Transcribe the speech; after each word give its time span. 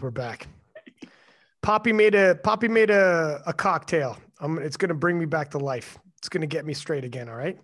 We're 0.00 0.10
back. 0.10 0.46
Poppy 1.62 1.92
made 1.92 2.14
a 2.14 2.34
Poppy 2.34 2.68
made 2.68 2.90
a, 2.90 3.42
a 3.46 3.52
cocktail. 3.52 4.18
It's 4.40 4.76
gonna 4.76 4.94
bring 4.94 5.18
me 5.18 5.24
back 5.24 5.50
to 5.52 5.58
life. 5.58 5.98
It's 6.18 6.28
gonna 6.28 6.46
get 6.46 6.66
me 6.66 6.74
straight 6.74 7.04
again. 7.04 7.28
All 7.28 7.36
right. 7.36 7.58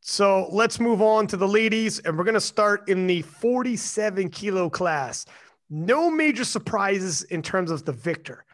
So 0.00 0.48
let's 0.52 0.78
move 0.78 1.02
on 1.02 1.26
to 1.28 1.36
the 1.36 1.48
ladies, 1.48 1.98
and 2.00 2.16
we're 2.16 2.24
gonna 2.24 2.40
start 2.40 2.88
in 2.88 3.06
the 3.06 3.22
47 3.22 4.30
kilo 4.30 4.70
class. 4.70 5.26
No 5.68 6.10
major 6.10 6.44
surprises 6.44 7.22
in 7.24 7.42
terms 7.42 7.70
of 7.70 7.84
the 7.84 7.92
victor, 7.92 8.44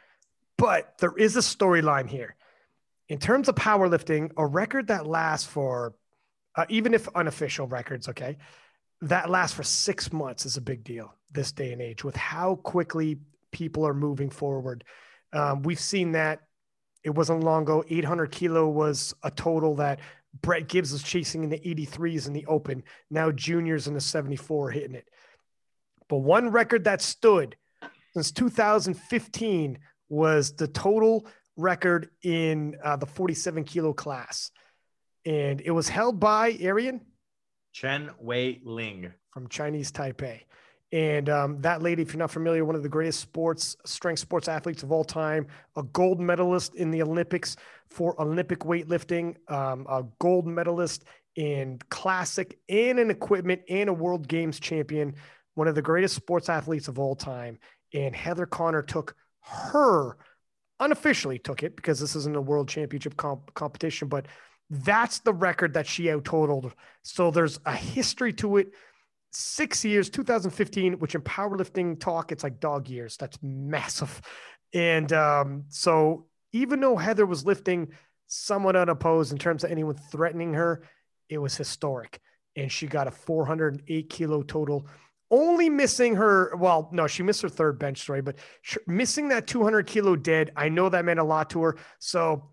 but 0.56 0.94
there 0.98 1.16
is 1.16 1.36
a 1.36 1.40
storyline 1.40 2.08
here. 2.08 2.36
In 3.08 3.18
terms 3.18 3.48
of 3.48 3.54
powerlifting, 3.54 4.30
a 4.36 4.46
record 4.46 4.88
that 4.88 5.06
lasts 5.06 5.46
for, 5.46 5.94
uh, 6.54 6.64
even 6.68 6.94
if 6.94 7.08
unofficial 7.14 7.66
records, 7.66 8.08
okay, 8.08 8.38
that 9.02 9.30
lasts 9.30 9.56
for 9.56 9.62
six 9.62 10.12
months 10.12 10.46
is 10.46 10.56
a 10.56 10.60
big 10.60 10.84
deal 10.84 11.14
this 11.30 11.52
day 11.52 11.72
and 11.72 11.82
age 11.82 12.04
with 12.04 12.16
how 12.16 12.56
quickly 12.56 13.18
people 13.52 13.86
are 13.86 13.94
moving 13.94 14.30
forward. 14.30 14.84
Um, 15.32 15.62
we've 15.62 15.80
seen 15.80 16.12
that 16.12 16.40
it 17.04 17.10
wasn't 17.10 17.44
long 17.44 17.62
ago. 17.62 17.84
800 17.88 18.30
kilo 18.30 18.68
was 18.68 19.14
a 19.22 19.30
total 19.30 19.76
that 19.76 20.00
Brett 20.42 20.68
Gibbs 20.68 20.92
was 20.92 21.02
chasing 21.02 21.44
in 21.44 21.50
the 21.50 21.58
83s 21.58 22.26
in 22.26 22.32
the 22.32 22.46
open. 22.46 22.82
Now 23.10 23.30
juniors 23.30 23.86
in 23.86 23.94
the 23.94 24.00
74 24.00 24.70
hitting 24.70 24.94
it. 24.94 25.08
But 26.08 26.18
one 26.18 26.50
record 26.50 26.84
that 26.84 27.02
stood 27.02 27.56
since 28.14 28.32
2015 28.32 29.78
was 30.08 30.52
the 30.52 30.68
total 30.68 31.26
record 31.56 32.08
in 32.22 32.76
uh, 32.82 32.96
the 32.96 33.06
47 33.06 33.64
kilo 33.64 33.92
class. 33.92 34.50
And 35.26 35.60
it 35.60 35.70
was 35.70 35.88
held 35.88 36.18
by 36.18 36.56
Arian 36.60 37.00
Chen 37.72 38.10
Wei 38.18 38.60
Ling 38.64 39.12
from 39.30 39.48
Chinese 39.48 39.92
Taipei. 39.92 40.42
And 40.90 41.28
um, 41.28 41.60
that 41.60 41.82
lady, 41.82 42.02
if 42.02 42.12
you're 42.12 42.18
not 42.18 42.30
familiar, 42.30 42.64
one 42.64 42.74
of 42.74 42.82
the 42.82 42.88
greatest 42.88 43.20
sports, 43.20 43.76
strength 43.84 44.20
sports 44.20 44.48
athletes 44.48 44.82
of 44.82 44.90
all 44.90 45.04
time, 45.04 45.46
a 45.76 45.82
gold 45.82 46.18
medalist 46.18 46.74
in 46.76 46.90
the 46.90 47.02
Olympics 47.02 47.56
for 47.88 48.20
Olympic 48.20 48.60
weightlifting, 48.60 49.36
um, 49.50 49.86
a 49.88 50.04
gold 50.18 50.46
medalist 50.46 51.04
in 51.36 51.78
classic 51.90 52.58
and 52.68 52.98
in 52.98 53.10
equipment, 53.10 53.60
and 53.68 53.90
a 53.90 53.92
world 53.92 54.26
games 54.28 54.58
champion, 54.58 55.14
one 55.54 55.68
of 55.68 55.74
the 55.74 55.82
greatest 55.82 56.14
sports 56.14 56.48
athletes 56.48 56.88
of 56.88 56.98
all 56.98 57.14
time. 57.14 57.58
And 57.92 58.16
Heather 58.16 58.46
Connor 58.46 58.82
took 58.82 59.14
her, 59.40 60.16
unofficially 60.80 61.38
took 61.38 61.62
it 61.62 61.76
because 61.76 62.00
this 62.00 62.16
isn't 62.16 62.36
a 62.36 62.40
world 62.40 62.68
championship 62.68 63.16
comp- 63.16 63.52
competition, 63.54 64.08
but 64.08 64.26
that's 64.70 65.20
the 65.20 65.32
record 65.32 65.74
that 65.74 65.86
she 65.86 66.10
out 66.10 66.24
totaled. 66.24 66.74
So 67.02 67.30
there's 67.30 67.58
a 67.66 67.74
history 67.74 68.32
to 68.34 68.58
it 68.58 68.72
six 69.30 69.84
years, 69.84 70.10
2015, 70.10 70.94
which 70.94 71.14
in 71.14 71.22
powerlifting 71.22 71.98
talk, 72.00 72.32
it's 72.32 72.42
like 72.42 72.60
dog 72.60 72.88
years. 72.88 73.16
That's 73.16 73.38
massive. 73.42 74.20
And 74.72 75.12
um, 75.12 75.64
so 75.68 76.26
even 76.52 76.80
though 76.80 76.96
Heather 76.96 77.26
was 77.26 77.44
lifting 77.44 77.88
somewhat 78.26 78.76
unopposed 78.76 79.32
in 79.32 79.38
terms 79.38 79.64
of 79.64 79.70
anyone 79.70 79.96
threatening 80.10 80.54
her, 80.54 80.82
it 81.28 81.38
was 81.38 81.56
historic. 81.56 82.20
And 82.56 82.70
she 82.70 82.86
got 82.86 83.06
a 83.06 83.10
408 83.10 84.10
kilo 84.10 84.42
total, 84.42 84.86
only 85.30 85.68
missing 85.68 86.16
her. 86.16 86.54
Well, 86.56 86.88
no, 86.92 87.06
she 87.06 87.22
missed 87.22 87.42
her 87.42 87.48
third 87.48 87.78
bench 87.78 87.98
story, 87.98 88.22
but 88.22 88.36
missing 88.86 89.28
that 89.28 89.46
200 89.46 89.86
kilo 89.86 90.16
dead. 90.16 90.52
I 90.56 90.68
know 90.68 90.88
that 90.88 91.04
meant 91.04 91.20
a 91.20 91.24
lot 91.24 91.50
to 91.50 91.62
her. 91.62 91.76
So 91.98 92.50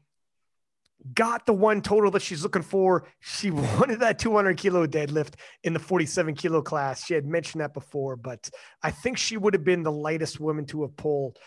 got 1.14 1.45
the 1.45 1.53
one 1.53 1.81
total 1.81 2.09
that 2.12 2.22
she's 2.22 2.44
looking 2.44 2.62
for. 2.62 3.07
She 3.19 3.52
wanted 3.52 4.00
that 4.00 4.19
200 4.19 4.57
kilo 4.57 4.88
deadlift 4.88 5.35
in 5.63 5.74
the 5.74 5.80
47 5.80 6.35
kilo 6.35 6.62
class. 6.62 7.06
She 7.06 7.13
had 7.13 7.25
mentioned 7.25 7.62
that 7.62 7.74
before, 7.74 8.16
but 8.16 8.50
I 8.81 8.91
think 8.91 9.18
she 9.18 9.38
would 9.38 9.53
have 9.53 9.63
been 9.63 9.84
the 9.84 9.91
lightest 9.91 10.40
woman 10.40 10.66
to 10.68 10.81
have 10.81 10.96
pulled 10.97 11.38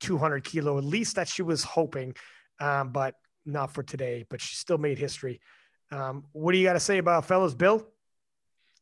200 0.00 0.44
kilo, 0.44 0.78
at 0.78 0.84
least 0.84 1.16
that 1.16 1.28
she 1.28 1.42
was 1.42 1.62
hoping, 1.62 2.14
um, 2.60 2.90
but 2.90 3.14
not 3.44 3.72
for 3.74 3.82
today. 3.82 4.24
But 4.28 4.40
she 4.40 4.56
still 4.56 4.78
made 4.78 4.98
history. 4.98 5.40
Um, 5.90 6.24
what 6.32 6.52
do 6.52 6.58
you 6.58 6.64
got 6.64 6.72
to 6.74 6.80
say 6.80 6.98
about 6.98 7.26
fellas, 7.26 7.54
Bill? 7.54 7.86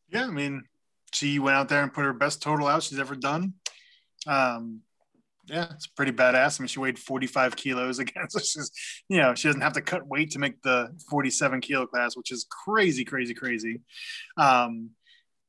Yeah, 0.09 0.25
I 0.25 0.31
mean, 0.31 0.65
she 1.13 1.39
went 1.39 1.57
out 1.57 1.69
there 1.69 1.83
and 1.83 1.93
put 1.93 2.05
her 2.05 2.13
best 2.13 2.43
total 2.43 2.67
out 2.67 2.83
she's 2.83 2.99
ever 2.99 3.17
done. 3.17 3.55
Um, 4.27 4.83
yeah, 5.47 5.67
it's 5.73 5.87
pretty 5.87 6.13
badass. 6.13 6.61
I 6.61 6.63
mean, 6.63 6.69
she 6.69 6.79
weighed 6.79 6.99
45 6.99 7.57
kilos 7.57 7.99
again. 8.01 8.29
So 8.29 8.39
she's, 8.39 8.71
you 9.09 9.19
know, 9.19 9.35
she 9.35 9.49
doesn't 9.49 9.61
have 9.61 9.75
to 9.75 9.83
cut 9.83 10.07
weight 10.07 10.33
to 10.33 10.39
make 10.39 10.61
the 10.63 10.97
47 11.09 11.61
kilo 11.61 11.87
class, 11.87 12.17
which 12.17 12.31
is 12.31 12.47
crazy, 12.51 13.05
crazy, 13.05 13.35
crazy. 13.35 13.81
Um, 14.37 14.91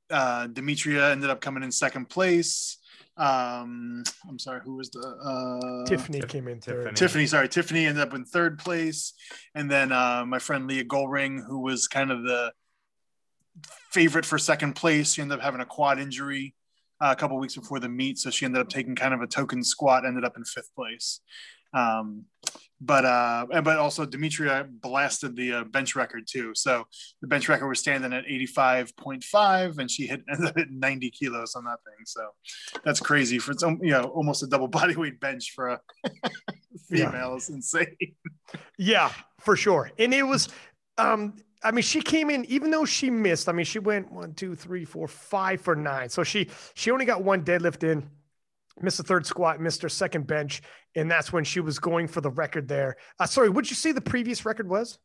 uh, 0.09 0.47
Demetria 0.47 1.11
ended 1.11 1.29
up 1.29 1.41
coming 1.41 1.63
in 1.63 1.71
second 1.71 2.09
place. 2.09 2.77
Um, 3.17 4.03
I'm 4.27 4.39
sorry, 4.39 4.61
who 4.63 4.75
was 4.75 4.89
the 4.89 4.99
uh, 4.99 5.85
Tiffany 5.87 6.21
came 6.21 6.47
in 6.47 6.59
third. 6.59 6.77
Tiffany. 6.77 6.95
Tiffany, 6.95 7.27
sorry, 7.27 7.49
Tiffany 7.49 7.85
ended 7.85 8.01
up 8.01 8.13
in 8.13 8.25
third 8.25 8.57
place, 8.57 9.13
and 9.53 9.69
then 9.69 9.91
uh, 9.91 10.23
my 10.25 10.39
friend 10.39 10.67
Leah 10.67 10.85
Goldring, 10.85 11.45
who 11.45 11.59
was 11.59 11.87
kind 11.87 12.11
of 12.11 12.23
the 12.23 12.51
favorite 13.91 14.25
for 14.25 14.37
second 14.37 14.73
place, 14.73 15.13
she 15.13 15.21
ended 15.21 15.37
up 15.37 15.43
having 15.43 15.61
a 15.61 15.65
quad 15.65 15.99
injury 15.99 16.55
a 17.01 17.15
couple 17.15 17.37
weeks 17.39 17.55
before 17.55 17.79
the 17.79 17.89
meet, 17.89 18.19
so 18.19 18.29
she 18.29 18.45
ended 18.45 18.61
up 18.61 18.69
taking 18.69 18.95
kind 18.95 19.13
of 19.13 19.21
a 19.21 19.27
token 19.27 19.63
squat, 19.63 20.05
ended 20.05 20.23
up 20.23 20.37
in 20.37 20.45
fifth 20.45 20.73
place. 20.75 21.19
Um, 21.73 22.25
but 22.83 23.05
uh, 23.05 23.45
but 23.61 23.77
also 23.77 24.05
Demetria 24.05 24.67
blasted 24.67 25.35
the 25.35 25.53
uh, 25.53 25.63
bench 25.65 25.95
record 25.95 26.23
too. 26.27 26.53
So 26.55 26.85
the 27.21 27.27
bench 27.27 27.47
record 27.47 27.67
was 27.67 27.79
standing 27.79 28.11
at 28.11 28.25
85.5, 28.25 29.77
and 29.77 29.89
she 29.89 30.07
hit 30.07 30.23
ended 30.31 30.49
up 30.49 30.57
at 30.57 30.71
90 30.71 31.11
kilos 31.11 31.53
on 31.55 31.63
that 31.65 31.77
thing. 31.85 32.05
So 32.05 32.21
that's 32.83 32.99
crazy 32.99 33.37
for 33.37 33.53
some, 33.53 33.79
you 33.83 33.91
know, 33.91 34.05
almost 34.05 34.41
a 34.41 34.47
double 34.47 34.67
body 34.79 34.95
weight 34.95 35.19
bench 35.19 35.51
for 35.55 35.69
a 35.69 35.79
female 36.89 37.11
yeah. 37.13 37.35
is 37.35 37.49
insane. 37.49 37.95
yeah, 38.77 39.11
for 39.39 39.55
sure. 39.55 39.91
And 39.99 40.13
it 40.13 40.23
was 40.23 40.49
um 40.97 41.35
I 41.63 41.71
mean, 41.71 41.83
she 41.83 42.01
came 42.01 42.29
in 42.29 42.45
even 42.45 42.71
though 42.71 42.85
she 42.85 43.09
missed. 43.09 43.47
I 43.47 43.51
mean, 43.51 43.65
she 43.65 43.79
went 43.79 44.11
one, 44.11 44.33
two, 44.33 44.55
three, 44.55 44.85
four, 44.85 45.07
five 45.07 45.61
for 45.61 45.75
nine. 45.75 46.09
So 46.09 46.23
she 46.23 46.49
she 46.73 46.91
only 46.91 47.05
got 47.05 47.23
one 47.23 47.43
deadlift 47.43 47.83
in, 47.83 48.09
missed 48.81 48.97
the 48.97 49.03
third 49.03 49.25
squat, 49.25 49.59
missed 49.59 49.81
her 49.81 49.89
second 49.89 50.27
bench, 50.27 50.61
and 50.95 51.09
that's 51.09 51.31
when 51.31 51.43
she 51.43 51.59
was 51.59 51.79
going 51.79 52.07
for 52.07 52.21
the 52.21 52.31
record 52.31 52.67
there. 52.67 52.97
Uh, 53.19 53.25
sorry, 53.25 53.49
would 53.49 53.69
you 53.69 53.75
say 53.75 53.91
the 53.91 54.01
previous 54.01 54.45
record 54.45 54.67
was? 54.67 54.97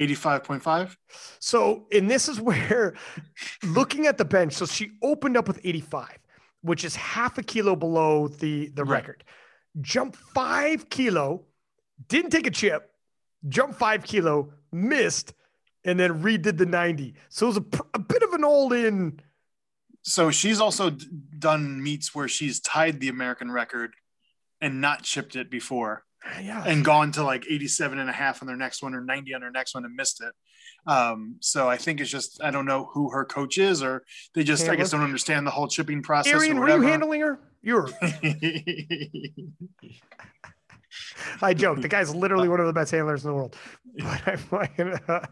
85.5. 0.00 0.96
So, 1.38 1.86
and 1.92 2.10
this 2.10 2.28
is 2.28 2.40
where 2.40 2.94
looking 3.62 4.06
at 4.06 4.18
the 4.18 4.24
bench, 4.24 4.54
so 4.54 4.66
she 4.66 4.92
opened 5.02 5.36
up 5.36 5.46
with 5.46 5.60
85, 5.62 6.18
which 6.62 6.84
is 6.84 6.96
half 6.96 7.38
a 7.38 7.42
kilo 7.42 7.76
below 7.76 8.28
the 8.28 8.68
the 8.68 8.84
right. 8.84 8.98
record. 8.98 9.24
Jumped 9.80 10.16
five 10.16 10.88
kilo, 10.88 11.42
didn't 12.08 12.30
take 12.30 12.46
a 12.46 12.50
chip, 12.50 12.90
jumped 13.48 13.76
five 13.76 14.04
kilo, 14.04 14.52
missed 14.72 15.34
and 15.84 15.98
then 15.98 16.22
redid 16.22 16.58
the 16.58 16.66
90. 16.66 17.14
So 17.28 17.46
it 17.46 17.48
was 17.48 17.56
a, 17.58 17.64
a 17.94 17.98
bit 17.98 18.22
of 18.22 18.32
an 18.32 18.44
all 18.44 18.72
in. 18.72 19.20
So 20.02 20.30
she's 20.30 20.60
also 20.60 20.90
d- 20.90 21.06
done 21.38 21.82
meets 21.82 22.14
where 22.14 22.28
she's 22.28 22.60
tied 22.60 23.00
the 23.00 23.08
American 23.08 23.50
record 23.50 23.94
and 24.60 24.80
not 24.80 25.02
chipped 25.02 25.36
it 25.36 25.50
before. 25.50 26.04
Yeah. 26.42 26.64
And 26.66 26.82
gone 26.82 27.12
to 27.12 27.22
like 27.22 27.44
87 27.48 27.98
and 27.98 28.08
a 28.08 28.12
half 28.12 28.42
on 28.42 28.46
their 28.46 28.56
next 28.56 28.82
one 28.82 28.94
or 28.94 29.02
90 29.02 29.34
on 29.34 29.42
their 29.42 29.50
next 29.50 29.74
one 29.74 29.84
and 29.84 29.94
missed 29.94 30.22
it. 30.22 30.32
Um, 30.90 31.36
so 31.40 31.68
I 31.68 31.76
think 31.76 32.00
it's 32.00 32.08
just, 32.10 32.42
I 32.42 32.50
don't 32.50 32.64
know 32.64 32.88
who 32.94 33.10
her 33.10 33.26
coach 33.26 33.58
is, 33.58 33.82
or 33.82 34.04
they 34.34 34.42
just, 34.42 34.62
Handler. 34.62 34.72
I 34.72 34.76
guess, 34.78 34.90
don't 34.90 35.02
understand 35.02 35.46
the 35.46 35.50
whole 35.50 35.68
chipping 35.68 36.02
process. 36.02 36.32
Arian, 36.32 36.58
were 36.58 36.70
you 36.70 36.80
handling 36.80 37.20
her? 37.20 37.40
You're. 37.60 37.90
I 41.42 41.54
joke. 41.54 41.80
The 41.80 41.88
guy's 41.88 42.14
literally 42.14 42.48
one 42.54 42.60
of 42.60 42.66
the 42.66 42.72
best 42.72 42.90
handlers 42.90 43.24
in 43.24 43.30
the 43.30 43.34
world. 43.34 43.56
But 43.96 44.22
I'm 44.26 45.22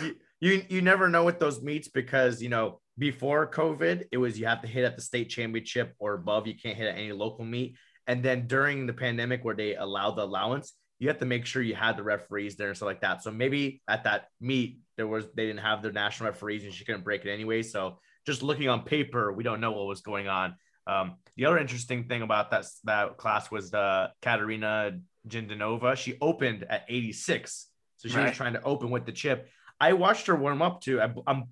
you, 0.02 0.16
you 0.40 0.62
you 0.68 0.82
never 0.82 1.08
know 1.08 1.24
with 1.24 1.38
those 1.38 1.62
meets 1.62 1.88
because 1.88 2.42
you 2.42 2.48
know 2.48 2.80
before 2.98 3.50
COVID, 3.50 4.04
it 4.12 4.18
was 4.18 4.38
you 4.38 4.46
have 4.46 4.62
to 4.62 4.68
hit 4.68 4.84
at 4.84 4.96
the 4.96 5.02
state 5.02 5.28
championship 5.28 5.94
or 5.98 6.14
above. 6.14 6.46
You 6.46 6.54
can't 6.54 6.76
hit 6.76 6.88
at 6.88 6.96
any 6.96 7.12
local 7.12 7.44
meet. 7.44 7.76
And 8.06 8.22
then 8.22 8.46
during 8.46 8.86
the 8.86 8.92
pandemic, 8.92 9.44
where 9.44 9.54
they 9.54 9.76
allowed 9.76 10.12
the 10.12 10.22
allowance, 10.22 10.74
you 10.98 11.08
have 11.08 11.18
to 11.18 11.26
make 11.26 11.46
sure 11.46 11.62
you 11.62 11.74
had 11.74 11.96
the 11.96 12.02
referees 12.02 12.56
there 12.56 12.68
and 12.68 12.76
stuff 12.76 12.86
like 12.86 13.00
that. 13.00 13.22
So 13.22 13.30
maybe 13.30 13.82
at 13.88 14.04
that 14.04 14.28
meet, 14.40 14.78
there 14.96 15.06
was 15.06 15.26
they 15.34 15.46
didn't 15.46 15.60
have 15.60 15.82
their 15.82 15.92
national 15.92 16.30
referees 16.30 16.64
and 16.64 16.72
she 16.72 16.84
couldn't 16.84 17.04
break 17.04 17.24
it 17.24 17.32
anyway. 17.32 17.62
So 17.62 17.98
just 18.26 18.42
looking 18.42 18.68
on 18.68 18.82
paper, 18.82 19.32
we 19.32 19.42
don't 19.42 19.60
know 19.60 19.72
what 19.72 19.86
was 19.86 20.00
going 20.00 20.28
on. 20.28 20.54
Um, 20.86 21.16
the 21.36 21.46
other 21.46 21.58
interesting 21.58 22.04
thing 22.04 22.22
about 22.22 22.50
that 22.50 22.66
that 22.84 23.16
class 23.16 23.50
was 23.50 23.70
the 23.70 24.10
Katerina 24.22 24.98
Jindanova. 25.28 25.96
She 25.96 26.16
opened 26.20 26.64
at 26.68 26.84
86, 26.88 27.68
so 27.96 28.08
she 28.08 28.16
right. 28.16 28.28
was 28.28 28.36
trying 28.36 28.52
to 28.54 28.62
open 28.62 28.90
with 28.90 29.06
the 29.06 29.12
chip. 29.12 29.48
I 29.80 29.94
watched 29.94 30.26
her 30.26 30.36
warm 30.36 30.62
up 30.62 30.80
too. 30.80 31.00
I, 31.00 31.12
I'm 31.26 31.44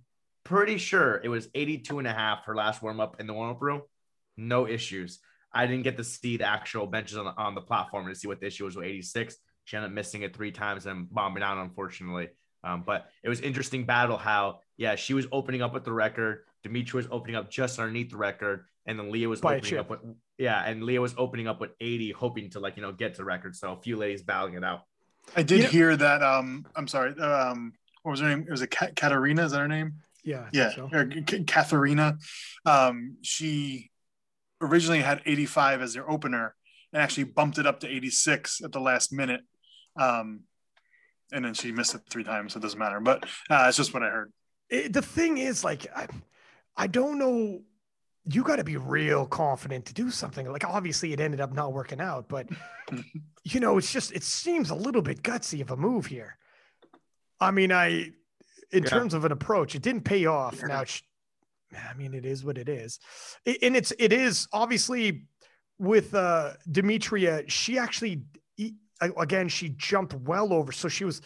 pretty 0.45 0.79
sure 0.79 1.21
it 1.23 1.29
was 1.29 1.49
82 1.55 1.99
and 1.99 2.09
a 2.09 2.13
half 2.13 2.45
her 2.45 2.55
last 2.55 2.83
warm 2.83 3.01
up 3.01 3.21
in 3.21 3.27
the 3.27 3.33
warm 3.33 3.51
up 3.51 3.63
room. 3.63 3.83
No 4.37 4.67
issues. 4.67 5.21
I 5.53 5.67
didn't 5.67 5.85
get 5.85 5.97
to 5.99 6.05
see 6.05 6.37
the 6.37 6.47
actual 6.47 6.87
benches 6.87 7.19
on 7.19 7.27
the, 7.27 7.37
on 7.37 7.55
the 7.55 7.61
platform 7.61 8.09
to 8.09 8.15
see 8.15 8.29
what 8.29 8.41
the 8.41 8.47
issue 8.47 8.65
was 8.65 8.77
with 8.77 8.87
86. 8.87 9.37
She 9.65 9.77
ended 9.77 9.91
up 9.91 9.95
missing 9.95 10.23
it 10.23 10.35
three 10.35 10.51
times 10.51 10.87
and 10.87 11.13
bombing 11.13 11.43
out, 11.43 11.59
unfortunately. 11.59 12.29
Um, 12.65 12.85
but 12.87 13.09
it 13.23 13.29
was 13.29 13.41
interesting 13.41 13.85
battle 13.85 14.17
how 14.17 14.61
yeah, 14.83 14.97
she 14.97 15.15
was 15.15 15.29
opening 15.31 15.63
up 15.63 15.73
with 15.73 15.85
the 15.85 15.93
record. 15.93 16.41
Dimitri 16.65 16.97
was 16.99 17.07
opening 17.13 17.37
up 17.37 17.49
just 17.49 17.79
underneath 17.79 18.11
the 18.11 18.17
record, 18.17 18.65
and 18.85 18.99
then 18.99 19.13
Leah 19.13 19.29
was 19.29 19.41
By 19.41 19.57
opening 19.59 19.79
up 19.79 19.89
with 19.91 20.01
yeah, 20.39 20.61
and 20.65 20.83
Leah 20.83 21.01
was 21.01 21.15
opening 21.17 21.47
up 21.47 21.61
with 21.61 21.71
80, 21.81 22.11
hoping 22.11 22.51
to 22.51 22.59
like 22.61 22.75
you 22.77 22.83
know 22.83 22.91
get 22.91 23.13
to 23.15 23.19
the 23.19 23.25
record. 23.25 23.55
So 23.55 23.73
a 23.75 23.81
few 23.81 23.97
ladies 23.97 24.23
battling 24.23 24.55
it 24.55 24.65
out. 24.65 24.81
I 25.37 25.45
did 25.45 25.59
You 25.59 25.65
know- 25.65 25.71
hear 25.71 25.97
that. 25.97 26.21
Um, 26.21 26.67
I'm 26.75 26.89
sorry. 26.89 27.17
Um, 27.17 27.75
what 28.03 28.11
was 28.11 28.19
her 28.21 28.29
name? 28.29 28.45
It 28.47 28.51
was 28.51 28.61
a 28.63 28.67
Ka- 28.67 28.91
Katarina. 28.97 29.45
Is 29.45 29.53
that 29.53 29.61
her 29.61 29.69
name? 29.69 29.93
Yeah. 30.25 30.39
I 30.41 30.43
think 30.51 30.55
Yeah, 30.55 30.71
so. 30.75 30.89
or 30.93 31.07
K- 31.07 31.45
Katharina. 31.45 32.19
Um, 32.67 33.19
she 33.23 33.93
originally 34.61 35.01
had 35.01 35.23
85 35.25 35.81
as 35.81 35.95
their 35.95 36.11
opener, 36.11 36.57
and 36.93 37.01
actually 37.01 37.25
bumped 37.25 37.59
it 37.59 37.67
up 37.69 37.79
to 37.81 37.89
86 37.89 38.63
at 38.65 38.73
the 38.73 38.81
last 38.81 39.13
minute. 39.13 39.43
Um, 39.95 40.41
and 41.33 41.45
then 41.45 41.55
she 41.55 41.71
missed 41.71 41.95
it 41.95 42.03
three 42.11 42.25
times, 42.25 42.53
so 42.55 42.59
it 42.59 42.63
doesn't 42.63 42.79
matter. 42.81 42.99
But 42.99 43.25
uh, 43.49 43.67
it's 43.69 43.77
just 43.77 43.95
what 43.95 44.03
I 44.03 44.11
heard. 44.11 44.33
It- 44.73 44.93
the 44.93 45.03
thing 45.03 45.39
is, 45.39 45.63
like, 45.63 45.87
I, 45.95 46.07
I 46.77 46.87
don't 46.87 47.19
know. 47.19 47.61
You 48.25 48.45
got 48.45 48.57
to 48.57 48.65
be 48.65 48.77
real 48.77 49.27
confident 49.27 49.85
to 49.87 49.95
do 49.95 50.11
something. 50.11 50.51
Like, 50.51 50.65
obviously, 50.65 51.13
it 51.13 51.21
ended 51.21 51.41
up 51.41 51.53
not 51.53 51.73
working 51.73 52.01
out, 52.01 52.29
but 52.29 52.49
you 53.45 53.59
know, 53.61 53.79
it's 53.79 53.93
just 53.93 54.13
it 54.13 54.23
seems 54.23 54.71
a 54.71 54.75
little 54.75 55.03
bit 55.03 55.23
gutsy 55.23 55.61
of 55.61 55.71
a 55.73 55.77
move 55.77 56.07
here. 56.07 56.37
I 57.41 57.51
mean, 57.51 57.73
I, 57.73 58.13
in 58.71 58.85
Yeah. 58.85 58.89
terms 58.89 59.13
of 59.15 59.25
an 59.25 59.33
approach, 59.33 59.75
it 59.75 59.83
didn't 59.83 60.05
pay 60.05 60.27
off. 60.27 60.57
Yeah. 60.61 60.69
Now, 60.69 60.85
I 61.91 61.95
mean, 61.95 62.15
it 62.15 62.25
is 62.25 62.45
what 62.45 62.59
it 62.59 62.69
is, 62.69 63.01
It- 63.45 63.59
and 63.63 63.77
it's 63.77 63.93
it 63.99 64.13
is 64.13 64.47
obviously 64.53 65.27
with 65.79 66.15
uh 66.15 66.53
Demetria. 66.71 67.43
She 67.49 67.77
actually, 67.79 68.23
again, 69.01 69.49
she 69.49 69.71
jumped 69.71 70.15
well 70.15 70.53
over, 70.53 70.71
so 70.71 70.87
she 70.89 71.05
was 71.05 71.23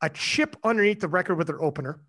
a 0.00 0.08
chip 0.10 0.54
underneath 0.62 1.00
the 1.00 1.08
record 1.08 1.36
with 1.36 1.48
her 1.48 1.60
opener, 1.60 2.00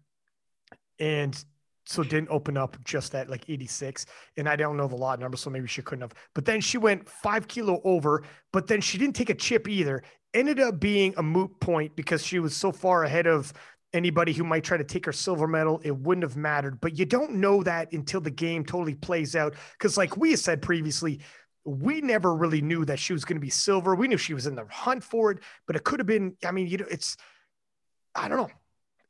and 0.99 1.43
so 1.85 2.03
didn't 2.03 2.29
open 2.29 2.57
up 2.57 2.77
just 2.83 3.15
at 3.15 3.29
like 3.29 3.49
86 3.49 4.05
and 4.35 4.47
i 4.49 4.55
don't 4.55 4.77
know 4.77 4.87
the 4.87 4.95
lot 4.95 5.19
number 5.19 5.37
so 5.37 5.49
maybe 5.49 5.67
she 5.67 5.81
couldn't 5.81 6.01
have. 6.01 6.13
But 6.35 6.45
then 6.45 6.59
she 6.61 6.77
went 6.77 7.07
five 7.07 7.47
kilo 7.47 7.81
over 7.83 8.23
but 8.51 8.67
then 8.67 8.81
she 8.81 8.97
didn't 8.97 9.15
take 9.15 9.29
a 9.29 9.35
chip 9.35 9.67
either. 9.67 10.03
Ended 10.33 10.59
up 10.59 10.79
being 10.79 11.13
a 11.17 11.23
moot 11.23 11.57
point 11.59 11.95
because 11.95 12.23
she 12.23 12.39
was 12.39 12.55
so 12.55 12.71
far 12.71 13.05
ahead 13.05 13.25
of 13.27 13.53
anybody 13.93 14.33
who 14.33 14.43
might 14.43 14.63
try 14.63 14.77
to 14.77 14.83
take 14.83 15.05
her 15.05 15.13
silver 15.13 15.47
medal. 15.47 15.79
It 15.83 15.95
wouldn't 15.95 16.23
have 16.23 16.35
mattered. 16.35 16.81
But 16.81 16.99
you 16.99 17.05
don't 17.05 17.35
know 17.35 17.63
that 17.63 17.91
until 17.93 18.19
the 18.19 18.29
game 18.29 18.65
totally 18.65 18.95
plays 18.95 19.35
out 19.35 19.55
because 19.73 19.97
like 19.97 20.17
we 20.17 20.35
said 20.35 20.61
previously 20.61 21.21
we 21.63 21.99
never 21.99 22.33
really 22.33 22.61
knew 22.61 22.85
that 22.85 22.97
she 22.97 23.11
was 23.11 23.25
going 23.25 23.35
to 23.35 23.41
be 23.41 23.49
silver. 23.49 23.93
We 23.93 24.07
knew 24.07 24.17
she 24.17 24.33
was 24.33 24.47
in 24.47 24.55
the 24.55 24.65
hunt 24.69 25.03
for 25.03 25.31
it 25.31 25.39
but 25.65 25.75
it 25.75 25.83
could 25.83 25.99
have 25.99 26.07
been 26.07 26.35
i 26.45 26.51
mean 26.51 26.67
you 26.67 26.77
know 26.77 26.85
it's 26.89 27.17
i 28.15 28.27
don't 28.27 28.37
know 28.37 28.49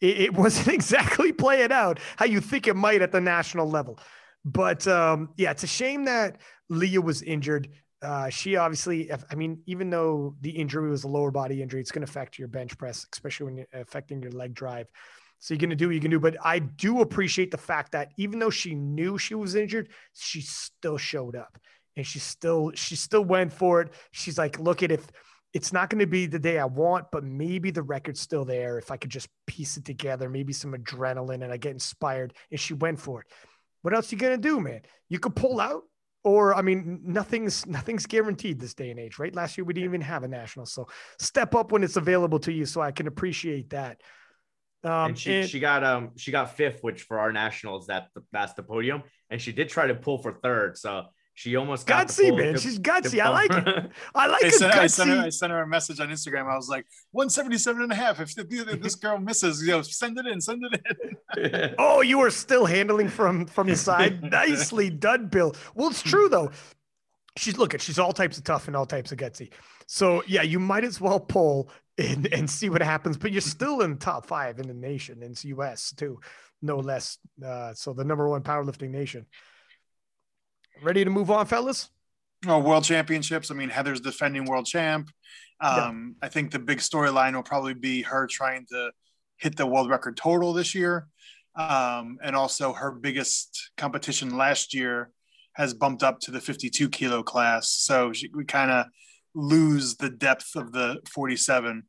it, 0.02 0.22
it 0.22 0.34
wasn't 0.34 0.68
exactly 0.74 1.32
playing 1.32 1.72
out 1.72 2.00
how 2.18 2.26
you 2.26 2.42
think 2.42 2.68
it 2.68 2.76
might 2.76 3.02
at 3.02 3.12
the 3.12 3.22
national 3.22 3.70
level. 3.70 4.00
But 4.46 4.88
um, 4.88 5.30
yeah, 5.38 5.52
it's 5.52 5.64
a 5.64 5.68
shame 5.68 6.06
that 6.06 6.40
Leah 6.70 7.02
was 7.02 7.22
injured. 7.22 7.70
Uh, 8.02 8.30
she 8.30 8.56
obviously, 8.56 9.12
I 9.12 9.36
mean, 9.36 9.62
even 9.66 9.90
though 9.90 10.36
the 10.42 10.52
injury 10.52 10.90
was 10.90 11.04
a 11.04 11.08
lower 11.08 11.32
body 11.32 11.62
injury, 11.62 11.82
it's 11.82 11.92
going 11.92 12.06
to 12.06 12.10
affect 12.10 12.38
your 12.38 12.48
bench 12.48 12.78
press, 12.78 13.06
especially 13.12 13.46
when 13.46 13.58
you're 13.58 13.68
affecting 13.74 14.22
your 14.22 14.32
leg 14.32 14.54
drive. 14.54 14.88
So 15.40 15.54
you're 15.54 15.60
going 15.60 15.72
to 15.72 15.76
do 15.76 15.88
what 15.88 15.96
you 15.96 16.02
can 16.02 16.12
do. 16.12 16.20
But 16.20 16.38
I 16.44 16.60
do 16.60 17.02
appreciate 17.02 17.52
the 17.52 17.58
fact 17.58 17.92
that 17.92 18.12
even 18.18 18.40
though 18.40 18.50
she 18.50 18.76
knew 18.76 19.18
she 19.18 19.36
was 19.36 19.56
injured, 19.56 19.90
she 20.14 20.42
still 20.42 20.98
showed 20.98 21.36
up 21.36 21.58
and 21.96 22.06
she 22.06 22.20
still, 22.20 22.72
she 22.76 22.96
still 22.96 23.24
went 23.24 23.52
for 23.52 23.82
it. 23.82 23.94
She's 24.12 24.38
like, 24.38 24.60
look 24.60 24.84
at 24.84 24.92
if, 24.92 25.08
it's 25.58 25.74
not 25.74 25.90
going 25.90 25.98
to 25.98 26.06
be 26.06 26.28
the 26.28 26.38
day 26.38 26.60
I 26.60 26.66
want, 26.66 27.08
but 27.12 27.24
maybe 27.24 27.72
the 27.72 27.82
record's 27.82 28.22
still 28.22 28.46
there. 28.46 28.78
If 28.78 28.92
I 28.92 28.98
could 28.98 29.10
just 29.10 29.28
piece 29.48 29.76
it 29.76 29.86
together, 29.86 30.30
maybe 30.30 30.54
some 30.54 30.74
adrenaline 30.74 31.44
and 31.44 31.52
I 31.52 31.58
get 31.58 31.72
inspired. 31.72 32.36
And 32.52 32.60
she 32.60 32.76
went 32.76 33.00
for 33.00 33.22
it. 33.22 33.28
What 33.82 33.96
else 33.96 34.12
you 34.12 34.20
going 34.20 34.40
to 34.40 34.48
do, 34.50 34.60
man? 34.60 34.82
You 35.10 35.18
could 35.18 35.36
pull 35.36 35.60
out 35.60 35.82
or 36.24 36.54
I 36.54 36.62
mean, 36.62 37.00
nothing's 37.04 37.66
nothing's 37.66 38.06
guaranteed 38.06 38.60
this 38.60 38.76
day 38.76 38.92
and 38.92 39.00
age, 39.00 39.18
right? 39.18 39.34
Last 39.34 39.58
year 39.58 39.66
we 39.66 39.74
didn't 39.74 39.86
even 39.90 40.02
have 40.02 40.22
a 40.22 40.28
national. 40.28 40.68
So 40.68 40.90
step 41.18 41.56
up 41.56 41.72
when 41.72 41.84
it's 41.84 41.98
available 41.98 42.38
to 42.42 42.54
you. 42.54 42.68
So 42.68 42.80
I 42.80 42.92
can 42.92 43.08
appreciate 43.08 43.72
that. 43.72 44.00
Um, 44.84 44.92
and 44.92 45.18
she, 45.18 45.34
and- 45.38 45.50
she 45.50 45.60
got 45.60 45.84
um 45.84 46.12
she 46.18 46.32
got 46.32 46.56
fifth, 46.56 46.84
which 46.84 47.02
for 47.02 47.18
our 47.18 47.32
nationals 47.32 47.88
that 47.88 48.10
that's 48.32 48.54
the 48.54 48.62
podium, 48.62 49.02
and 49.32 49.42
she 49.42 49.52
did 49.52 49.70
try 49.70 49.88
to 49.88 49.96
pull 49.96 50.20
for 50.20 50.34
third, 50.34 50.78
so 50.78 51.06
she 51.38 51.56
almost 51.56 51.86
got 51.86 52.08
gutsy, 52.08 52.30
pull 52.30 52.38
man. 52.40 52.54
to- 52.56 52.60
She's 52.60 52.78
to 52.78 52.82
gutsy. 52.82 53.20
I 53.22 53.30
like 53.30 53.52
it. 53.54 53.92
I 54.16 54.26
like 54.26 54.44
I 54.44 54.48
a 54.48 54.52
sent, 54.52 54.74
I, 54.74 54.88
sent 54.88 55.10
her, 55.12 55.18
I 55.20 55.30
sent 55.30 55.52
her 55.52 55.62
a 55.62 55.68
message 55.68 56.00
on 56.00 56.10
Instagram. 56.10 56.52
I 56.52 56.56
was 56.56 56.68
like, 56.68 56.88
177 57.12 57.84
and 57.84 57.92
a 57.92 57.96
half. 57.96 58.20
If, 58.20 58.34
if 58.36 58.82
this 58.82 58.96
girl 58.96 59.20
misses, 59.20 59.62
you 59.62 59.68
know, 59.68 59.84
send 59.84 60.18
it 60.18 60.26
in, 60.26 60.42
send 60.42 60.64
it 60.66 60.82
in. 61.36 61.76
Oh, 61.78 62.02
you 62.02 62.20
are 62.22 62.32
still 62.32 62.66
handling 62.66 63.08
from 63.08 63.46
from 63.46 63.68
the 63.68 63.76
side. 63.76 64.24
Nicely 64.32 64.90
done, 64.90 65.28
Bill. 65.28 65.56
Well, 65.76 65.90
it's 65.90 66.02
true 66.02 66.28
though. 66.28 66.50
She's 67.38 67.56
look 67.56 67.76
at 67.76 67.82
she's 67.84 68.00
all 68.00 68.14
types 68.14 68.40
of 68.40 68.44
tough 68.44 68.66
and 68.66 68.76
all 68.76 68.88
types 68.88 69.12
of 69.12 69.20
gutsy. 69.20 69.52
So 69.86 70.24
yeah, 70.26 70.42
you 70.42 70.60
might 70.60 70.86
as 70.86 71.00
well 71.00 71.20
pull 71.20 71.70
and 72.00 72.26
and 72.34 72.50
see 72.50 72.70
what 72.72 72.82
happens. 72.82 73.16
But 73.16 73.32
you're 73.32 73.42
still 73.42 73.82
in 73.82 73.98
top 74.00 74.26
five 74.26 74.58
in 74.58 74.68
the 74.68 74.74
nation 74.74 75.22
in 75.22 75.34
the 75.34 75.50
U.S. 75.50 75.94
too, 75.96 76.20
no 76.64 76.78
less. 76.78 77.20
Uh, 77.46 77.76
so 77.76 77.94
the 77.94 78.04
number 78.04 78.28
one 78.28 78.42
powerlifting 78.42 78.90
nation. 78.90 79.28
Ready 80.82 81.04
to 81.04 81.10
move 81.10 81.32
on, 81.32 81.46
fellas? 81.46 81.90
Oh, 82.46 82.60
world 82.60 82.84
championships. 82.84 83.50
I 83.50 83.56
mean, 83.56 83.70
Heather's 83.70 84.02
defending 84.02 84.46
world 84.46 84.66
champ. 84.66 85.10
Um, 85.60 86.16
I 86.22 86.30
think 86.30 86.52
the 86.52 86.60
big 86.60 86.78
storyline 86.78 87.34
will 87.34 87.44
probably 87.44 87.74
be 87.74 88.04
her 88.04 88.28
trying 88.28 88.66
to 88.70 88.92
hit 89.38 89.56
the 89.56 89.66
world 89.66 89.90
record 89.90 90.18
total 90.18 90.54
this 90.54 90.76
year. 90.76 91.08
Um, 91.56 92.20
and 92.24 92.36
also 92.36 92.74
her 92.74 92.92
biggest 92.92 93.72
competition 93.78 94.38
last 94.38 94.74
year 94.74 95.10
has 95.54 95.74
bumped 95.74 96.04
up 96.04 96.20
to 96.20 96.32
the 96.32 96.40
52 96.40 96.90
kilo 96.90 97.24
class. 97.24 97.70
So 97.70 98.14
she, 98.14 98.30
we 98.34 98.46
kind 98.46 98.70
of 98.70 98.86
lose 99.34 99.96
the 99.96 100.10
depth 100.10 100.56
of 100.56 100.72
the 100.72 101.00
47 101.12 101.84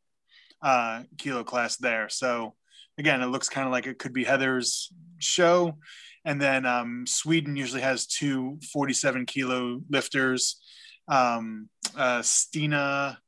uh, 0.63 1.03
kilo 1.19 1.45
class 1.45 1.77
there. 1.77 2.09
So 2.09 2.55
again, 2.97 3.21
it 3.21 3.27
looks 3.27 3.51
kind 3.51 3.67
of 3.67 3.73
like 3.73 3.87
it 3.87 3.99
could 3.99 4.15
be 4.15 4.25
Heather's 4.25 4.91
show. 5.19 5.77
And 6.25 6.41
then 6.41 6.67
um, 6.67 7.07
Sweden 7.07 7.57
usually 7.57 7.83
has 7.83 8.07
two 8.07 8.59
47 8.73 9.27
kilo 9.27 9.81
lifters, 9.89 10.61
um, 11.09 11.69
uh, 11.97 12.23
Stina, 12.23 13.19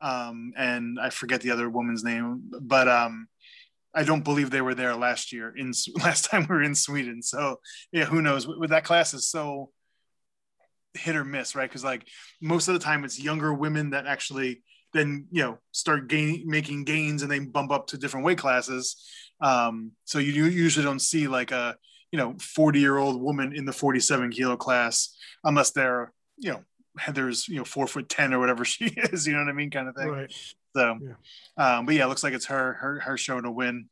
um, 0.00 0.52
and 0.56 0.98
I 0.98 1.10
forget 1.10 1.42
the 1.42 1.50
other 1.50 1.68
woman's 1.68 2.02
name, 2.02 2.50
but 2.60 2.88
um, 2.88 3.28
I 3.94 4.04
don't 4.04 4.24
believe 4.24 4.50
they 4.50 4.62
were 4.62 4.74
there 4.74 4.96
last 4.96 5.32
year. 5.32 5.52
In 5.54 5.72
last 6.02 6.26
time 6.26 6.46
we 6.48 6.54
were 6.54 6.62
in 6.62 6.74
Sweden, 6.74 7.22
so 7.22 7.60
yeah, 7.92 8.04
who 8.04 8.22
knows? 8.22 8.46
With 8.46 8.70
that 8.70 8.84
class 8.84 9.14
is 9.14 9.28
so 9.28 9.70
hit 10.94 11.16
or 11.16 11.24
miss, 11.24 11.54
right? 11.54 11.68
Because 11.68 11.84
like 11.84 12.06
most 12.40 12.68
of 12.68 12.74
the 12.74 12.80
time, 12.80 13.04
it's 13.04 13.22
younger 13.22 13.52
women 13.52 13.90
that 13.90 14.06
actually 14.06 14.62
then 14.92 15.26
you 15.30 15.42
know 15.42 15.58
start 15.72 16.08
gain, 16.08 16.44
making 16.46 16.84
gains 16.84 17.22
and 17.22 17.30
they 17.30 17.38
bump 17.38 17.70
up 17.70 17.88
to 17.88 17.98
different 17.98 18.26
weight 18.26 18.38
classes. 18.38 18.96
Um, 19.40 19.92
so 20.04 20.18
you 20.18 20.46
usually 20.46 20.84
don't 20.84 21.00
see 21.00 21.28
like 21.28 21.50
a 21.50 21.76
you 22.12 22.18
know 22.18 22.34
40 22.40 22.80
year 22.80 22.96
old 22.98 23.20
woman 23.20 23.54
in 23.54 23.64
the 23.64 23.72
47 23.72 24.30
kilo 24.30 24.56
class 24.56 25.16
unless 25.44 25.70
they're 25.70 26.12
you 26.38 26.50
know 26.52 26.62
Heather's 26.98 27.46
you 27.48 27.56
know 27.56 27.64
four 27.64 27.86
foot 27.86 28.08
ten 28.08 28.34
or 28.34 28.38
whatever 28.40 28.64
she 28.72 28.86
is, 28.86 29.26
you 29.26 29.32
know 29.32 29.38
what 29.40 29.48
I 29.48 29.52
mean, 29.52 29.70
kind 29.70 29.88
of 29.88 29.94
thing. 29.94 30.08
Right. 30.08 30.34
So, 30.76 30.98
Yeah. 31.00 31.76
um, 31.78 31.86
but 31.86 31.94
yeah, 31.94 32.04
it 32.04 32.08
looks 32.08 32.22
like 32.24 32.34
it's 32.34 32.46
her 32.46 32.74
her 32.74 33.00
her 33.00 33.16
show 33.16 33.40
to 33.40 33.50
win. 33.50 33.88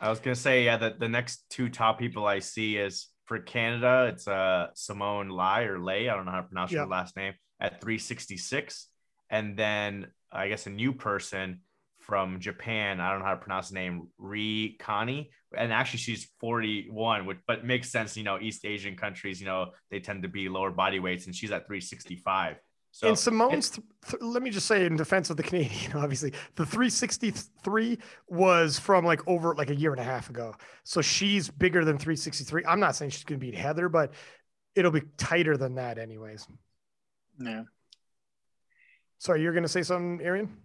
I 0.00 0.08
was 0.10 0.20
gonna 0.20 0.34
say, 0.34 0.64
yeah, 0.64 0.76
that 0.78 0.98
the 0.98 1.08
next 1.08 1.44
two 1.50 1.68
top 1.68 1.98
people 1.98 2.26
I 2.26 2.38
see 2.40 2.76
is 2.76 3.08
for 3.26 3.38
Canada, 3.38 4.06
it's 4.12 4.26
uh 4.26 4.68
Simone 4.74 5.28
Lai 5.28 5.62
or 5.64 5.78
Lay, 5.78 6.08
I 6.08 6.16
don't 6.16 6.24
know 6.24 6.30
how 6.32 6.40
to 6.40 6.46
pronounce 6.48 6.72
Yeah. 6.72 6.80
her 6.80 6.86
last 6.86 7.14
name, 7.16 7.34
at 7.60 7.80
366. 7.80 8.88
And 9.30 9.56
then 9.56 10.08
I 10.32 10.48
guess 10.48 10.66
a 10.66 10.70
new 10.70 10.92
person 10.92 11.60
from 12.00 12.40
Japan, 12.40 13.00
I 13.00 13.10
don't 13.10 13.20
know 13.20 13.26
how 13.26 13.34
to 13.34 13.40
pronounce 13.40 13.68
the 13.68 13.74
name, 13.74 14.08
Ri 14.18 14.76
Kani. 14.80 15.28
And 15.56 15.72
actually 15.72 16.00
she's 16.00 16.28
41, 16.40 17.26
which 17.26 17.38
but 17.46 17.64
makes 17.64 17.90
sense, 17.90 18.16
you 18.16 18.24
know, 18.24 18.38
East 18.40 18.64
Asian 18.64 18.96
countries, 18.96 19.40
you 19.40 19.46
know, 19.46 19.70
they 19.90 20.00
tend 20.00 20.22
to 20.22 20.28
be 20.28 20.48
lower 20.48 20.70
body 20.70 21.00
weights, 21.00 21.26
and 21.26 21.34
she's 21.34 21.50
at 21.50 21.66
365. 21.66 22.56
So 22.94 23.08
and 23.08 23.18
Simone's, 23.18 23.70
th- 23.70 23.86
th- 24.08 24.22
let 24.22 24.40
me 24.40 24.50
just 24.50 24.66
say 24.66 24.86
in 24.86 24.94
defense 24.94 25.28
of 25.28 25.36
the 25.36 25.42
Canadian, 25.42 25.92
obviously, 25.94 26.30
the 26.54 26.64
363 26.64 27.98
was 28.28 28.78
from 28.78 29.04
like 29.04 29.26
over 29.26 29.52
like 29.56 29.70
a 29.70 29.74
year 29.74 29.90
and 29.90 30.00
a 30.00 30.04
half 30.04 30.30
ago. 30.30 30.54
So 30.84 31.02
she's 31.02 31.50
bigger 31.50 31.84
than 31.84 31.98
363. 31.98 32.64
I'm 32.64 32.78
not 32.78 32.94
saying 32.94 33.10
she's 33.10 33.24
going 33.24 33.40
to 33.40 33.44
beat 33.44 33.56
Heather, 33.56 33.88
but 33.88 34.12
it'll 34.76 34.92
be 34.92 35.02
tighter 35.16 35.56
than 35.56 35.74
that, 35.74 35.98
anyways. 35.98 36.46
Yeah. 37.40 37.64
Sorry, 39.18 39.42
you're 39.42 39.52
going 39.52 39.64
to 39.64 39.68
say 39.68 39.82
something, 39.82 40.24
Arian? 40.24 40.56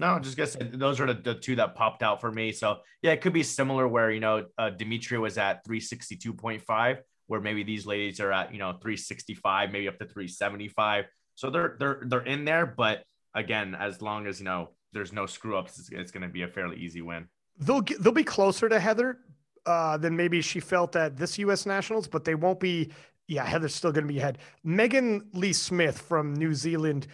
No, 0.00 0.18
just 0.18 0.36
guess 0.36 0.56
those 0.72 0.98
are 0.98 1.06
the, 1.06 1.14
the 1.14 1.34
two 1.34 1.56
that 1.56 1.74
popped 1.74 2.02
out 2.02 2.22
for 2.22 2.32
me. 2.32 2.52
So 2.52 2.78
yeah, 3.02 3.12
it 3.12 3.20
could 3.20 3.34
be 3.34 3.42
similar 3.42 3.86
where 3.86 4.10
you 4.10 4.20
know 4.20 4.46
uh, 4.56 4.70
Dimitri 4.70 5.18
was 5.18 5.36
at 5.36 5.64
362.5, 5.66 6.98
where 7.26 7.40
maybe 7.40 7.62
these 7.62 7.84
ladies 7.84 8.18
are 8.18 8.32
at 8.32 8.50
you 8.52 8.58
know 8.58 8.72
365, 8.72 9.70
maybe 9.70 9.88
up 9.88 9.98
to 9.98 10.06
375. 10.06 11.04
So 11.34 11.50
they're 11.50 11.76
they're 11.78 12.00
they're 12.06 12.24
in 12.24 12.46
there, 12.46 12.64
but 12.66 13.04
again, 13.34 13.74
as 13.74 14.00
long 14.00 14.26
as 14.26 14.40
you 14.40 14.46
know 14.46 14.70
there's 14.94 15.12
no 15.12 15.26
screw 15.26 15.56
ups, 15.56 15.78
it's, 15.78 15.90
it's 15.90 16.10
going 16.10 16.22
to 16.22 16.28
be 16.28 16.42
a 16.42 16.48
fairly 16.48 16.78
easy 16.78 17.02
win. 17.02 17.28
They'll 17.58 17.82
get, 17.82 18.02
they'll 18.02 18.12
be 18.12 18.24
closer 18.24 18.68
to 18.68 18.80
Heather. 18.80 19.18
uh, 19.66 19.96
than 19.98 20.16
maybe 20.16 20.40
she 20.40 20.60
felt 20.60 20.96
at 20.96 21.16
this 21.16 21.38
U.S. 21.38 21.66
Nationals, 21.66 22.08
but 22.08 22.24
they 22.24 22.34
won't 22.34 22.60
be. 22.60 22.90
Yeah, 23.28 23.44
Heather's 23.44 23.74
still 23.74 23.92
going 23.92 24.06
to 24.08 24.12
be 24.12 24.18
ahead. 24.18 24.38
Megan 24.64 25.28
Lee 25.34 25.52
Smith 25.52 25.98
from 26.00 26.34
New 26.34 26.52
Zealand 26.54 27.06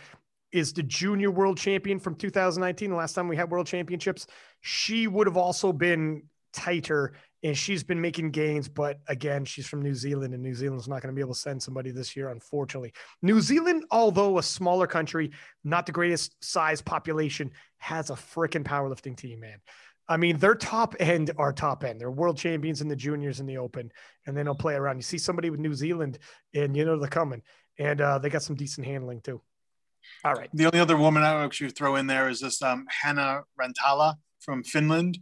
is 0.52 0.72
the 0.72 0.82
junior 0.82 1.30
world 1.30 1.58
champion 1.58 1.98
from 1.98 2.14
2019. 2.14 2.90
The 2.90 2.96
last 2.96 3.14
time 3.14 3.28
we 3.28 3.36
had 3.36 3.50
world 3.50 3.66
championships, 3.66 4.26
she 4.60 5.06
would 5.06 5.26
have 5.26 5.36
also 5.36 5.72
been 5.72 6.22
tighter 6.52 7.12
and 7.42 7.56
she's 7.56 7.84
been 7.84 8.00
making 8.00 8.30
gains. 8.30 8.68
But 8.68 8.98
again, 9.08 9.44
she's 9.44 9.66
from 9.66 9.82
New 9.82 9.94
Zealand, 9.94 10.34
and 10.34 10.42
New 10.42 10.54
Zealand's 10.54 10.88
not 10.88 11.02
going 11.02 11.14
to 11.14 11.16
be 11.16 11.20
able 11.20 11.34
to 11.34 11.40
send 11.40 11.62
somebody 11.62 11.90
this 11.90 12.16
year, 12.16 12.30
unfortunately. 12.30 12.92
New 13.22 13.40
Zealand, 13.40 13.84
although 13.90 14.38
a 14.38 14.42
smaller 14.42 14.86
country, 14.86 15.30
not 15.62 15.86
the 15.86 15.92
greatest 15.92 16.42
size 16.42 16.80
population, 16.80 17.50
has 17.78 18.10
a 18.10 18.14
freaking 18.14 18.64
powerlifting 18.64 19.16
team, 19.16 19.40
man. 19.40 19.60
I 20.08 20.16
mean, 20.16 20.38
their 20.38 20.54
top 20.54 20.94
end 21.00 21.32
are 21.36 21.52
top 21.52 21.84
end. 21.84 22.00
They're 22.00 22.10
world 22.10 22.38
champions 22.38 22.80
in 22.80 22.88
the 22.88 22.96
juniors 22.96 23.40
in 23.40 23.46
the 23.46 23.58
open, 23.58 23.90
and 24.26 24.36
then 24.36 24.44
they'll 24.44 24.54
play 24.54 24.74
around. 24.74 24.96
You 24.96 25.02
see 25.02 25.18
somebody 25.18 25.50
with 25.50 25.60
New 25.60 25.74
Zealand, 25.74 26.18
and 26.54 26.76
you 26.76 26.84
know 26.84 26.98
they're 26.98 27.08
coming, 27.08 27.42
and 27.78 28.00
uh, 28.00 28.18
they 28.18 28.30
got 28.30 28.42
some 28.42 28.56
decent 28.56 28.86
handling 28.86 29.20
too. 29.20 29.42
All 30.24 30.34
right. 30.34 30.50
The 30.52 30.66
only 30.66 30.80
other 30.80 30.96
woman 30.96 31.22
I 31.22 31.34
would 31.34 31.44
actually 31.44 31.70
throw 31.70 31.96
in 31.96 32.06
there 32.06 32.28
is 32.28 32.40
this 32.40 32.62
um, 32.62 32.86
Hanna 33.02 33.42
Rantala 33.60 34.14
from 34.40 34.64
Finland 34.64 35.18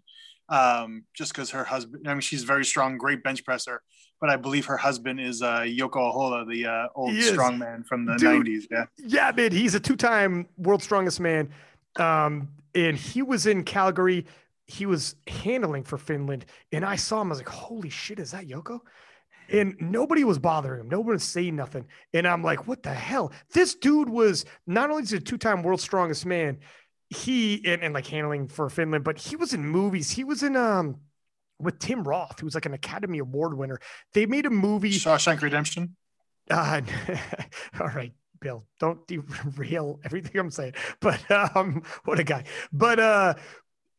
um, 0.48 1.04
just 1.14 1.32
because 1.32 1.50
her 1.50 1.64
husband, 1.64 2.06
I 2.06 2.12
mean, 2.12 2.20
she's 2.20 2.44
very 2.44 2.64
strong, 2.64 2.98
great 2.98 3.22
bench 3.22 3.44
presser, 3.44 3.82
but 4.20 4.30
I 4.30 4.36
believe 4.36 4.66
her 4.66 4.76
husband 4.76 5.20
is 5.20 5.42
uh, 5.42 5.60
Jouko 5.60 6.12
Ahola, 6.12 6.48
the 6.48 6.66
uh, 6.66 6.86
old 6.94 7.14
strongman 7.14 7.84
from 7.86 8.04
the 8.04 8.14
Dude, 8.16 8.46
90s. 8.46 8.64
Yeah. 8.70 8.84
Yeah, 8.98 9.32
man. 9.34 9.52
He's 9.52 9.74
a 9.74 9.80
two 9.80 9.96
time 9.96 10.46
world 10.58 10.82
strongest 10.82 11.20
man. 11.20 11.50
Um, 11.96 12.48
and 12.74 12.96
he 12.96 13.22
was 13.22 13.46
in 13.46 13.64
Calgary. 13.64 14.26
He 14.66 14.86
was 14.86 15.16
handling 15.26 15.84
for 15.84 15.98
Finland. 15.98 16.46
And 16.72 16.84
I 16.84 16.96
saw 16.96 17.20
him. 17.20 17.28
I 17.28 17.30
was 17.30 17.38
like, 17.38 17.48
holy 17.48 17.90
shit, 17.90 18.18
is 18.18 18.32
that 18.32 18.46
Jouko? 18.46 18.80
And 19.52 19.76
nobody 19.80 20.24
was 20.24 20.38
bothering 20.38 20.80
him. 20.80 20.88
Nobody 20.88 21.14
was 21.14 21.24
saying 21.24 21.56
nothing. 21.56 21.86
And 22.12 22.26
I'm 22.26 22.42
like, 22.42 22.66
what 22.66 22.82
the 22.82 22.94
hell? 22.94 23.32
This 23.52 23.74
dude 23.74 24.08
was 24.08 24.44
not 24.66 24.90
only 24.90 25.02
is 25.02 25.12
a 25.12 25.20
two 25.20 25.38
time 25.38 25.62
world's 25.62 25.82
strongest 25.82 26.24
man, 26.26 26.58
he 27.10 27.62
and, 27.66 27.82
and 27.82 27.94
like 27.94 28.06
handling 28.06 28.48
for 28.48 28.68
Finland, 28.68 29.04
but 29.04 29.18
he 29.18 29.36
was 29.36 29.52
in 29.52 29.66
movies. 29.66 30.10
He 30.10 30.24
was 30.24 30.42
in 30.42 30.56
um 30.56 30.96
with 31.58 31.78
Tim 31.78 32.04
Roth, 32.04 32.40
who's 32.40 32.54
like 32.54 32.66
an 32.66 32.74
Academy 32.74 33.18
Award 33.18 33.56
winner. 33.56 33.80
They 34.12 34.26
made 34.26 34.46
a 34.46 34.50
movie 34.50 34.90
Shawshank 34.90 35.40
Redemption. 35.42 35.96
Uh, 36.50 36.82
all 37.80 37.88
right, 37.88 38.12
Bill, 38.40 38.66
don't 38.80 39.06
derail 39.06 40.00
everything 40.04 40.40
I'm 40.40 40.50
saying. 40.50 40.74
But 41.00 41.30
um, 41.30 41.82
what 42.04 42.18
a 42.18 42.24
guy. 42.24 42.44
But 42.72 43.00
uh, 43.00 43.34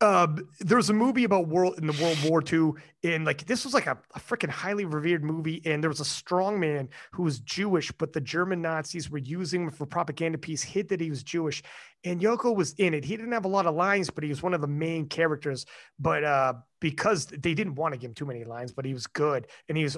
uh, 0.01 0.27
there 0.59 0.77
was 0.77 0.89
a 0.89 0.93
movie 0.93 1.23
about 1.23 1.47
world 1.47 1.75
in 1.77 1.87
the 1.87 1.93
World 2.01 2.17
War 2.25 2.43
II, 2.51 2.73
and 3.03 3.23
like 3.23 3.45
this 3.45 3.63
was 3.63 3.73
like 3.73 3.87
a, 3.87 3.97
a 4.13 4.19
freaking 4.19 4.49
highly 4.49 4.83
revered 4.83 5.23
movie. 5.23 5.61
And 5.65 5.81
there 5.81 5.89
was 5.89 6.01
a 6.01 6.05
strong 6.05 6.59
man 6.59 6.89
who 7.11 7.23
was 7.23 7.39
Jewish, 7.39 7.91
but 7.93 8.11
the 8.11 8.19
German 8.19 8.61
Nazis 8.61 9.09
were 9.09 9.19
using 9.19 9.63
him 9.63 9.71
for 9.71 9.85
propaganda 9.85 10.37
piece, 10.37 10.63
hid 10.63 10.89
that 10.89 10.99
he 10.99 11.09
was 11.09 11.23
Jewish. 11.23 11.63
And 12.05 12.21
Jouko 12.21 12.55
was 12.55 12.73
in 12.73 12.93
it. 12.93 13.03
He 13.03 13.17
didn't 13.17 13.31
have 13.31 13.45
a 13.45 13.49
lot 13.49 13.65
of 13.65 13.75
lines, 13.75 14.09
but 14.09 14.23
he 14.23 14.29
was 14.29 14.43
one 14.43 14.53
of 14.53 14.61
the 14.61 14.67
main 14.67 15.07
characters. 15.07 15.65
But 15.99 16.23
uh, 16.23 16.53
because 16.79 17.25
they 17.25 17.53
didn't 17.55 17.75
want 17.75 17.93
to 17.93 17.99
give 17.99 18.09
him 18.09 18.13
too 18.13 18.25
many 18.25 18.43
lines, 18.43 18.71
but 18.71 18.85
he 18.85 18.93
was 18.93 19.07
good, 19.07 19.47
and 19.67 19.77
he 19.77 19.83
was 19.83 19.97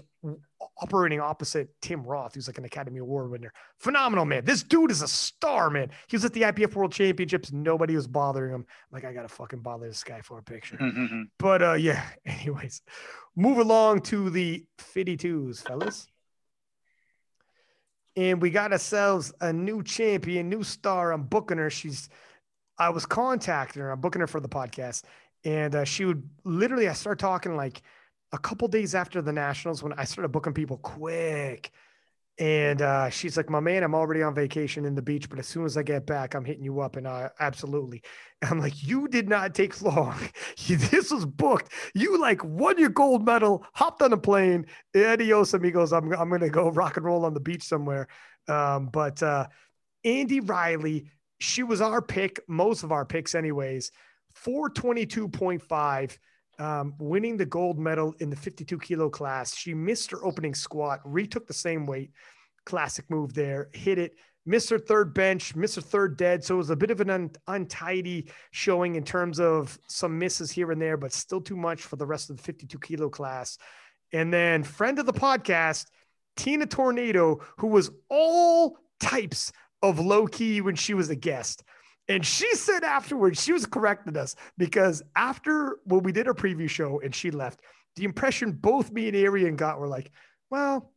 operating 0.81 1.19
opposite 1.19 1.69
Tim 1.81 2.03
Roth, 2.03 2.35
who's 2.35 2.47
like 2.47 2.57
an 2.57 2.65
Academy 2.65 2.99
Award 2.99 3.29
winner. 3.29 3.51
Phenomenal 3.77 4.25
man. 4.25 4.45
This 4.45 4.63
dude 4.63 4.91
is 4.91 5.01
a 5.01 5.07
star, 5.07 5.69
man. 5.69 5.89
He 6.07 6.15
was 6.15 6.23
at 6.23 6.33
the 6.33 6.43
IPF 6.43 6.75
World 6.75 6.91
Championships. 6.93 7.51
Nobody 7.51 7.95
was 7.95 8.07
bothering 8.07 8.53
him. 8.53 8.65
like, 8.91 9.03
I 9.03 9.13
gotta 9.13 9.27
fucking 9.27 9.59
bother 9.59 9.87
this 9.87 10.03
guy 10.03 10.21
for 10.21 10.39
a 10.39 10.43
picture. 10.43 10.77
Mm-hmm. 10.77 11.23
But 11.39 11.61
uh, 11.61 11.73
yeah. 11.73 12.03
Anyways, 12.25 12.81
move 13.35 13.57
along 13.57 14.01
to 14.03 14.29
the 14.29 14.65
52s, 14.79 15.63
fellas. 15.67 16.07
And 18.17 18.41
we 18.41 18.49
got 18.49 18.73
ourselves 18.73 19.31
a 19.39 19.53
new 19.53 19.83
champion, 19.83 20.49
new 20.49 20.63
star. 20.63 21.13
I'm 21.13 21.23
booking 21.23 21.59
her. 21.59 21.69
She's 21.69 22.09
I 22.79 22.89
was 22.89 23.05
contacting 23.05 23.81
her. 23.81 23.91
I'm 23.91 24.01
booking 24.01 24.21
her 24.21 24.27
for 24.27 24.39
the 24.39 24.49
podcast. 24.49 25.03
And 25.45 25.75
uh, 25.75 25.85
she 25.85 26.05
would 26.05 26.27
literally, 26.43 26.89
I 26.89 26.93
started 26.93 27.19
talking 27.19 27.55
like 27.55 27.81
a 28.33 28.37
couple 28.37 28.67
days 28.67 28.93
after 28.95 29.21
the 29.21 29.31
nationals 29.31 29.81
when 29.81 29.93
I 29.93 30.03
started 30.03 30.29
booking 30.29 30.53
people 30.53 30.77
quick. 30.77 31.71
And 32.39 32.83
uh, 32.83 33.09
she's 33.09 33.35
like, 33.35 33.49
my 33.49 33.59
man, 33.59 33.83
I'm 33.83 33.95
already 33.95 34.21
on 34.21 34.35
vacation 34.35 34.85
in 34.85 34.93
the 34.93 35.01
beach, 35.01 35.27
but 35.27 35.39
as 35.39 35.47
soon 35.47 35.65
as 35.65 35.75
I 35.75 35.81
get 35.81 36.05
back, 36.05 36.35
I'm 36.35 36.45
hitting 36.45 36.63
you 36.63 36.81
up. 36.81 36.95
And 36.95 37.07
I 37.07 37.31
absolutely. 37.39 38.03
And 38.41 38.51
I'm 38.51 38.59
like, 38.59 38.83
you 38.83 39.07
did 39.07 39.27
not 39.27 39.55
take 39.55 39.81
long. 39.81 40.15
this 40.67 41.11
was 41.11 41.25
booked. 41.25 41.71
You 41.95 42.19
like 42.19 42.43
won 42.43 42.77
your 42.77 42.89
gold 42.89 43.25
medal, 43.25 43.65
hopped 43.73 44.03
on 44.03 44.13
a 44.13 44.17
plane. 44.17 44.67
Adios, 44.95 45.53
amigos. 45.53 45.93
I'm, 45.93 46.13
I'm 46.13 46.29
going 46.29 46.41
to 46.41 46.49
go 46.49 46.69
rock 46.69 46.97
and 46.97 47.05
roll 47.05 47.25
on 47.25 47.33
the 47.33 47.39
beach 47.39 47.63
somewhere. 47.63 48.07
Um, 48.47 48.87
but 48.87 49.21
uh, 49.23 49.47
Andy 50.03 50.39
Riley, 50.39 51.09
she 51.39 51.63
was 51.63 51.81
our 51.81 52.01
pick, 52.01 52.39
most 52.47 52.83
of 52.83 52.91
our 52.91 53.05
picks, 53.05 53.33
anyways. 53.33 53.91
422.5 54.45 56.17
um, 56.59 56.93
winning 56.99 57.37
the 57.37 57.45
gold 57.45 57.77
medal 57.77 58.13
in 58.19 58.29
the 58.29 58.35
52 58.35 58.77
kilo 58.79 59.09
class. 59.09 59.55
She 59.55 59.73
missed 59.73 60.11
her 60.11 60.23
opening 60.25 60.55
squat, 60.55 60.99
retook 61.05 61.47
the 61.47 61.53
same 61.53 61.85
weight. 61.85 62.11
Classic 62.65 63.09
move 63.09 63.33
there, 63.33 63.69
hit 63.73 63.97
it, 63.97 64.15
missed 64.45 64.69
her 64.69 64.79
third 64.79 65.13
bench, 65.13 65.55
missed 65.55 65.75
her 65.75 65.81
third 65.81 66.17
dead. 66.17 66.43
So 66.43 66.55
it 66.55 66.57
was 66.57 66.69
a 66.69 66.75
bit 66.75 66.91
of 66.91 67.01
an 67.01 67.09
un- 67.09 67.31
untidy 67.47 68.29
showing 68.51 68.95
in 68.95 69.03
terms 69.03 69.39
of 69.39 69.77
some 69.87 70.17
misses 70.17 70.51
here 70.51 70.71
and 70.71 70.81
there, 70.81 70.97
but 70.97 71.13
still 71.13 71.41
too 71.41 71.55
much 71.55 71.83
for 71.83 71.95
the 71.95 72.05
rest 72.05 72.29
of 72.29 72.37
the 72.37 72.43
52 72.43 72.79
kilo 72.79 73.09
class. 73.09 73.57
And 74.13 74.33
then, 74.33 74.63
friend 74.63 74.99
of 74.99 75.05
the 75.05 75.13
podcast, 75.13 75.85
Tina 76.37 76.65
Tornado, 76.65 77.41
who 77.57 77.67
was 77.67 77.91
all 78.09 78.77
types 78.99 79.51
of 79.81 79.99
low 79.99 80.27
key 80.27 80.61
when 80.61 80.75
she 80.75 80.93
was 80.93 81.09
a 81.09 81.15
guest. 81.15 81.63
And 82.09 82.25
she 82.25 82.53
said 82.55 82.83
afterwards, 82.83 83.43
she 83.43 83.51
was 83.51 83.65
correcting 83.65 84.15
us 84.17 84.35
because 84.57 85.03
after 85.15 85.77
when 85.85 86.03
we 86.03 86.11
did 86.11 86.27
our 86.27 86.33
preview 86.33 86.69
show 86.69 87.01
and 87.01 87.13
she 87.13 87.31
left, 87.31 87.61
the 87.95 88.05
impression 88.05 88.51
both 88.51 88.91
me 88.91 89.07
and 89.07 89.17
Arian 89.17 89.55
got 89.55 89.79
were 89.79 89.87
like, 89.87 90.11
well, 90.49 90.91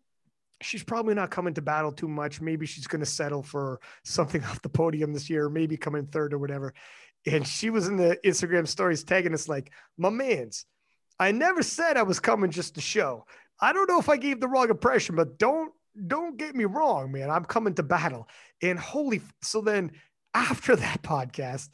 she's 0.63 0.85
probably 0.85 1.15
not 1.15 1.31
coming 1.31 1.55
to 1.55 1.63
battle 1.63 1.93
too 1.93 2.09
much. 2.09 2.41
Maybe 2.41 2.67
she's 2.67 2.87
going 2.87 3.01
to 3.01 3.07
settle 3.07 3.43
for 3.43 3.81
something 4.05 4.45
off 4.45 4.63
the 4.63 4.69
podium 4.69 5.13
this 5.13 5.29
year, 5.29 5.49
maybe 5.49 5.77
come 5.77 5.97
in 5.97 6.07
third 6.07 6.33
or 6.33 6.39
whatever. 6.39 6.75
And 7.27 7.47
she 7.47 7.71
was 7.71 7.89
in 7.89 7.97
the 7.97 8.19
Instagram 8.25 8.67
stories 8.67 9.05
tagging 9.05 9.35
us 9.35 9.49
like, 9.49 9.73
my 9.99 10.11
man's, 10.11 10.65
I 11.19 11.33
never 11.33 11.63
said 11.63 11.97
I 11.97 12.03
was 12.03 12.21
coming 12.21 12.51
just 12.51 12.77
to 12.77 12.81
show. 12.81 13.27
I 13.61 13.73
don't 13.75 13.89
know 13.89 13.99
if 13.99 14.09
I 14.09 14.17
gave 14.17 14.41
the 14.41 14.49
wrong 14.49 14.71
impression, 14.71 15.17
but 15.17 15.39
don't 15.39 15.73
don't 16.07 16.39
get 16.39 16.55
me 16.55 16.65
wrong, 16.65 17.11
man. 17.13 17.31
I'm 17.31 17.45
coming 17.45 17.75
to 17.75 17.83
battle. 17.83 18.29
And 18.63 18.79
holy, 18.79 19.21
so 19.43 19.61
then 19.61 19.91
after 20.35 20.77
that 20.77 21.03
podcast, 21.03 21.71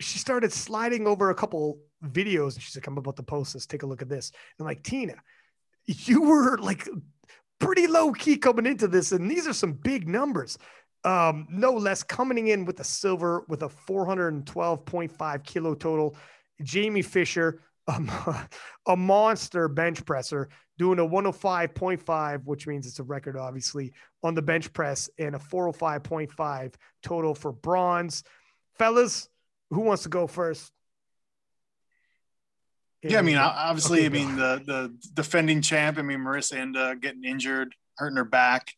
she 0.00 0.18
started 0.18 0.52
sliding 0.52 1.06
over 1.06 1.30
a 1.30 1.34
couple 1.34 1.78
videos 2.04 2.54
and 2.54 2.62
she's 2.62 2.76
like, 2.76 2.86
I'm 2.86 2.98
about 2.98 3.16
to 3.16 3.22
post 3.22 3.54
this. 3.54 3.66
Take 3.66 3.82
a 3.82 3.86
look 3.86 4.02
at 4.02 4.08
this. 4.08 4.32
And 4.58 4.66
like, 4.66 4.82
Tina, 4.82 5.14
you 5.86 6.22
were 6.22 6.58
like 6.58 6.88
pretty 7.58 7.86
low 7.86 8.12
key 8.12 8.36
coming 8.36 8.66
into 8.66 8.88
this. 8.88 9.12
And 9.12 9.30
these 9.30 9.46
are 9.46 9.52
some 9.52 9.72
big 9.72 10.08
numbers. 10.08 10.58
Um, 11.04 11.46
no 11.50 11.72
less 11.72 12.02
coming 12.02 12.48
in 12.48 12.64
with 12.64 12.80
a 12.80 12.84
silver 12.84 13.44
with 13.48 13.62
a 13.62 13.68
412.5 13.68 15.44
kilo 15.44 15.74
total. 15.74 16.16
Jamie 16.62 17.02
Fisher, 17.02 17.60
um, 17.88 18.10
a 18.86 18.96
monster 18.96 19.68
bench 19.68 20.04
presser, 20.04 20.48
doing 20.82 20.98
a 20.98 21.06
105.5, 21.06 22.44
which 22.44 22.66
means 22.66 22.88
it's 22.88 22.98
a 22.98 23.04
record, 23.04 23.36
obviously, 23.36 23.92
on 24.24 24.34
the 24.34 24.42
bench 24.42 24.72
press, 24.72 25.08
and 25.16 25.36
a 25.36 25.38
405.5 25.38 26.74
total 27.04 27.36
for 27.36 27.52
bronze. 27.52 28.24
Fellas, 28.80 29.28
who 29.70 29.82
wants 29.82 30.02
to 30.02 30.08
go 30.08 30.26
first? 30.26 30.72
Yeah, 33.00 33.20
I 33.20 33.22
mean, 33.22 33.36
obviously, 33.36 34.00
okay, 34.00 34.06
I 34.06 34.08
mean 34.08 34.34
the 34.34 34.60
the 34.66 34.94
defending 35.14 35.62
champ. 35.62 35.98
I 35.98 36.02
mean, 36.02 36.18
Marisa 36.18 36.54
Inda 36.54 37.00
getting 37.00 37.22
injured, 37.22 37.76
hurting 37.96 38.16
her 38.16 38.24
back. 38.24 38.72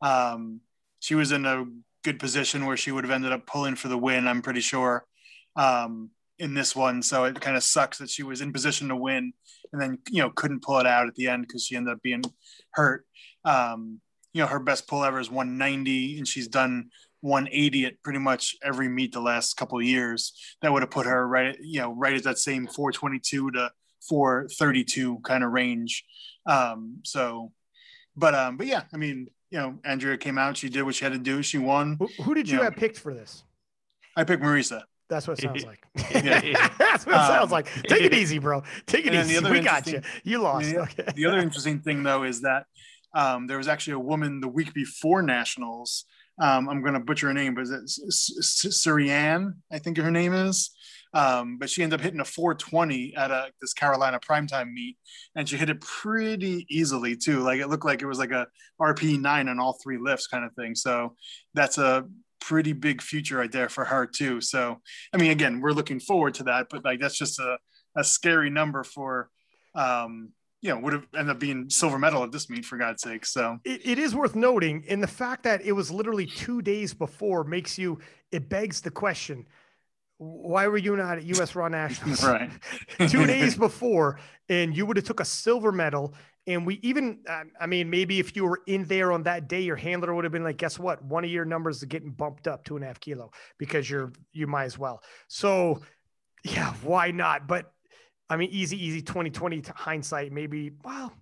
Um, 0.00 0.60
she 1.00 1.16
was 1.16 1.32
in 1.32 1.44
a 1.44 1.64
good 2.04 2.20
position 2.20 2.66
where 2.66 2.76
she 2.76 2.92
would 2.92 3.02
have 3.02 3.10
ended 3.10 3.32
up 3.32 3.46
pulling 3.46 3.74
for 3.74 3.88
the 3.88 3.98
win. 3.98 4.28
I'm 4.28 4.42
pretty 4.42 4.60
sure. 4.60 5.04
Um, 5.56 6.10
in 6.38 6.54
this 6.54 6.74
one. 6.74 7.02
So 7.02 7.24
it 7.24 7.40
kind 7.40 7.56
of 7.56 7.62
sucks 7.62 7.98
that 7.98 8.10
she 8.10 8.22
was 8.22 8.40
in 8.40 8.52
position 8.52 8.88
to 8.88 8.96
win 8.96 9.32
and 9.72 9.80
then, 9.80 9.98
you 10.10 10.22
know, 10.22 10.30
couldn't 10.30 10.62
pull 10.62 10.78
it 10.78 10.86
out 10.86 11.08
at 11.08 11.14
the 11.14 11.28
end 11.28 11.46
because 11.46 11.64
she 11.64 11.76
ended 11.76 11.92
up 11.92 12.02
being 12.02 12.22
hurt. 12.72 13.04
Um, 13.44 14.00
you 14.32 14.42
know, 14.42 14.48
her 14.48 14.60
best 14.60 14.86
pull 14.86 15.04
ever 15.04 15.20
is 15.20 15.30
190 15.30 16.18
and 16.18 16.28
she's 16.28 16.48
done 16.48 16.90
180 17.20 17.86
at 17.86 18.02
pretty 18.02 18.18
much 18.18 18.56
every 18.62 18.88
meet 18.88 19.12
the 19.12 19.20
last 19.20 19.56
couple 19.56 19.78
of 19.78 19.84
years. 19.84 20.32
That 20.62 20.72
would 20.72 20.82
have 20.82 20.90
put 20.90 21.06
her 21.06 21.26
right, 21.26 21.48
at, 21.48 21.56
you 21.60 21.80
know, 21.80 21.94
right 21.94 22.14
at 22.14 22.24
that 22.24 22.38
same 22.38 22.66
422 22.66 23.52
to 23.52 23.70
432 24.08 25.20
kind 25.24 25.42
of 25.42 25.50
range. 25.50 26.04
Um, 26.46 26.98
so, 27.04 27.52
but, 28.16 28.34
um, 28.34 28.56
but 28.56 28.66
yeah, 28.66 28.82
I 28.92 28.96
mean, 28.96 29.28
you 29.50 29.58
know, 29.58 29.78
Andrea 29.84 30.16
came 30.18 30.38
out, 30.38 30.56
she 30.56 30.68
did 30.68 30.82
what 30.82 30.94
she 30.94 31.04
had 31.04 31.14
to 31.14 31.18
do. 31.18 31.42
She 31.42 31.58
won. 31.58 31.96
Who, 31.98 32.08
who 32.22 32.34
did 32.34 32.48
you, 32.48 32.52
you 32.52 32.58
know, 32.58 32.64
have 32.64 32.76
picked 32.76 32.98
for 32.98 33.14
this? 33.14 33.42
I 34.16 34.24
picked 34.24 34.42
Marisa. 34.42 34.82
That's 35.08 35.26
what 35.26 35.38
it 35.38 35.42
sounds 35.42 35.64
like. 35.64 35.82
That's 36.78 37.06
what 37.06 37.14
it 37.14 37.26
sounds 37.26 37.44
um, 37.44 37.50
like. 37.50 37.72
Take 37.84 38.02
it 38.02 38.14
easy, 38.14 38.38
bro. 38.38 38.62
Take 38.86 39.06
it 39.06 39.14
easy. 39.14 39.38
We 39.40 39.60
got 39.60 39.86
you. 39.86 40.02
You 40.22 40.42
lost. 40.42 40.70
The, 40.70 40.80
okay. 40.80 41.04
the 41.14 41.26
other 41.26 41.38
interesting 41.38 41.80
thing, 41.80 42.02
though, 42.02 42.24
is 42.24 42.42
that 42.42 42.66
um, 43.14 43.46
there 43.46 43.56
was 43.56 43.68
actually 43.68 43.94
a 43.94 44.00
woman 44.00 44.40
the 44.40 44.48
week 44.48 44.74
before 44.74 45.22
nationals. 45.22 46.04
Um, 46.40 46.68
I'm 46.68 46.82
going 46.82 46.94
to 46.94 47.00
butcher 47.00 47.28
her 47.28 47.34
name, 47.34 47.54
but 47.54 47.62
it's 47.62 47.98
Surianne, 48.66 49.54
I 49.72 49.78
think 49.78 49.96
her 49.96 50.10
name 50.10 50.34
is. 50.34 50.70
Um, 51.14 51.58
but 51.58 51.70
she 51.70 51.82
ended 51.82 51.98
up 51.98 52.04
hitting 52.04 52.20
a 52.20 52.24
420 52.24 53.14
at 53.16 53.30
a, 53.30 53.48
this 53.60 53.72
Carolina 53.72 54.20
primetime 54.20 54.72
meet, 54.72 54.98
and 55.34 55.48
she 55.48 55.56
hit 55.56 55.70
it 55.70 55.80
pretty 55.80 56.66
easily 56.68 57.16
too. 57.16 57.40
Like 57.40 57.60
it 57.60 57.68
looked 57.68 57.86
like 57.86 58.02
it 58.02 58.06
was 58.06 58.18
like 58.18 58.30
a 58.30 58.46
RPE 58.80 59.20
nine 59.20 59.48
on 59.48 59.58
all 59.58 59.78
three 59.82 59.98
lifts 59.98 60.26
kind 60.26 60.44
of 60.44 60.52
thing. 60.52 60.74
So 60.74 61.16
that's 61.54 61.78
a 61.78 62.06
pretty 62.40 62.72
big 62.72 63.02
future 63.02 63.36
right 63.38 63.52
there 63.52 63.68
for 63.68 63.84
her 63.84 64.06
too. 64.06 64.40
So 64.40 64.80
I 65.12 65.16
mean, 65.16 65.30
again, 65.30 65.60
we're 65.60 65.72
looking 65.72 66.00
forward 66.00 66.34
to 66.34 66.44
that, 66.44 66.68
but 66.70 66.84
like 66.84 67.00
that's 67.00 67.18
just 67.18 67.38
a, 67.38 67.58
a 67.96 68.04
scary 68.04 68.50
number 68.50 68.84
for 68.84 69.30
um, 69.74 70.32
you 70.60 70.70
know, 70.70 70.78
would 70.80 70.92
have 70.92 71.06
ended 71.14 71.30
up 71.30 71.38
being 71.38 71.70
silver 71.70 71.98
medal 71.98 72.24
at 72.24 72.32
this 72.32 72.50
meet 72.50 72.64
for 72.64 72.76
God's 72.76 73.02
sake. 73.02 73.24
So 73.24 73.58
it, 73.64 73.80
it 73.84 73.98
is 73.98 74.14
worth 74.14 74.34
noting, 74.34 74.84
and 74.88 75.02
the 75.02 75.06
fact 75.06 75.44
that 75.44 75.62
it 75.62 75.72
was 75.72 75.90
literally 75.90 76.26
two 76.26 76.62
days 76.62 76.92
before 76.92 77.44
makes 77.44 77.78
you 77.78 78.00
it 78.32 78.48
begs 78.48 78.80
the 78.80 78.90
question: 78.90 79.46
Why 80.16 80.66
were 80.66 80.78
you 80.78 80.96
not 80.96 81.18
at 81.18 81.24
U.S. 81.24 81.54
Raw 81.54 81.68
Nationals? 81.68 82.24
right, 82.26 82.50
two 83.08 83.24
days 83.24 83.54
before, 83.56 84.18
and 84.48 84.76
you 84.76 84.84
would 84.84 84.96
have 84.96 85.06
took 85.06 85.20
a 85.20 85.24
silver 85.24 85.70
medal. 85.70 86.14
And 86.48 86.64
we 86.64 86.80
even, 86.82 87.18
I 87.60 87.66
mean, 87.66 87.90
maybe 87.90 88.18
if 88.18 88.34
you 88.34 88.46
were 88.46 88.62
in 88.66 88.84
there 88.84 89.12
on 89.12 89.22
that 89.24 89.48
day, 89.48 89.60
your 89.60 89.76
handler 89.76 90.14
would 90.14 90.24
have 90.24 90.32
been 90.32 90.42
like, 90.44 90.56
guess 90.56 90.78
what? 90.78 91.04
One 91.04 91.22
of 91.22 91.30
your 91.30 91.44
numbers 91.44 91.76
is 91.76 91.84
getting 91.84 92.10
bumped 92.10 92.48
up 92.48 92.64
two 92.64 92.74
and 92.74 92.84
a 92.84 92.88
half 92.88 92.98
kilo 93.00 93.30
because 93.58 93.88
you're, 93.88 94.12
you 94.32 94.46
might 94.46 94.64
as 94.64 94.78
well. 94.78 95.02
So, 95.28 95.82
yeah, 96.42 96.72
why 96.82 97.10
not? 97.10 97.46
But 97.46 97.70
I 98.30 98.38
mean, 98.38 98.48
easy, 98.50 98.82
easy 98.82 99.02
2020 99.02 99.62
hindsight, 99.74 100.32
maybe, 100.32 100.72
well, 100.82 101.12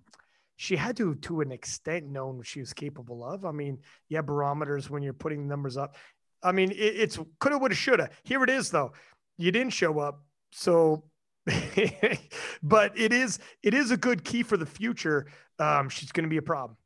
she 0.55 0.77
had 0.77 0.95
to, 0.95 1.15
to 1.15 1.41
an 1.41 1.51
extent, 1.51 2.07
known 2.07 2.37
what 2.37 2.47
she 2.47 2.61
was 2.61 2.71
capable 2.71 3.25
of. 3.25 3.43
I 3.43 3.51
mean, 3.51 3.79
yeah, 4.07 4.21
barometers 4.21 4.89
when 4.89 5.03
you're 5.03 5.11
putting 5.11 5.45
numbers 5.45 5.75
up. 5.75 5.97
I 6.41 6.53
mean, 6.53 6.71
it, 6.71 6.75
it's 6.75 7.19
coulda, 7.39 7.57
woulda, 7.57 7.75
shoulda. 7.75 8.09
Here 8.23 8.41
it 8.45 8.49
is, 8.49 8.71
though. 8.71 8.93
You 9.37 9.51
didn't 9.51 9.73
show 9.73 9.99
up. 9.99 10.23
So, 10.53 11.03
but 12.63 12.97
it 12.97 13.13
is, 13.13 13.39
it 13.63 13.73
is 13.73 13.91
a 13.91 13.97
good 13.97 14.23
key 14.23 14.43
for 14.43 14.57
the 14.57 14.65
future. 14.65 15.27
Um, 15.59 15.89
she's 15.89 16.11
going 16.11 16.25
to 16.25 16.29
be 16.29 16.37
a 16.37 16.41
problem. 16.41 16.77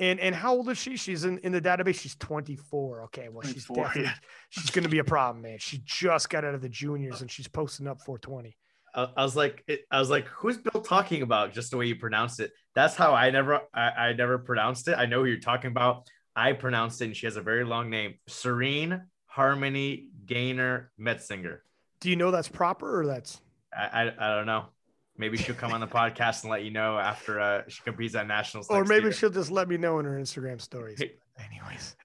And 0.00 0.18
and 0.18 0.34
how 0.34 0.54
old 0.54 0.70
is 0.70 0.78
she? 0.78 0.96
She's 0.96 1.24
in, 1.24 1.38
in 1.40 1.52
the 1.52 1.60
database. 1.60 2.00
She's 2.00 2.14
24. 2.16 3.02
Okay. 3.02 3.28
Well, 3.28 3.42
she's 3.42 3.66
definitely 3.66 4.04
yeah. 4.04 4.14
she's 4.48 4.70
gonna 4.70 4.88
be 4.88 4.98
a 4.98 5.04
problem, 5.04 5.42
man. 5.42 5.58
She 5.60 5.82
just 5.84 6.30
got 6.30 6.42
out 6.42 6.54
of 6.54 6.62
the 6.62 6.70
juniors 6.70 7.20
and 7.20 7.30
she's 7.30 7.46
posting 7.46 7.86
up 7.86 8.00
420. 8.00 8.56
I, 8.94 9.08
I 9.18 9.22
was 9.22 9.36
like, 9.36 9.62
I 9.90 9.98
was 9.98 10.08
like, 10.08 10.26
who's 10.26 10.56
Bill 10.56 10.80
talking 10.80 11.20
about? 11.20 11.52
Just 11.52 11.70
the 11.70 11.76
way 11.76 11.86
you 11.86 11.96
pronounce 11.96 12.40
it. 12.40 12.52
That's 12.74 12.96
how 12.96 13.14
I 13.14 13.30
never, 13.30 13.60
I, 13.74 13.90
I 13.90 14.12
never 14.14 14.38
pronounced 14.38 14.88
it. 14.88 14.96
I 14.96 15.06
know 15.06 15.20
who 15.20 15.26
you're 15.26 15.38
talking 15.38 15.70
about. 15.70 16.08
I 16.34 16.52
pronounced 16.52 17.02
it, 17.02 17.06
and 17.06 17.16
she 17.16 17.26
has 17.26 17.36
a 17.36 17.42
very 17.42 17.64
long 17.64 17.90
name: 17.90 18.14
Serene 18.26 19.02
Harmony 19.26 20.08
Gainer 20.24 20.90
Metzinger. 20.98 21.58
Do 22.00 22.08
you 22.08 22.16
know 22.16 22.30
that's 22.30 22.48
proper 22.48 23.00
or 23.00 23.06
that's? 23.06 23.40
I, 23.76 23.84
I, 23.84 24.32
I 24.32 24.36
don't 24.36 24.46
know. 24.46 24.66
Maybe 25.16 25.36
she'll 25.36 25.54
come 25.54 25.72
on 25.72 25.80
the 25.80 25.86
podcast 25.86 26.42
and 26.42 26.50
let 26.50 26.64
you 26.64 26.70
know 26.70 26.98
after 26.98 27.40
uh, 27.40 27.62
she 27.68 27.82
competes 27.82 28.14
at 28.14 28.26
nationals. 28.26 28.68
Or 28.70 28.84
maybe 28.84 29.04
year. 29.04 29.12
she'll 29.12 29.30
just 29.30 29.50
let 29.50 29.68
me 29.68 29.76
know 29.76 29.98
in 29.98 30.06
her 30.06 30.18
Instagram 30.18 30.60
stories. 30.60 31.00
Anyways, 31.38 31.96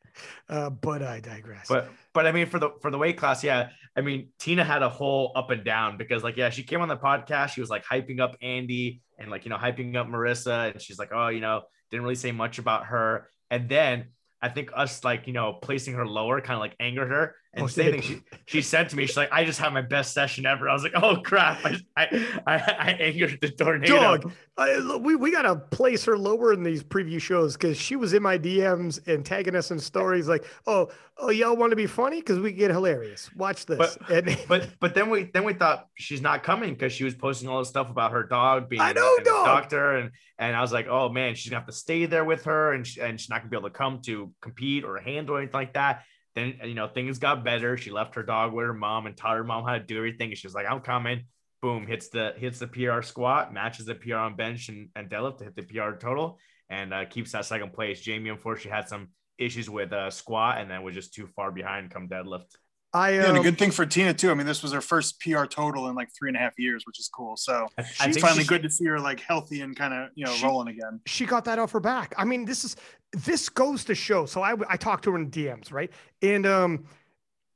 uh, 0.50 0.70
but 0.70 1.02
I 1.02 1.20
digress. 1.22 1.68
But 1.68 1.90
but 2.14 2.26
I 2.26 2.32
mean 2.32 2.48
for 2.48 2.60
the 2.60 2.72
for 2.82 2.92
the 2.92 2.98
weight 2.98 3.18
class, 3.18 3.44
yeah. 3.44 3.70
I 3.96 4.02
mean 4.02 4.30
Tina 4.40 4.64
had 4.64 4.84
a 4.84 4.90
whole 4.90 5.32
up 5.36 5.50
and 5.50 5.64
down 5.64 5.98
because 5.98 6.24
like 6.24 6.36
yeah, 6.36 6.50
she 6.50 6.64
came 6.64 6.82
on 6.82 6.88
the 6.88 6.98
podcast. 6.98 7.50
She 7.50 7.62
was 7.62 7.70
like 7.70 7.86
hyping 7.86 8.20
up 8.20 8.36
Andy 8.42 9.02
and 9.18 9.32
like 9.32 9.46
you 9.46 9.50
know 9.50 9.58
hyping 9.58 9.96
up 9.96 10.08
Marisa, 10.08 10.72
and 10.72 10.82
she's 10.82 11.00
like 11.00 11.12
oh 11.14 11.30
you 11.30 11.42
know 11.42 11.62
didn't 11.92 12.04
really 12.04 12.16
say 12.16 12.32
much 12.32 12.60
about 12.60 12.88
her. 12.88 13.30
And 13.50 13.70
then 13.70 14.08
I 14.42 14.50
think 14.50 14.72
us 14.76 15.04
like 15.04 15.28
you 15.28 15.34
know 15.34 15.54
placing 15.54 15.94
her 15.96 16.06
lower 16.06 16.42
kind 16.42 16.56
of 16.56 16.60
like 16.60 16.76
angered 16.80 17.10
her. 17.10 17.36
And 17.56 17.64
oh, 17.64 17.68
same 17.68 17.92
thing 17.94 18.02
she 18.02 18.22
she 18.46 18.62
said 18.62 18.90
to 18.90 18.98
me, 18.98 19.06
she's 19.06 19.16
like, 19.16 19.32
I 19.32 19.46
just 19.46 19.60
had 19.60 19.74
my 19.74 19.82
best 19.82 20.14
session 20.14 20.46
ever. 20.46 20.68
I 20.68 20.74
was 20.74 20.84
like, 20.84 20.92
oh 20.96 21.22
crap, 21.22 21.66
I 21.66 21.80
I, 21.96 22.42
I, 22.46 22.56
I 22.56 22.90
angered 23.00 23.40
the 23.42 23.50
tornado. 23.50 23.96
Dog, 23.96 24.32
I, 24.58 24.98
we 24.98 25.16
we 25.16 25.32
gotta 25.32 25.56
place 25.56 26.04
her 26.04 26.18
lower 26.18 26.52
in 26.52 26.64
these 26.64 26.84
preview 26.84 27.20
shows 27.22 27.54
because 27.54 27.78
she 27.78 27.96
was 27.96 28.14
in 28.14 28.22
my 28.22 28.38
DMs 28.38 29.08
and 29.08 29.26
tagging 29.26 29.56
us 29.56 29.72
in 29.72 29.80
stories 29.80 30.28
like, 30.28 30.44
oh 30.68 30.90
oh 31.18 31.30
y'all 31.30 31.56
want 31.56 31.70
to 31.70 31.78
be 31.78 31.88
funny 31.88 32.20
because 32.20 32.40
we 32.40 32.52
get 32.52 32.72
hilarious. 32.72 33.34
Watch 33.36 33.66
this. 33.66 33.98
But, 34.08 34.10
and, 34.28 34.38
but 34.50 34.70
but 34.82 34.94
then 34.94 35.10
we 35.10 35.30
then 35.34 35.46
we 35.46 35.54
thought 35.54 35.88
she's 35.96 36.22
not 36.22 36.44
coming 36.44 36.74
because 36.74 36.92
she 36.92 37.06
was 37.06 37.16
posting 37.16 37.48
all 37.48 37.60
this 37.60 37.70
stuff 37.70 37.90
about 37.90 38.12
her 38.12 38.24
dog 38.24 38.68
being 38.68 38.82
I 38.82 38.92
know, 38.92 39.18
dog. 39.24 39.46
doctor 39.46 39.96
and 39.96 40.12
and 40.38 40.56
I 40.56 40.62
was 40.62 40.74
like, 40.74 40.88
oh 40.90 41.08
man, 41.08 41.36
she's 41.36 41.52
gonna 41.52 41.62
have 41.62 41.68
to 41.68 41.74
stay 41.74 42.06
there 42.06 42.26
with 42.26 42.44
her 42.46 42.74
and 42.74 42.86
she, 42.86 43.00
and 43.00 43.20
she's 43.20 43.30
not 43.30 43.40
gonna 43.40 43.50
be 43.50 43.58
able 43.58 43.70
to 43.70 43.76
come 43.76 44.02
to 44.02 44.32
compete 44.42 44.84
or 44.84 45.00
handle 45.00 45.38
anything 45.38 45.54
like 45.54 45.74
that. 45.74 46.04
Then 46.36 46.60
you 46.64 46.74
know 46.74 46.88
things 46.88 47.20
got 47.20 47.44
better. 47.44 47.78
She 47.78 47.92
left 47.92 48.16
her 48.16 48.24
dog 48.24 48.54
with 48.54 48.66
her 48.66 48.74
mom 48.74 49.06
and 49.06 49.16
taught 49.16 49.38
her 49.38 49.44
mom 49.44 49.64
how 49.66 49.74
to 49.74 49.80
do 49.80 49.98
everything. 49.98 50.30
And 50.30 50.38
she 50.38 50.48
was 50.48 50.56
like, 50.56 50.70
"I'm 50.70 50.82
coming." 50.82 51.26
Boom, 51.62 51.88
hits 51.88 52.10
the 52.10 52.34
hits 52.38 52.60
the 52.60 52.68
PR 52.68 53.02
squat, 53.02 53.54
matches 53.54 53.86
the 53.86 53.96
PR 53.96 54.16
on 54.16 54.36
bench 54.36 54.70
and, 54.70 54.90
and 54.96 55.10
deadlift 55.10 55.40
to 55.40 55.46
hit 55.46 55.56
the 55.56 55.64
PR 55.64 55.98
total, 55.98 56.38
and 56.70 56.94
uh, 56.94 57.06
keeps 57.06 57.32
that 57.32 57.46
second 57.46 57.74
place. 57.74 58.02
Jamie 58.02 58.30
unfortunately 58.30 58.72
had 58.72 58.90
some 58.90 59.10
issues 59.38 59.70
with 59.70 59.92
uh, 59.92 60.10
squat 60.10 60.60
and 60.60 60.70
then 60.70 60.84
was 60.84 60.96
just 60.96 61.14
too 61.14 61.28
far 61.28 61.52
behind 61.52 61.92
come 61.92 62.08
deadlift. 62.08 62.56
I, 62.96 63.10
um, 63.10 63.16
yeah, 63.16 63.28
and 63.28 63.36
a 63.36 63.40
um, 63.40 63.44
good 63.44 63.58
thing 63.58 63.72
for 63.72 63.86
Tina 63.86 64.14
too. 64.14 64.32
I 64.32 64.36
mean, 64.36 64.48
this 64.48 64.64
was 64.64 64.72
her 64.72 64.80
first 64.80 65.20
PR 65.20 65.44
total 65.44 65.90
in 65.90 65.96
like 65.96 66.10
three 66.18 66.30
and 66.30 66.38
a 66.38 66.40
half 66.40 66.58
years, 66.58 66.86
which 66.88 66.98
is 66.98 67.10
cool. 67.10 67.36
So 67.36 67.68
it's 67.78 68.18
finally 68.18 68.44
she, 68.44 68.48
good 68.48 68.64
to 68.64 68.70
see 68.70 68.86
her 68.86 69.02
like 69.02 69.20
healthy 69.20 69.62
and 69.62 69.76
kind 69.76 69.94
of 69.94 70.12
you 70.16 70.24
know 70.24 70.32
she, 70.32 70.46
rolling 70.46 70.70
again. 70.70 71.02
She 71.06 71.26
got 71.26 71.44
that 71.46 71.60
off 71.60 71.74
her 71.74 71.82
back. 71.82 72.16
I 72.18 72.24
mean, 72.24 72.46
this 72.46 72.64
is 72.64 72.78
this 73.12 73.50
goes 73.50 73.84
to 73.86 73.96
show. 73.96 74.26
So 74.26 74.42
I 74.42 74.56
I 74.70 74.78
talked 74.78 75.04
to 75.04 75.12
her 75.12 75.18
in 75.18 75.30
DMs, 75.30 75.74
right? 75.74 75.92
And 76.22 76.46
um, 76.46 76.86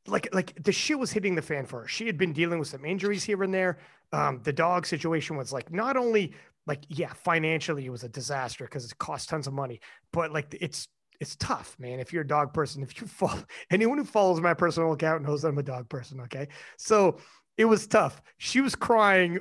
like 0.08 0.28
like 0.34 0.62
the 0.62 0.73
shit 0.73 0.99
was 0.99 1.10
hitting 1.10 1.36
the 1.36 1.41
fan 1.41 1.65
for 1.65 1.84
her. 1.84 1.88
She 1.88 2.06
had 2.06 2.17
been 2.17 2.34
dealing 2.34 2.60
with 2.60 2.67
some 2.67 2.84
injuries 2.84 3.23
here 3.23 3.41
and 3.41 3.54
there. 3.54 3.78
Um, 4.12 4.41
the 4.43 4.52
dog 4.52 4.86
situation 4.86 5.38
was 5.38 5.54
like 5.54 5.71
not 5.71 5.95
only 5.95 6.34
like 6.67 6.84
yeah, 6.89 7.13
financially 7.13 7.86
it 7.86 7.91
was 7.91 8.04
a 8.04 8.10
disaster 8.10 8.65
because 8.65 8.84
it 8.84 8.97
cost 8.97 9.30
tons 9.30 9.47
of 9.47 9.54
money, 9.54 9.80
but 10.12 10.34
like 10.34 10.54
it's 10.60 10.89
it's 11.19 11.36
tough, 11.36 11.75
man. 11.79 11.99
If 11.99 12.13
you're 12.13 12.21
a 12.23 12.27
dog 12.27 12.53
person, 12.53 12.82
if 12.82 12.99
you 12.99 13.08
follow 13.08 13.43
anyone 13.69 13.97
who 13.97 14.05
follows 14.05 14.41
my 14.41 14.53
personal 14.53 14.93
account 14.93 15.23
knows 15.23 15.43
I'm 15.43 15.58
a 15.58 15.63
dog 15.63 15.89
person. 15.89 16.21
Okay. 16.21 16.47
So 16.77 17.17
it 17.58 17.65
was 17.65 17.88
tough. 17.88 18.21
She 18.38 18.62
was 18.62 18.75
crying 18.75 19.39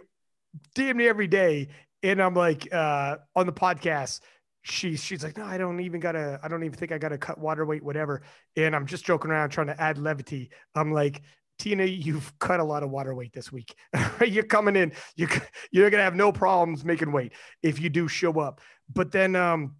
damn 0.74 0.96
near 0.96 1.10
every 1.10 1.28
day. 1.28 1.68
And 2.02 2.22
I'm 2.22 2.34
like, 2.34 2.72
uh, 2.72 3.18
on 3.34 3.46
the 3.46 3.52
podcast, 3.52 4.20
she's 4.62 5.02
she's 5.02 5.24
like, 5.24 5.36
no, 5.36 5.44
I 5.44 5.58
don't 5.58 5.80
even 5.80 6.00
gotta, 6.00 6.38
I 6.42 6.48
don't 6.48 6.62
even 6.64 6.76
think 6.76 6.92
I 6.92 6.98
gotta 6.98 7.18
cut 7.18 7.38
water 7.38 7.64
weight, 7.64 7.82
whatever. 7.82 8.22
And 8.56 8.74
I'm 8.74 8.86
just 8.86 9.04
joking 9.04 9.30
around 9.30 9.50
trying 9.50 9.66
to 9.68 9.80
add 9.80 9.98
levity. 9.98 10.50
I'm 10.74 10.92
like, 10.92 11.22
Tina, 11.58 11.84
you've 11.84 12.38
cut 12.38 12.60
a 12.60 12.64
lot 12.64 12.84
of 12.84 12.90
water 12.90 13.14
weight 13.14 13.32
this 13.32 13.50
week. 13.50 13.74
you're 14.26 14.44
coming 14.44 14.76
in, 14.76 14.92
you're 15.16 15.30
you're 15.72 15.90
gonna 15.90 16.04
have 16.04 16.14
no 16.14 16.30
problems 16.30 16.84
making 16.84 17.10
weight 17.10 17.32
if 17.62 17.80
you 17.80 17.88
do 17.88 18.06
show 18.06 18.38
up. 18.38 18.60
But 18.92 19.10
then 19.10 19.34
um 19.34 19.74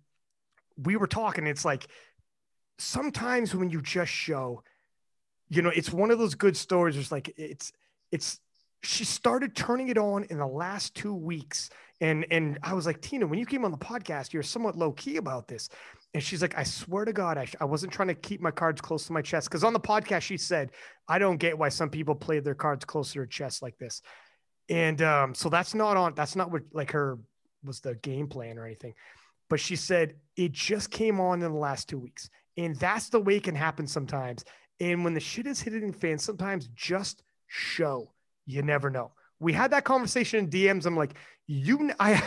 we 0.82 0.96
were 0.96 1.06
talking, 1.06 1.46
it's 1.46 1.64
like 1.64 1.88
sometimes 2.78 3.54
when 3.54 3.70
you 3.70 3.82
just 3.82 4.12
show, 4.12 4.62
you 5.48 5.62
know, 5.62 5.70
it's 5.70 5.92
one 5.92 6.10
of 6.10 6.18
those 6.18 6.34
good 6.34 6.56
stories. 6.56 6.96
It's 6.96 7.12
like 7.12 7.32
it's 7.36 7.72
it's 8.12 8.40
she 8.82 9.04
started 9.04 9.56
turning 9.56 9.88
it 9.88 9.98
on 9.98 10.24
in 10.24 10.38
the 10.38 10.46
last 10.46 10.94
two 10.94 11.14
weeks. 11.14 11.70
And 12.00 12.26
and 12.30 12.58
I 12.62 12.74
was 12.74 12.86
like, 12.86 13.00
Tina, 13.00 13.26
when 13.26 13.38
you 13.38 13.46
came 13.46 13.64
on 13.64 13.72
the 13.72 13.78
podcast, 13.78 14.32
you're 14.32 14.42
somewhat 14.42 14.76
low 14.76 14.92
key 14.92 15.16
about 15.16 15.48
this. 15.48 15.68
And 16.14 16.22
she's 16.22 16.40
like, 16.40 16.56
I 16.56 16.62
swear 16.62 17.04
to 17.04 17.12
God, 17.12 17.36
I, 17.36 17.46
I 17.60 17.64
wasn't 17.64 17.92
trying 17.92 18.08
to 18.08 18.14
keep 18.14 18.40
my 18.40 18.50
cards 18.50 18.80
close 18.80 19.06
to 19.06 19.12
my 19.12 19.20
chest. 19.20 19.48
Because 19.48 19.64
on 19.64 19.72
the 19.72 19.80
podcast, 19.80 20.22
she 20.22 20.36
said, 20.38 20.70
I 21.06 21.18
don't 21.18 21.36
get 21.36 21.58
why 21.58 21.68
some 21.68 21.90
people 21.90 22.14
play 22.14 22.40
their 22.40 22.54
cards 22.54 22.84
close 22.84 23.12
to 23.12 23.18
their 23.18 23.26
chest 23.26 23.60
like 23.60 23.76
this. 23.78 24.00
And 24.70 25.02
um, 25.02 25.34
so 25.34 25.48
that's 25.48 25.74
not 25.74 25.96
on, 25.96 26.14
that's 26.14 26.36
not 26.36 26.50
what 26.50 26.62
like 26.72 26.92
her 26.92 27.18
was 27.64 27.80
the 27.80 27.94
game 27.96 28.28
plan 28.28 28.58
or 28.58 28.64
anything 28.64 28.94
but 29.48 29.60
she 29.60 29.76
said 29.76 30.14
it 30.36 30.52
just 30.52 30.90
came 30.90 31.20
on 31.20 31.42
in 31.42 31.52
the 31.52 31.58
last 31.58 31.88
two 31.88 31.98
weeks. 31.98 32.30
And 32.56 32.76
that's 32.76 33.08
the 33.08 33.20
way 33.20 33.36
it 33.36 33.44
can 33.44 33.54
happen 33.54 33.86
sometimes. 33.86 34.44
And 34.80 35.04
when 35.04 35.14
the 35.14 35.20
shit 35.20 35.46
is 35.46 35.60
hitting 35.60 35.92
fans, 35.92 36.24
sometimes 36.24 36.68
just 36.74 37.22
show. 37.46 38.12
You 38.46 38.62
never 38.62 38.90
know. 38.90 39.12
We 39.40 39.52
had 39.52 39.70
that 39.70 39.84
conversation 39.84 40.40
in 40.40 40.50
DMs. 40.50 40.86
I'm 40.86 40.96
like, 40.96 41.14
you, 41.46 41.90
I, 42.00 42.22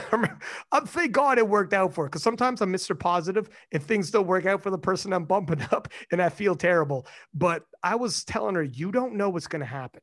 I'm 0.72 0.86
thank 0.86 1.12
God 1.12 1.38
it 1.38 1.48
worked 1.48 1.74
out 1.74 1.94
for 1.94 2.06
because 2.06 2.24
sometimes 2.24 2.62
I'm 2.62 2.74
Mr. 2.74 2.98
Positive 2.98 3.50
and 3.72 3.82
things 3.82 4.12
don't 4.12 4.28
work 4.28 4.46
out 4.46 4.64
for 4.64 4.70
the 4.70 4.78
person 4.78 5.14
I'm 5.14 5.26
bumping 5.26 5.62
up 5.72 5.88
and 6.12 6.22
I 6.22 6.30
feel 6.30 6.56
terrible. 6.56 7.08
But 7.34 7.64
I 7.84 7.96
was 7.96 8.24
telling 8.24 8.56
her, 8.56 8.64
you 8.64 8.92
don't 8.92 9.16
know 9.16 9.30
what's 9.30 9.48
going 9.48 9.62
to 9.62 9.66
happen. 9.66 10.02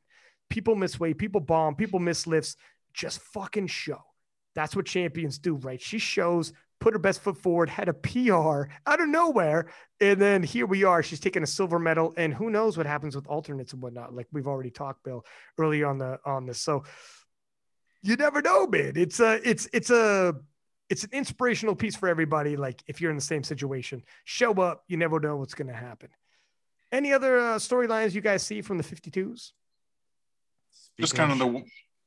People 0.49 0.77
miss 0.77 0.99
weight, 0.99 1.19
people 1.19 1.41
bomb, 1.41 1.75
people 1.75 2.01
miss 2.01 2.27
lifts. 2.27 2.57
Just 2.95 3.21
fucking 3.21 3.67
show. 3.67 4.01
That's 4.55 4.75
what 4.75 4.87
champions 4.87 5.39
do, 5.39 5.57
right? 5.57 5.81
She 5.81 5.99
shows 5.99 6.53
put 6.81 6.95
her 6.95 6.99
best 6.99 7.21
foot 7.21 7.37
forward, 7.37 7.69
had 7.69 7.89
a 7.89 7.95
PR 7.95 8.71
out 8.87 9.01
of 9.01 9.09
nowhere. 9.09 9.71
And 10.01 10.21
then 10.21 10.43
here 10.43 10.67
we 10.67 10.85
are. 10.85 11.03
She's 11.03 11.21
taking 11.21 11.43
a 11.43 11.47
silver 11.47 11.79
medal. 11.79 12.15
And 12.17 12.33
who 12.33 12.51
knows 12.51 12.77
what 12.77 12.87
happens 12.87 13.17
with 13.17 13.27
alternates 13.27 13.73
and 13.73 13.83
whatnot, 13.83 14.15
like 14.15 14.27
we've 14.33 14.47
already 14.47 14.71
talked, 14.71 15.05
Bill, 15.05 15.25
early 15.59 15.83
on 15.83 15.99
the 15.99 16.19
on 16.25 16.47
this. 16.47 16.61
So 16.61 16.85
you 18.03 18.17
never 18.17 18.41
know, 18.43 18.67
man. 18.67 18.93
It's 18.97 19.21
a 19.21 19.41
it's 19.49 19.69
it's 19.73 19.91
a 19.91 20.35
it's 20.89 21.05
an 21.05 21.11
inspirational 21.13 21.75
piece 21.75 21.97
for 21.97 22.09
everybody. 22.09 22.57
Like 22.57 22.83
if 22.87 23.01
you're 23.01 23.11
in 23.11 23.17
the 23.17 23.23
same 23.23 23.43
situation, 23.43 24.03
show 24.25 24.53
up. 24.55 24.85
You 24.89 24.97
never 24.97 25.21
know 25.21 25.37
what's 25.37 25.55
going 25.55 25.69
to 25.69 25.75
happen. 25.75 26.11
Any 26.91 27.13
other 27.13 27.39
uh, 27.39 27.57
storylines 27.57 28.15
you 28.15 28.23
guys 28.23 28.43
see 28.43 28.63
from 28.63 28.79
the 28.79 28.85
52s? 28.85 29.53
Just 30.99 31.15
kind 31.15 31.33
of 31.33 31.39
the. 31.39 31.63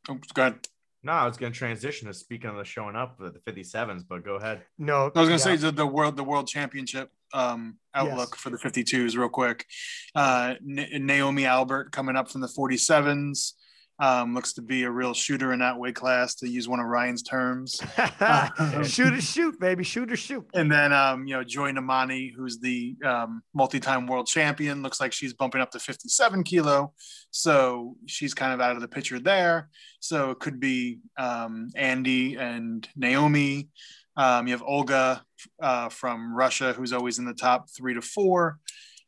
Oh, 0.10 0.18
go 0.34 0.42
ahead. 0.42 0.68
No, 1.04 1.14
I 1.14 1.26
was 1.26 1.38
going 1.38 1.52
to 1.52 1.58
transition 1.58 2.08
to 2.08 2.14
speaking 2.14 2.50
of 2.50 2.58
the 2.58 2.64
showing 2.64 2.96
up 2.96 3.20
at 3.26 3.34
the 3.34 3.52
57s, 3.52 4.04
but 4.08 4.24
go 4.24 4.36
ahead. 4.36 4.62
No, 4.78 5.12
I 5.16 5.20
was 5.20 5.28
going 5.28 5.28
to 5.28 5.32
yeah. 5.32 5.38
say 5.38 5.56
the, 5.56 5.72
the 5.72 5.86
world 5.86 6.16
the 6.16 6.24
world 6.24 6.48
championship 6.48 7.10
um, 7.34 7.78
outlook 7.96 8.30
yes. 8.34 8.42
for 8.42 8.50
the 8.52 8.58
52s 8.58 9.18
real 9.18 9.30
quick. 9.30 9.66
Uh, 10.14 10.56
N- 10.62 11.06
Naomi 11.06 11.46
Albert 11.46 11.92
coming 11.92 12.16
up 12.16 12.30
from 12.30 12.42
the 12.42 12.48
47s. 12.48 13.54
Um, 14.02 14.34
looks 14.34 14.54
to 14.54 14.64
be 14.64 14.82
a 14.82 14.90
real 14.90 15.14
shooter 15.14 15.54
in 15.54 15.60
that 15.60 15.78
weight 15.78 15.94
class, 15.94 16.34
to 16.36 16.50
use 16.50 16.68
one 16.68 16.80
of 16.80 16.88
Ryan's 16.88 17.22
terms. 17.22 17.80
shoot 18.84 19.14
or 19.14 19.22
shoot, 19.22 19.60
baby, 19.60 19.84
shoot 19.84 20.12
or 20.12 20.16
shoot. 20.16 20.44
And 20.56 20.72
then, 20.72 20.92
um, 20.92 21.28
you 21.28 21.36
know, 21.36 21.44
Joy 21.44 21.72
Nnamani, 21.72 22.34
who's 22.36 22.58
the 22.58 22.96
um, 23.06 23.44
multi-time 23.54 24.08
world 24.08 24.26
champion, 24.26 24.82
looks 24.82 25.00
like 25.00 25.14
she's 25.14 25.36
bumping 25.36 25.62
up 25.62 25.70
to 25.72 25.80
57 25.80 26.44
kilo, 26.44 26.94
so 27.30 27.96
she's 28.08 28.34
kind 28.34 28.54
of 28.54 28.60
out 28.60 28.76
of 28.76 28.82
the 28.82 28.88
picture 28.88 29.20
there. 29.20 29.70
So 30.00 30.32
it 30.32 30.40
could 30.40 30.60
be 30.60 30.98
um, 31.20 31.70
Andy 31.76 32.38
and 32.38 32.88
Naomi. 32.96 33.70
Um, 34.18 34.48
you 34.48 34.54
have 34.54 34.64
Olga 34.64 35.24
uh, 35.62 35.90
from 35.90 36.36
Russia, 36.36 36.74
who's 36.74 36.92
always 36.92 37.20
in 37.20 37.26
the 37.26 37.36
top 37.36 37.70
three 37.70 37.94
to 37.94 38.02
four, 38.02 38.58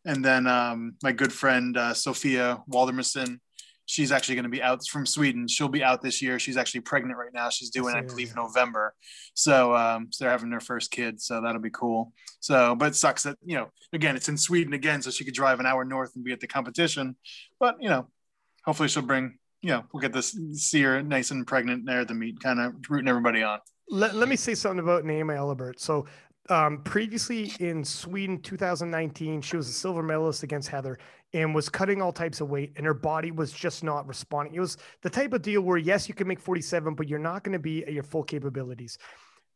and 0.05 0.23
then 0.23 0.47
um, 0.47 0.95
my 1.01 1.11
good 1.11 1.33
friend 1.33 1.77
uh, 1.77 1.93
Sophia 1.93 2.61
Waldermerson 2.69 3.39
she's 3.85 4.11
actually 4.11 4.35
going 4.35 4.43
to 4.43 4.49
be 4.49 4.61
out 4.61 4.85
from 4.87 5.05
Sweden. 5.05 5.47
She'll 5.47 5.67
be 5.67 5.83
out 5.83 6.01
this 6.01 6.21
year. 6.21 6.39
She's 6.39 6.57
actually 6.57 6.81
pregnant 6.81 7.17
right 7.17 7.33
now. 7.33 7.49
She's 7.49 7.69
doing, 7.69 7.95
I 7.95 8.01
believe, 8.01 8.35
November. 8.35 8.93
So, 9.33 9.75
um, 9.75 10.07
so 10.11 10.23
they're 10.23 10.31
having 10.31 10.49
their 10.49 10.59
first 10.59 10.91
kid. 10.91 11.21
So 11.21 11.41
that'll 11.41 11.61
be 11.61 11.69
cool. 11.69 12.13
So, 12.39 12.75
but 12.75 12.89
it 12.89 12.95
sucks 12.95 13.23
that 13.23 13.37
you 13.43 13.55
know, 13.55 13.69
again, 13.91 14.15
it's 14.15 14.29
in 14.29 14.37
Sweden 14.37 14.73
again, 14.73 15.01
so 15.01 15.11
she 15.11 15.25
could 15.25 15.33
drive 15.33 15.59
an 15.59 15.65
hour 15.65 15.85
north 15.85 16.15
and 16.15 16.23
be 16.23 16.31
at 16.33 16.39
the 16.39 16.47
competition. 16.47 17.15
But 17.59 17.77
you 17.79 17.89
know, 17.89 18.07
hopefully 18.65 18.89
she'll 18.89 19.03
bring. 19.03 19.37
You 19.61 19.69
know, 19.69 19.83
we'll 19.93 20.01
get 20.01 20.11
this 20.11 20.37
see 20.55 20.81
her 20.81 21.01
nice 21.01 21.31
and 21.31 21.47
pregnant 21.47 21.85
there 21.85 22.01
at 22.01 22.09
the 22.09 22.13
meet, 22.13 22.41
kind 22.41 22.59
of 22.59 22.73
rooting 22.89 23.07
everybody 23.07 23.43
on. 23.43 23.59
Let, 23.87 24.13
let 24.13 24.27
me 24.27 24.35
say 24.35 24.55
something 24.55 24.79
about 24.79 25.05
Naomi 25.05 25.35
Albert. 25.35 25.79
So 25.79 26.05
um, 26.49 26.81
previously 26.83 27.53
in 27.59 27.83
Sweden 27.85 28.41
2019, 28.41 29.41
she 29.41 29.55
was 29.55 29.69
a 29.69 29.71
silver 29.71 30.03
medalist 30.03 30.43
against 30.43 30.67
Heather 30.67 30.99
and 31.33 31.55
was 31.55 31.67
cutting 31.67 32.01
all 32.01 32.11
types 32.11 32.41
of 32.41 32.49
weight, 32.49 32.73
and 32.75 32.85
her 32.85 32.93
body 32.93 33.31
was 33.31 33.51
just 33.51 33.83
not 33.83 34.07
responding. 34.07 34.53
It 34.53 34.59
was 34.59 34.77
the 35.01 35.09
type 35.09 35.33
of 35.33 35.41
deal 35.41 35.61
where, 35.61 35.77
yes, 35.77 36.07
you 36.07 36.13
can 36.13 36.27
make 36.27 36.39
47, 36.39 36.93
but 36.93 37.07
you're 37.07 37.19
not 37.19 37.43
going 37.43 37.53
to 37.53 37.59
be 37.59 37.83
at 37.85 37.93
your 37.93 38.03
full 38.03 38.23
capabilities. 38.23 38.97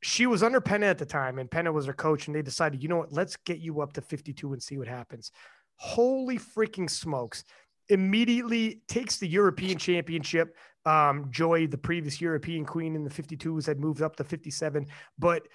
She 0.01 0.25
was 0.25 0.43
under 0.43 0.59
Penna 0.59 0.87
at 0.87 0.97
the 0.97 1.05
time, 1.05 1.37
and 1.37 1.49
Penna 1.49 1.71
was 1.71 1.85
her 1.85 1.93
coach, 1.93 2.27
and 2.27 2.35
they 2.35 2.41
decided, 2.41 2.81
you 2.81 2.89
know 2.89 2.97
what, 2.97 3.13
let's 3.13 3.35
get 3.35 3.59
you 3.59 3.81
up 3.81 3.93
to 3.93 4.01
52 4.01 4.53
and 4.53 4.61
see 4.61 4.77
what 4.77 4.87
happens. 4.87 5.31
Holy 5.75 6.39
freaking 6.39 6.89
smokes. 6.89 7.43
Immediately 7.89 8.81
takes 8.87 9.17
the 9.17 9.27
European 9.27 9.77
championship. 9.77 10.55
Um, 10.85 11.27
Joy, 11.29 11.67
the 11.67 11.77
previous 11.77 12.19
European 12.19 12.65
queen 12.65 12.95
in 12.95 13.03
the 13.03 13.09
52s, 13.09 13.65
had 13.65 13.79
moved 13.79 14.01
up 14.01 14.15
to 14.17 14.23
57, 14.23 14.87
but 15.19 15.47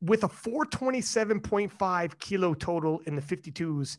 with 0.00 0.24
a 0.24 0.28
427.5 0.28 2.18
kilo 2.18 2.54
total 2.54 3.00
in 3.06 3.14
the 3.14 3.22
52s, 3.22 3.96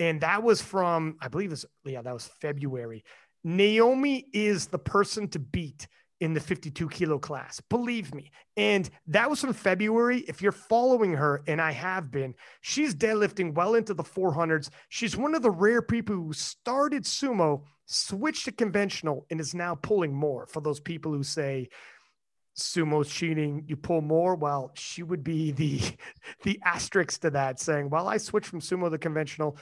and 0.00 0.22
that 0.22 0.42
was 0.42 0.60
from 0.60 1.16
I 1.20 1.28
believe 1.28 1.52
it's 1.52 1.64
yeah 1.84 2.02
that 2.02 2.14
was 2.14 2.26
February. 2.40 3.04
Naomi 3.44 4.26
is 4.32 4.66
the 4.66 4.78
person 4.78 5.28
to 5.28 5.38
beat 5.38 5.86
in 6.20 6.34
the 6.34 6.40
52 6.40 6.88
kilo 6.90 7.18
class. 7.18 7.60
Believe 7.70 8.14
me. 8.14 8.30
And 8.56 8.88
that 9.06 9.30
was 9.30 9.40
from 9.40 9.54
February. 9.54 10.18
If 10.28 10.42
you're 10.42 10.52
following 10.52 11.14
her, 11.14 11.42
and 11.46 11.60
I 11.60 11.72
have 11.72 12.10
been, 12.10 12.34
she's 12.60 12.94
deadlifting 12.94 13.54
well 13.54 13.74
into 13.74 13.94
the 13.94 14.04
400s. 14.04 14.68
She's 14.90 15.16
one 15.16 15.34
of 15.34 15.42
the 15.42 15.50
rare 15.50 15.80
people 15.80 16.14
who 16.14 16.32
started 16.34 17.04
sumo, 17.04 17.62
switched 17.86 18.44
to 18.44 18.52
conventional, 18.52 19.26
and 19.30 19.40
is 19.40 19.54
now 19.54 19.74
pulling 19.76 20.14
more. 20.14 20.46
For 20.46 20.60
those 20.60 20.80
people 20.80 21.12
who 21.12 21.22
say 21.22 21.70
sumo's 22.54 23.08
cheating, 23.08 23.64
you 23.66 23.76
pull 23.76 24.02
more. 24.02 24.34
Well, 24.34 24.72
she 24.74 25.02
would 25.02 25.24
be 25.24 25.52
the 25.52 25.80
the 26.42 26.60
asterisk 26.64 27.22
to 27.22 27.30
that, 27.30 27.60
saying, 27.60 27.88
"Well, 27.88 28.08
I 28.08 28.18
switched 28.18 28.48
from 28.48 28.60
sumo 28.60 28.90
to 28.90 28.98
conventional. 28.98 29.56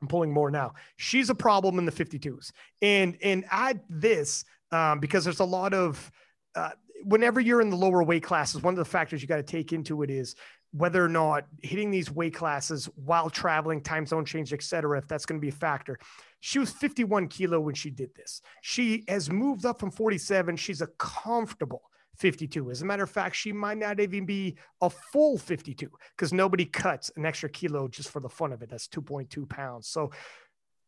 I'm 0.00 0.08
pulling 0.08 0.32
more 0.32 0.50
now. 0.50 0.74
She's 0.96 1.30
a 1.30 1.34
problem 1.34 1.78
in 1.78 1.84
the 1.84 1.92
52s. 1.92 2.52
And 2.82 3.16
and 3.22 3.44
add 3.50 3.80
this 3.88 4.44
um, 4.70 5.00
because 5.00 5.24
there's 5.24 5.40
a 5.40 5.44
lot 5.44 5.74
of 5.74 6.10
uh, 6.54 6.70
whenever 7.04 7.40
you're 7.40 7.60
in 7.60 7.70
the 7.70 7.76
lower 7.76 8.02
weight 8.02 8.22
classes, 8.22 8.62
one 8.62 8.74
of 8.74 8.78
the 8.78 8.84
factors 8.84 9.22
you 9.22 9.28
got 9.28 9.36
to 9.36 9.42
take 9.42 9.72
into 9.72 10.02
it 10.02 10.10
is 10.10 10.34
whether 10.72 11.02
or 11.02 11.08
not 11.08 11.46
hitting 11.62 11.90
these 11.90 12.10
weight 12.10 12.34
classes 12.34 12.88
while 12.96 13.30
traveling, 13.30 13.80
time 13.80 14.06
zone 14.06 14.24
change, 14.24 14.52
etc. 14.52 14.98
If 14.98 15.08
that's 15.08 15.24
going 15.24 15.40
to 15.40 15.44
be 15.44 15.48
a 15.48 15.52
factor. 15.52 15.98
She 16.40 16.58
was 16.58 16.70
51 16.70 17.28
kilo 17.28 17.58
when 17.58 17.74
she 17.74 17.90
did 17.90 18.14
this. 18.14 18.42
She 18.62 19.04
has 19.08 19.30
moved 19.30 19.64
up 19.64 19.80
from 19.80 19.90
47. 19.90 20.56
She's 20.56 20.82
a 20.82 20.86
comfortable 20.98 21.82
52. 22.18 22.70
As 22.70 22.82
a 22.82 22.84
matter 22.84 23.04
of 23.04 23.10
fact, 23.10 23.36
she 23.36 23.52
might 23.52 23.78
not 23.78 24.00
even 24.00 24.26
be 24.26 24.56
a 24.80 24.90
full 24.90 25.38
52 25.38 25.90
because 26.16 26.32
nobody 26.32 26.64
cuts 26.64 27.10
an 27.16 27.24
extra 27.24 27.48
kilo 27.48 27.88
just 27.88 28.10
for 28.10 28.20
the 28.20 28.28
fun 28.28 28.52
of 28.52 28.62
it. 28.62 28.70
That's 28.70 28.88
2.2 28.88 29.48
pounds. 29.48 29.88
So, 29.88 30.10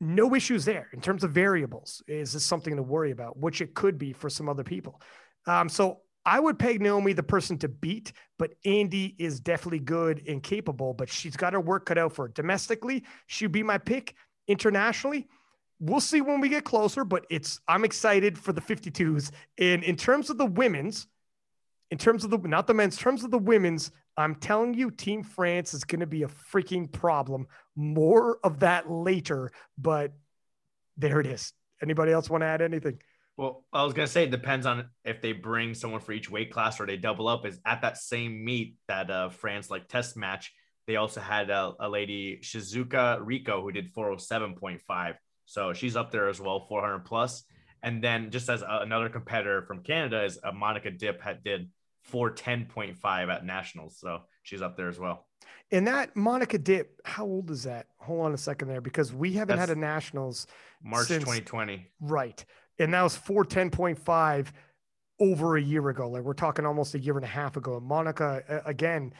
no 0.02 0.34
issues 0.34 0.64
there 0.64 0.88
in 0.94 1.00
terms 1.00 1.24
of 1.24 1.32
variables. 1.32 2.02
Is 2.08 2.32
this 2.32 2.44
something 2.44 2.74
to 2.76 2.82
worry 2.82 3.10
about, 3.10 3.36
which 3.36 3.60
it 3.60 3.74
could 3.74 3.98
be 3.98 4.12
for 4.12 4.30
some 4.30 4.48
other 4.48 4.64
people? 4.64 5.00
Um, 5.46 5.68
so, 5.68 6.00
I 6.24 6.38
would 6.38 6.58
peg 6.58 6.82
Naomi 6.82 7.14
the 7.14 7.22
person 7.22 7.56
to 7.58 7.68
beat, 7.68 8.12
but 8.38 8.52
Andy 8.64 9.14
is 9.18 9.40
definitely 9.40 9.78
good 9.78 10.22
and 10.28 10.42
capable, 10.42 10.92
but 10.92 11.08
she's 11.08 11.36
got 11.36 11.54
her 11.54 11.60
work 11.60 11.86
cut 11.86 11.96
out 11.96 12.12
for 12.12 12.26
her. 12.26 12.32
Domestically, 12.34 13.04
she'd 13.26 13.52
be 13.52 13.62
my 13.62 13.78
pick. 13.78 14.14
Internationally, 14.46 15.28
we'll 15.78 16.00
see 16.00 16.20
when 16.20 16.40
we 16.40 16.48
get 16.48 16.64
closer, 16.64 17.04
but 17.04 17.24
it's 17.30 17.58
I'm 17.66 17.84
excited 17.84 18.38
for 18.38 18.52
the 18.52 18.60
52s. 18.60 19.30
And 19.58 19.82
in 19.82 19.96
terms 19.96 20.28
of 20.28 20.38
the 20.38 20.46
women's, 20.46 21.06
in 21.90 21.98
terms 21.98 22.24
of 22.24 22.30
the 22.30 22.38
not 22.38 22.66
the 22.66 22.74
men's 22.74 22.96
terms 22.96 23.24
of 23.24 23.30
the 23.30 23.38
women's 23.38 23.90
i'm 24.16 24.34
telling 24.36 24.74
you 24.74 24.90
team 24.90 25.22
france 25.22 25.74
is 25.74 25.84
going 25.84 26.00
to 26.00 26.06
be 26.06 26.22
a 26.22 26.28
freaking 26.28 26.90
problem. 26.90 27.46
More 27.76 28.38
of 28.44 28.60
that 28.60 28.90
later 28.90 29.50
but 29.78 30.12
there 30.96 31.20
it 31.20 31.26
is. 31.26 31.52
Anybody 31.82 32.12
else 32.12 32.28
want 32.28 32.42
to 32.42 32.46
add 32.46 32.62
anything? 32.62 32.98
Well 33.36 33.64
i 33.72 33.82
was 33.84 33.92
going 33.92 34.06
to 34.06 34.12
say 34.12 34.24
it 34.24 34.30
depends 34.30 34.66
on 34.66 34.88
if 35.04 35.20
they 35.20 35.32
bring 35.32 35.74
someone 35.74 36.00
for 36.00 36.12
each 36.12 36.30
weight 36.30 36.52
class 36.52 36.80
or 36.80 36.86
they 36.86 36.96
double 36.96 37.28
up. 37.28 37.46
Is 37.46 37.58
at 37.64 37.82
that 37.82 37.98
same 37.98 38.44
meet 38.44 38.76
that 38.88 39.10
uh, 39.10 39.30
france 39.30 39.70
like 39.70 39.88
test 39.88 40.16
match 40.16 40.52
they 40.86 40.96
also 40.96 41.20
had 41.20 41.50
a, 41.50 41.72
a 41.78 41.88
lady 41.88 42.40
shizuka 42.42 43.18
rico 43.22 43.62
who 43.62 43.72
did 43.72 43.94
407.5 43.94 45.14
so 45.50 45.72
she's 45.72 45.96
up 45.96 46.12
there 46.12 46.28
as 46.28 46.40
well 46.40 46.66
400 46.68 47.00
plus. 47.00 47.42
And 47.82 48.04
then 48.04 48.30
just 48.30 48.48
as 48.48 48.62
a, 48.62 48.80
another 48.82 49.08
competitor 49.08 49.62
from 49.62 49.82
canada 49.82 50.24
is 50.24 50.38
uh, 50.44 50.52
monica 50.52 50.92
dip 50.92 51.20
had 51.20 51.42
did 51.42 51.68
410.5 52.12 53.28
at 53.28 53.44
nationals. 53.44 53.98
So 53.98 54.20
she's 54.42 54.62
up 54.62 54.76
there 54.76 54.88
as 54.88 54.98
well. 54.98 55.26
And 55.72 55.86
that 55.86 56.16
Monica 56.16 56.58
Dip, 56.58 57.00
how 57.04 57.24
old 57.24 57.50
is 57.50 57.62
that? 57.64 57.86
Hold 57.98 58.26
on 58.26 58.34
a 58.34 58.38
second 58.38 58.68
there, 58.68 58.80
because 58.80 59.12
we 59.12 59.32
haven't 59.32 59.56
That's 59.56 59.68
had 59.68 59.76
a 59.76 59.80
nationals 59.80 60.46
March 60.82 61.06
since, 61.06 61.22
2020. 61.22 61.86
Right. 62.00 62.44
And 62.78 62.92
that 62.94 63.02
was 63.02 63.16
410.5 63.16 64.48
over 65.20 65.56
a 65.56 65.62
year 65.62 65.88
ago. 65.90 66.08
Like 66.08 66.22
we're 66.22 66.32
talking 66.32 66.66
almost 66.66 66.94
a 66.94 66.98
year 66.98 67.16
and 67.16 67.24
a 67.24 67.28
half 67.28 67.56
ago. 67.56 67.76
And 67.76 67.86
Monica, 67.86 68.62
again, 68.64 69.12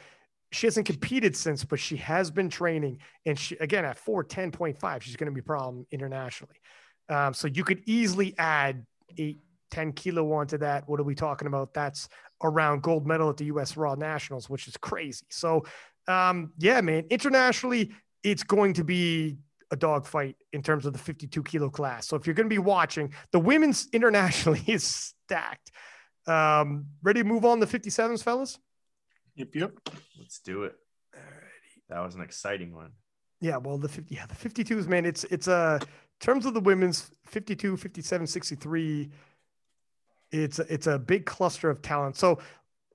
she 0.51 0.67
hasn't 0.67 0.85
competed 0.85 1.35
since, 1.35 1.63
but 1.63 1.79
she 1.79 1.95
has 1.97 2.29
been 2.29 2.49
training. 2.49 2.99
And 3.25 3.39
she, 3.39 3.55
again, 3.57 3.85
at 3.85 3.97
410.5, 4.03 5.01
she's 5.01 5.15
going 5.15 5.31
to 5.31 5.33
be 5.33 5.39
a 5.39 5.43
problem 5.43 5.85
internationally. 5.91 6.55
Um, 7.07 7.33
so 7.33 7.47
you 7.47 7.63
could 7.63 7.81
easily 7.85 8.35
add 8.37 8.85
eight, 9.17 9.39
10 9.71 9.93
kilo 9.93 10.31
onto 10.33 10.57
that. 10.57 10.89
What 10.89 10.99
are 10.99 11.03
we 11.03 11.15
talking 11.15 11.47
about? 11.47 11.73
That's 11.73 12.09
around 12.43 12.81
gold 12.81 13.07
medal 13.07 13.29
at 13.29 13.37
the 13.37 13.45
US 13.45 13.77
Raw 13.77 13.95
Nationals, 13.95 14.49
which 14.49 14.67
is 14.67 14.77
crazy. 14.77 15.25
So, 15.29 15.65
um, 16.07 16.53
yeah, 16.57 16.81
man, 16.81 17.05
internationally, 17.09 17.91
it's 18.23 18.43
going 18.43 18.73
to 18.73 18.83
be 18.83 19.37
a 19.71 19.75
dogfight 19.75 20.35
in 20.51 20.61
terms 20.61 20.85
of 20.85 20.93
the 20.93 20.99
52 20.99 21.43
kilo 21.43 21.69
class. 21.69 22.07
So 22.07 22.17
if 22.17 22.27
you're 22.27 22.33
going 22.33 22.49
to 22.49 22.53
be 22.53 22.59
watching, 22.59 23.13
the 23.31 23.39
women's 23.39 23.87
internationally 23.93 24.63
is 24.67 24.83
stacked. 24.83 25.71
Um, 26.27 26.87
ready 27.01 27.21
to 27.21 27.27
move 27.27 27.45
on 27.45 27.59
to 27.59 27.65
57s, 27.65 28.23
fellas? 28.23 28.59
Yep, 29.35 29.55
yep. 29.55 29.71
Let's 30.19 30.39
do 30.39 30.63
it. 30.63 30.75
Alrighty. 31.15 31.81
That 31.89 31.99
was 32.01 32.15
an 32.15 32.21
exciting 32.21 32.75
one. 32.75 32.91
Yeah, 33.39 33.57
well, 33.57 33.77
the 33.77 33.89
50, 33.89 34.13
yeah, 34.13 34.25
the 34.27 34.35
52s, 34.35 34.87
man, 34.87 35.03
it's 35.03 35.23
it's 35.25 35.47
a 35.47 35.53
uh, 35.53 35.79
terms 36.19 36.45
of 36.45 36.53
the 36.53 36.59
women's 36.59 37.11
52, 37.25 37.75
57, 37.75 38.27
63 38.27 39.09
it's 40.31 40.59
it's 40.59 40.87
a 40.87 40.97
big 40.97 41.25
cluster 41.25 41.69
of 41.69 41.81
talent. 41.81 42.15
So 42.15 42.39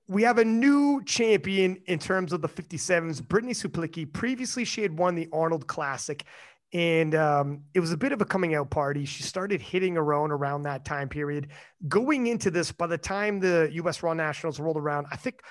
we 0.07 0.23
have 0.23 0.37
a 0.37 0.45
new 0.45 1.03
champion 1.05 1.81
in 1.87 1.99
terms 1.99 2.31
of 2.31 2.41
the 2.41 2.49
57s, 2.49 3.25
Brittany 3.27 3.53
Suplicki. 3.53 4.11
Previously, 4.11 4.63
she 4.63 4.81
had 4.81 4.97
won 4.97 5.15
the 5.15 5.27
Arnold 5.33 5.67
Classic, 5.67 6.23
and 6.73 7.13
um, 7.13 7.63
it 7.73 7.79
was 7.79 7.91
a 7.91 7.97
bit 7.97 8.11
of 8.11 8.21
a 8.21 8.25
coming 8.25 8.55
out 8.55 8.69
party. 8.69 9.05
She 9.05 9.23
started 9.23 9.61
hitting 9.61 9.95
her 9.95 10.13
own 10.13 10.31
around 10.31 10.63
that 10.63 10.85
time 10.85 11.09
period. 11.09 11.49
Going 11.87 12.27
into 12.27 12.49
this, 12.49 12.71
by 12.71 12.87
the 12.87 12.97
time 12.97 13.39
the 13.39 13.69
U.S. 13.73 14.01
Raw 14.01 14.13
Nationals 14.13 14.59
rolled 14.59 14.77
around, 14.77 15.07
I 15.11 15.17
think 15.17 15.41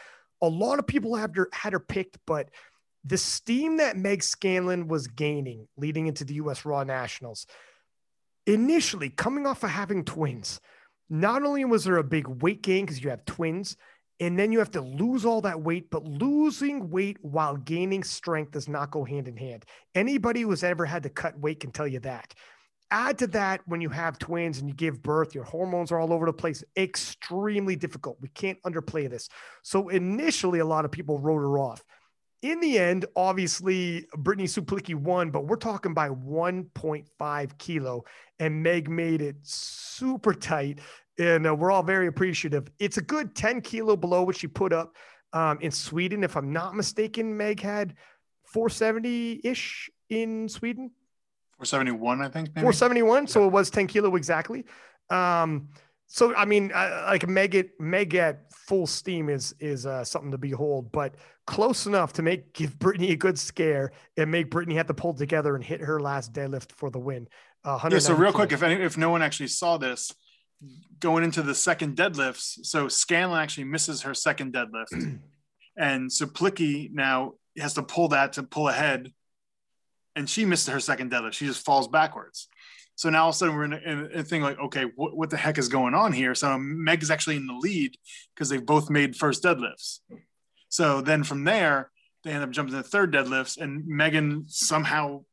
a 0.42 0.48
lot 0.48 0.78
of 0.78 0.86
people 0.86 1.14
had 1.14 1.36
her, 1.36 1.48
had 1.52 1.72
her 1.72 1.80
picked, 1.80 2.18
but 2.26 2.50
the 3.04 3.18
steam 3.18 3.76
that 3.76 3.96
Meg 3.96 4.22
Scanlon 4.22 4.88
was 4.88 5.06
gaining 5.06 5.68
leading 5.76 6.06
into 6.06 6.24
the 6.24 6.34
U.S. 6.34 6.64
Raw 6.64 6.82
Nationals, 6.82 7.46
initially 8.46 9.10
coming 9.10 9.46
off 9.46 9.62
of 9.62 9.70
having 9.70 10.04
twins, 10.04 10.60
not 11.08 11.42
only 11.42 11.64
was 11.64 11.84
there 11.84 11.96
a 11.98 12.04
big 12.04 12.26
weight 12.26 12.62
gain 12.62 12.84
because 12.84 13.02
you 13.02 13.10
have 13.10 13.24
twins, 13.24 13.76
and 14.18 14.38
then 14.38 14.50
you 14.50 14.58
have 14.58 14.70
to 14.70 14.80
lose 14.80 15.24
all 15.24 15.42
that 15.42 15.60
weight, 15.60 15.90
but 15.90 16.04
losing 16.04 16.90
weight 16.90 17.18
while 17.20 17.56
gaining 17.56 18.02
strength 18.02 18.52
does 18.52 18.68
not 18.68 18.90
go 18.90 19.04
hand 19.04 19.28
in 19.28 19.36
hand. 19.36 19.64
Anybody 19.94 20.40
who's 20.40 20.64
ever 20.64 20.86
had 20.86 21.02
to 21.02 21.10
cut 21.10 21.38
weight 21.38 21.60
can 21.60 21.70
tell 21.70 21.86
you 21.86 22.00
that. 22.00 22.34
Add 22.90 23.18
to 23.18 23.26
that 23.28 23.60
when 23.66 23.80
you 23.80 23.90
have 23.90 24.18
twins 24.18 24.58
and 24.58 24.68
you 24.68 24.74
give 24.74 25.02
birth, 25.02 25.34
your 25.34 25.44
hormones 25.44 25.92
are 25.92 25.98
all 25.98 26.12
over 26.12 26.24
the 26.24 26.32
place. 26.32 26.64
Extremely 26.78 27.76
difficult. 27.76 28.16
We 28.20 28.28
can't 28.28 28.62
underplay 28.62 29.10
this. 29.10 29.28
So 29.62 29.88
initially, 29.88 30.60
a 30.60 30.64
lot 30.64 30.84
of 30.84 30.92
people 30.92 31.18
wrote 31.18 31.40
her 31.40 31.58
off 31.58 31.84
in 32.42 32.60
the 32.60 32.78
end, 32.78 33.06
obviously, 33.16 34.06
Brittany 34.16 34.46
Suplicki 34.46 34.94
won, 34.94 35.30
but 35.30 35.46
we're 35.46 35.56
talking 35.56 35.94
by 35.94 36.10
1.5 36.10 37.58
kilo, 37.58 38.04
and 38.38 38.62
Meg 38.62 38.88
made 38.88 39.22
it 39.22 39.36
super 39.42 40.34
tight. 40.34 40.80
And 41.18 41.46
uh, 41.46 41.54
we're 41.54 41.70
all 41.70 41.82
very 41.82 42.08
appreciative. 42.08 42.68
It's 42.78 42.98
a 42.98 43.02
good 43.02 43.34
10 43.34 43.62
kilo 43.62 43.96
below 43.96 44.22
what 44.22 44.36
she 44.36 44.46
put 44.46 44.72
up 44.72 44.94
um, 45.32 45.58
in 45.60 45.70
Sweden. 45.70 46.22
If 46.22 46.36
I'm 46.36 46.52
not 46.52 46.74
mistaken, 46.74 47.36
Meg 47.36 47.60
had 47.60 47.94
470 48.44 49.40
ish 49.44 49.90
in 50.10 50.48
Sweden. 50.48 50.90
471, 51.58 52.20
I 52.20 52.28
think. 52.28 52.48
Maybe? 52.48 52.60
471. 52.60 53.26
So 53.28 53.46
it 53.46 53.52
was 53.52 53.70
10 53.70 53.86
kilo 53.86 54.14
exactly. 54.16 54.64
Um, 55.08 55.68
so 56.06 56.34
I 56.34 56.44
mean, 56.44 56.70
uh, 56.72 57.04
like 57.06 57.26
Meg 57.28 57.70
Meg 57.78 58.14
at 58.14 58.52
full 58.52 58.86
steam 58.86 59.28
is 59.28 59.54
is 59.60 59.86
uh, 59.86 60.04
something 60.04 60.30
to 60.30 60.38
behold, 60.38 60.92
but 60.92 61.14
close 61.46 61.86
enough 61.86 62.12
to 62.14 62.22
make 62.22 62.52
give 62.52 62.78
Brittany 62.78 63.12
a 63.12 63.16
good 63.16 63.38
scare 63.38 63.92
and 64.16 64.30
make 64.30 64.50
Brittany 64.50 64.76
have 64.76 64.86
to 64.86 64.94
pull 64.94 65.14
together 65.14 65.54
and 65.54 65.64
hit 65.64 65.80
her 65.80 66.00
last 66.00 66.32
deadlift 66.32 66.72
for 66.72 66.90
the 66.90 66.98
win. 66.98 67.28
Uh, 67.64 67.88
yeah. 67.90 67.98
So 67.98 68.14
real 68.14 68.32
quick, 68.32 68.52
if 68.52 68.62
any, 68.62 68.82
if 68.82 68.96
no 68.96 69.10
one 69.10 69.22
actually 69.22 69.48
saw 69.48 69.76
this, 69.76 70.12
going 71.00 71.24
into 71.24 71.42
the 71.42 71.54
second 71.54 71.96
deadlifts, 71.96 72.64
so 72.64 72.88
Scanlon 72.88 73.42
actually 73.42 73.64
misses 73.64 74.02
her 74.02 74.14
second 74.14 74.54
deadlift, 74.54 75.20
and 75.76 76.10
Suplicki 76.10 76.92
now 76.92 77.34
has 77.58 77.74
to 77.74 77.82
pull 77.82 78.08
that 78.08 78.34
to 78.34 78.44
pull 78.44 78.68
ahead, 78.68 79.12
and 80.14 80.30
she 80.30 80.44
missed 80.44 80.68
her 80.68 80.78
second 80.78 81.10
deadlift. 81.10 81.32
She 81.32 81.46
just 81.46 81.64
falls 81.64 81.88
backwards. 81.88 82.48
So 82.96 83.10
now 83.10 83.24
all 83.24 83.28
of 83.28 83.34
a 83.34 83.38
sudden 83.38 83.54
we're 83.54 83.64
in 83.64 83.72
a, 83.74 83.76
in 83.76 84.10
a 84.20 84.24
thing 84.24 84.42
like, 84.42 84.58
okay, 84.58 84.86
what, 84.96 85.16
what 85.16 85.30
the 85.30 85.36
heck 85.36 85.58
is 85.58 85.68
going 85.68 85.94
on 85.94 86.12
here? 86.12 86.34
So 86.34 86.58
Meg 86.58 87.02
is 87.02 87.10
actually 87.10 87.36
in 87.36 87.46
the 87.46 87.54
lead 87.54 87.96
because 88.34 88.48
they've 88.48 88.64
both 88.64 88.90
made 88.90 89.14
first 89.14 89.44
deadlifts. 89.44 90.00
So 90.68 91.00
then 91.00 91.22
from 91.22 91.44
there, 91.44 91.90
they 92.24 92.32
end 92.32 92.42
up 92.42 92.50
jumping 92.50 92.72
to 92.72 92.78
the 92.78 92.88
third 92.88 93.12
deadlifts, 93.12 93.56
and 93.56 93.86
Megan 93.86 94.46
somehow 94.48 95.24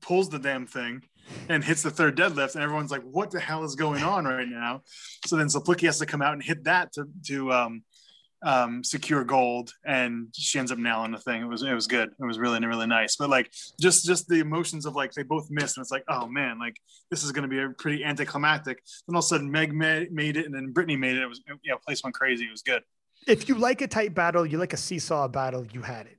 pulls 0.00 0.28
the 0.28 0.40
damn 0.40 0.66
thing 0.66 1.02
and 1.48 1.62
hits 1.62 1.82
the 1.82 1.90
third 1.90 2.16
deadlift, 2.16 2.54
and 2.54 2.64
everyone's 2.64 2.90
like, 2.90 3.02
"What 3.02 3.30
the 3.30 3.38
hell 3.38 3.62
is 3.62 3.76
going 3.76 4.02
on 4.02 4.24
right 4.24 4.48
now?" 4.48 4.82
So 5.24 5.36
then 5.36 5.46
Suplicki 5.46 5.86
has 5.86 5.98
to 5.98 6.06
come 6.06 6.20
out 6.20 6.32
and 6.32 6.42
hit 6.42 6.64
that 6.64 6.92
to 6.94 7.08
to 7.26 7.52
um, 7.52 7.84
um, 8.44 8.82
secure 8.82 9.24
gold, 9.24 9.72
and 9.84 10.28
she 10.32 10.58
ends 10.58 10.72
up 10.72 10.78
nailing 10.78 11.12
the 11.12 11.18
thing. 11.18 11.42
It 11.42 11.48
was 11.48 11.62
it 11.62 11.72
was 11.72 11.86
good. 11.86 12.10
It 12.10 12.24
was 12.24 12.38
really 12.38 12.64
really 12.66 12.86
nice. 12.86 13.16
But 13.16 13.30
like 13.30 13.52
just 13.80 14.04
just 14.04 14.28
the 14.28 14.40
emotions 14.40 14.86
of 14.86 14.94
like 14.94 15.12
they 15.12 15.22
both 15.22 15.50
missed, 15.50 15.76
and 15.76 15.84
it's 15.84 15.92
like 15.92 16.04
oh 16.08 16.26
man, 16.26 16.58
like 16.58 16.76
this 17.10 17.24
is 17.24 17.32
going 17.32 17.48
to 17.48 17.48
be 17.48 17.60
a 17.60 17.70
pretty 17.70 18.04
anticlimactic. 18.04 18.82
Then 19.06 19.14
all 19.14 19.20
of 19.20 19.24
a 19.24 19.28
sudden 19.28 19.50
Meg 19.50 19.72
made 19.72 20.36
it, 20.36 20.46
and 20.46 20.54
then 20.54 20.72
Brittany 20.72 20.96
made 20.96 21.16
it. 21.16 21.22
It 21.22 21.28
was 21.28 21.40
you 21.46 21.70
know 21.70 21.78
place 21.78 22.02
went 22.02 22.14
crazy. 22.14 22.44
It 22.44 22.50
was 22.50 22.62
good. 22.62 22.82
If 23.26 23.48
you 23.48 23.54
like 23.54 23.80
a 23.82 23.86
tight 23.86 24.14
battle, 24.14 24.44
you 24.44 24.58
like 24.58 24.72
a 24.72 24.78
seesaw 24.78 25.28
battle. 25.28 25.64
You 25.72 25.82
had 25.82 26.06
it. 26.06 26.18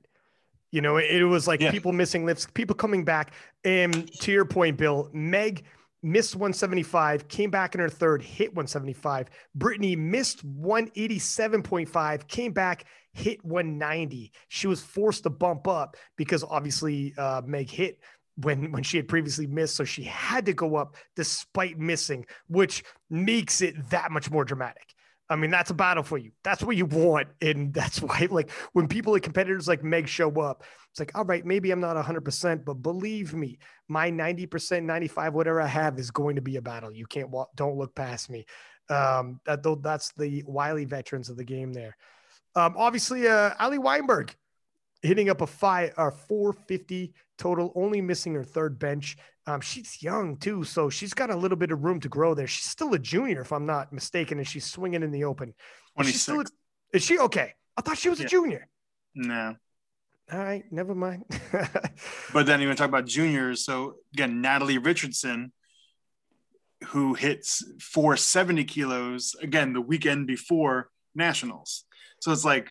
You 0.70 0.80
know, 0.80 0.96
it, 0.96 1.04
it 1.10 1.24
was 1.24 1.46
like 1.46 1.60
yeah. 1.60 1.70
people 1.70 1.92
missing 1.92 2.26
lifts, 2.26 2.48
people 2.52 2.74
coming 2.74 3.04
back. 3.04 3.34
And 3.64 4.10
to 4.20 4.32
your 4.32 4.44
point, 4.44 4.76
Bill, 4.76 5.08
Meg 5.12 5.64
missed 6.04 6.36
175, 6.36 7.26
came 7.28 7.50
back 7.50 7.74
in 7.74 7.80
her 7.80 7.88
third, 7.88 8.22
hit 8.22 8.50
175. 8.50 9.28
Brittany 9.54 9.96
missed 9.96 10.46
187.5, 10.46 12.28
came 12.28 12.52
back, 12.52 12.84
hit 13.12 13.44
190. 13.44 14.32
She 14.48 14.66
was 14.66 14.82
forced 14.82 15.22
to 15.24 15.30
bump 15.30 15.66
up 15.66 15.96
because 16.16 16.44
obviously 16.44 17.14
uh, 17.16 17.42
Meg 17.44 17.70
hit 17.70 17.98
when 18.36 18.72
when 18.72 18.82
she 18.82 18.96
had 18.96 19.08
previously 19.08 19.46
missed, 19.46 19.76
so 19.76 19.84
she 19.84 20.02
had 20.02 20.46
to 20.46 20.52
go 20.52 20.76
up 20.76 20.96
despite 21.16 21.78
missing, 21.78 22.26
which 22.48 22.84
makes 23.08 23.62
it 23.62 23.90
that 23.90 24.10
much 24.10 24.30
more 24.30 24.44
dramatic. 24.44 24.94
I 25.34 25.36
mean, 25.36 25.50
that's 25.50 25.70
a 25.70 25.74
battle 25.74 26.04
for 26.04 26.16
you. 26.16 26.30
That's 26.44 26.62
what 26.62 26.76
you 26.76 26.86
want. 26.86 27.28
And 27.42 27.74
that's 27.74 28.00
why, 28.00 28.28
like, 28.30 28.50
when 28.72 28.86
people 28.86 29.12
like 29.12 29.22
competitors 29.22 29.66
like 29.66 29.82
Meg 29.82 30.06
show 30.08 30.30
up, 30.40 30.62
it's 30.90 31.00
like, 31.00 31.10
all 31.16 31.24
right, 31.24 31.44
maybe 31.44 31.72
I'm 31.72 31.80
not 31.80 31.96
100%, 31.96 32.64
but 32.64 32.74
believe 32.74 33.34
me, 33.34 33.58
my 33.88 34.12
90%, 34.12 34.84
95, 34.84 35.34
whatever 35.34 35.60
I 35.60 35.66
have 35.66 35.98
is 35.98 36.12
going 36.12 36.36
to 36.36 36.42
be 36.42 36.56
a 36.56 36.62
battle. 36.62 36.92
You 36.92 37.06
can't 37.06 37.30
walk, 37.30 37.50
don't 37.56 37.76
look 37.76 37.94
past 37.96 38.30
me. 38.30 38.46
Um, 38.88 39.40
that 39.46 39.62
that's 39.82 40.12
the 40.12 40.44
wily 40.46 40.84
veterans 40.84 41.30
of 41.30 41.36
the 41.36 41.44
game 41.44 41.72
there. 41.72 41.96
Um, 42.54 42.74
obviously, 42.76 43.26
uh, 43.26 43.54
Ali 43.58 43.78
Weinberg 43.78 44.36
hitting 45.04 45.28
up 45.28 45.42
a 45.42 45.46
five 45.46 45.92
or 45.96 46.10
450 46.10 47.12
total, 47.36 47.72
only 47.76 48.00
missing 48.00 48.34
her 48.34 48.42
third 48.42 48.78
bench. 48.78 49.16
Um, 49.46 49.60
she's 49.60 50.02
young 50.02 50.36
too, 50.36 50.64
so 50.64 50.88
she's 50.88 51.12
got 51.12 51.30
a 51.30 51.36
little 51.36 51.58
bit 51.58 51.70
of 51.70 51.84
room 51.84 52.00
to 52.00 52.08
grow 52.08 52.34
there. 52.34 52.46
She's 52.46 52.64
still 52.64 52.94
a 52.94 52.98
junior, 52.98 53.42
if 53.42 53.52
I'm 53.52 53.66
not 53.66 53.92
mistaken, 53.92 54.38
and 54.38 54.48
she's 54.48 54.64
swinging 54.64 55.02
in 55.02 55.10
the 55.10 55.24
open. 55.24 55.54
Is 56.00 56.06
she, 56.06 56.12
still 56.14 56.40
a, 56.40 56.44
is 56.92 57.04
she 57.04 57.18
okay? 57.18 57.52
I 57.76 57.82
thought 57.82 57.98
she 57.98 58.08
was 58.08 58.18
yeah. 58.18 58.26
a 58.26 58.28
junior. 58.28 58.68
No. 59.14 59.56
All 60.32 60.38
right, 60.38 60.64
never 60.72 60.94
mind. 60.94 61.24
but 62.32 62.46
then 62.46 62.60
you 62.62 62.68
want 62.68 62.78
to 62.78 62.82
talk 62.82 62.88
about 62.88 63.04
juniors. 63.04 63.64
So 63.64 63.96
again, 64.14 64.40
Natalie 64.40 64.78
Richardson, 64.78 65.52
who 66.86 67.12
hits 67.12 67.62
470 67.80 68.64
kilos 68.64 69.36
again 69.42 69.74
the 69.74 69.82
weekend 69.82 70.26
before 70.26 70.88
nationals. 71.14 71.84
So 72.20 72.32
it's 72.32 72.44
like 72.44 72.70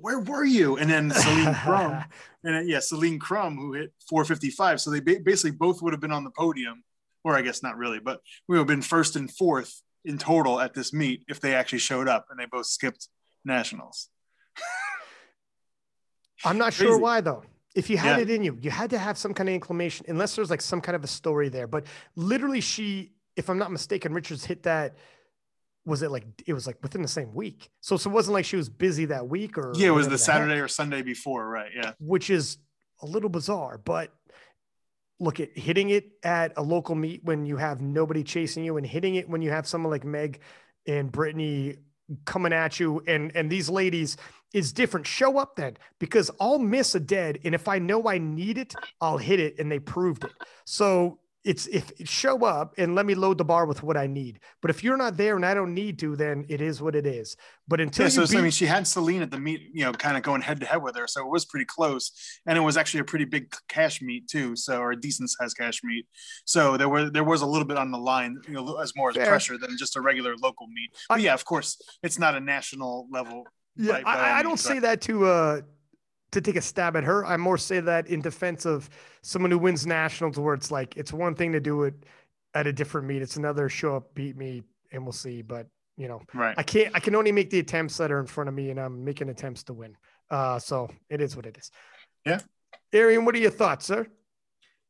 where 0.00 0.18
were 0.20 0.44
you? 0.44 0.76
And 0.76 0.90
then 0.90 1.10
Celine 1.10 1.54
Crum, 1.54 2.04
and 2.44 2.54
then, 2.54 2.68
yeah, 2.68 2.80
Celine 2.80 3.18
Crum, 3.18 3.56
who 3.56 3.72
hit 3.72 3.92
455. 4.08 4.80
So 4.80 4.90
they 4.90 5.00
ba- 5.00 5.20
basically 5.24 5.52
both 5.52 5.82
would 5.82 5.92
have 5.92 6.00
been 6.00 6.12
on 6.12 6.24
the 6.24 6.30
podium, 6.30 6.84
or 7.24 7.36
I 7.36 7.42
guess 7.42 7.62
not 7.62 7.76
really, 7.76 7.98
but 7.98 8.20
we 8.48 8.56
would 8.56 8.62
have 8.62 8.66
been 8.66 8.82
first 8.82 9.16
and 9.16 9.30
fourth 9.30 9.82
in 10.04 10.18
total 10.18 10.60
at 10.60 10.74
this 10.74 10.92
meet 10.92 11.24
if 11.28 11.40
they 11.40 11.54
actually 11.54 11.78
showed 11.78 12.08
up 12.08 12.26
and 12.30 12.38
they 12.38 12.46
both 12.46 12.66
skipped 12.66 13.08
nationals. 13.44 14.08
I'm 16.44 16.58
not 16.58 16.72
sure 16.72 16.98
why 16.98 17.20
though. 17.20 17.42
If 17.74 17.88
you 17.88 17.98
had 17.98 18.16
yeah. 18.16 18.22
it 18.22 18.30
in 18.30 18.42
you, 18.42 18.58
you 18.60 18.70
had 18.70 18.90
to 18.90 18.98
have 18.98 19.16
some 19.16 19.32
kind 19.32 19.48
of 19.48 19.54
inclination, 19.54 20.06
unless 20.08 20.34
there's 20.34 20.50
like 20.50 20.60
some 20.60 20.80
kind 20.80 20.96
of 20.96 21.04
a 21.04 21.06
story 21.06 21.48
there. 21.48 21.68
But 21.68 21.86
literally, 22.16 22.60
she, 22.60 23.12
if 23.36 23.48
I'm 23.48 23.58
not 23.58 23.70
mistaken, 23.70 24.12
Richards 24.12 24.44
hit 24.44 24.64
that 24.64 24.96
was 25.84 26.02
it 26.02 26.10
like 26.10 26.24
it 26.46 26.52
was 26.52 26.66
like 26.66 26.76
within 26.82 27.02
the 27.02 27.08
same 27.08 27.34
week. 27.34 27.70
So, 27.80 27.96
so 27.96 28.10
it 28.10 28.12
wasn't 28.12 28.34
like 28.34 28.44
she 28.44 28.56
was 28.56 28.68
busy 28.68 29.06
that 29.06 29.28
week 29.28 29.58
or 29.58 29.72
yeah 29.76 29.88
it 29.88 29.94
was 29.94 30.08
the 30.08 30.18
saturday 30.18 30.54
heck, 30.54 30.64
or 30.64 30.68
sunday 30.68 31.02
before 31.02 31.48
right 31.48 31.70
yeah. 31.74 31.92
Which 31.98 32.30
is 32.30 32.58
a 33.02 33.06
little 33.06 33.30
bizarre 33.30 33.78
but 33.78 34.12
look 35.18 35.40
at 35.40 35.56
hitting 35.56 35.90
it 35.90 36.12
at 36.22 36.52
a 36.56 36.62
local 36.62 36.94
meet 36.94 37.24
when 37.24 37.44
you 37.44 37.56
have 37.56 37.80
nobody 37.80 38.22
chasing 38.22 38.64
you 38.64 38.76
and 38.76 38.86
hitting 38.86 39.16
it 39.16 39.28
when 39.28 39.42
you 39.42 39.50
have 39.50 39.66
someone 39.66 39.90
like 39.90 40.04
meg 40.04 40.40
and 40.86 41.12
brittany 41.12 41.76
coming 42.24 42.52
at 42.52 42.80
you 42.80 43.02
and 43.06 43.32
and 43.34 43.50
these 43.50 43.68
ladies 43.68 44.16
is 44.52 44.72
different. 44.72 45.06
Show 45.06 45.38
up 45.38 45.54
then 45.54 45.76
because 46.00 46.30
i'll 46.40 46.58
miss 46.58 46.94
a 46.94 47.00
dead 47.00 47.38
and 47.44 47.54
if 47.54 47.68
i 47.68 47.78
know 47.78 48.08
i 48.08 48.18
need 48.18 48.58
it 48.58 48.74
i'll 49.00 49.18
hit 49.18 49.38
it 49.38 49.58
and 49.58 49.70
they 49.70 49.78
proved 49.78 50.24
it. 50.24 50.32
So 50.64 51.19
it's 51.44 51.66
if 51.68 51.90
show 52.04 52.44
up 52.44 52.74
and 52.76 52.94
let 52.94 53.06
me 53.06 53.14
load 53.14 53.38
the 53.38 53.44
bar 53.44 53.64
with 53.64 53.82
what 53.82 53.96
I 53.96 54.06
need. 54.06 54.40
But 54.60 54.70
if 54.70 54.84
you're 54.84 54.96
not 54.96 55.16
there 55.16 55.36
and 55.36 55.46
I 55.46 55.54
don't 55.54 55.72
need 55.72 55.98
to, 56.00 56.14
then 56.14 56.44
it 56.48 56.60
is 56.60 56.82
what 56.82 56.94
it 56.94 57.06
is. 57.06 57.36
But 57.66 57.80
until 57.80 58.04
yeah, 58.06 58.10
so, 58.10 58.26
beat- 58.26 58.38
I 58.38 58.42
mean, 58.42 58.50
she 58.50 58.66
had 58.66 58.86
Celine 58.86 59.22
at 59.22 59.30
the 59.30 59.38
meet, 59.38 59.62
you 59.72 59.84
know, 59.84 59.92
kind 59.92 60.16
of 60.16 60.22
going 60.22 60.42
head 60.42 60.60
to 60.60 60.66
head 60.66 60.82
with 60.82 60.96
her, 60.96 61.06
so 61.06 61.24
it 61.24 61.30
was 61.30 61.46
pretty 61.46 61.64
close, 61.66 62.12
and 62.46 62.58
it 62.58 62.60
was 62.60 62.76
actually 62.76 63.00
a 63.00 63.04
pretty 63.04 63.24
big 63.24 63.54
cash 63.68 64.02
meet 64.02 64.28
too, 64.28 64.54
so 64.54 64.78
or 64.80 64.92
a 64.92 65.00
decent 65.00 65.30
sized 65.30 65.56
cash 65.56 65.80
meet. 65.82 66.06
So 66.44 66.76
there 66.76 66.88
was 66.88 67.10
there 67.12 67.24
was 67.24 67.42
a 67.42 67.46
little 67.46 67.66
bit 67.66 67.78
on 67.78 67.90
the 67.90 67.98
line, 67.98 68.36
you 68.46 68.54
know, 68.54 68.76
as 68.76 68.94
more 68.94 69.10
as 69.10 69.16
Fair. 69.16 69.26
pressure 69.26 69.56
than 69.56 69.78
just 69.78 69.96
a 69.96 70.00
regular 70.00 70.36
local 70.36 70.66
meet. 70.66 70.90
But 71.08 71.20
I, 71.20 71.22
yeah, 71.22 71.34
of 71.34 71.44
course, 71.44 71.80
it's 72.02 72.18
not 72.18 72.34
a 72.34 72.40
national 72.40 73.08
level. 73.10 73.44
Yeah, 73.76 73.92
by, 73.92 74.02
by 74.02 74.14
I, 74.14 74.38
I, 74.40 74.42
don't 74.42 74.58
say 74.58 74.80
that 74.80 75.00
to 75.02 75.26
uh 75.26 75.60
to 76.32 76.40
take 76.40 76.56
a 76.56 76.60
stab 76.60 76.96
at 76.96 77.04
her. 77.04 77.24
I 77.24 77.36
more 77.36 77.58
say 77.58 77.80
that 77.80 78.06
in 78.06 78.20
defense 78.20 78.64
of 78.64 78.88
someone 79.22 79.50
who 79.50 79.58
wins 79.58 79.86
nationals, 79.86 80.38
where 80.38 80.54
it's 80.54 80.70
like 80.70 80.96
it's 80.96 81.12
one 81.12 81.34
thing 81.34 81.52
to 81.52 81.60
do 81.60 81.84
it 81.84 81.94
at 82.54 82.66
a 82.66 82.72
different 82.72 83.06
meet, 83.06 83.22
it's 83.22 83.36
another 83.36 83.68
show 83.68 83.96
up, 83.96 84.14
beat 84.14 84.36
me, 84.36 84.62
and 84.92 85.02
we'll 85.02 85.12
see. 85.12 85.42
But 85.42 85.66
you 85.96 86.08
know, 86.08 86.22
Right. 86.32 86.54
I 86.56 86.62
can't. 86.62 86.94
I 86.94 87.00
can 87.00 87.14
only 87.14 87.32
make 87.32 87.50
the 87.50 87.58
attempts 87.58 87.96
that 87.98 88.10
are 88.10 88.20
in 88.20 88.26
front 88.26 88.48
of 88.48 88.54
me, 88.54 88.70
and 88.70 88.80
I'm 88.80 89.04
making 89.04 89.28
attempts 89.28 89.64
to 89.64 89.74
win. 89.74 89.96
Uh, 90.30 90.58
so 90.58 90.88
it 91.08 91.20
is 91.20 91.36
what 91.36 91.46
it 91.46 91.58
is. 91.58 91.70
Yeah. 92.24 92.40
Arian, 92.92 93.24
what 93.24 93.34
are 93.34 93.38
your 93.38 93.50
thoughts, 93.50 93.86
sir? 93.86 94.06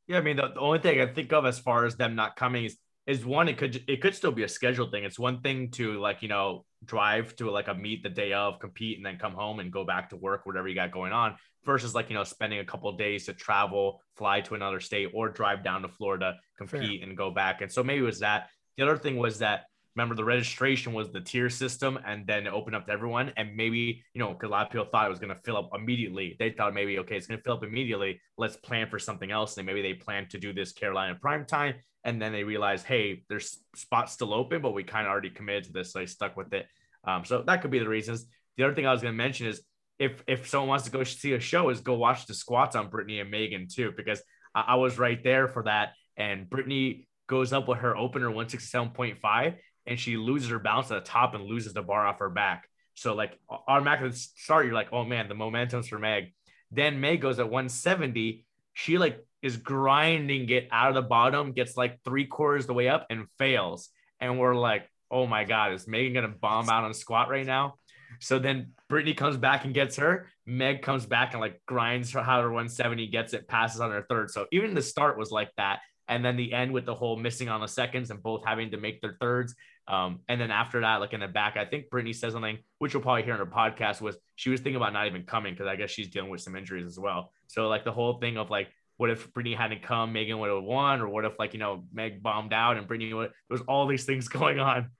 Yeah, 0.06 0.18
I 0.18 0.20
mean 0.22 0.36
the, 0.36 0.48
the 0.48 0.60
only 0.60 0.80
thing 0.80 1.00
I 1.00 1.06
think 1.06 1.32
of 1.32 1.46
as 1.46 1.58
far 1.58 1.84
as 1.86 1.96
them 1.96 2.14
not 2.14 2.36
coming 2.36 2.64
is 2.64 2.76
is 3.06 3.24
one 3.24 3.48
it 3.48 3.56
could 3.58 3.82
it 3.88 4.00
could 4.02 4.14
still 4.14 4.32
be 4.32 4.42
a 4.42 4.48
scheduled 4.48 4.90
thing. 4.90 5.04
It's 5.04 5.18
one 5.18 5.40
thing 5.40 5.70
to 5.72 5.98
like 6.00 6.22
you 6.22 6.28
know 6.28 6.64
drive 6.84 7.36
to 7.36 7.50
like 7.50 7.68
a 7.68 7.74
meet 7.74 8.02
the 8.02 8.08
day 8.08 8.32
of, 8.32 8.58
compete, 8.58 8.96
and 8.96 9.04
then 9.04 9.18
come 9.18 9.32
home 9.32 9.60
and 9.60 9.72
go 9.72 9.84
back 9.84 10.10
to 10.10 10.16
work, 10.16 10.46
whatever 10.46 10.68
you 10.68 10.74
got 10.74 10.90
going 10.90 11.12
on. 11.12 11.36
Versus 11.64 11.94
like 11.94 12.08
you 12.08 12.14
know 12.14 12.24
spending 12.24 12.60
a 12.60 12.64
couple 12.64 12.90
days 12.96 13.26
to 13.26 13.34
travel, 13.34 14.00
fly 14.16 14.40
to 14.40 14.54
another 14.54 14.80
state, 14.80 15.10
or 15.12 15.28
drive 15.28 15.62
down 15.62 15.82
to 15.82 15.88
Florida, 15.88 16.36
compete, 16.56 17.02
and 17.02 17.16
go 17.16 17.30
back. 17.30 17.60
And 17.60 17.70
so 17.70 17.84
maybe 17.84 18.00
it 18.00 18.06
was 18.06 18.20
that. 18.20 18.48
The 18.76 18.84
other 18.84 18.96
thing 18.96 19.18
was 19.18 19.40
that 19.40 19.64
remember 19.96 20.14
the 20.14 20.24
registration 20.24 20.92
was 20.92 21.10
the 21.10 21.20
tier 21.20 21.50
system 21.50 21.98
and 22.06 22.26
then 22.26 22.46
it 22.46 22.52
opened 22.52 22.76
up 22.76 22.86
to 22.86 22.92
everyone 22.92 23.32
and 23.36 23.54
maybe 23.56 24.02
you 24.14 24.18
know 24.18 24.32
because 24.32 24.48
a 24.48 24.50
lot 24.50 24.66
of 24.66 24.72
people 24.72 24.86
thought 24.86 25.06
it 25.06 25.10
was 25.10 25.18
going 25.18 25.34
to 25.34 25.40
fill 25.44 25.56
up 25.56 25.68
immediately 25.74 26.36
they 26.38 26.50
thought 26.50 26.72
maybe 26.72 26.98
okay 26.98 27.16
it's 27.16 27.26
going 27.26 27.38
to 27.38 27.42
fill 27.42 27.54
up 27.54 27.64
immediately 27.64 28.20
let's 28.38 28.56
plan 28.56 28.88
for 28.88 28.98
something 28.98 29.30
else 29.30 29.56
and 29.56 29.66
maybe 29.66 29.82
they 29.82 29.94
plan 29.94 30.26
to 30.28 30.38
do 30.38 30.52
this 30.52 30.72
carolina 30.72 31.16
prime 31.20 31.44
time 31.44 31.74
and 32.04 32.20
then 32.20 32.32
they 32.32 32.44
realized 32.44 32.86
hey 32.86 33.22
there's 33.28 33.58
spots 33.74 34.12
still 34.12 34.34
open 34.34 34.62
but 34.62 34.72
we 34.72 34.82
kind 34.82 35.06
of 35.06 35.10
already 35.10 35.30
committed 35.30 35.64
to 35.64 35.72
this 35.72 35.92
so 35.92 35.98
they 35.98 36.06
stuck 36.06 36.36
with 36.36 36.52
it 36.52 36.66
um, 37.04 37.24
so 37.24 37.42
that 37.42 37.62
could 37.62 37.70
be 37.70 37.78
the 37.78 37.88
reasons 37.88 38.26
the 38.56 38.64
other 38.64 38.74
thing 38.74 38.86
i 38.86 38.92
was 38.92 39.02
going 39.02 39.12
to 39.12 39.16
mention 39.16 39.46
is 39.46 39.62
if 39.98 40.22
if 40.26 40.48
someone 40.48 40.68
wants 40.68 40.84
to 40.84 40.90
go 40.90 41.04
see 41.04 41.34
a 41.34 41.40
show 41.40 41.68
is 41.68 41.80
go 41.80 41.94
watch 41.94 42.26
the 42.26 42.34
squats 42.34 42.76
on 42.76 42.88
brittany 42.88 43.20
and 43.20 43.30
megan 43.30 43.66
too 43.68 43.92
because 43.96 44.22
i, 44.54 44.64
I 44.68 44.74
was 44.76 44.98
right 44.98 45.22
there 45.22 45.48
for 45.48 45.64
that 45.64 45.92
and 46.16 46.48
brittany 46.48 47.06
goes 47.30 47.52
up 47.52 47.68
with 47.68 47.78
her 47.78 47.96
opener 47.96 48.28
167.5 48.28 49.54
and 49.86 49.98
she 49.98 50.16
loses 50.16 50.50
her 50.50 50.58
balance 50.58 50.90
at 50.90 51.04
the 51.04 51.08
top 51.10 51.34
and 51.34 51.44
loses 51.44 51.72
the 51.72 51.80
bar 51.80 52.06
off 52.06 52.18
her 52.18 52.28
back. 52.28 52.68
So 52.94 53.14
like 53.14 53.38
automatically 53.48 54.08
at 54.08 54.14
start, 54.14 54.66
you're 54.66 54.74
like, 54.74 54.92
oh 54.92 55.04
man, 55.04 55.28
the 55.28 55.34
momentum's 55.34 55.88
for 55.88 55.98
Meg. 55.98 56.34
Then 56.70 57.00
Meg 57.00 57.20
goes 57.20 57.38
at 57.38 57.46
170. 57.46 58.44
She 58.74 58.98
like 58.98 59.24
is 59.42 59.56
grinding 59.56 60.48
it 60.50 60.68
out 60.70 60.88
of 60.88 60.94
the 60.94 61.08
bottom, 61.08 61.52
gets 61.52 61.76
like 61.76 61.98
three 62.04 62.26
quarters 62.26 62.66
the 62.66 62.74
way 62.74 62.88
up 62.88 63.06
and 63.10 63.26
fails. 63.38 63.88
And 64.20 64.38
we're 64.38 64.54
like, 64.54 64.88
oh 65.10 65.26
my 65.26 65.44
God, 65.44 65.72
is 65.72 65.88
Megan 65.88 66.12
gonna 66.12 66.28
bomb 66.28 66.68
out 66.68 66.84
on 66.84 66.94
squat 66.94 67.28
right 67.28 67.46
now? 67.46 67.74
So 68.20 68.38
then 68.38 68.72
Brittany 68.88 69.14
comes 69.14 69.36
back 69.36 69.64
and 69.64 69.72
gets 69.72 69.96
her. 69.96 70.28
Meg 70.46 70.82
comes 70.82 71.06
back 71.06 71.32
and 71.32 71.40
like 71.40 71.60
grinds 71.66 72.12
her 72.12 72.22
how 72.22 72.40
her 72.40 72.48
170, 72.48 73.06
gets 73.06 73.32
it, 73.32 73.48
passes 73.48 73.80
on 73.80 73.90
her 73.90 74.04
third. 74.08 74.30
So 74.30 74.46
even 74.52 74.74
the 74.74 74.82
start 74.82 75.16
was 75.16 75.30
like 75.30 75.50
that. 75.56 75.80
And 76.08 76.24
then 76.24 76.36
the 76.36 76.52
end 76.52 76.72
with 76.72 76.86
the 76.86 76.94
whole 76.94 77.16
missing 77.16 77.48
on 77.48 77.60
the 77.60 77.68
seconds 77.68 78.10
and 78.10 78.20
both 78.20 78.44
having 78.44 78.72
to 78.72 78.76
make 78.76 79.00
their 79.00 79.16
thirds. 79.20 79.54
Um, 79.86 80.20
and 80.28 80.40
then 80.40 80.50
after 80.50 80.80
that, 80.80 80.96
like 80.96 81.12
in 81.12 81.20
the 81.20 81.28
back, 81.28 81.56
I 81.56 81.64
think 81.64 81.88
Brittany 81.88 82.12
said 82.12 82.32
something, 82.32 82.58
which 82.78 82.92
you'll 82.92 83.02
probably 83.02 83.22
hear 83.22 83.34
in 83.34 83.38
her 83.38 83.46
podcast, 83.46 84.00
was 84.00 84.16
she 84.34 84.50
was 84.50 84.60
thinking 84.60 84.76
about 84.76 84.92
not 84.92 85.06
even 85.06 85.22
coming 85.22 85.54
because 85.54 85.68
I 85.68 85.76
guess 85.76 85.90
she's 85.90 86.08
dealing 86.08 86.30
with 86.30 86.40
some 86.40 86.56
injuries 86.56 86.86
as 86.86 86.98
well. 86.98 87.32
So 87.46 87.68
like 87.68 87.84
the 87.84 87.92
whole 87.92 88.18
thing 88.18 88.38
of 88.38 88.50
like, 88.50 88.68
what 89.00 89.08
if 89.08 89.32
Brittany 89.32 89.54
hadn't 89.54 89.82
come, 89.82 90.12
Megan 90.12 90.38
would 90.40 90.50
have 90.50 90.62
won, 90.62 91.00
or 91.00 91.08
what 91.08 91.24
if 91.24 91.32
like 91.38 91.54
you 91.54 91.58
know 91.58 91.84
Meg 91.90 92.22
bombed 92.22 92.52
out 92.52 92.76
and 92.76 92.86
Brittany 92.86 93.14
would? 93.14 93.30
Was 93.48 93.62
all 93.62 93.86
these 93.86 94.04
things 94.04 94.28
going 94.28 94.60
on. 94.60 94.90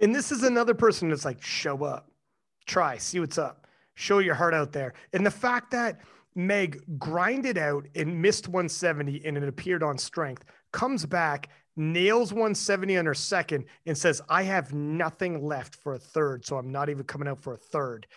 And 0.00 0.12
this 0.12 0.32
is 0.32 0.42
another 0.42 0.74
person 0.74 1.10
that's 1.10 1.24
like, 1.24 1.40
show 1.40 1.84
up, 1.84 2.10
try, 2.66 2.98
see 2.98 3.20
what's 3.20 3.38
up, 3.38 3.68
show 3.94 4.18
your 4.18 4.34
heart 4.34 4.52
out 4.52 4.72
there. 4.72 4.94
And 5.12 5.24
the 5.24 5.30
fact 5.30 5.70
that 5.70 6.00
Meg 6.34 6.82
grinded 6.98 7.56
out 7.56 7.86
and 7.94 8.20
missed 8.20 8.48
170 8.48 9.24
and 9.24 9.36
it 9.36 9.44
appeared 9.44 9.84
on 9.84 9.96
strength, 9.96 10.44
comes 10.72 11.06
back, 11.06 11.48
nails 11.76 12.32
170 12.32 12.98
on 12.98 13.06
her 13.06 13.14
second, 13.14 13.66
and 13.86 13.96
says, 13.96 14.20
I 14.28 14.42
have 14.42 14.74
nothing 14.74 15.40
left 15.40 15.76
for 15.76 15.94
a 15.94 16.00
third. 16.00 16.44
So 16.44 16.56
I'm 16.56 16.72
not 16.72 16.88
even 16.88 17.04
coming 17.04 17.28
out 17.28 17.40
for 17.40 17.52
a 17.52 17.58
third. 17.58 18.08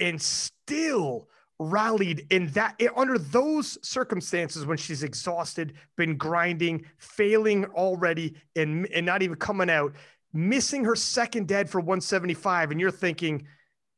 And 0.00 0.20
still 0.20 1.28
rallied 1.58 2.26
in 2.30 2.48
that 2.48 2.74
eh, 2.80 2.88
under 2.96 3.18
those 3.18 3.78
circumstances 3.86 4.66
when 4.66 4.76
she's 4.76 5.02
exhausted, 5.02 5.74
been 5.96 6.16
grinding, 6.16 6.84
failing 6.98 7.64
already, 7.66 8.34
and, 8.54 8.86
and 8.92 9.06
not 9.06 9.22
even 9.22 9.36
coming 9.36 9.70
out, 9.70 9.94
missing 10.32 10.84
her 10.84 10.96
second 10.96 11.48
dead 11.48 11.68
for 11.68 11.80
175. 11.80 12.70
And 12.70 12.80
you're 12.80 12.90
thinking, 12.90 13.46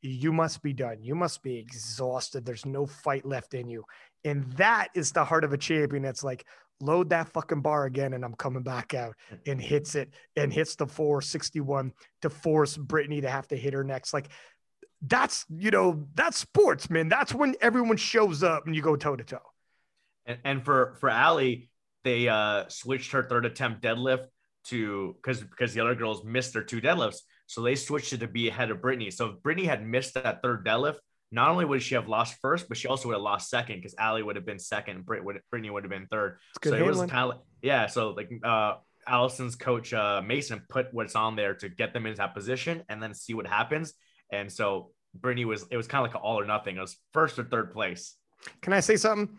you 0.01 0.31
must 0.31 0.61
be 0.61 0.71
done. 0.71 0.97
You 1.01 1.15
must 1.15 1.43
be 1.43 1.57
exhausted. 1.57 2.45
There's 2.45 2.65
no 2.65 2.85
fight 2.85 3.25
left 3.25 3.53
in 3.53 3.69
you. 3.69 3.83
And 4.23 4.49
that 4.53 4.89
is 4.95 5.11
the 5.11 5.25
heart 5.25 5.43
of 5.43 5.51
a 5.51 5.57
champion. 5.57 6.03
That's 6.03 6.23
like, 6.23 6.45
load 6.81 7.09
that 7.09 7.27
fucking 7.29 7.61
bar 7.61 7.85
again 7.85 8.13
and 8.13 8.23
I'm 8.23 8.35
coming 8.35 8.63
back 8.63 8.93
out 8.93 9.15
and 9.45 9.61
hits 9.61 9.95
it 9.95 10.13
and 10.35 10.51
hits 10.51 10.75
the 10.75 10.87
461 10.87 11.91
to 12.21 12.29
force 12.29 12.77
Brittany 12.77 13.21
to 13.21 13.29
have 13.29 13.47
to 13.49 13.57
hit 13.57 13.73
her 13.73 13.83
next. 13.83 14.13
Like 14.13 14.29
that's, 15.01 15.45
you 15.49 15.71
know, 15.71 16.07
that's 16.15 16.37
sports, 16.37 16.89
man. 16.89 17.09
That's 17.09 17.33
when 17.33 17.55
everyone 17.61 17.97
shows 17.97 18.43
up 18.43 18.65
and 18.65 18.75
you 18.75 18.81
go 18.81 18.95
toe 18.95 19.15
to 19.15 19.23
toe. 19.23 19.39
And, 20.25 20.39
and 20.43 20.65
for, 20.65 20.97
for 20.99 21.09
Allie, 21.09 21.69
they 22.03 22.27
uh, 22.27 22.65
switched 22.69 23.11
her 23.11 23.23
third 23.23 23.45
attempt 23.45 23.81
deadlift 23.81 24.25
to 24.65 25.15
because 25.15 25.41
because 25.41 25.73
the 25.73 25.81
other 25.81 25.95
girls 25.95 26.23
missed 26.23 26.53
their 26.53 26.63
two 26.63 26.81
deadlifts. 26.81 27.19
So 27.47 27.61
they 27.61 27.75
switched 27.75 28.13
it 28.13 28.19
to 28.19 28.27
be 28.27 28.47
ahead 28.49 28.71
of 28.71 28.81
Brittany. 28.81 29.09
So 29.09 29.27
if 29.27 29.41
Brittany 29.41 29.65
had 29.65 29.85
missed 29.85 30.13
that 30.13 30.41
third 30.43 30.65
deadlift, 30.65 30.97
not 31.31 31.49
only 31.49 31.65
would 31.65 31.81
she 31.81 31.95
have 31.95 32.07
lost 32.07 32.37
first, 32.41 32.67
but 32.67 32.77
she 32.77 32.87
also 32.87 33.07
would 33.07 33.15
have 33.15 33.21
lost 33.21 33.49
second 33.49 33.77
because 33.77 33.95
Allie 33.97 34.23
would 34.23 34.35
have 34.35 34.45
been 34.45 34.59
second 34.59 34.97
and 34.97 35.05
Brit 35.05 35.23
would, 35.23 35.39
Brittany 35.49 35.69
would 35.69 35.83
have 35.83 35.91
been 35.91 36.07
third. 36.07 36.37
So 36.63 36.73
it 36.73 36.85
was 36.85 36.97
kind 36.97 37.11
of 37.11 37.29
like, 37.29 37.39
yeah. 37.61 37.87
So 37.87 38.11
like 38.11 38.31
uh, 38.43 38.75
Allison's 39.07 39.55
coach 39.55 39.93
uh, 39.93 40.21
Mason 40.25 40.61
put 40.69 40.93
what's 40.93 41.15
on 41.15 41.35
there 41.35 41.55
to 41.55 41.69
get 41.69 41.93
them 41.93 42.05
into 42.05 42.17
that 42.17 42.33
position 42.33 42.83
and 42.89 43.01
then 43.01 43.13
see 43.13 43.33
what 43.33 43.47
happens. 43.47 43.93
And 44.31 44.51
so 44.51 44.91
Brittany 45.15 45.45
was 45.45 45.65
it 45.71 45.77
was 45.77 45.87
kind 45.87 46.05
of 46.05 46.13
like 46.13 46.21
all 46.21 46.39
or 46.39 46.45
nothing. 46.45 46.77
It 46.77 46.81
was 46.81 46.97
first 47.13 47.39
or 47.39 47.43
third 47.43 47.71
place. 47.71 48.15
Can 48.61 48.73
I 48.73 48.79
say 48.79 48.95
something? 48.95 49.37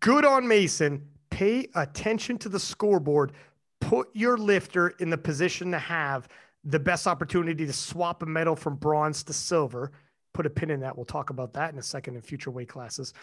Good 0.00 0.24
on 0.24 0.46
Mason. 0.46 1.08
Pay 1.30 1.68
attention 1.74 2.38
to 2.38 2.48
the 2.48 2.60
scoreboard. 2.60 3.32
Put 3.80 4.08
your 4.12 4.36
lifter 4.36 4.88
in 5.00 5.10
the 5.10 5.18
position 5.18 5.70
to 5.72 5.78
have 5.78 6.28
the 6.64 6.78
best 6.78 7.06
opportunity 7.06 7.64
to 7.64 7.72
swap 7.72 8.22
a 8.22 8.26
medal 8.26 8.56
from 8.56 8.76
bronze 8.76 9.22
to 9.24 9.32
silver. 9.32 9.92
Put 10.34 10.46
a 10.46 10.50
pin 10.50 10.70
in 10.70 10.80
that. 10.80 10.96
We'll 10.96 11.06
talk 11.06 11.30
about 11.30 11.52
that 11.54 11.72
in 11.72 11.78
a 11.78 11.82
second 11.82 12.16
in 12.16 12.22
future 12.22 12.50
weight 12.50 12.68
classes. 12.68 13.14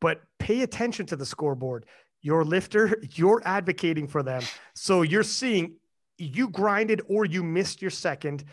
But 0.00 0.22
pay 0.38 0.62
attention 0.62 1.06
to 1.06 1.16
the 1.16 1.26
scoreboard. 1.26 1.86
Your 2.20 2.44
lifter, 2.44 3.00
you're 3.14 3.42
advocating 3.44 4.06
for 4.06 4.22
them. 4.22 4.42
So 4.74 5.02
you're 5.02 5.22
seeing 5.22 5.76
you 6.18 6.48
grinded 6.48 7.02
or 7.08 7.24
you 7.24 7.42
missed 7.42 7.82
your 7.82 7.90
second. 7.90 8.44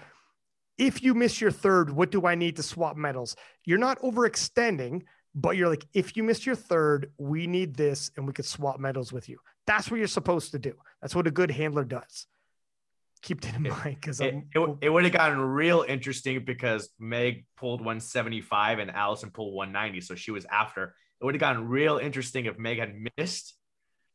If 0.80 1.04
you 1.04 1.14
miss 1.14 1.40
your 1.40 1.52
third, 1.52 1.92
what 1.92 2.10
do 2.10 2.26
I 2.26 2.34
need 2.34 2.56
to 2.56 2.64
swap 2.64 2.98
medals? 2.98 3.36
You're 3.66 3.78
not 3.78 4.00
overextending, 4.00 5.04
but 5.36 5.58
you're 5.58 5.70
like, 5.70 5.86
if 5.94 6.18
you 6.18 6.24
missed 6.24 6.46
your 6.46 6.56
third, 6.56 7.12
we 7.18 7.46
need 7.46 7.76
this 7.76 8.10
and 8.18 8.26
we 8.26 8.34
could 8.34 8.46
swap 8.46 8.80
medals 8.80 9.14
with 9.14 9.30
you. 9.30 9.38
That's 9.68 9.92
what 9.92 9.98
you're 9.98 10.08
supposed 10.08 10.52
to 10.54 10.60
do. 10.60 10.74
That's 11.02 11.14
what 11.14 11.28
a 11.28 11.32
good 11.32 11.52
handler 11.52 11.84
does 11.84 12.26
keep 13.22 13.42
that 13.42 13.56
in 13.56 13.64
mind 13.64 13.96
because 13.96 14.22
it, 14.22 14.36
it, 14.56 14.78
it, 14.82 14.90
would 14.90 15.04
have 15.04 15.14
gotten 15.14 15.40
real 15.40 15.84
interesting 15.88 16.44
because 16.46 16.90
Meg 17.00 17.46
pulled 17.58 17.82
175 17.82 18.80
and 18.80 18.92
Allison 18.92 19.32
pulled 19.32 19.54
190. 19.54 20.02
So 20.02 20.16
she 20.16 20.32
was 20.32 20.46
after. 20.46 20.96
It 21.22 21.26
would 21.26 21.36
have 21.36 21.40
gotten 21.40 21.68
real 21.68 21.98
interesting 21.98 22.46
if 22.46 22.58
Meg 22.58 22.80
had 22.80 22.94
missed 23.18 23.56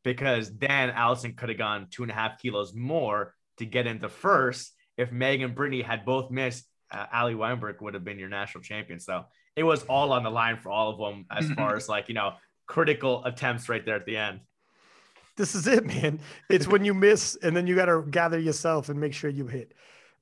because 0.03 0.57
then 0.57 0.91
Allison 0.91 1.35
could 1.35 1.51
have 1.51 1.59
gone 1.59 1.89
two 1.91 2.03
and 2.03 2.11
a 2.11 2.15
half 2.15 2.41
kilos 2.41 2.75
more 2.75 3.35
to 3.59 3.67
get 3.67 3.87
into 3.87 4.09
first. 4.09 4.73
If 4.97 5.13
Meg 5.13 5.43
and 5.43 5.55
Brittany 5.55 5.83
had 5.83 6.05
both 6.05 6.31
missed, 6.31 6.65
uh, 6.91 7.07
Ali 7.13 7.35
Weinberg 7.35 7.81
would 7.81 7.95
have 7.95 8.05
been 8.05 8.19
your 8.19 8.29
national 8.29 8.63
champion. 8.63 9.01
So 9.01 9.25
it 9.57 9.63
was 9.63 9.83
all 9.85 10.13
on 10.13 10.23
the 10.23 10.31
line 10.31 10.59
for 10.59 10.71
all 10.71 10.91
of 10.91 10.99
them 10.99 11.27
as 11.31 11.51
far 11.53 11.77
as 11.77 11.89
like, 11.89 12.09
you 12.09 12.15
know, 12.15 12.35
critical 12.67 13.25
attempts 13.25 13.69
right 13.69 13.85
there 13.85 13.97
at 13.97 14.07
the 14.07 14.17
end 14.17 14.41
this 15.37 15.55
is 15.55 15.67
it, 15.67 15.85
man. 15.85 16.21
It's 16.49 16.67
when 16.67 16.85
you 16.85 16.95
miss 16.95 17.37
and 17.43 17.57
then 17.57 17.67
you 17.67 17.75
got 17.75 17.87
to 17.87 18.03
gather 18.09 18.39
yourself 18.39 18.89
and 18.89 19.01
make 19.01 19.15
sure 19.15 19.31
you 19.31 19.47
hit. 19.47 19.73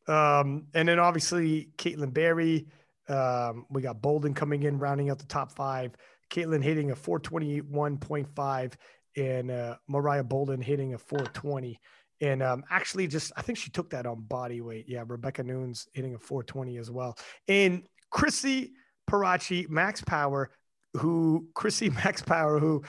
Um, 0.09 0.67
and 0.75 0.89
then 0.89 0.99
obviously 0.99 1.69
Caitlin 1.77 2.13
Berry. 2.13 2.67
Um, 3.09 3.67
we 3.69 3.83
got 3.83 4.01
Bolden 4.01 4.35
coming 4.35 4.63
in, 4.63 4.79
rounding 4.79 5.11
out 5.11 5.19
the 5.19 5.27
top 5.27 5.53
five. 5.53 5.93
Caitlin 6.31 6.63
hitting 6.63 6.91
a 6.91 6.97
421.5 6.97 8.73
and 9.17 9.51
uh, 9.51 9.77
Mariah 9.87 10.25
Bolden 10.25 10.63
hitting 10.63 10.95
a 10.95 10.99
420. 10.99 11.79
And 12.23 12.43
um, 12.43 12.63
actually, 12.71 13.09
just 13.09 13.33
I 13.37 13.43
think 13.43 13.59
she 13.59 13.71
took 13.71 13.91
that 13.91 14.07
on 14.07 14.23
body 14.23 14.61
weight. 14.61 14.87
Yeah, 14.89 15.03
Rebecca 15.07 15.43
Noons 15.43 15.89
hitting 15.93 16.15
a 16.15 16.19
420 16.19 16.79
as 16.79 16.91
well. 16.91 17.19
And 17.49 17.83
Chrissy 18.11 18.73
Parachi, 19.11 19.69
Max 19.69 20.01
Power, 20.03 20.51
who 20.97 21.49
Chrissy 21.55 21.91
Max 22.05 22.23
Power, 22.23 22.61
who 22.61 22.85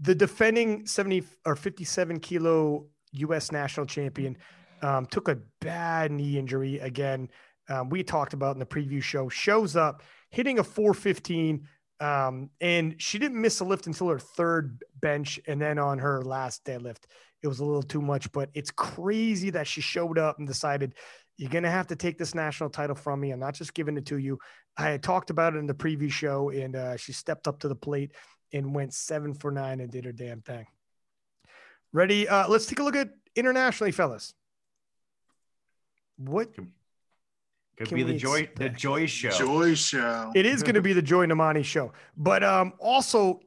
the 0.00 0.14
defending 0.14 0.86
70 0.86 1.22
or 1.46 1.54
57 1.54 2.18
kilo 2.18 2.86
U.S. 3.12 3.52
national 3.52 3.86
champion 3.86 4.36
um, 4.82 5.06
took 5.06 5.28
a 5.28 5.38
bad 5.60 6.10
knee 6.10 6.36
injury 6.36 6.80
again. 6.80 7.28
Um, 7.68 7.88
we 7.88 8.02
talked 8.02 8.34
about 8.34 8.56
in 8.56 8.58
the 8.58 8.66
preview 8.66 9.00
show. 9.00 9.28
Shows 9.28 9.76
up 9.76 10.02
hitting 10.30 10.58
a 10.58 10.64
415, 10.64 11.68
um, 12.00 12.50
and 12.60 13.00
she 13.00 13.20
didn't 13.20 13.40
miss 13.40 13.60
a 13.60 13.64
lift 13.64 13.86
until 13.86 14.08
her 14.08 14.18
third 14.18 14.82
bench, 15.00 15.38
and 15.46 15.60
then 15.60 15.78
on 15.78 15.98
her 15.98 16.22
last 16.22 16.64
deadlift, 16.64 17.04
it 17.42 17.48
was 17.48 17.60
a 17.60 17.64
little 17.64 17.82
too 17.82 18.00
much. 18.00 18.30
But 18.32 18.50
it's 18.54 18.70
crazy 18.70 19.50
that 19.50 19.66
she 19.66 19.80
showed 19.80 20.18
up 20.18 20.38
and 20.38 20.46
decided 20.46 20.94
You're 21.38 21.50
going 21.50 21.64
to 21.64 21.70
have 21.70 21.88
to 21.88 21.96
take 21.96 22.18
this 22.18 22.34
national 22.34 22.70
title 22.70 22.94
from 22.94 23.20
me. 23.20 23.30
I'm 23.30 23.40
not 23.40 23.54
just 23.54 23.74
giving 23.74 23.96
it 23.96 24.06
to 24.06 24.18
you. 24.18 24.38
I 24.76 24.90
had 24.90 25.02
talked 25.02 25.30
about 25.30 25.54
it 25.54 25.58
in 25.58 25.66
the 25.66 25.74
preview 25.74 26.10
show, 26.10 26.50
and 26.50 26.76
uh, 26.76 26.96
she 26.96 27.12
stepped 27.12 27.48
up 27.48 27.58
to 27.60 27.68
the 27.68 27.74
plate 27.74 28.12
and 28.52 28.74
went 28.74 28.92
seven 28.94 29.34
for 29.34 29.50
nine 29.50 29.80
and 29.80 29.90
did 29.90 30.04
her 30.04 30.12
damn 30.12 30.42
thing. 30.42 30.66
Ready? 31.92 32.28
Uh, 32.28 32.48
let's 32.48 32.66
take 32.66 32.78
a 32.78 32.82
look 32.82 32.96
at 32.96 33.10
internationally, 33.34 33.92
fellas. 33.92 34.34
What 36.18 36.54
Could 36.54 36.68
Can 37.88 37.96
be 37.96 38.02
the 38.02 38.12
we 38.12 38.18
joy, 38.18 38.50
the 38.56 38.68
joy 38.68 39.06
show. 39.06 39.30
Joy 39.30 39.74
show. 39.74 40.30
it 40.34 40.46
is 40.46 40.62
going 40.62 40.74
to 40.74 40.82
be 40.82 40.92
the 40.92 41.02
Joy 41.02 41.26
Nnamani 41.26 41.64
show, 41.64 41.92
but 42.16 42.44
um, 42.44 42.74
also, 42.78 43.40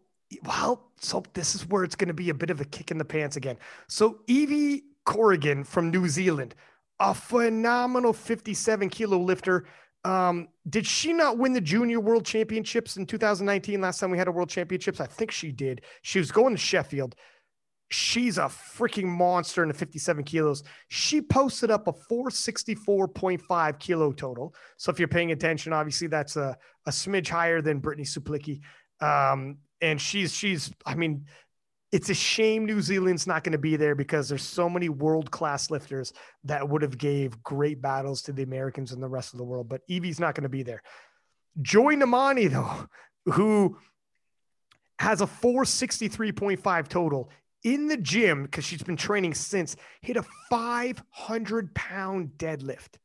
well, 0.44 0.92
so 1.00 1.24
this 1.34 1.56
is 1.56 1.68
where 1.68 1.84
it's 1.84 1.96
going 1.96 2.08
to 2.08 2.14
be 2.14 2.30
a 2.30 2.34
bit 2.34 2.50
of 2.50 2.62
a 2.62 2.66
kick 2.66 2.92
in 2.92 2.98
the 2.98 3.06
pants 3.06 3.36
again. 3.36 3.58
So 3.88 4.20
Evie 4.28 4.84
Corrigan 5.06 5.64
from 5.64 5.92
New 5.92 6.08
Zealand, 6.08 6.56
a 7.00 7.14
phenomenal 7.14 8.14
57 8.14 8.90
kilo 8.90 9.18
lifter. 9.18 9.66
Um, 10.04 10.50
did 10.70 10.86
she 10.86 11.14
not 11.14 11.38
win 11.38 11.54
the 11.54 11.62
junior 11.62 12.00
world 12.00 12.26
championships 12.26 12.98
in 12.98 13.06
2019? 13.06 13.82
Last 13.82 14.00
time 14.00 14.12
we 14.12 14.18
had 14.18 14.28
a 14.28 14.32
world 14.32 14.50
championships, 14.50 15.00
I 15.00 15.08
think 15.08 15.32
she 15.32 15.52
did. 15.52 15.82
She 16.02 16.20
was 16.20 16.32
going 16.32 16.54
to 16.54 16.60
Sheffield. 16.60 17.16
She's 17.90 18.40
a 18.40 18.46
freaking 18.46 19.06
monster 19.06 19.62
in 19.62 19.68
the 19.68 19.74
57 19.74 20.24
kilos. 20.24 20.64
She 20.88 21.22
posted 21.22 21.70
up 21.70 21.88
a 21.88 21.94
464.5 21.94 23.80
kilo 23.80 24.12
total. 24.12 24.56
So 24.78 24.92
if 24.92 24.98
you're 24.98 25.08
paying 25.08 25.32
attention, 25.32 25.72
obviously 25.72 26.08
that's 26.08 26.36
a, 26.36 26.58
a 26.88 26.92
smidge 26.92 27.30
higher 27.30 27.62
than 27.62 27.80
Brittany 27.80 28.06
Suplicki. 28.06 28.62
Um, 29.02 29.58
and 29.86 30.02
she's 30.02 30.34
she's 30.34 30.72
I 30.86 30.96
mean, 30.96 31.26
it's 31.92 32.10
a 32.10 32.14
shame 32.14 32.66
New 32.66 32.82
Zealand's 32.82 33.28
not 33.28 33.44
going 33.44 33.54
to 33.54 33.58
be 33.58 33.76
there 33.76 33.96
because 33.96 34.28
there's 34.28 34.44
so 34.44 34.70
many 34.70 34.90
world 34.90 35.32
class 35.32 35.72
lifters 35.72 36.14
that 36.44 36.68
would 36.68 36.82
have 36.82 36.98
gave 36.98 37.42
great 37.44 37.82
battles 37.82 38.22
to 38.24 38.34
the 38.34 38.44
Americans 38.44 38.92
and 38.92 39.02
the 39.02 39.08
rest 39.08 39.34
of 39.34 39.38
the 39.38 39.46
world. 39.46 39.70
But 39.70 39.82
Evie's 39.90 40.20
not 40.20 40.36
going 40.36 40.44
to 40.44 40.50
be 40.50 40.64
there. 40.64 40.82
Joy 41.62 41.96
Nnamani 41.96 42.50
though, 42.50 42.88
who 43.34 43.78
has 45.00 45.22
a 45.22 45.26
463.5 45.26 46.88
total 46.88 47.30
in 47.64 47.88
the 47.88 47.98
gym 47.98 48.44
because 48.44 48.64
she's 48.64 48.84
been 48.84 48.98
training 48.98 49.34
since, 49.34 49.76
hit 50.02 50.18
a 50.18 50.26
500 50.50 51.74
pound 51.74 52.32
deadlift. 52.38 52.98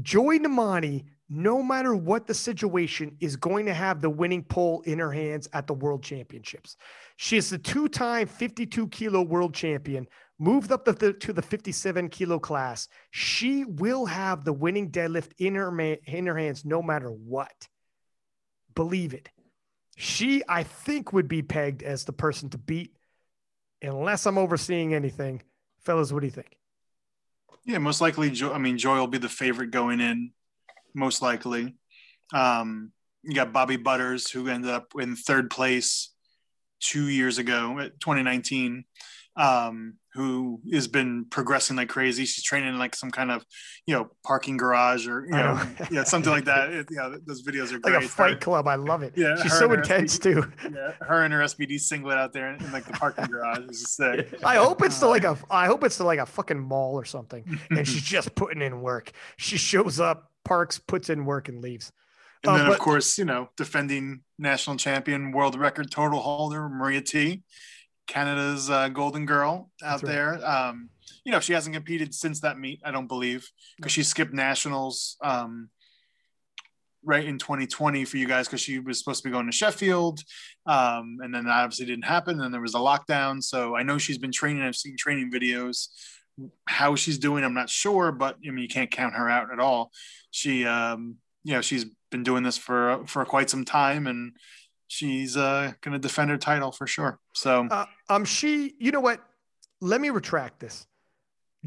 Joy 0.00 0.38
Nnamani, 0.38 1.06
no 1.28 1.62
matter 1.62 1.94
what 1.94 2.26
the 2.26 2.34
situation, 2.34 3.16
is 3.20 3.36
going 3.36 3.66
to 3.66 3.74
have 3.74 4.00
the 4.00 4.10
winning 4.10 4.42
pole 4.42 4.80
in 4.82 4.98
her 4.98 5.12
hands 5.12 5.48
at 5.52 5.66
the 5.66 5.74
world 5.74 6.02
championships. 6.02 6.76
She 7.16 7.36
is 7.36 7.50
the 7.50 7.58
two 7.58 7.88
time 7.88 8.26
52 8.26 8.88
kilo 8.88 9.22
world 9.22 9.54
champion, 9.54 10.06
moved 10.38 10.72
up 10.72 10.84
to 10.86 10.92
the, 10.92 11.12
to 11.12 11.32
the 11.32 11.42
57 11.42 12.08
kilo 12.08 12.38
class. 12.38 12.88
She 13.10 13.64
will 13.64 14.06
have 14.06 14.44
the 14.44 14.52
winning 14.52 14.90
deadlift 14.90 15.32
in 15.38 15.54
her, 15.54 15.78
in 15.80 16.26
her 16.26 16.38
hands 16.38 16.64
no 16.64 16.82
matter 16.82 17.10
what. 17.10 17.68
Believe 18.74 19.12
it. 19.12 19.28
She, 19.96 20.42
I 20.48 20.62
think, 20.62 21.12
would 21.12 21.26
be 21.26 21.42
pegged 21.42 21.82
as 21.82 22.04
the 22.04 22.12
person 22.12 22.50
to 22.50 22.58
beat, 22.58 22.96
unless 23.82 24.26
I'm 24.26 24.38
overseeing 24.38 24.94
anything. 24.94 25.42
Fellas, 25.80 26.12
what 26.12 26.20
do 26.20 26.26
you 26.26 26.32
think? 26.32 26.56
Yeah, 27.64 27.78
most 27.78 28.00
likely. 28.00 28.30
Jo- 28.30 28.52
I 28.52 28.58
mean, 28.58 28.78
Joy 28.78 28.96
will 28.98 29.08
be 29.08 29.18
the 29.18 29.28
favorite 29.28 29.72
going 29.72 30.00
in, 30.00 30.30
most 30.94 31.22
likely. 31.22 31.74
Um, 32.32 32.92
you 33.22 33.34
got 33.34 33.52
Bobby 33.52 33.76
Butters, 33.76 34.30
who 34.30 34.48
ended 34.48 34.70
up 34.70 34.92
in 34.98 35.16
third 35.16 35.50
place 35.50 36.10
two 36.80 37.08
years 37.08 37.38
ago, 37.38 37.76
2019, 38.00 38.84
um, 39.38 39.94
who 40.14 40.60
has 40.72 40.88
been 40.88 41.24
progressing 41.30 41.76
like 41.76 41.88
crazy. 41.88 42.24
She's 42.24 42.42
training 42.42 42.70
in 42.70 42.78
like 42.78 42.96
some 42.96 43.10
kind 43.10 43.30
of, 43.30 43.44
you 43.86 43.94
know, 43.94 44.10
parking 44.24 44.56
garage 44.56 45.06
or 45.06 45.24
you 45.24 45.30
know, 45.30 45.60
yeah, 45.92 46.02
something 46.02 46.32
like 46.32 46.46
that. 46.46 46.70
It, 46.70 46.88
yeah, 46.90 47.14
those 47.24 47.42
videos 47.44 47.72
are 47.72 47.78
Like 47.78 48.02
a 48.02 48.08
fight 48.08 48.40
club. 48.40 48.66
I 48.66 48.74
love 48.74 49.02
it. 49.02 49.12
Yeah, 49.16 49.40
She's 49.40 49.56
so 49.56 49.72
intense 49.72 50.18
SBD 50.18 50.22
too. 50.22 50.52
Yeah, 50.74 50.92
her 51.06 51.22
and 51.22 51.32
her 51.32 51.40
SBD 51.40 51.78
singlet 51.78 52.18
out 52.18 52.32
there 52.32 52.52
in, 52.52 52.62
in 52.64 52.72
like 52.72 52.84
the 52.84 52.92
parking 52.94 53.26
garage 53.26 53.60
is 53.70 53.80
just 53.80 53.96
sick. 53.96 54.34
I 54.44 54.56
hope 54.56 54.82
it's 54.82 54.98
to 54.98 55.06
like 55.06 55.24
a 55.24 55.38
I 55.50 55.66
hope 55.66 55.84
it's 55.84 55.98
to 55.98 56.04
like 56.04 56.18
a 56.18 56.26
fucking 56.26 56.58
mall 56.58 56.94
or 56.94 57.04
something. 57.04 57.58
And 57.70 57.86
she's 57.86 58.02
just 58.16 58.34
putting 58.34 58.60
in 58.60 58.80
work. 58.80 59.12
She 59.36 59.56
shows 59.56 60.00
up, 60.00 60.30
parks, 60.44 60.78
puts 60.78 61.10
in 61.10 61.24
work, 61.24 61.48
and 61.48 61.62
leaves. 61.62 61.92
And 62.42 62.52
Uh, 62.52 62.56
then, 62.58 62.66
but- 62.66 62.72
of 62.74 62.78
course, 62.80 63.18
you 63.18 63.24
know, 63.24 63.50
defending 63.56 64.22
national 64.38 64.76
champion, 64.78 65.30
world 65.30 65.56
record 65.56 65.90
total 65.92 66.18
holder, 66.20 66.68
Maria 66.68 67.02
Htee, 67.02 67.42
Canada's 68.08 68.70
uh, 68.70 68.88
golden 68.88 69.26
girl 69.26 69.70
out 69.82 70.00
That's 70.00 70.02
right. 70.02 70.40
there. 70.40 70.46
Um, 70.46 70.90
you 71.24 71.30
know, 71.30 71.40
she 71.40 71.52
hasn't 71.52 71.74
competed 71.74 72.14
since 72.14 72.40
that 72.40 72.58
meet, 72.58 72.80
I 72.84 72.90
don't 72.90 73.06
believe, 73.06 73.48
because 73.76 73.92
she 73.92 74.02
skipped 74.02 74.32
nationals 74.32 75.16
um, 75.22 75.68
right 77.04 77.24
in 77.24 77.38
2020 77.38 78.04
for 78.04 78.16
you 78.16 78.26
guys 78.26 78.46
because 78.46 78.60
she 78.60 78.78
was 78.78 78.98
supposed 78.98 79.22
to 79.22 79.28
be 79.28 79.32
going 79.32 79.46
to 79.46 79.52
Sheffield. 79.52 80.20
Um, 80.66 81.18
and 81.22 81.34
then 81.34 81.44
that 81.44 81.52
obviously 81.64 81.86
didn't 81.86 82.04
happen. 82.04 82.34
And 82.34 82.42
then 82.42 82.52
there 82.52 82.60
was 82.60 82.74
a 82.74 82.78
lockdown. 82.78 83.42
So 83.42 83.76
I 83.76 83.82
know 83.82 83.98
she's 83.98 84.18
been 84.18 84.32
training. 84.32 84.62
I've 84.62 84.76
seen 84.76 84.96
training 84.96 85.30
videos. 85.30 85.88
How 86.66 86.94
she's 86.94 87.18
doing, 87.18 87.44
I'm 87.44 87.54
not 87.54 87.68
sure, 87.68 88.12
but 88.12 88.36
I 88.46 88.50
mean, 88.50 88.62
you 88.62 88.68
can't 88.68 88.90
count 88.90 89.14
her 89.14 89.28
out 89.28 89.52
at 89.52 89.58
all. 89.58 89.90
She, 90.30 90.64
um, 90.64 91.16
you 91.42 91.52
know, 91.52 91.60
she's 91.62 91.84
been 92.10 92.22
doing 92.22 92.42
this 92.42 92.56
for 92.56 93.04
for 93.06 93.24
quite 93.24 93.50
some 93.50 93.64
time, 93.64 94.06
and 94.06 94.36
she's 94.88 95.36
uh, 95.36 95.72
going 95.82 95.92
to 95.92 95.98
defend 95.98 96.30
her 96.30 96.38
title 96.38 96.72
for 96.72 96.86
sure. 96.86 97.20
So 97.34 97.68
Uh, 97.70 97.86
um, 98.08 98.24
she, 98.24 98.74
you 98.78 98.90
know 98.90 99.00
what? 99.00 99.20
Let 99.80 100.00
me 100.00 100.10
retract 100.10 100.58
this. 100.58 100.86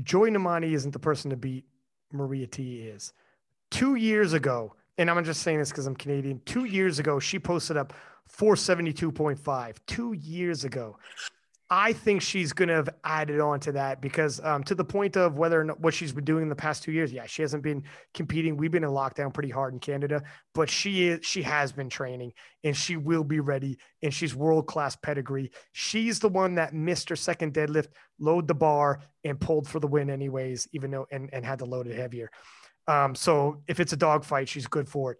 Joy 0.03 0.29
Nnamani 0.29 0.73
isn't 0.73 0.91
the 0.91 0.99
person 0.99 1.29
to 1.29 1.37
beat 1.37 1.65
Maria 2.11 2.47
Htee 2.47 2.93
is. 2.93 3.13
Two 3.69 3.95
years 3.95 4.33
ago, 4.33 4.75
and 4.97 5.09
I'm 5.09 5.23
just 5.23 5.43
saying 5.43 5.59
this 5.59 5.69
because 5.69 5.87
I'm 5.87 5.95
Canadian. 5.95 6.41
Two 6.45 6.65
years 6.65 6.99
ago, 6.99 7.19
she 7.19 7.39
posted 7.39 7.77
up 7.77 7.93
472.5. 8.37 9.77
Two 9.87 10.13
years 10.13 10.63
ago. 10.63 10.97
I 11.73 11.93
think 11.93 12.21
she's 12.21 12.51
going 12.51 12.67
to 12.67 12.75
have 12.75 12.89
added 13.05 13.39
on 13.39 13.61
to 13.61 13.71
that 13.71 14.01
because 14.01 14.41
um, 14.43 14.61
to 14.65 14.75
the 14.75 14.83
point 14.83 15.15
of 15.15 15.37
whether 15.37 15.59
or 15.59 15.63
not 15.63 15.79
what 15.79 15.93
she's 15.93 16.11
been 16.11 16.25
doing 16.25 16.43
in 16.43 16.49
the 16.49 16.55
past 16.55 16.83
two 16.83 16.91
years, 16.91 17.13
yeah, 17.13 17.25
she 17.25 17.41
hasn't 17.43 17.63
been 17.63 17.83
competing. 18.13 18.57
We've 18.57 18.71
been 18.71 18.83
in 18.83 18.89
lockdown 18.89 19.33
pretty 19.33 19.51
hard 19.51 19.73
in 19.73 19.79
Canada, 19.79 20.21
but 20.53 20.69
she 20.69 21.07
is 21.07 21.25
she 21.25 21.41
has 21.43 21.71
been 21.71 21.87
training 21.87 22.33
and 22.65 22.75
she 22.75 22.97
will 22.97 23.23
be 23.23 23.39
ready 23.39 23.77
and 24.03 24.13
she's 24.13 24.35
world 24.35 24.67
class 24.67 24.97
pedigree. 24.97 25.49
She's 25.71 26.19
the 26.19 26.27
one 26.27 26.55
that 26.55 26.73
missed 26.73 27.07
her 27.07 27.15
second 27.15 27.53
deadlift, 27.53 27.87
load 28.19 28.49
the 28.49 28.53
bar, 28.53 28.99
and 29.23 29.39
pulled 29.39 29.65
for 29.65 29.79
the 29.79 29.87
win 29.87 30.09
anyways, 30.09 30.67
even 30.73 30.91
though 30.91 31.07
and, 31.09 31.29
and 31.31 31.45
had 31.45 31.59
to 31.59 31.65
load 31.65 31.87
it 31.87 31.95
heavier. 31.95 32.29
Um, 32.89 33.15
so 33.15 33.61
if 33.69 33.79
it's 33.79 33.93
a 33.93 33.97
dogfight, 33.97 34.49
she's 34.49 34.67
good 34.67 34.89
for 34.89 35.13
it. 35.13 35.19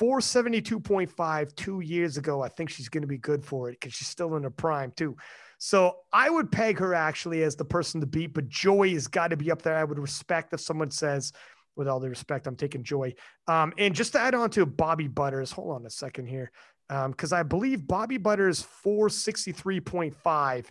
472.5 0.00 1.54
two 1.56 1.80
years 1.80 2.16
ago. 2.16 2.40
I 2.40 2.48
think 2.48 2.70
she's 2.70 2.88
going 2.88 3.02
to 3.02 3.06
be 3.06 3.18
good 3.18 3.44
for 3.44 3.68
it 3.68 3.72
because 3.72 3.92
she's 3.92 4.08
still 4.08 4.34
in 4.36 4.44
her 4.44 4.50
prime 4.50 4.92
too. 4.96 5.14
So 5.62 5.98
I 6.10 6.30
would 6.30 6.50
peg 6.50 6.78
her 6.78 6.94
actually 6.94 7.42
as 7.42 7.54
the 7.54 7.66
person 7.66 8.00
to 8.00 8.06
beat, 8.06 8.32
but 8.32 8.48
Joy 8.48 8.94
has 8.94 9.06
got 9.06 9.28
to 9.28 9.36
be 9.36 9.50
up 9.50 9.60
there. 9.60 9.76
I 9.76 9.84
would 9.84 9.98
respect 9.98 10.54
if 10.54 10.60
someone 10.60 10.90
says, 10.90 11.34
with 11.76 11.86
all 11.86 12.00
the 12.00 12.08
respect, 12.08 12.46
I'm 12.46 12.56
taking 12.56 12.82
Joy. 12.82 13.12
Um, 13.46 13.74
and 13.76 13.94
just 13.94 14.12
to 14.12 14.20
add 14.20 14.34
on 14.34 14.48
to 14.50 14.64
Bobby 14.64 15.06
Butters, 15.06 15.52
hold 15.52 15.76
on 15.76 15.84
a 15.84 15.90
second 15.90 16.28
here, 16.28 16.50
because 16.88 17.34
I 17.34 17.42
believe 17.42 17.86
Bobby 17.86 18.16
Butters 18.16 18.66
463.5 18.84 20.64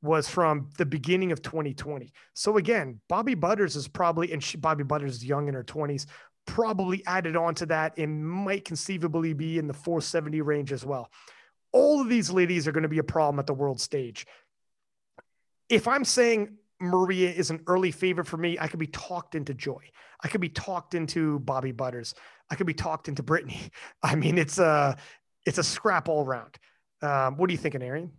was 0.00 0.26
from 0.26 0.70
the 0.78 0.86
beginning 0.86 1.32
of 1.32 1.42
2020. 1.42 2.10
So 2.32 2.56
again, 2.56 2.98
Bobby 3.10 3.34
Butters 3.34 3.76
is 3.76 3.88
probably, 3.88 4.32
and 4.32 4.42
she, 4.42 4.56
Bobby 4.56 4.84
Butters 4.84 5.16
is 5.16 5.24
young 5.24 5.48
in 5.48 5.54
her 5.54 5.64
20s, 5.64 6.06
probably 6.46 7.04
added 7.06 7.36
on 7.36 7.54
to 7.56 7.66
that 7.66 7.98
and 7.98 8.26
might 8.26 8.64
conceivably 8.64 9.34
be 9.34 9.58
in 9.58 9.66
the 9.66 9.74
470 9.74 10.40
range 10.40 10.72
as 10.72 10.86
well. 10.86 11.10
All 11.72 12.00
of 12.00 12.08
these 12.08 12.30
ladies 12.30 12.66
are 12.66 12.72
going 12.72 12.82
to 12.82 12.88
be 12.88 12.98
a 12.98 13.04
problem 13.04 13.38
at 13.38 13.46
the 13.46 13.54
world 13.54 13.80
stage. 13.80 14.26
If 15.68 15.86
I'm 15.86 16.04
saying 16.04 16.56
Maria 16.80 17.30
is 17.30 17.50
an 17.50 17.62
early 17.66 17.90
favorite 17.90 18.26
for 18.26 18.36
me, 18.36 18.58
I 18.58 18.66
could 18.66 18.80
be 18.80 18.86
talked 18.88 19.34
into 19.34 19.54
Joy. 19.54 19.82
I 20.22 20.28
could 20.28 20.40
be 20.40 20.48
talked 20.48 20.94
into 20.94 21.38
Bobby 21.40 21.72
Butters. 21.72 22.14
I 22.50 22.56
could 22.56 22.66
be 22.66 22.74
talked 22.74 23.08
into 23.08 23.22
Brittany. 23.22 23.60
I 24.02 24.14
mean, 24.14 24.38
it's 24.38 24.58
a 24.58 24.96
it's 25.46 25.58
a 25.58 25.64
scrap 25.64 26.08
all 26.08 26.24
around. 26.24 26.58
Um, 27.02 27.36
what 27.36 27.48
are 27.48 27.52
you 27.52 27.58
thinking, 27.58 27.82
Arian? 27.82 28.12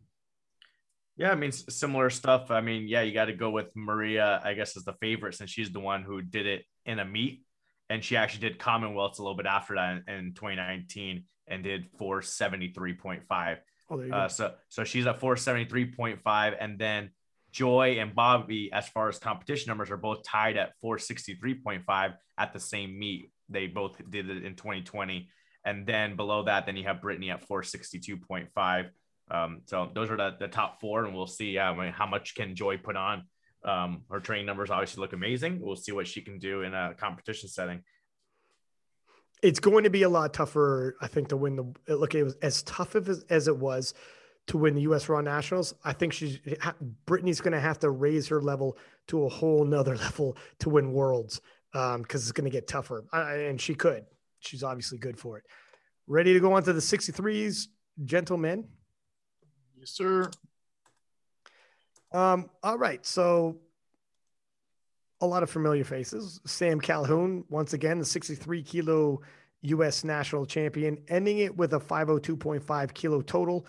Yeah, 1.18 1.32
I 1.32 1.36
mean 1.36 1.52
similar 1.52 2.10
stuff. 2.10 2.50
I 2.50 2.62
mean, 2.62 2.88
yeah, 2.88 3.02
you 3.02 3.14
got 3.14 3.26
to 3.26 3.34
go 3.34 3.50
with 3.50 3.68
Maria, 3.76 4.42
I 4.44 4.54
guess, 4.54 4.78
as 4.78 4.84
the 4.84 4.94
favorite 4.94 5.36
since 5.36 5.52
she's 5.52 5.72
the 5.72 5.80
one 5.80 6.04
who 6.04 6.22
did 6.22 6.48
it 6.48 6.64
in 6.86 7.00
a 7.00 7.06
meet, 7.06 7.44
and 7.90 8.04
she 8.04 8.16
actually 8.16 8.48
did 8.48 8.58
Commonwealths 8.58 9.20
a 9.20 9.22
little 9.22 9.38
bit 9.38 9.46
after 9.46 9.76
that 9.76 10.04
in 10.08 10.34
2019 10.34 11.26
and 11.52 11.64
did 11.64 11.92
473.5. 12.00 13.58
Oh, 13.90 13.98
there 13.98 14.08
you 14.08 14.14
Uh, 14.14 14.24
go. 14.24 14.28
so 14.30 14.54
so 14.70 14.84
she's 14.84 15.06
at 15.06 15.20
473.5, 15.20 16.56
and 16.60 16.80
then 16.80 17.12
Joy 17.52 17.98
and 18.00 18.16
Bobby, 18.16 18.72
as 18.72 18.88
far 18.88 19.10
as 19.10 19.20
competition 19.20 19.70
numbers, 19.70 19.92
are 19.92 19.98
both 19.98 20.24
tied 20.24 20.56
at 20.58 20.72
463.5 20.82 22.14
at 22.38 22.54
the 22.54 22.60
same 22.60 22.98
meet. 22.98 23.30
They 23.50 23.68
both 23.68 23.98
did 24.10 24.30
it 24.30 24.46
in 24.46 24.56
2020, 24.56 25.30
and 25.66 25.86
then 25.86 26.16
below 26.16 26.44
that, 26.44 26.66
then 26.66 26.78
you 26.78 26.86
have 26.86 27.02
Brittany 27.02 27.30
at 27.32 27.46
462.5. 27.48 28.90
Um, 29.30 29.62
so 29.66 29.90
those 29.94 30.10
are 30.10 30.18
the, 30.18 30.36
the 30.40 30.48
top 30.48 30.80
four, 30.82 31.06
and 31.06 31.14
we'll 31.16 31.28
see 31.28 31.58
uh, 31.58 31.72
I 31.72 31.76
mean, 31.78 31.92
how 31.94 32.06
much 32.06 32.36
can 32.36 32.56
Joy 32.56 32.78
put 32.78 32.96
on 32.96 33.24
Um, 33.64 34.04
her 34.10 34.20
training 34.20 34.48
numbers 34.48 34.72
obviously 34.72 35.02
look 35.02 35.14
amazing. 35.14 35.60
We'll 35.62 35.76
see 35.76 35.92
what 35.92 36.08
she 36.08 36.22
can 36.22 36.40
do 36.40 36.64
in 36.64 36.74
a 36.74 36.96
competition 36.98 37.48
setting. 37.50 37.84
It's 39.42 39.60
going 39.60 39.84
to 39.84 39.90
be 39.90 40.04
a 40.04 40.10
lot 40.10 40.34
tougher, 40.34 40.96
I 41.02 41.08
think, 41.08 41.30
to 41.30 41.38
win 41.38 41.56
the 41.56 41.96
look. 41.96 42.14
It 42.14 42.24
was 42.24 42.36
as 42.42 42.64
tough 42.64 42.96
as, 42.96 43.26
as 43.30 43.48
it 43.48 43.58
was 43.58 43.94
to 44.48 44.58
win 44.58 44.76
the 44.76 44.82
U.S. 44.82 45.10
Raw 45.10 45.22
Nationals. 45.22 45.74
I 45.84 45.94
think 45.94 46.14
she's 46.14 46.40
Brittany's 47.06 47.42
going 47.42 47.54
to 47.54 47.60
have 47.60 47.80
to 47.80 47.90
raise 47.90 48.28
her 48.28 48.42
level 48.42 48.78
to 49.08 49.26
a 49.26 49.30
whole 49.30 49.66
nother 49.66 49.96
level 49.98 50.38
to 50.60 50.70
win 50.70 50.94
Worlds 50.94 51.42
because 51.72 51.96
um, 51.96 52.06
it's 52.12 52.32
going 52.32 52.46
to 52.46 52.52
get 52.52 52.68
tougher, 52.68 53.06
I, 53.12 53.34
and 53.34 53.60
she 53.60 53.74
could. 53.76 54.06
She's 54.40 54.64
obviously 54.64 54.98
good 54.98 55.18
for 55.18 55.38
it. 55.38 55.44
Ready 56.08 56.34
to 56.34 56.40
go 56.40 56.54
on 56.54 56.64
to 56.64 56.74
the 56.74 56.82
63s, 56.82 57.68
gentlemen? 58.04 58.68
Yes, 59.78 59.92
sir. 59.92 60.30
Um, 62.12 62.50
all 62.62 62.78
right. 62.78 63.06
So 63.06 63.58
a 65.22 65.28
lot 65.28 65.44
of 65.44 65.50
familiar 65.50 65.84
faces. 65.84 66.42
Sam 66.46 66.82
Calhoun, 66.82 67.44
once 67.50 67.74
again, 67.74 68.00
the 68.00 68.06
63 68.06 68.64
kilo 68.64 69.22
U.S. 69.62 70.04
national 70.04 70.46
champion, 70.46 70.98
ending 71.08 71.40
it 71.40 71.56
with 71.56 71.74
a 71.74 71.80
502.5 71.80 72.94
kilo 72.94 73.22
total. 73.22 73.66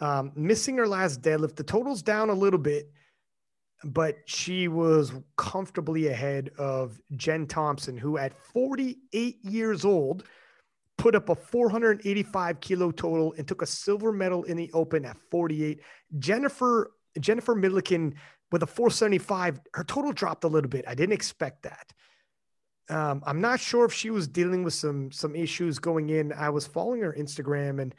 Um, 0.00 0.32
missing 0.34 0.76
her 0.78 0.88
last 0.88 1.20
deadlift. 1.20 1.56
The 1.56 1.62
total's 1.64 2.02
down 2.02 2.30
a 2.30 2.34
little 2.34 2.58
bit, 2.58 2.90
but 3.84 4.16
she 4.24 4.66
was 4.66 5.12
comfortably 5.36 6.08
ahead 6.08 6.50
of 6.58 7.00
Jen 7.16 7.46
Thompson, 7.46 7.96
who 7.96 8.18
at 8.18 8.36
48 8.52 9.44
years 9.44 9.84
old 9.84 10.24
put 10.96 11.14
up 11.14 11.28
a 11.28 11.34
485 11.34 12.60
kilo 12.60 12.90
total 12.90 13.34
and 13.36 13.46
took 13.46 13.62
a 13.62 13.66
silver 13.66 14.12
medal 14.12 14.44
in 14.44 14.56
the 14.56 14.70
open 14.72 15.04
at 15.04 15.16
48. 15.30 15.80
Jennifer 16.18 16.92
Jennifer 17.20 17.54
Milliken 17.54 18.14
with 18.54 18.62
a 18.62 18.68
475, 18.68 19.58
her 19.72 19.82
total 19.82 20.12
dropped 20.12 20.44
a 20.44 20.48
little 20.48 20.70
bit. 20.70 20.84
I 20.86 20.94
didn't 20.94 21.14
expect 21.14 21.64
that. 21.64 21.92
Um, 22.88 23.20
I'm 23.26 23.40
not 23.40 23.58
sure 23.58 23.84
if 23.84 23.92
she 23.92 24.10
was 24.10 24.28
dealing 24.28 24.62
with 24.62 24.74
some 24.74 25.10
some 25.10 25.34
issues 25.34 25.80
going 25.80 26.10
in. 26.10 26.32
I 26.32 26.50
was 26.50 26.64
following 26.64 27.00
her 27.00 27.12
Instagram 27.18 27.82
and 27.82 27.92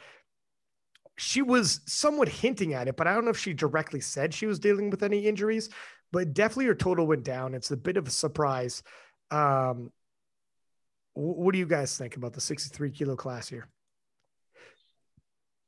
she 1.17 1.41
was 1.41 1.81
somewhat 1.87 2.29
hinting 2.29 2.73
at 2.73 2.87
it, 2.87 2.95
but 2.95 3.05
I 3.05 3.13
don't 3.13 3.25
know 3.25 3.31
if 3.31 3.37
she 3.37 3.53
directly 3.53 3.99
said 3.99 4.33
she 4.33 4.45
was 4.45 4.57
dealing 4.57 4.89
with 4.89 5.03
any 5.03 5.25
injuries. 5.25 5.67
But 6.13 6.33
definitely 6.33 6.67
her 6.67 6.75
total 6.75 7.05
went 7.05 7.25
down. 7.25 7.53
It's 7.53 7.71
a 7.71 7.75
bit 7.77 7.97
of 7.97 8.07
a 8.07 8.11
surprise. 8.11 8.81
Um, 9.31 9.91
what 11.15 11.51
do 11.51 11.59
you 11.59 11.65
guys 11.65 11.97
think 11.97 12.15
about 12.15 12.31
the 12.31 12.39
63 12.39 12.91
kilo 12.91 13.17
class 13.17 13.49
here? 13.49 13.67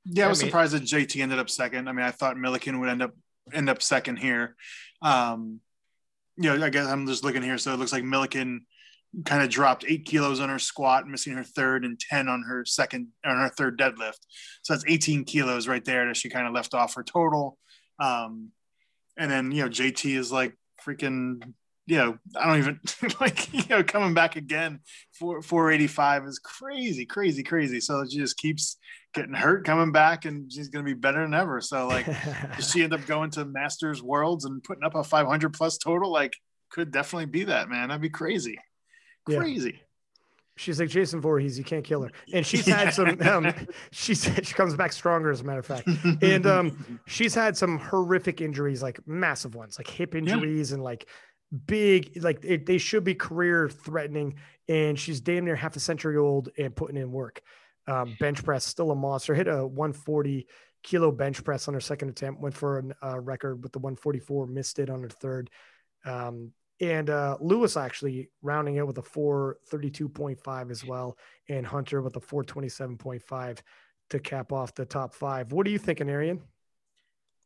Yeah, 0.05 0.27
I 0.27 0.29
was 0.29 0.39
I 0.39 0.43
mean, 0.43 0.51
surprised 0.51 0.73
that 0.75 0.83
JT 0.83 1.21
ended 1.21 1.39
up 1.39 1.49
second. 1.49 1.89
I 1.89 1.91
mean, 1.91 2.05
I 2.05 2.11
thought 2.11 2.37
Milliken 2.37 2.79
would 2.79 2.87
end 2.87 3.01
up 3.01 3.11
end 3.53 3.69
up 3.69 3.81
second 3.81 4.17
here. 4.17 4.55
Um, 5.01 5.59
you 6.37 6.55
know, 6.55 6.65
I 6.65 6.69
guess 6.69 6.87
I'm 6.87 7.07
just 7.07 7.23
looking 7.23 7.41
here. 7.41 7.57
So 7.57 7.73
it 7.73 7.77
looks 7.79 7.91
like 7.91 8.03
Milliken 8.03 8.65
kind 9.25 9.41
of 9.41 9.49
dropped 9.49 9.85
eight 9.87 10.05
kilos 10.05 10.39
on 10.39 10.49
her 10.49 10.59
squat, 10.59 11.07
missing 11.07 11.33
her 11.33 11.43
third 11.43 11.85
and 11.85 11.99
10 11.99 12.27
on 12.27 12.43
her 12.43 12.65
second, 12.65 13.07
on 13.25 13.37
her 13.37 13.49
third 13.49 13.79
deadlift. 13.79 14.19
So 14.61 14.73
that's 14.73 14.85
18 14.87 15.23
kilos 15.23 15.67
right 15.67 15.83
there 15.83 16.05
that 16.07 16.17
she 16.17 16.29
kind 16.29 16.47
of 16.47 16.53
left 16.53 16.73
off 16.73 16.95
her 16.95 17.03
total. 17.03 17.57
Um, 17.99 18.51
and 19.17 19.31
then, 19.31 19.51
you 19.51 19.63
know, 19.63 19.69
JT 19.69 20.15
is 20.15 20.31
like 20.31 20.55
freaking, 20.85 21.41
you 21.87 21.97
know, 21.97 22.17
I 22.35 22.47
don't 22.47 22.57
even 22.59 22.79
like, 23.19 23.51
you 23.53 23.63
know, 23.69 23.83
coming 23.83 24.13
back 24.13 24.35
again 24.35 24.81
for 25.13 25.41
485 25.41 26.25
is 26.25 26.39
crazy, 26.39 27.05
crazy, 27.05 27.43
crazy. 27.43 27.79
So 27.79 28.05
she 28.07 28.17
just 28.17 28.37
keeps 28.37 28.77
getting 29.17 29.33
hurt, 29.33 29.65
coming 29.65 29.91
back, 29.91 30.25
and 30.25 30.51
she's 30.51 30.69
going 30.69 30.85
to 30.85 30.89
be 30.89 30.97
better 30.97 31.21
than 31.21 31.33
ever. 31.33 31.59
So, 31.59 31.87
like, 31.87 32.05
does 32.55 32.71
she 32.71 32.83
end 32.83 32.93
up 32.93 33.05
going 33.05 33.31
to 33.31 33.45
Masters 33.45 34.01
Worlds 34.01 34.45
and 34.45 34.63
putting 34.63 34.83
up 34.83 34.95
a 34.95 35.03
500 35.03 35.53
plus 35.53 35.77
total? 35.77 36.11
Like, 36.11 36.33
could 36.69 36.91
definitely 36.91 37.25
be 37.25 37.45
that, 37.45 37.69
man. 37.69 37.89
That'd 37.89 38.01
be 38.01 38.09
crazy. 38.09 38.57
Crazy. 39.25 39.71
Yeah. 39.71 39.79
She's 40.57 40.79
like 40.79 40.89
Jason 40.89 41.21
Voorhees. 41.21 41.57
You 41.57 41.63
can't 41.63 41.83
kill 41.83 42.01
her. 42.01 42.11
And 42.33 42.45
she's 42.45 42.65
had 42.67 42.93
some. 42.93 43.21
Um, 43.21 43.53
she 43.91 44.15
said 44.15 44.45
she 44.45 44.53
comes 44.53 44.75
back 44.75 44.91
stronger, 44.91 45.31
as 45.31 45.41
a 45.41 45.43
matter 45.43 45.59
of 45.59 45.65
fact. 45.65 45.87
And 46.21 46.45
um, 46.47 46.99
she's 47.05 47.35
had 47.35 47.55
some 47.55 47.77
horrific 47.77 48.41
injuries, 48.41 48.81
like 48.81 48.99
massive 49.07 49.55
ones, 49.55 49.77
like 49.77 49.87
hip 49.87 50.15
injuries 50.15 50.71
yeah. 50.71 50.75
and 50.75 50.83
like 50.83 51.07
big, 51.67 52.21
like 52.23 52.43
it, 52.43 52.65
they 52.65 52.79
should 52.79 53.03
be 53.03 53.13
career 53.13 53.69
threatening. 53.69 54.35
And 54.67 54.97
she's 54.99 55.21
damn 55.21 55.45
near 55.45 55.55
half 55.55 55.75
a 55.75 55.79
century 55.79 56.17
old 56.17 56.49
and 56.57 56.75
putting 56.75 56.97
in 56.97 57.11
work. 57.11 57.41
Um, 57.87 58.15
bench 58.19 58.43
press, 58.43 58.65
still 58.65 58.91
a 58.91 58.95
monster. 58.95 59.33
Hit 59.33 59.47
a 59.47 59.65
140 59.65 60.47
kilo 60.83 61.11
bench 61.11 61.43
press 61.43 61.67
on 61.67 61.73
her 61.73 61.79
second 61.79 62.09
attempt. 62.09 62.41
Went 62.41 62.55
for 62.55 62.79
a 63.01 63.07
uh, 63.07 63.19
record 63.19 63.63
with 63.63 63.71
the 63.71 63.79
144. 63.79 64.47
Missed 64.47 64.79
it 64.79 64.89
on 64.89 65.01
her 65.01 65.09
third. 65.09 65.49
Um, 66.05 66.51
and 66.79 67.09
uh, 67.09 67.37
Lewis 67.39 67.75
actually 67.75 68.29
rounding 68.41 68.75
it 68.75 68.85
with 68.85 68.97
a 68.97 69.01
432.5 69.01 70.71
as 70.71 70.85
well, 70.85 71.17
and 71.49 71.65
Hunter 71.65 72.01
with 72.01 72.15
a 72.17 72.19
427.5 72.19 73.59
to 74.11 74.19
cap 74.19 74.51
off 74.51 74.75
the 74.75 74.85
top 74.85 75.15
five. 75.15 75.51
What 75.51 75.65
are 75.65 75.71
you 75.71 75.79
thinking, 75.79 76.09
Arian? 76.09 76.41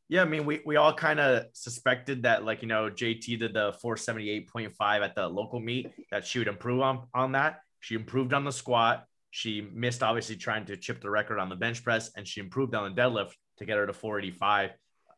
Yeah, 0.09 0.23
I 0.23 0.25
mean, 0.25 0.45
we, 0.45 0.59
we 0.65 0.75
all 0.75 0.93
kind 0.93 1.21
of 1.21 1.45
suspected 1.53 2.23
that, 2.23 2.43
like, 2.43 2.61
you 2.61 2.67
know, 2.67 2.89
JT 2.89 3.39
did 3.39 3.53
the 3.53 3.73
478.5 3.81 5.01
at 5.01 5.15
the 5.15 5.27
local 5.27 5.61
meet, 5.61 5.89
that 6.11 6.25
she 6.25 6.39
would 6.39 6.49
improve 6.49 6.81
on, 6.81 7.07
on 7.13 7.31
that. 7.31 7.61
She 7.79 7.95
improved 7.95 8.33
on 8.33 8.43
the 8.43 8.51
squat. 8.51 9.05
She 9.31 9.61
missed 9.61 10.03
obviously 10.03 10.35
trying 10.35 10.65
to 10.65 10.77
chip 10.77 11.01
the 11.01 11.09
record 11.09 11.39
on 11.39 11.49
the 11.49 11.55
bench 11.55 11.83
press, 11.83 12.11
and 12.15 12.27
she 12.27 12.41
improved 12.41 12.75
on 12.75 12.93
the 12.93 13.01
deadlift 13.01 13.31
to 13.57 13.65
get 13.65 13.77
her 13.77 13.87
to 13.87 13.93
485. 13.93 14.71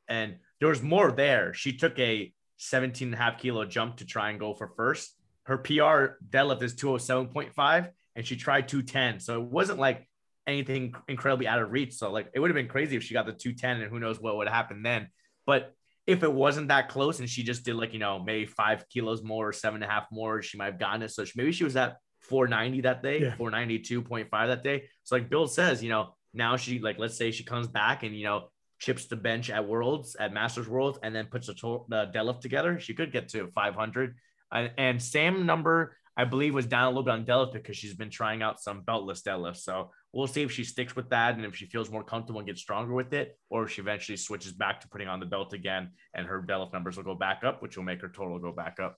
And 0.08 0.38
there 0.60 0.70
was 0.70 0.82
more 0.82 1.12
there. 1.12 1.54
She 1.54 1.76
took 1.76 1.98
a 2.00 2.32
17 2.58 3.08
and 3.08 3.16
a 3.16 3.18
half 3.18 3.40
kilo 3.40 3.66
jump 3.66 3.98
to 3.98 4.06
try 4.06 4.30
and 4.30 4.40
go 4.40 4.54
for 4.54 4.68
first. 4.68 5.16
Her 5.46 5.58
PR 5.58 6.22
deadlift 6.30 6.62
is 6.62 6.76
207.5, 6.76 7.90
and 8.16 8.26
she 8.26 8.36
tried 8.36 8.68
210. 8.68 9.20
So 9.20 9.42
it 9.42 9.48
wasn't 9.50 9.80
like 9.80 10.08
anything 10.46 10.94
incredibly 11.08 11.48
out 11.48 11.62
of 11.62 11.72
reach. 11.72 11.94
So 11.94 12.12
like 12.12 12.30
it 12.34 12.40
would 12.40 12.50
have 12.50 12.56
been 12.56 12.68
crazy 12.68 12.96
if 12.96 13.04
she 13.04 13.14
got 13.14 13.26
the 13.26 13.34
210, 13.34 13.82
and 13.82 13.92
who 13.92 14.00
knows 14.00 14.20
what 14.20 14.38
would 14.38 14.48
happen 14.48 14.84
then. 14.84 15.08
But 15.46 15.74
if 16.06 16.22
it 16.22 16.32
wasn't 16.32 16.68
that 16.68 16.90
close 16.90 17.20
and 17.20 17.30
she 17.30 17.44
just 17.44 17.64
did 17.64 17.76
like 17.76 17.94
you 17.94 18.00
know 18.00 18.20
maybe 18.20 18.46
five 18.46 18.88
kilos 18.90 19.24
more 19.24 19.48
or 19.48 19.54
seven 19.54 19.82
and 19.82 19.90
a 19.90 19.94
half 19.94 20.06
more, 20.12 20.42
she 20.42 20.58
might 20.58 20.66
have 20.66 20.80
gotten 20.80 21.02
it. 21.02 21.12
So 21.12 21.26
she, 21.26 21.34
maybe 21.36 21.52
she 21.52 21.64
was 21.64 21.76
at 21.76 21.98
490 22.24 22.82
that 22.82 23.04
day, 23.04 23.22
yeah. 23.22 23.36
492.5 23.36 24.30
that 24.32 24.64
day. 24.64 24.84
So 25.04 25.16
like 25.16 25.30
Bill 25.30 25.48
says, 25.48 25.84
you 25.84 25.90
know, 25.90 26.16
now 26.34 26.58
she 26.58 26.80
like 26.80 26.98
let's 26.98 27.18
say 27.18 27.32
she 27.32 27.44
comes 27.44 27.68
back 27.68 28.04
and 28.04 28.16
you 28.16 28.26
know 28.26 28.50
chips 28.80 29.06
the 29.06 29.16
bench 29.16 29.50
at 29.50 29.68
Worlds 29.68 30.16
at 30.20 30.34
Masters 30.34 30.68
Worlds 30.68 31.00
and 31.04 31.16
then 31.16 31.28
puts 31.28 31.48
the, 31.48 31.54
to- 31.56 31.86
the 31.88 32.12
deadlift 32.14 32.42
together, 32.42 32.80
she 32.80 32.94
could 32.94 33.12
get 33.12 33.30
to 33.30 33.48
500. 33.54 34.16
And, 34.52 34.72
and 34.78 35.02
Sam 35.02 35.46
number 35.46 35.96
I 36.16 36.26
believe 36.26 36.54
was 36.54 36.68
down 36.68 36.86
a 36.86 36.90
little 36.90 37.04
bit 37.04 37.12
on 37.12 37.26
deadlift 37.26 37.54
because 37.54 37.76
she's 37.76 37.96
been 37.96 38.12
trying 38.12 38.44
out 38.44 38.62
some 38.62 38.84
beltless 38.84 39.24
deadlifts. 39.24 39.64
So 39.64 39.90
we'll 40.12 40.28
see 40.28 40.44
if 40.44 40.52
she 40.52 40.64
sticks 40.64 40.96
with 40.96 41.10
that 41.10 41.36
and 41.36 41.46
if 41.46 41.56
she 41.56 41.66
feels 41.66 41.90
more 41.90 42.04
comfortable 42.04 42.40
and 42.40 42.48
gets 42.48 42.62
stronger 42.62 42.94
with 42.94 43.14
it, 43.14 43.38
or 43.50 43.64
if 43.64 43.72
she 43.72 43.82
eventually 43.82 44.18
switches 44.18 44.52
back 44.52 44.82
to 44.82 44.88
putting 44.90 45.08
on 45.08 45.20
the 45.20 45.26
belt 45.26 45.54
again 45.54 45.90
and 46.14 46.28
her 46.28 46.44
deadlift 46.48 46.72
numbers 46.72 46.98
will 46.98 47.04
go 47.04 47.16
back 47.16 47.44
up, 47.44 47.62
which 47.64 47.78
will 47.78 47.84
make 47.84 48.02
her 48.02 48.10
total 48.10 48.38
go 48.38 48.52
back 48.52 48.80
up. 48.80 48.98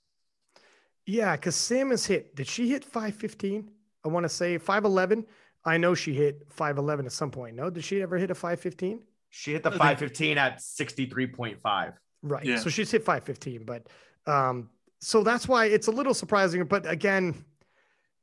Yeah, 1.06 1.36
because 1.36 1.56
Sam 1.56 1.92
has 1.92 2.06
hit. 2.06 2.36
Did 2.36 2.48
she 2.48 2.70
hit 2.70 2.84
515? 2.84 3.70
I 4.04 4.08
want 4.08 4.24
to 4.24 4.30
say 4.30 4.58
511. 4.58 5.26
I 5.64 5.78
know 5.78 5.96
she 5.96 6.14
hit 6.14 6.46
511 6.50 7.06
at 7.06 7.12
some 7.12 7.32
point. 7.32 7.56
No, 7.56 7.70
did 7.70 7.84
she 7.84 8.02
ever 8.02 8.18
hit 8.18 8.32
a 8.32 8.36
515? 8.36 9.02
She 9.30 9.54
hit 9.54 9.64
the 9.64 9.72
515 9.72 10.38
at 10.38 10.60
63.5. 10.60 11.94
Right. 12.22 12.46
Yeah. 12.46 12.58
So 12.58 12.70
she's 12.70 12.90
hit 12.90 13.04
515, 13.04 13.66
but 13.66 13.88
um, 14.32 14.70
so 15.00 15.24
that's 15.24 15.48
why 15.48 15.66
it's 15.66 15.88
a 15.88 15.92
little 15.92 16.14
surprising. 16.14 16.64
But 16.66 16.90
again, 16.90 17.46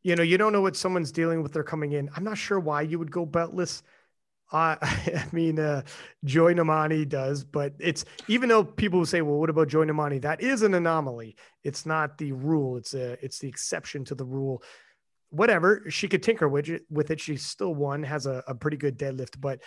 you 0.03 0.17
know, 0.17 0.23
you 0.23 0.39
don't 0.39 0.53
know 0.53 0.61
what 0.61 0.77
someone's 0.77 1.13
dealing 1.13 1.43
with. 1.43 1.53
They're 1.53 1.63
coming 1.63 1.93
in. 1.93 2.11
I'm 2.17 2.25
not 2.25 2.39
sure 2.39 2.59
why 2.59 2.83
you 2.83 2.99
would 2.99 3.11
go 3.11 3.27
beltless. 3.27 3.83
I 4.55 5.25
mean, 5.33 5.59
uh, 5.59 5.83
Joy 6.25 6.53
Nnamani 6.53 7.09
does, 7.09 7.43
but 7.43 7.73
it's 7.79 8.05
even 8.29 8.51
though 8.51 8.63
people 8.63 9.05
say, 9.07 9.23
"Well, 9.23 9.39
what 9.39 9.49
about 9.49 9.69
Joy 9.69 9.87
Nnamani?" 9.87 10.21
That 10.21 10.43
is 10.43 10.63
an 10.63 10.75
anomaly. 10.75 11.37
It's 11.65 11.87
not 11.87 12.19
the 12.19 12.33
rule. 12.33 12.77
It's 12.77 12.93
a 12.93 13.13
it's 13.25 13.39
the 13.39 13.49
exception 13.49 14.05
to 14.07 14.15
the 14.15 14.25
rule. 14.27 14.63
Whatever 15.31 15.85
she 15.89 16.07
could 16.07 16.23
tinker 16.23 16.49
with 16.49 16.69
it, 16.69 16.83
with 16.91 17.11
it. 17.11 17.19
She 17.19 17.39
still 17.39 17.75
won, 17.75 18.03
has 18.03 18.27
a, 18.27 18.45
a 18.47 18.55
pretty 18.55 18.77
good 18.77 18.99
deadlift. 18.99 19.41
But 19.41 19.61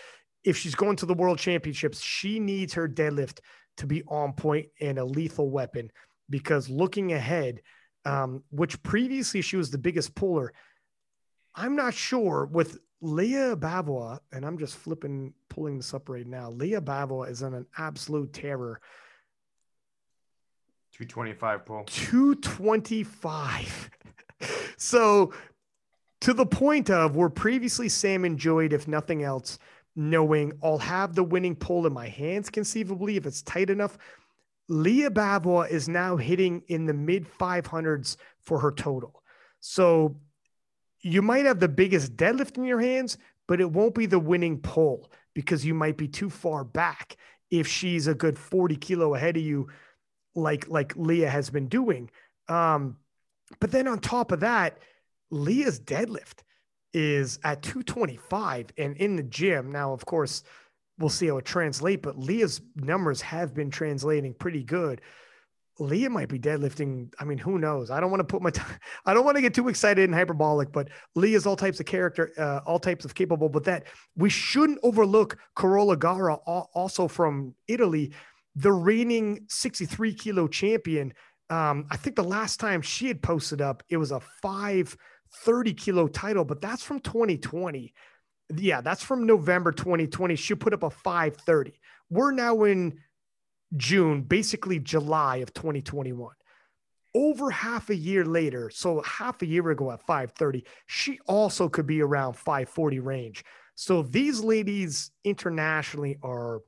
if 0.44 0.56
she's 0.56 0.76
going 0.76 0.98
to 0.98 1.08
the 1.08 1.16
World 1.16 1.40
Championships, 1.40 2.00
she 2.00 2.40
needs 2.40 2.76
her 2.76 2.88
deadlift 2.88 3.40
to 3.78 3.88
be 3.88 4.04
on 4.08 4.34
point 4.34 4.68
and 4.80 5.00
a 5.00 5.06
lethal 5.06 5.50
weapon. 5.50 5.92
Because 6.30 6.70
looking 6.70 7.14
ahead, 7.14 7.62
um, 8.06 8.44
which 8.52 8.82
previously 8.84 9.42
she 9.42 9.58
was 9.58 9.72
the 9.72 9.80
biggest 9.80 10.14
puller, 10.14 10.54
I'm 11.56 11.76
not 11.76 11.96
sure 11.96 12.46
with 12.46 12.78
Leah 13.02 13.56
Bavoil, 13.56 14.20
and 14.32 14.46
I'm 14.46 14.58
just 14.58 14.76
flipping, 14.76 15.34
pulling 15.50 15.78
this 15.78 15.94
up 15.94 16.10
right 16.10 16.26
now. 16.26 16.50
Leah 16.50 16.82
Bavoil 16.82 17.26
is 17.26 17.44
on 17.44 17.54
an 17.54 17.66
absolute 17.78 18.34
terror. 18.34 18.82
225 20.94 21.66
pull. 21.66 21.84
225. 21.86 23.90
so 24.78 25.34
to 26.22 26.34
the 26.34 26.46
point 26.46 26.90
of 26.90 27.16
where 27.16 27.30
previously 27.30 27.90
Sam 27.90 28.24
enjoyed, 28.24 28.74
if 28.74 28.88
nothing 28.88 29.24
else, 29.24 29.60
knowing 29.96 30.54
I'll 30.64 30.78
have 30.78 31.16
the 31.16 31.24
winning 31.24 31.56
pull 31.56 31.86
in 31.86 31.94
my 31.94 32.08
hands 32.08 32.50
conceivably 32.50 33.18
if 33.18 33.26
it's 33.26 33.42
tight 33.42 33.70
enough. 33.70 33.98
Leah 34.68 35.12
Bavoil 35.12 35.64
is 35.64 35.88
now 35.88 36.16
hitting 36.16 36.64
in 36.68 36.86
the 36.86 36.94
mid 36.94 37.28
500s 37.40 38.18
for 38.42 38.60
her 38.60 38.72
total. 38.72 39.22
So 39.60 40.16
you 41.06 41.22
might 41.22 41.46
have 41.46 41.60
the 41.60 41.68
biggest 41.68 42.18
deadlift 42.18 42.58
in 42.58 42.66
your 42.66 42.82
hands, 42.82 43.20
but 43.48 43.62
it 43.62 43.72
won't 43.72 43.94
be 43.94 44.08
the 44.08 44.18
winning 44.18 44.58
pull 44.58 45.12
because 45.36 45.64
you 45.64 45.76
might 45.76 45.98
be 45.98 46.08
too 46.08 46.32
far 46.32 46.64
back 46.64 47.16
if 47.52 47.68
she's 47.68 48.08
a 48.08 48.16
good 48.16 48.40
40 48.40 48.76
kilo 48.78 49.14
ahead 49.14 49.38
of 49.38 49.44
you, 49.44 49.68
like 50.34 50.68
like 50.68 50.96
Leah 50.96 51.30
has 51.30 51.52
been 51.52 51.68
doing. 51.68 52.10
Um, 52.50 52.98
but 53.60 53.72
then 53.72 53.88
on 53.88 54.00
top 54.00 54.32
of 54.32 54.40
that, 54.40 54.80
Leah's 55.30 55.80
deadlift 55.80 56.40
is 56.92 57.38
at 57.44 57.62
225 57.62 58.72
and 58.80 58.98
in 58.98 59.16
the 59.16 59.24
gym. 59.24 59.72
Now, 59.72 59.94
of 59.94 60.08
course, 60.08 60.42
we'll 60.98 61.10
see 61.10 61.28
how 61.28 61.38
it 61.38 61.46
translates, 61.46 62.02
but 62.02 62.18
Leah's 62.18 62.62
numbers 62.76 63.22
have 63.22 63.54
been 63.54 63.70
translating 63.70 64.34
pretty 64.34 64.64
good. 64.64 65.02
Leah 65.80 66.10
might 66.10 66.30
be 66.30 66.40
deadlifting. 66.40 67.12
I 67.20 67.26
mean, 67.26 67.38
who 67.38 67.60
knows? 67.60 67.92
I 67.92 68.00
don't 68.00 68.10
want 68.10 68.22
to 68.22 68.26
put 68.26 68.42
my, 68.42 68.50
t- 68.50 68.62
I 69.06 69.14
don't 69.14 69.26
want 69.26 69.36
to 69.36 69.42
get 69.42 69.54
too 69.54 69.68
excited 69.68 70.04
and 70.04 70.14
hyperbolic, 70.14 70.72
but 70.72 70.90
Leah's 71.16 71.46
all 71.46 71.56
types 71.56 71.80
of 71.80 71.86
character, 71.86 72.32
uh, 72.38 72.62
all 72.66 72.80
types 72.80 73.06
of 73.06 73.16
capable. 73.16 73.50
But 73.50 73.66
that 73.66 73.86
we 74.16 74.30
shouldn't 74.30 74.80
overlook 74.84 75.38
Carola 75.56 75.98
Garra, 75.98 76.36
also 76.36 77.08
from 77.08 77.56
Italy, 77.68 78.14
the 78.56 78.72
reigning 78.72 79.46
63 79.50 80.14
kilo 80.14 80.48
champion. 80.48 81.14
Um, 81.50 81.86
I 81.92 81.98
think 81.98 82.16
the 82.16 82.24
last 82.24 82.60
time 82.60 82.82
she 82.82 83.08
had 83.08 83.22
posted 83.22 83.62
up, 83.62 83.84
it 83.90 83.98
was 83.98 84.12
a 84.12 84.22
530 84.42 85.74
kilo 85.74 86.08
title, 86.08 86.46
but 86.46 86.62
that's 86.62 86.84
from 86.84 87.00
2020. 87.02 87.94
Yeah, 88.56 88.82
that's 88.82 89.04
from 89.04 89.26
November 89.26 89.72
2020. 89.72 90.36
She 90.36 90.56
put 90.56 90.74
up 90.74 90.84
a 90.84 90.90
530. 90.90 91.80
We're 92.10 92.32
now 92.32 92.64
in 92.64 93.00
June, 93.76 94.22
basically 94.22 94.80
July 94.80 95.38
of 95.38 95.54
2021. 95.54 96.34
Over 97.14 97.50
half 97.50 97.90
a 97.90 97.96
year 97.96 98.26
later, 98.26 98.70
so 98.70 99.02
half 99.02 99.42
a 99.42 99.46
year 99.46 99.70
ago 99.70 99.92
at 99.92 100.02
530, 100.02 100.66
she 100.86 101.20
also 101.28 101.70
could 101.70 101.88
be 101.88 102.02
around 102.02 102.34
540 102.34 103.00
range. 103.00 103.46
So 103.76 104.02
these 104.02 104.42
ladies 104.42 105.12
internationally 105.24 106.18
are 106.24 106.62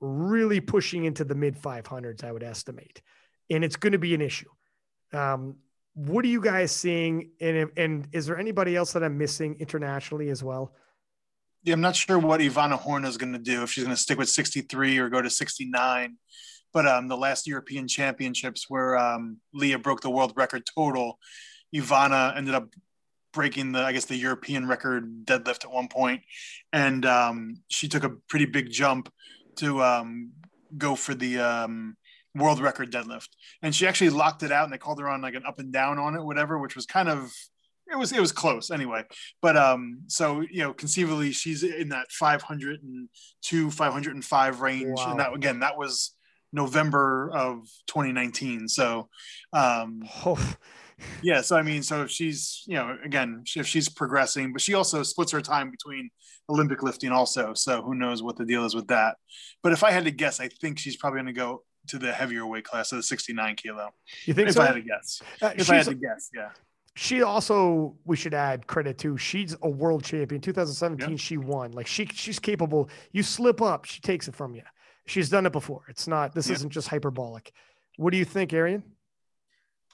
really 0.00 0.60
pushing 0.60 1.04
into 1.04 1.24
the 1.24 1.34
mid 1.34 1.60
500s, 1.60 2.22
I 2.22 2.32
would 2.32 2.44
estimate. 2.44 3.02
And 3.50 3.64
it's 3.64 3.76
going 3.76 3.92
to 3.92 3.98
be 3.98 4.14
an 4.14 4.20
issue. 4.20 4.50
Um, 5.12 5.56
what 5.94 6.24
are 6.24 6.28
you 6.28 6.40
guys 6.40 6.70
seeing? 6.70 7.30
And, 7.40 7.70
and 7.76 8.08
is 8.12 8.26
there 8.26 8.38
anybody 8.38 8.76
else 8.76 8.92
that 8.92 9.02
I'm 9.02 9.18
missing 9.18 9.56
internationally 9.58 10.28
as 10.30 10.44
well? 10.44 10.74
Yeah, 11.64 11.74
I'm 11.74 11.80
not 11.80 11.96
sure 11.96 12.18
what 12.18 12.40
Ivana 12.40 12.78
Horn 12.78 13.04
is 13.04 13.16
going 13.16 13.32
to 13.32 13.38
do 13.38 13.62
if 13.62 13.70
she's 13.70 13.84
going 13.84 13.94
to 13.94 14.00
stick 14.00 14.18
with 14.18 14.28
63 14.28 14.98
or 14.98 15.08
go 15.08 15.20
to 15.20 15.30
69. 15.30 16.16
But 16.72 16.86
um, 16.86 17.08
the 17.08 17.16
last 17.16 17.46
European 17.46 17.88
Championships 17.88 18.66
where 18.68 18.96
um, 18.96 19.38
Leah 19.52 19.78
broke 19.78 20.00
the 20.00 20.10
world 20.10 20.34
record 20.36 20.62
total, 20.72 21.18
Ivana 21.74 22.36
ended 22.36 22.54
up 22.54 22.68
breaking 23.32 23.72
the 23.72 23.80
I 23.80 23.92
guess 23.92 24.06
the 24.06 24.16
European 24.16 24.66
record 24.66 25.24
deadlift 25.24 25.64
at 25.64 25.72
one 25.72 25.88
point, 25.88 26.22
and 26.72 27.04
um, 27.06 27.62
she 27.68 27.88
took 27.88 28.04
a 28.04 28.10
pretty 28.28 28.46
big 28.46 28.70
jump 28.70 29.12
to 29.56 29.82
um, 29.82 30.32
go 30.76 30.94
for 30.94 31.14
the 31.14 31.38
um, 31.38 31.96
world 32.34 32.60
record 32.60 32.92
deadlift, 32.92 33.28
and 33.62 33.74
she 33.74 33.86
actually 33.86 34.10
locked 34.10 34.42
it 34.42 34.52
out, 34.52 34.64
and 34.64 34.72
they 34.72 34.78
called 34.78 35.00
her 35.00 35.08
on 35.08 35.22
like 35.22 35.34
an 35.34 35.46
up 35.46 35.58
and 35.58 35.72
down 35.72 35.98
on 35.98 36.14
it, 36.14 36.22
whatever, 36.22 36.58
which 36.58 36.76
was 36.76 36.86
kind 36.86 37.08
of 37.08 37.32
it 37.90 37.96
was 37.96 38.12
it 38.12 38.20
was 38.20 38.32
close 38.32 38.70
anyway. 38.70 39.04
But 39.42 39.56
um 39.56 40.02
so 40.08 40.40
you 40.40 40.62
know 40.62 40.72
conceivably 40.72 41.32
she's 41.32 41.62
in 41.62 41.88
that 41.90 42.10
502 42.10 43.70
505 43.70 44.60
range 44.60 44.98
wow. 44.98 45.10
and 45.10 45.20
that 45.20 45.34
again 45.34 45.60
that 45.60 45.76
was 45.76 46.14
november 46.50 47.30
of 47.34 47.58
2019 47.88 48.68
so 48.68 49.06
um 49.52 50.02
oh. 50.24 50.56
yeah 51.22 51.42
so 51.42 51.58
i 51.58 51.62
mean 51.62 51.82
so 51.82 52.04
if 52.04 52.10
she's 52.10 52.64
you 52.66 52.74
know 52.74 52.96
again 53.04 53.44
if 53.54 53.66
she's 53.66 53.86
progressing 53.86 54.50
but 54.50 54.62
she 54.62 54.72
also 54.72 55.02
splits 55.02 55.30
her 55.30 55.42
time 55.42 55.70
between 55.70 56.08
olympic 56.50 56.82
lifting 56.82 57.12
also. 57.12 57.54
So 57.54 57.82
who 57.82 57.94
knows 57.94 58.22
what 58.22 58.36
the 58.36 58.44
deal 58.44 58.64
is 58.64 58.74
with 58.74 58.88
that. 58.88 59.16
But 59.62 59.72
if 59.72 59.84
i 59.84 59.90
had 59.90 60.04
to 60.04 60.10
guess 60.10 60.40
i 60.40 60.48
think 60.48 60.78
she's 60.78 60.96
probably 60.96 61.18
going 61.18 61.34
to 61.34 61.38
go 61.38 61.62
to 61.88 61.98
the 61.98 62.12
heavier 62.12 62.46
weight 62.46 62.64
class 62.64 62.92
of 62.92 62.98
the 62.98 63.02
69 63.02 63.56
kilo. 63.56 63.90
You 64.26 64.34
think 64.34 64.48
if 64.48 64.54
so? 64.54 64.62
i 64.62 64.66
had 64.66 64.74
to 64.74 64.82
guess. 64.82 65.22
Uh, 65.40 65.52
if 65.56 65.70
i 65.70 65.76
had 65.76 65.86
to 65.86 65.94
guess 65.94 66.30
yeah 66.34 66.50
she 66.98 67.22
also 67.22 67.94
we 68.04 68.16
should 68.16 68.34
add 68.34 68.66
credit 68.66 68.98
to 68.98 69.16
she's 69.16 69.56
a 69.62 69.70
world 69.70 70.02
champion. 70.02 70.40
2017 70.40 71.10
yep. 71.10 71.18
she 71.20 71.36
won. 71.36 71.70
Like 71.70 71.86
she 71.86 72.06
she's 72.06 72.40
capable. 72.40 72.90
You 73.12 73.22
slip 73.22 73.62
up 73.62 73.84
she 73.84 74.00
takes 74.00 74.26
it 74.26 74.34
from 74.34 74.56
you. 74.56 74.62
She's 75.06 75.30
done 75.30 75.46
it 75.46 75.52
before. 75.52 75.82
It's 75.88 76.08
not 76.08 76.34
this 76.34 76.50
isn't 76.50 76.70
just 76.70 76.88
hyperbolic. 76.88 77.52
What 77.98 78.10
do 78.10 78.18
you 78.18 78.24
think 78.24 78.52
arian? 78.52 78.82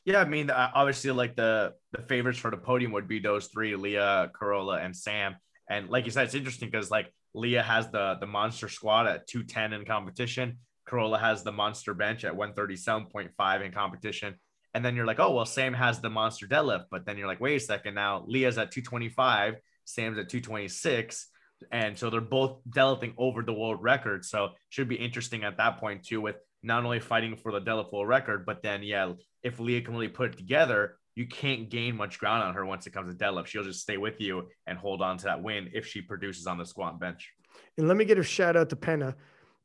Yeah 0.07 0.21
i 0.21 0.25
mean 0.25 0.49
uh, 0.49 0.71
obviously 0.75 1.11
like 1.11 1.37
the 1.37 1.75
the 1.93 2.01
favorites 2.03 2.39
for 2.39 2.51
the 2.51 2.57
podium 2.57 2.93
would 2.93 3.07
be 3.07 3.19
those 3.19 3.49
three 3.49 3.77
leah 3.77 4.31
carola 4.35 4.79
and 4.79 4.97
sam. 4.97 5.37
And 5.69 5.91
like 5.91 6.07
you 6.07 6.11
said 6.11 6.25
it's 6.25 6.35
interesting 6.35 6.71
because 6.71 6.91
like 6.91 7.13
leah 7.35 7.63
has 7.63 7.91
the 7.91 8.17
the 8.19 8.27
monster 8.27 8.71
squad 8.71 9.07
at 9.07 9.27
210 9.27 9.75
in 9.75 9.85
competition. 9.85 10.57
Carola 10.87 11.19
has 11.19 11.43
the 11.43 11.53
monster 11.53 11.93
bench 11.93 12.25
at 12.25 12.33
137.5 12.35 13.65
in 13.65 13.73
competition 13.73 14.37
and 14.75 14.85
then 14.85 14.97
you're 14.97 15.07
like, 15.07 15.21
oh, 15.21 15.33
well, 15.33 15.47
Sam 15.47 15.73
has 15.73 16.01
the 16.01 16.11
monster 16.11 16.47
deadlift. 16.47 16.87
But 16.91 17.07
then 17.07 17.17
you're 17.17 17.29
like, 17.29 17.41
wait 17.41 17.57
a 17.57 17.61
second. 17.61 17.95
Now 17.95 18.25
Leah's 18.27 18.59
at 18.59 18.73
225, 18.73 19.55
Sam's 19.85 20.19
at 20.19 20.29
226. 20.29 21.29
And 21.71 21.97
so 21.97 22.11
they're 22.11 22.21
both 22.21 22.59
deadlifting 22.69 23.15
over 23.17 23.43
the 23.43 23.53
world 23.53 23.81
record. 23.81 24.25
So 24.25 24.51
should 24.69 24.89
be 24.89 24.97
interesting 24.97 25.45
at 25.45 25.57
that 25.59 25.79
point 25.79 26.05
too, 26.05 26.21
with 26.21 26.37
not 26.63 26.85
only 26.85 26.99
fighting 26.99 27.37
for 27.37 27.53
the 27.53 27.61
deadlift 27.61 27.93
world 27.93 28.09
record, 28.09 28.45
but 28.45 28.63
then 28.63 28.83
yeah, 28.83 29.13
if 29.43 29.61
Leah 29.61 29.83
can 29.83 29.95
really 29.95 30.09
put 30.09 30.33
it 30.33 30.37
together, 30.37 30.97
you 31.15 31.29
can't 31.29 31.71
gain 31.71 31.97
much 31.97 32.19
ground 32.19 32.43
on 32.43 32.55
her 32.55 32.67
once 32.67 32.87
it 32.87 32.93
comes 32.93 33.15
to 33.15 33.25
deadlift. 33.25 33.47
She'll 33.47 33.63
just 33.63 33.81
stay 33.81 33.97
with 33.97 34.21
you 34.21 34.49
and 34.67 34.77
hold 34.77 35.01
on 35.01 35.17
to 35.19 35.25
that 35.27 35.43
win 35.43 35.71
if 35.73 35.87
she 35.87 36.03
produces 36.03 36.47
on 36.49 36.59
the 36.59 36.67
squat 36.67 36.99
bench. 36.99 37.33
And 37.79 37.87
let 37.87 37.97
me 37.97 38.05
get 38.05 38.19
a 38.19 38.23
shout 38.25 38.57
out 38.57 38.71
to 38.71 38.77
Penna, 38.77 39.15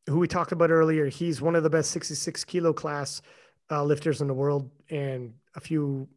who 0.08 0.20
we 0.20 0.28
talked 0.28 0.52
about 0.52 0.70
earlier. 0.70 1.08
He's 1.08 1.42
one 1.42 1.56
of 1.56 1.64
the 1.64 1.70
best 1.70 1.90
66 1.92 2.44
kilo 2.44 2.72
class 2.72 3.24
uh, 3.72 3.84
lifters 3.84 4.22
in 4.22 4.28
the 4.28 4.34
world. 4.34 4.70
And 4.90 5.34
a 5.56 5.60
few 5.60 6.08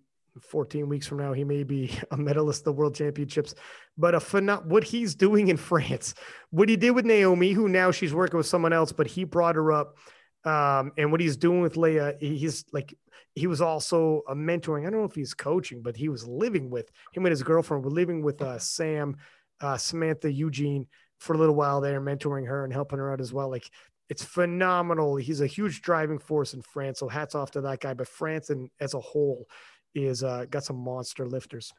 14 0.41 0.89
weeks 0.89 1.07
from 1.07 1.19
now, 1.19 1.33
he 1.33 1.45
may 1.45 1.63
be 1.63 1.97
a 2.11 2.17
medalist 2.17 2.63
at 2.63 2.65
the 2.67 2.73
world 2.73 2.95
championships. 2.95 3.55
But 3.99 4.15
a 4.15 4.19
phenom- 4.19 4.67
what 4.67 4.85
he's 4.85 5.15
doing 5.15 5.49
in 5.49 5.57
France, 5.71 6.15
what 6.51 6.69
he 6.69 6.77
did 6.77 6.93
with 6.93 7.05
Naomi, 7.05 7.53
who 7.53 7.69
now 7.69 7.91
she's 7.91 8.15
working 8.15 8.39
with 8.39 8.47
someone 8.47 8.73
else, 8.73 8.93
but 8.93 9.07
he 9.07 9.25
brought 9.25 9.57
her 9.57 9.73
up. 9.73 9.97
Um, 10.45 10.93
and 10.99 11.13
what 11.13 11.21
he's 11.21 11.37
doing 11.37 11.61
with 11.61 11.77
Leah, 11.77 12.17
he's 12.19 12.65
like, 12.73 12.95
he 13.35 13.47
was 13.47 13.61
also 13.61 14.23
a 14.29 14.35
mentoring. 14.35 14.87
I 14.87 14.91
don't 14.91 15.01
know 15.01 15.05
if 15.05 15.15
he's 15.15 15.35
coaching, 15.35 15.83
but 15.83 15.97
he 15.97 16.09
was 16.09 16.27
living 16.27 16.69
with 16.69 16.91
him 17.13 17.25
and 17.25 17.31
his 17.31 17.43
girlfriend 17.43 17.85
were 17.85 17.91
living 17.91 18.23
with 18.23 18.43
uh, 18.43 18.59
Sam, 18.59 19.17
uh, 19.61 19.77
Samantha 19.77 20.31
Eugene 20.31 20.87
for 21.19 21.35
a 21.35 21.39
little 21.39 21.55
while 21.55 21.81
there, 21.81 22.01
mentoring 22.01 22.47
her 22.49 22.65
and 22.65 22.73
helping 22.73 22.99
her 22.99 23.13
out 23.13 23.21
as 23.21 23.33
well. 23.33 23.49
Like 23.49 23.71
it's 24.09 24.25
phenomenal. 24.25 25.17
He's 25.17 25.41
a 25.41 25.47
huge 25.47 25.83
driving 25.83 26.19
force 26.19 26.55
in 26.55 26.63
France. 26.63 26.99
So 26.99 27.09
hats 27.09 27.35
off 27.35 27.53
to 27.53 27.61
that 27.63 27.81
guy. 27.81 27.95
But 27.95 28.09
France 28.09 28.51
and 28.51 28.69
as 28.81 28.95
a 28.95 29.01
whole 29.01 29.47
is 29.95 30.23
uh, 30.23 30.47
got 30.51 30.65
some 30.65 30.77
monster 30.77 31.27
lifters. 31.27 31.73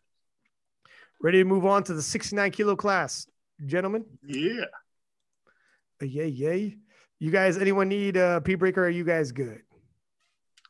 Ready 1.21 1.39
to 1.39 1.45
move 1.45 1.65
on 1.65 1.84
to 1.84 1.93
the 1.93 2.01
69 2.01 2.51
kilo 2.51 2.76
class, 2.76 3.28
gentlemen? 3.65 4.05
Yeah. 4.26 4.65
Uh, 6.01 6.05
yay, 6.05 6.28
yay. 6.28 6.78
You 7.19 7.32
guys, 7.32 7.57
anyone 7.57 7.88
need 7.88 8.17
a 8.17 8.41
P 8.41 8.55
breaker? 8.55 8.86
Are 8.86 8.89
you 8.89 9.03
guys 9.03 9.32
good? 9.32 9.61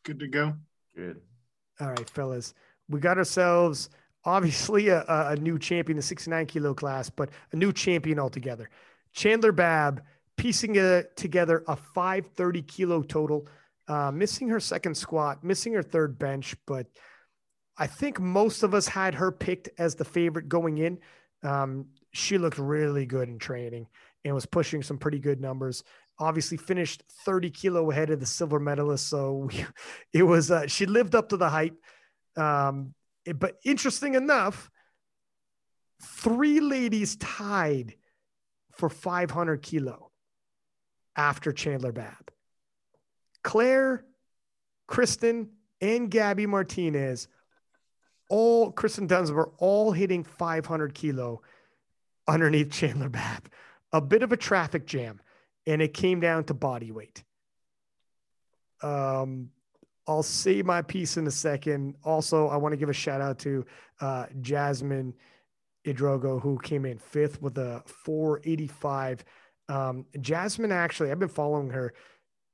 Good 0.03 0.19
to 0.19 0.27
go. 0.27 0.53
Good. 0.95 1.21
All 1.79 1.89
right, 1.89 2.09
fellas. 2.09 2.53
We 2.89 2.99
got 2.99 3.17
ourselves 3.17 3.89
obviously 4.25 4.89
a, 4.89 5.03
a 5.07 5.35
new 5.37 5.57
champion, 5.57 5.97
the 5.97 6.03
69 6.03 6.45
kilo 6.45 6.73
class, 6.73 7.09
but 7.09 7.29
a 7.51 7.55
new 7.55 7.73
champion 7.73 8.19
altogether. 8.19 8.69
Chandler 9.13 9.51
Babb 9.51 10.03
piecing 10.37 10.75
it 10.75 11.15
together 11.15 11.63
a 11.67 11.75
530 11.75 12.61
kilo 12.63 13.01
total, 13.01 13.47
uh, 13.87 14.11
missing 14.11 14.49
her 14.49 14.59
second 14.59 14.95
squat, 14.95 15.43
missing 15.43 15.73
her 15.73 15.83
third 15.83 16.17
bench, 16.17 16.55
but 16.65 16.87
I 17.77 17.87
think 17.87 18.19
most 18.19 18.63
of 18.63 18.73
us 18.73 18.87
had 18.87 19.15
her 19.15 19.31
picked 19.31 19.69
as 19.77 19.95
the 19.95 20.05
favorite 20.05 20.47
going 20.47 20.77
in. 20.77 20.99
Um, 21.41 21.87
she 22.11 22.37
looked 22.37 22.59
really 22.59 23.05
good 23.05 23.27
in 23.27 23.39
training 23.39 23.87
and 24.23 24.35
was 24.35 24.45
pushing 24.45 24.83
some 24.83 24.97
pretty 24.97 25.19
good 25.19 25.41
numbers. 25.41 25.83
Obviously, 26.19 26.57
finished 26.57 27.03
30 27.25 27.49
kilo 27.49 27.89
ahead 27.89 28.11
of 28.11 28.19
the 28.19 28.25
silver 28.25 28.59
medalist. 28.59 29.07
So 29.07 29.33
we, 29.51 29.65
it 30.13 30.23
was, 30.23 30.51
uh, 30.51 30.67
she 30.67 30.85
lived 30.85 31.15
up 31.15 31.29
to 31.29 31.37
the 31.37 31.49
hype. 31.49 31.75
Um, 32.37 32.93
it, 33.25 33.39
but 33.39 33.55
interesting 33.65 34.13
enough, 34.13 34.69
three 36.01 36.59
ladies 36.59 37.15
tied 37.15 37.95
for 38.73 38.89
500 38.89 39.61
kilo 39.61 40.11
after 41.15 41.51
Chandler 41.51 41.91
Babb. 41.91 42.31
Claire, 43.43 44.05
Kristen, 44.87 45.49
and 45.81 46.09
Gabby 46.09 46.45
Martinez, 46.45 47.27
all 48.29 48.71
Kristen 48.71 49.05
Dunsmore, 49.05 49.51
all 49.57 49.91
hitting 49.91 50.23
500 50.23 50.93
kilo 50.93 51.41
underneath 52.27 52.71
Chandler 52.71 53.09
Babb. 53.09 53.49
A 53.91 54.01
bit 54.01 54.23
of 54.23 54.31
a 54.31 54.37
traffic 54.37 54.85
jam, 54.87 55.21
and 55.67 55.81
it 55.81 55.93
came 55.93 56.19
down 56.19 56.45
to 56.45 56.53
body 56.53 56.91
weight. 56.91 57.23
Um, 58.81 59.49
I'll 60.07 60.23
say 60.23 60.61
my 60.61 60.81
piece 60.81 61.17
in 61.17 61.27
a 61.27 61.31
second. 61.31 61.95
Also, 62.03 62.47
I 62.47 62.57
want 62.57 62.73
to 62.73 62.77
give 62.77 62.89
a 62.89 62.93
shout 62.93 63.21
out 63.21 63.39
to 63.39 63.65
uh, 64.01 64.25
Jasmine 64.41 65.13
Idrogo, 65.85 66.41
who 66.41 66.57
came 66.59 66.85
in 66.85 66.97
fifth 66.97 67.41
with 67.41 67.57
a 67.57 67.83
485. 67.85 69.23
Um, 69.69 70.05
Jasmine, 70.19 70.71
actually, 70.71 71.11
I've 71.11 71.19
been 71.19 71.29
following 71.29 71.69
her. 71.69 71.93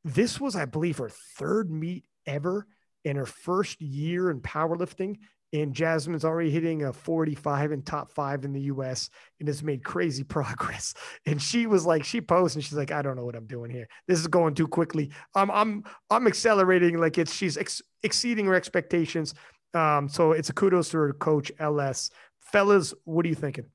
This 0.04 0.40
was, 0.40 0.56
I 0.56 0.66
believe, 0.66 0.98
her 0.98 1.10
third 1.10 1.70
meet 1.72 2.06
ever 2.26 2.68
in 3.04 3.16
her 3.16 3.26
first 3.26 3.82
year 3.82 4.30
in 4.30 4.42
powerlifting. 4.42 5.18
And 5.52 5.74
Jasmine's 5.74 6.26
already 6.26 6.52
hitting 6.52 6.84
a 6.84 6.94
45 6.94 7.72
and 7.72 7.84
top 7.84 8.12
five 8.12 8.46
in 8.46 8.54
the 8.54 8.62
US 8.62 9.10
and 9.40 9.48
has 9.48 9.64
made 9.64 9.84
crazy 9.84 10.24
progress. 10.36 10.94
And 11.26 11.42
she 11.42 11.66
was 11.66 11.86
like, 11.86 12.04
she 12.04 12.22
posted 12.22 12.58
and 12.58 12.64
she's 12.64 12.78
like, 12.78 12.92
I 12.92 13.02
don't 13.02 13.16
know 13.16 13.26
what 13.26 13.36
I'm 13.36 13.48
doing 13.48 13.72
here. 13.72 13.88
This 14.08 14.20
is 14.20 14.28
going 14.28 14.54
too 14.54 14.68
quickly. 14.68 15.12
I'm 15.36 15.50
I'm 15.50 15.84
I'm 16.10 16.28
accelerating 16.28 16.98
like 16.98 17.18
it's 17.18 17.34
she's 17.34 17.58
ex- 17.58 17.82
exceeding 18.04 18.46
her 18.46 18.54
expectations. 18.54 19.34
Um, 19.74 20.08
so 20.08 20.34
it's 20.34 20.50
a 20.50 20.54
kudos 20.54 20.90
to 20.90 20.98
her 20.98 21.14
coach 21.14 21.52
LS. 21.60 22.12
Fellas, 22.40 22.94
what 23.06 23.26
are 23.26 23.30
you 23.30 23.36
thinking? 23.36 23.66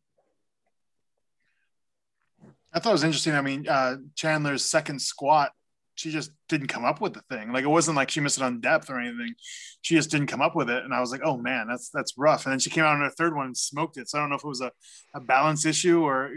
I 2.74 2.80
thought 2.80 2.90
it 2.90 2.92
was 2.92 3.04
interesting. 3.04 3.34
I 3.34 3.40
mean, 3.40 3.68
uh, 3.68 3.96
Chandler's 4.16 4.64
second 4.64 5.00
squat 5.00 5.52
she 5.96 6.10
just 6.10 6.32
didn't 6.48 6.66
come 6.66 6.84
up 6.84 7.00
with 7.00 7.14
the 7.14 7.22
thing. 7.30 7.52
Like 7.52 7.64
it 7.64 7.68
wasn't 7.68 7.96
like 7.96 8.10
she 8.10 8.20
missed 8.20 8.38
it 8.38 8.44
on 8.44 8.60
depth 8.60 8.90
or 8.90 8.98
anything. 8.98 9.34
She 9.82 9.94
just 9.94 10.10
didn't 10.10 10.26
come 10.26 10.42
up 10.42 10.56
with 10.56 10.68
it. 10.68 10.84
And 10.84 10.92
I 10.92 11.00
was 11.00 11.10
like, 11.10 11.20
oh 11.24 11.36
man, 11.36 11.68
that's 11.68 11.90
that's 11.90 12.14
rough. 12.18 12.44
And 12.44 12.52
then 12.52 12.58
she 12.58 12.70
came 12.70 12.84
out 12.84 12.94
on 12.94 13.00
her 13.00 13.10
third 13.10 13.34
one 13.34 13.46
and 13.46 13.56
smoked 13.56 13.96
it. 13.96 14.08
So 14.08 14.18
I 14.18 14.20
don't 14.20 14.30
know 14.30 14.36
if 14.36 14.44
it 14.44 14.48
was 14.48 14.60
a, 14.60 14.72
a 15.14 15.20
balance 15.20 15.64
issue 15.64 16.02
or 16.02 16.30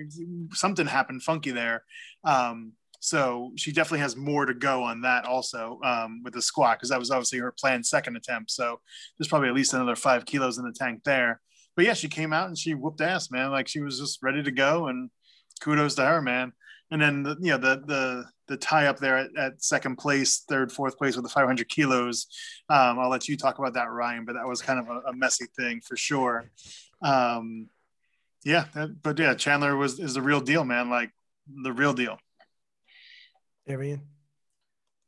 something 0.53 0.85
happened 0.85 1.23
funky 1.23 1.51
there. 1.51 1.83
Um, 2.23 2.73
so 2.99 3.51
she 3.55 3.71
definitely 3.71 3.99
has 3.99 4.15
more 4.15 4.45
to 4.45 4.53
go 4.53 4.83
on 4.83 5.01
that 5.01 5.25
also 5.25 5.79
um, 5.83 6.21
with 6.23 6.33
the 6.33 6.41
squat 6.41 6.77
because 6.77 6.89
that 6.89 6.99
was 6.99 7.11
obviously 7.11 7.39
her 7.39 7.53
planned 7.57 7.85
second 7.85 8.15
attempt. 8.15 8.51
So 8.51 8.79
there's 9.17 9.27
probably 9.27 9.49
at 9.49 9.55
least 9.55 9.73
another 9.73 9.95
five 9.95 10.25
kilos 10.25 10.57
in 10.57 10.65
the 10.65 10.73
tank 10.73 11.03
there. 11.03 11.41
But 11.75 11.85
yeah, 11.85 11.93
she 11.93 12.09
came 12.09 12.33
out 12.33 12.47
and 12.47 12.57
she 12.57 12.73
whooped 12.73 13.01
ass, 13.01 13.29
man. 13.29 13.51
Like 13.51 13.67
she 13.67 13.81
was 13.81 13.99
just 13.99 14.21
ready 14.23 14.41
to 14.43 14.51
go. 14.51 14.87
And 14.87 15.09
kudos 15.59 15.95
to 15.95 16.05
her, 16.05 16.21
man. 16.21 16.53
And 16.89 17.01
then 17.01 17.23
the, 17.23 17.37
you 17.41 17.51
know 17.51 17.57
the 17.57 17.83
the 17.85 18.25
the 18.47 18.57
tie 18.57 18.87
up 18.87 18.97
there 18.97 19.17
at, 19.17 19.35
at, 19.37 19.61
second 19.61 19.97
place, 19.97 20.45
third, 20.47 20.71
fourth 20.71 20.97
place 20.97 21.17
with 21.17 21.25
the 21.25 21.29
500 21.29 21.67
kilos. 21.67 22.27
Um, 22.69 22.97
I'll 22.97 23.09
let 23.09 23.27
you 23.27 23.35
talk 23.35 23.59
about 23.59 23.73
that, 23.73 23.91
Ryan, 23.91 24.23
but 24.23 24.35
that 24.35 24.47
was 24.47 24.61
kind 24.61 24.79
of 24.79 24.87
a, 24.87 25.09
a 25.09 25.13
messy 25.13 25.47
thing 25.57 25.81
for 25.81 25.97
sure. 25.97 26.49
Um, 27.01 27.67
yeah, 28.45 28.65
that, 28.73 29.01
but 29.01 29.19
yeah, 29.19 29.33
Chandler 29.33 29.75
was 29.75 29.99
is 29.99 30.13
the 30.13 30.21
real 30.21 30.39
deal, 30.39 30.63
man. 30.63 30.89
Like 30.89 31.11
the 31.47 31.73
real 31.73 31.93
deal. 31.93 32.17
Arian. 33.67 34.01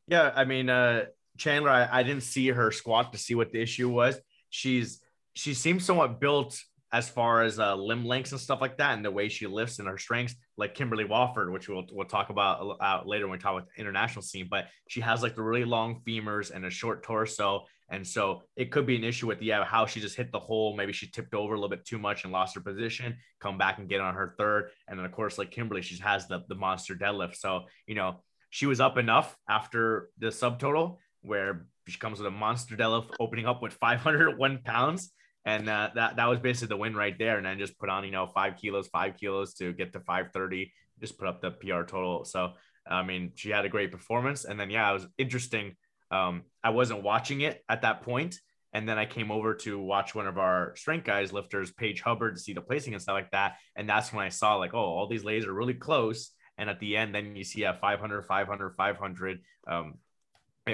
Yeah, 0.08 0.32
I 0.36 0.44
mean, 0.44 0.70
uh, 0.70 1.06
Chandler, 1.38 1.70
I, 1.70 2.00
I 2.00 2.04
didn't 2.04 2.24
see 2.24 2.50
her 2.50 2.72
squat 2.72 3.14
to 3.14 3.20
see 3.20 3.36
what 3.36 3.52
the 3.52 3.62
issue 3.62 3.90
was. 3.90 4.20
She's 4.50 5.02
she 5.34 5.54
seems 5.54 5.86
somewhat 5.86 6.20
built 6.20 6.60
as 6.92 7.08
far 7.08 7.44
as 7.44 7.60
uh, 7.60 7.76
limb 7.76 8.06
lengths 8.06 8.32
and 8.32 8.42
stuff 8.42 8.62
like 8.62 8.78
that, 8.78 8.96
and 8.96 9.06
the 9.06 9.12
way 9.12 9.30
she 9.30 9.46
lifts 9.46 9.80
and 9.80 9.88
her 9.88 9.98
strengths, 9.98 10.36
like 10.58 10.74
Kimberly 10.74 11.06
Walford, 11.06 11.52
which 11.52 11.70
we'll, 11.70 11.86
we'll 11.92 12.08
talk 12.08 12.30
about 12.30 12.78
uh, 12.82 13.02
later 13.06 13.26
when 13.28 13.34
we 13.34 13.38
talk 13.38 13.54
about 13.54 13.68
the 13.76 13.80
international 13.80 14.24
scene. 14.24 14.48
But 14.50 14.66
she 14.88 15.02
has 15.02 15.22
like 15.22 15.36
the 15.36 15.44
really 15.44 15.66
long 15.66 16.02
femurs 16.08 16.52
and 16.52 16.66
a 16.66 16.70
short 16.70 17.04
torso, 17.04 17.66
and 17.92 18.06
so 18.06 18.42
it 18.56 18.72
could 18.72 18.88
be 18.88 18.96
an 18.96 19.04
issue 19.04 19.28
with 19.28 19.42
yeah 19.42 19.64
how 19.64 19.86
she 19.86 20.00
just 20.00 20.16
hit 20.16 20.32
the 20.32 20.40
hole. 20.40 20.76
Maybe 20.76 20.94
she 20.94 21.08
tipped 21.08 21.36
over 21.36 21.54
a 21.54 21.58
little 21.58 21.70
bit 21.70 21.86
too 21.86 22.00
much 22.00 22.24
and 22.24 22.34
lost 22.34 22.56
her 22.56 22.62
position. 22.62 23.18
Come 23.40 23.58
back 23.58 23.78
and 23.78 23.88
get 23.88 24.02
on 24.02 24.16
her 24.16 24.34
third, 24.38 24.70
and 24.88 24.98
then 24.98 25.06
of 25.06 25.12
course 25.12 25.38
like 25.38 25.52
Kimberly, 25.52 25.84
she 25.84 25.98
has 26.02 26.28
the 26.28 26.44
the 26.50 26.56
monster 26.56 26.96
deadlift. 26.96 27.36
So 27.36 27.66
you 27.86 27.96
know 27.96 28.22
she 28.50 28.66
was 28.66 28.80
up 28.80 28.98
enough 28.98 29.36
after 29.48 30.10
the 30.18 30.28
subtotal 30.28 30.98
where 31.22 31.68
she 31.88 32.00
comes 32.00 32.20
with 32.20 32.28
a 32.28 32.32
monster 32.32 32.76
deadlift 32.76 33.10
opening 33.20 33.46
up 33.46 33.62
with 33.62 33.74
501 33.74 34.60
pounds 34.64 35.12
and 35.46 35.70
uh, 35.70 35.90
that 35.96 36.18
that 36.18 36.28
was 36.28 36.40
basically 36.40 36.68
the 36.68 36.78
win 36.78 36.96
right 36.96 37.18
there. 37.18 37.38
And 37.38 37.46
then 37.46 37.58
just 37.58 37.78
put 37.80 37.90
on 37.90 38.04
you 38.04 38.12
know 38.12 38.28
five 38.28 38.58
kilos, 38.58 38.88
five 38.88 39.18
kilos 39.18 39.54
to 39.56 39.74
get 39.74 39.94
to 39.94 40.00
530. 40.00 40.72
Just 41.00 41.18
put 41.18 41.28
up 41.28 41.42
the 41.42 41.52
PR 41.52 41.84
total. 41.84 42.26
So 42.26 42.54
I 42.88 43.04
mean, 43.04 43.32
she 43.36 43.50
had 43.50 43.66
a 43.66 43.70
great 43.70 43.92
performance. 43.92 44.46
And 44.46 44.60
then 44.60 44.70
yeah, 44.70 44.90
it 44.90 44.94
was 44.94 45.08
interesting. 45.18 45.76
Um, 46.12 46.44
I 46.64 46.72
wasn't 46.72 47.04
watching 47.04 47.42
it 47.42 47.64
at 47.70 47.84
that 47.84 48.02
point, 48.02 48.36
and 48.74 48.90
then 48.90 48.98
I 48.98 49.06
came 49.06 49.32
over 49.32 49.54
to 49.56 49.80
watch 49.80 50.16
one 50.16 50.28
of 50.28 50.38
our 50.38 50.76
strength 50.76 51.06
guys, 51.06 51.32
lifters, 51.32 51.72
Paige 51.72 52.02
Hubbard, 52.02 52.36
to 52.36 52.42
see 52.42 52.54
the 52.54 52.62
placing 52.62 52.94
and 52.94 53.02
stuff 53.02 53.14
like 53.14 53.32
that. 53.32 53.58
And 53.76 53.88
that's 53.88 54.12
when 54.12 54.26
I 54.26 54.30
saw 54.30 54.56
like, 54.56 54.74
oh, 54.74 54.78
all 54.78 55.08
these 55.08 55.24
lays 55.24 55.46
are 55.46 55.54
really 55.54 55.76
close. 55.76 56.32
And 56.58 56.70
at 56.70 56.80
the 56.80 56.98
end, 56.98 57.16
then 57.16 57.36
you 57.36 57.44
see 57.44 57.64
a 57.64 57.74
500, 57.74 58.26
500, 58.26 58.76
500. 58.76 59.40
Um, 59.68 59.96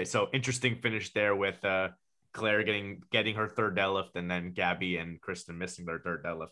so 0.03 0.27
interesting 0.33 0.77
finish 0.81 1.13
there 1.13 1.35
with 1.35 1.63
uh, 1.63 1.89
Claire 2.35 2.63
getting 2.63 3.01
getting 3.11 3.35
her 3.35 3.47
third 3.47 3.77
deadlift, 3.77 4.15
and 4.15 4.29
then 4.29 4.51
Gabby 4.51 4.97
and 4.97 5.19
Kristen 5.21 5.57
missing 5.57 5.85
their 5.85 5.99
third 5.99 6.23
deadlift. 6.23 6.49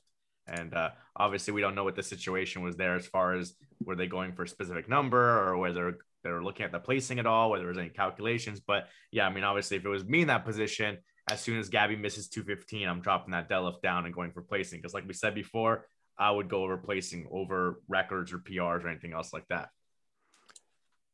And 0.48 0.74
uh, 0.74 0.90
obviously, 1.16 1.54
we 1.54 1.62
don't 1.62 1.76
know 1.76 1.84
what 1.84 1.96
the 1.96 2.04
situation 2.04 2.64
was 2.64 2.76
there 2.76 2.96
as 2.96 3.06
far 3.06 3.34
as 3.34 3.54
were 3.84 3.96
they 3.96 4.08
going 4.08 4.34
for 4.34 4.44
a 4.44 4.48
specific 4.48 4.90
number 4.90 5.40
or 5.40 5.58
whether 5.58 5.98
they 6.24 6.32
were 6.32 6.44
looking 6.44 6.66
at 6.66 6.72
the 6.72 6.80
placing 6.80 7.20
at 7.20 7.26
all, 7.26 7.52
whether 7.52 7.64
there 7.64 7.70
was 7.70 7.78
any 7.78 7.90
calculations. 7.90 8.62
But 8.62 8.88
yeah, 9.12 9.28
I 9.28 9.34
mean, 9.34 9.44
obviously, 9.44 9.78
if 9.78 9.86
it 9.86 9.90
was 9.90 10.06
me 10.06 10.22
in 10.22 10.28
that 10.28 10.46
position, 10.46 10.98
as 11.30 11.42
soon 11.42 11.60
as 11.60 11.70
Gabby 11.70 11.98
misses 11.98 12.30
215, 12.30 12.88
I'm 12.88 13.02
dropping 13.02 13.32
that 13.32 13.50
deadlift 13.50 13.82
down 13.82 14.06
and 14.06 14.14
going 14.14 14.32
for 14.32 14.42
placing. 14.42 14.80
Because, 14.80 14.94
like 14.94 15.08
we 15.08 15.14
said 15.14 15.36
before, 15.36 15.86
I 16.18 16.32
would 16.32 16.50
go 16.50 16.64
over 16.64 16.78
placing 16.78 17.28
over 17.30 17.82
records 17.90 18.32
or 18.32 18.40
PRs 18.40 18.84
or 18.84 18.88
anything 18.88 19.14
else 19.14 19.34
like 19.34 19.48
that. 19.50 19.70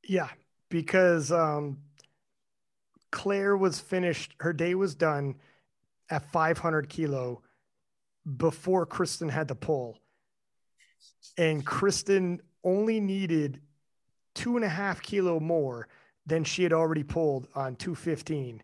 Yeah, 0.03 0.30
because 0.70 1.32
um, 1.32 1.80
Claire 3.12 3.57
was 3.57 3.80
finished, 3.80 4.36
her 4.39 4.53
day 4.53 4.76
was 4.76 4.95
done 4.95 5.36
at 6.10 6.32
500 6.32 6.89
kilo 6.89 7.41
before 8.38 8.86
Kristen 8.86 9.30
had 9.30 9.47
to 9.47 9.55
pull. 9.55 9.99
And 11.38 11.66
Kristen 11.66 12.41
only 12.64 12.99
needed 12.99 13.62
two 14.36 14.55
and 14.55 14.66
a 14.66 14.70
half 14.70 15.01
kilo 15.01 15.39
more 15.39 15.88
than 16.26 16.43
she 16.43 16.64
had 16.64 16.74
already 16.74 17.03
pulled 17.03 17.47
on 17.55 17.76
215 17.76 18.62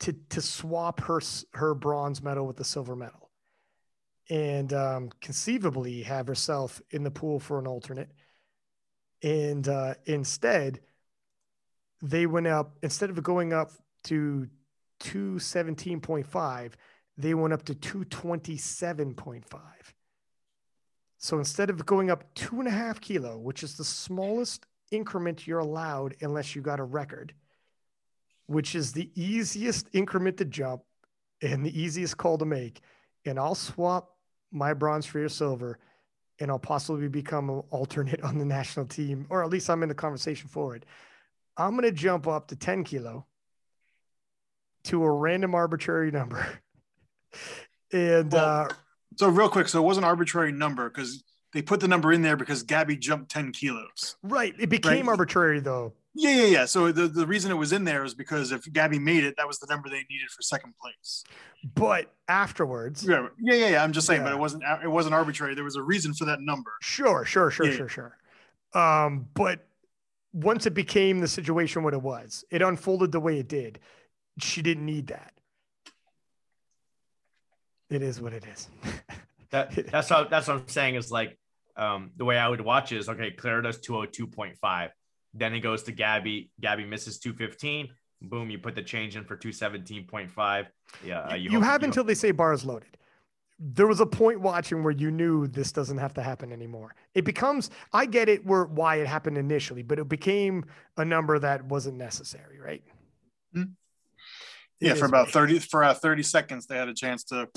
to, 0.00 0.12
to 0.30 0.40
swap 0.40 1.00
her, 1.00 1.20
her 1.54 1.74
bronze 1.74 2.22
medal 2.22 2.46
with 2.46 2.56
the 2.56 2.64
silver 2.64 2.96
medal 2.96 3.30
and 4.30 4.72
um, 4.72 5.10
conceivably 5.20 6.02
have 6.02 6.26
herself 6.26 6.80
in 6.90 7.02
the 7.02 7.10
pool 7.10 7.38
for 7.38 7.58
an 7.58 7.66
alternate. 7.66 8.10
And 9.22 9.68
uh, 9.68 9.94
instead, 10.04 10.80
they 12.02 12.26
went 12.26 12.48
up 12.48 12.76
instead 12.82 13.08
of 13.08 13.22
going 13.22 13.52
up 13.52 13.70
to 14.04 14.48
217.5 15.00 16.72
they 17.16 17.34
went 17.34 17.52
up 17.52 17.64
to 17.64 17.74
227.5 17.74 19.44
so 21.18 21.38
instead 21.38 21.70
of 21.70 21.86
going 21.86 22.10
up 22.10 22.24
two 22.34 22.58
and 22.58 22.68
a 22.68 22.72
half 22.72 23.00
kilo 23.00 23.38
which 23.38 23.62
is 23.62 23.76
the 23.76 23.84
smallest 23.84 24.66
increment 24.90 25.46
you're 25.46 25.60
allowed 25.60 26.14
unless 26.20 26.54
you 26.54 26.62
got 26.62 26.80
a 26.80 26.84
record 26.84 27.32
which 28.46 28.74
is 28.74 28.92
the 28.92 29.10
easiest 29.14 29.88
increment 29.92 30.36
to 30.36 30.44
jump 30.44 30.82
and 31.40 31.64
the 31.64 31.80
easiest 31.80 32.16
call 32.16 32.36
to 32.36 32.44
make 32.44 32.80
and 33.24 33.38
i'll 33.38 33.54
swap 33.54 34.16
my 34.50 34.74
bronze 34.74 35.06
for 35.06 35.18
your 35.18 35.28
silver 35.28 35.78
and 36.40 36.50
i'll 36.50 36.58
possibly 36.58 37.08
become 37.08 37.48
an 37.50 37.62
alternate 37.70 38.20
on 38.24 38.38
the 38.38 38.44
national 38.44 38.86
team 38.86 39.26
or 39.30 39.42
at 39.42 39.50
least 39.50 39.70
i'm 39.70 39.82
in 39.82 39.88
the 39.88 39.94
conversation 39.94 40.48
for 40.48 40.76
it 40.76 40.84
I'm 41.56 41.72
going 41.72 41.82
to 41.82 41.92
jump 41.92 42.26
up 42.26 42.48
to 42.48 42.56
10 42.56 42.84
kilo 42.84 43.26
to 44.84 45.04
a 45.04 45.10
random 45.10 45.54
arbitrary 45.54 46.10
number. 46.10 46.46
and 47.92 48.32
well, 48.32 48.68
uh, 48.70 48.74
so, 49.16 49.28
real 49.28 49.48
quick, 49.48 49.68
so 49.68 49.82
it 49.82 49.86
was 49.86 49.98
an 49.98 50.04
arbitrary 50.04 50.52
number 50.52 50.88
because 50.88 51.22
they 51.52 51.62
put 51.62 51.80
the 51.80 51.88
number 51.88 52.12
in 52.12 52.22
there 52.22 52.36
because 52.36 52.62
Gabby 52.62 52.96
jumped 52.96 53.30
10 53.30 53.52
kilos. 53.52 54.16
Right. 54.22 54.54
It 54.58 54.68
became 54.68 55.06
right? 55.06 55.12
arbitrary 55.12 55.60
though. 55.60 55.92
Yeah, 56.14 56.34
yeah, 56.34 56.44
yeah. 56.44 56.64
So 56.66 56.92
the, 56.92 57.08
the 57.08 57.26
reason 57.26 57.50
it 57.50 57.54
was 57.54 57.72
in 57.72 57.84
there 57.84 58.04
is 58.04 58.14
because 58.14 58.52
if 58.52 58.70
Gabby 58.70 58.98
made 58.98 59.24
it, 59.24 59.34
that 59.38 59.46
was 59.46 59.58
the 59.58 59.66
number 59.68 59.88
they 59.88 60.04
needed 60.10 60.28
for 60.28 60.42
second 60.42 60.74
place. 60.78 61.24
But 61.74 62.12
afterwards, 62.28 63.06
yeah, 63.06 63.28
yeah, 63.40 63.54
yeah. 63.54 63.68
yeah. 63.70 63.84
I'm 63.84 63.92
just 63.92 64.06
saying, 64.06 64.20
yeah. 64.20 64.28
but 64.28 64.32
it 64.34 64.38
wasn't 64.38 64.62
it 64.82 64.88
wasn't 64.88 65.14
arbitrary. 65.14 65.54
There 65.54 65.64
was 65.64 65.76
a 65.76 65.82
reason 65.82 66.12
for 66.12 66.26
that 66.26 66.40
number. 66.40 66.72
Sure, 66.82 67.24
sure, 67.24 67.50
sure, 67.50 67.66
yeah. 67.66 67.76
sure, 67.76 67.88
sure. 67.88 68.18
Um, 68.74 69.26
but 69.32 69.66
once 70.32 70.66
it 70.66 70.74
became 70.74 71.20
the 71.20 71.28
situation 71.28 71.82
what 71.82 71.94
it 71.94 72.02
was, 72.02 72.44
it 72.50 72.62
unfolded 72.62 73.12
the 73.12 73.20
way 73.20 73.38
it 73.38 73.48
did. 73.48 73.78
She 74.38 74.62
didn't 74.62 74.86
need 74.86 75.08
that. 75.08 75.32
It 77.90 78.02
is 78.02 78.20
what 78.20 78.32
it 78.32 78.44
is. 78.46 78.68
that, 79.50 79.90
that's 79.90 80.08
how 80.08 80.24
that's 80.24 80.48
what 80.48 80.58
I'm 80.58 80.68
saying 80.68 80.94
is 80.94 81.10
like 81.10 81.38
um, 81.76 82.12
the 82.16 82.24
way 82.24 82.38
I 82.38 82.48
would 82.48 82.60
watch 82.60 82.92
it 82.92 82.98
is 82.98 83.08
okay, 83.08 83.30
Claire 83.30 83.60
does 83.60 83.78
202.5. 83.78 84.88
Then 85.34 85.54
it 85.54 85.60
goes 85.60 85.82
to 85.84 85.92
Gabby. 85.92 86.50
Gabby 86.60 86.84
misses 86.84 87.18
215. 87.18 87.88
Boom, 88.22 88.50
you 88.50 88.58
put 88.58 88.74
the 88.74 88.82
change 88.82 89.16
in 89.16 89.24
for 89.24 89.36
217.5. 89.36 90.66
Yeah. 91.04 91.34
You, 91.34 91.50
you 91.50 91.58
hope, 91.58 91.64
have 91.64 91.82
you 91.82 91.86
until 91.86 92.02
hope. 92.02 92.08
they 92.08 92.14
say 92.14 92.30
bar 92.30 92.52
is 92.52 92.64
loaded 92.64 92.96
there 93.64 93.86
was 93.86 94.00
a 94.00 94.06
point 94.06 94.40
watching 94.40 94.82
where 94.82 94.92
you 94.92 95.10
knew 95.10 95.46
this 95.46 95.70
doesn't 95.70 95.98
have 95.98 96.12
to 96.14 96.22
happen 96.22 96.52
anymore. 96.52 96.94
It 97.14 97.24
becomes 97.24 97.70
I 97.92 98.06
get 98.06 98.28
it 98.28 98.44
where 98.44 98.64
why 98.64 98.96
it 98.96 99.06
happened 99.06 99.38
initially, 99.38 99.82
but 99.82 100.00
it 100.00 100.08
became 100.08 100.64
a 100.96 101.04
number 101.04 101.38
that 101.38 101.64
wasn't 101.66 101.96
necessary, 101.96 102.58
right? 102.58 102.82
Yeah, 104.80 104.94
for 104.94 105.04
about 105.04 105.30
30 105.30 105.60
for 105.60 105.84
uh, 105.84 105.94
30 105.94 106.24
seconds 106.24 106.66
they 106.66 106.76
had 106.76 106.88
a 106.88 106.94
chance 106.94 107.22
to 107.24 107.48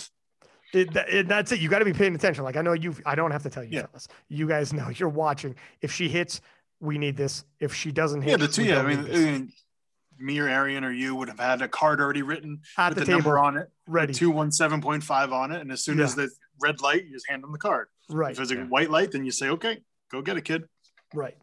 it, 0.74 0.96
it, 0.96 1.28
that's 1.28 1.52
it. 1.52 1.60
You 1.60 1.70
got 1.70 1.80
to 1.80 1.86
be 1.86 1.94
paying 1.94 2.16
attention. 2.16 2.44
Like 2.44 2.58
I 2.58 2.62
know 2.62 2.74
you. 2.74 2.96
I 3.06 3.16
don't 3.16 3.32
have 3.32 3.44
to 3.44 3.50
tell 3.50 3.64
you, 3.64 3.70
yeah. 3.72 3.86
fellas. 3.86 4.08
You 4.28 4.48
guys 4.48 4.74
know 4.74 4.90
you're 4.96 5.10
watching. 5.10 5.56
If 5.82 5.92
she 5.92 6.10
hits, 6.10 6.42
we 6.80 6.98
need 6.98 7.16
this. 7.16 7.46
If 7.60 7.74
she 7.74 7.92
doesn't 7.92 8.22
hit, 8.22 8.32
yeah, 8.32 8.38
the 8.38 8.48
two. 8.48 8.64
Yeah, 8.64 8.80
I 8.80 8.84
mean, 8.84 9.00
I 9.00 9.18
mean, 9.18 9.54
me 10.20 10.40
or 10.40 10.48
Arian 10.48 10.84
or 10.84 10.92
you 10.92 11.16
would 11.16 11.28
have 11.28 11.40
had 11.40 11.62
a 11.62 11.68
card 11.68 12.00
already 12.00 12.22
written 12.22 12.62
At 12.78 12.90
with 12.90 13.00
the, 13.00 13.06
the 13.06 13.12
number 13.12 13.38
on 13.38 13.58
it, 13.58 13.70
ready, 13.88 14.14
two 14.14 14.32
one 14.32 14.52
seven 14.52 14.82
point 14.82 15.04
five 15.04 15.32
on 15.32 15.52
it, 15.52 15.62
and 15.62 15.72
as 15.72 15.84
soon 15.84 15.98
yeah. 15.98 16.06
as 16.06 16.16
the 16.16 16.30
red 16.62 16.82
light, 16.82 17.06
you 17.06 17.14
just 17.14 17.30
hand 17.30 17.44
them 17.44 17.52
the 17.52 17.58
card. 17.58 17.88
Right. 18.10 18.32
If 18.32 18.40
it's 18.40 18.52
a 18.52 18.56
yeah. 18.56 18.66
white 18.66 18.90
light, 18.90 19.12
then 19.12 19.26
you 19.26 19.32
say, 19.32 19.50
"Okay, 19.50 19.82
go 20.12 20.22
get 20.22 20.38
it, 20.38 20.44
kid." 20.44 20.64
Right. 21.14 21.38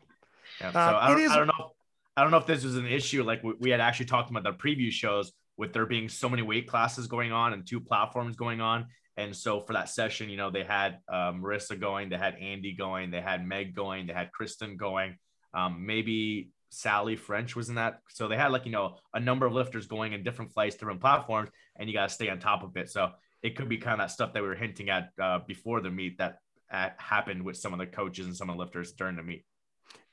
Yeah. 0.61 0.73
So 0.73 0.79
uh, 0.79 0.99
I, 1.01 1.09
don't, 1.11 1.21
is, 1.21 1.31
I 1.31 1.37
don't 1.37 1.47
know. 1.47 1.73
I 2.17 2.23
don't 2.23 2.31
know 2.31 2.39
if 2.39 2.47
this 2.47 2.65
was 2.65 2.77
an 2.77 2.87
issue. 2.87 3.23
Like 3.23 3.43
we, 3.43 3.55
we 3.59 3.71
had 3.71 3.81
actually 3.81 4.07
talked 4.07 4.31
about 4.31 4.45
the 4.45 4.53
preview 4.53 4.91
shows 4.91 5.33
with 5.57 5.73
there 5.73 5.87
being 5.87 6.09
so 6.09 6.29
many 6.29 6.43
weight 6.43 6.69
classes 6.69 7.07
going 7.07 7.33
on 7.33 7.53
and 7.53 7.67
two 7.67 7.81
platforms 7.81 8.37
going 8.37 8.61
on. 8.61 8.87
And 9.17 9.37
so 9.37 9.61
for 9.61 9.75
that 9.75 9.91
session, 9.91 10.31
you 10.31 10.37
know, 10.37 10.51
they 10.51 10.65
had 10.65 10.99
uh, 11.09 11.33
Marisa 11.33 11.79
going, 11.79 12.09
they 12.09 12.17
had 12.17 12.35
Andy 12.37 12.73
going, 12.73 13.11
they 13.11 13.21
had 13.21 13.47
Meg 13.47 13.75
going, 13.75 14.07
they 14.07 14.15
had 14.15 14.33
Kristen 14.33 14.77
going. 14.77 15.19
Um, 15.55 15.85
maybe 15.85 16.49
Sally 16.73 17.17
French 17.17 17.55
was 17.55 17.69
in 17.69 17.75
that. 17.75 18.01
So 18.09 18.29
they 18.29 18.37
had 18.37 18.51
like, 18.51 18.65
you 18.65 18.73
know, 18.73 18.97
a 19.13 19.21
number 19.21 19.45
of 19.45 19.53
lifters 19.53 19.87
going 19.87 20.15
in 20.15 20.23
different 20.23 20.53
flights, 20.53 20.77
different 20.77 21.03
platforms, 21.03 21.51
and 21.77 21.89
you 21.89 21.95
got 21.95 22.09
to 22.09 22.15
stay 22.15 22.31
on 22.31 22.39
top 22.39 22.63
of 22.63 22.77
it. 22.77 22.91
So 22.91 23.11
it 23.43 23.57
could 23.57 23.69
be 23.69 23.77
kind 23.77 24.01
of 24.01 24.09
that 24.09 24.13
stuff 24.13 24.33
that 24.33 24.43
we 24.43 24.49
were 24.49 24.55
hinting 24.55 24.89
at 24.89 25.11
uh, 25.21 25.41
before 25.47 25.83
the 25.83 25.91
meet 25.91 26.17
that 26.19 26.39
uh, 26.73 26.89
happened 26.97 27.45
with 27.45 27.59
some 27.59 27.75
of 27.75 27.79
the 27.79 27.87
coaches 27.87 28.27
and 28.27 28.35
some 28.35 28.49
of 28.49 28.57
the 28.57 28.61
lifters 28.63 28.93
during 28.93 29.17
the 29.17 29.23
meet 29.23 29.45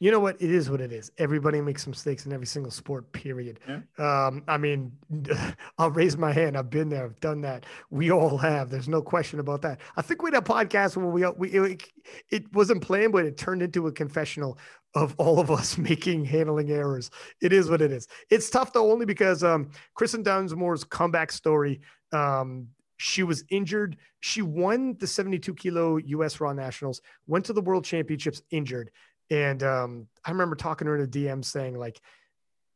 you 0.01 0.11
know 0.11 0.19
what? 0.19 0.41
It 0.41 0.49
is 0.49 0.69
what 0.69 0.79
it 0.79 0.93
is. 0.93 1.11
Everybody 1.17 1.59
makes 1.59 1.85
mistakes 1.85 2.25
in 2.25 2.31
every 2.31 2.45
single 2.45 2.71
sport, 2.71 3.11
period. 3.11 3.59
Yeah. 3.67 3.81
Um, 3.97 4.43
I 4.47 4.57
mean, 4.57 4.93
I'll 5.77 5.91
raise 5.91 6.17
my 6.17 6.31
hand. 6.31 6.57
I've 6.57 6.69
been 6.69 6.87
there. 6.87 7.03
I've 7.03 7.19
done 7.19 7.41
that. 7.41 7.65
We 7.89 8.09
all 8.09 8.37
have. 8.37 8.69
There's 8.69 8.87
no 8.87 9.01
question 9.01 9.41
about 9.41 9.61
that. 9.63 9.81
I 9.97 10.01
think 10.01 10.23
we 10.23 10.31
had 10.31 10.41
a 10.41 10.45
podcast 10.45 10.95
where 10.95 11.07
we, 11.07 11.25
we 11.37 11.49
it, 11.49 11.83
it 12.29 12.53
wasn't 12.53 12.81
planned, 12.81 13.11
but 13.11 13.25
it 13.25 13.37
turned 13.37 13.61
into 13.61 13.87
a 13.87 13.91
confessional 13.91 14.57
of 14.95 15.13
all 15.17 15.39
of 15.39 15.51
us 15.51 15.77
making 15.89 16.23
handling 16.25 16.71
errors. 16.71 17.11
It 17.41 17.51
is 17.51 17.69
what 17.69 17.81
it 17.81 17.91
is. 17.91 18.07
It's 18.29 18.49
tough 18.49 18.71
though, 18.71 18.91
only 18.91 19.05
because 19.05 19.43
um, 19.43 19.69
Kristen 19.95 20.23
Dunsmore's 20.23 20.85
comeback 20.85 21.31
story. 21.31 21.81
Um, 22.13 22.69
she 22.97 23.23
was 23.23 23.43
injured. 23.49 23.97
She 24.19 24.41
won 24.41 24.95
the 24.99 25.07
72 25.07 25.53
kilo 25.55 25.97
US 25.97 26.39
Raw 26.41 26.51
Nationals, 26.53 27.01
went 27.27 27.45
to 27.45 27.53
the 27.53 27.61
World 27.61 27.85
Championships 27.85 28.41
injured. 28.51 28.91
And 29.29 29.61
um, 29.63 30.07
I 30.25 30.31
remember 30.31 30.55
talking 30.55 30.85
to 30.85 30.91
her 30.91 30.97
in 30.97 31.09
the 31.09 31.25
DM 31.25 31.43
saying, 31.45 31.77
like, 31.77 31.99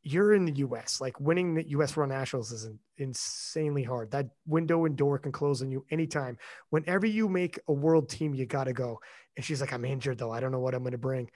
you're 0.04 0.34
in 0.34 0.46
the 0.46 0.58
US, 0.58 1.00
like 1.00 1.20
winning 1.20 1.56
the 1.56 1.68
US 1.70 1.96
Raw 1.96 2.06
Nationals 2.06 2.52
is 2.52 2.70
insanely 2.98 3.84
hard. 3.84 4.12
That 4.12 4.28
window 4.46 4.86
and 4.86 4.98
door 4.98 5.18
can 5.18 5.32
close 5.32 5.62
on 5.62 5.72
you 5.72 5.86
anytime. 5.90 6.38
Whenever 6.70 7.06
you 7.06 7.30
make 7.30 7.58
a 7.68 7.74
world 7.74 8.10
team, 8.10 8.34
you 8.34 8.46
got 8.46 8.66
to 8.66 8.74
go. 8.74 9.00
And 9.38 9.46
she's 9.46 9.62
like, 9.62 9.72
I'm 9.72 9.86
injured 9.86 10.18
though. 10.18 10.32
I 10.32 10.42
don't 10.42 10.52
know 10.52 10.60
what 10.60 10.76
I'm 10.76 10.84
going 10.84 10.92
to 10.92 10.98
bring. 10.98 11.30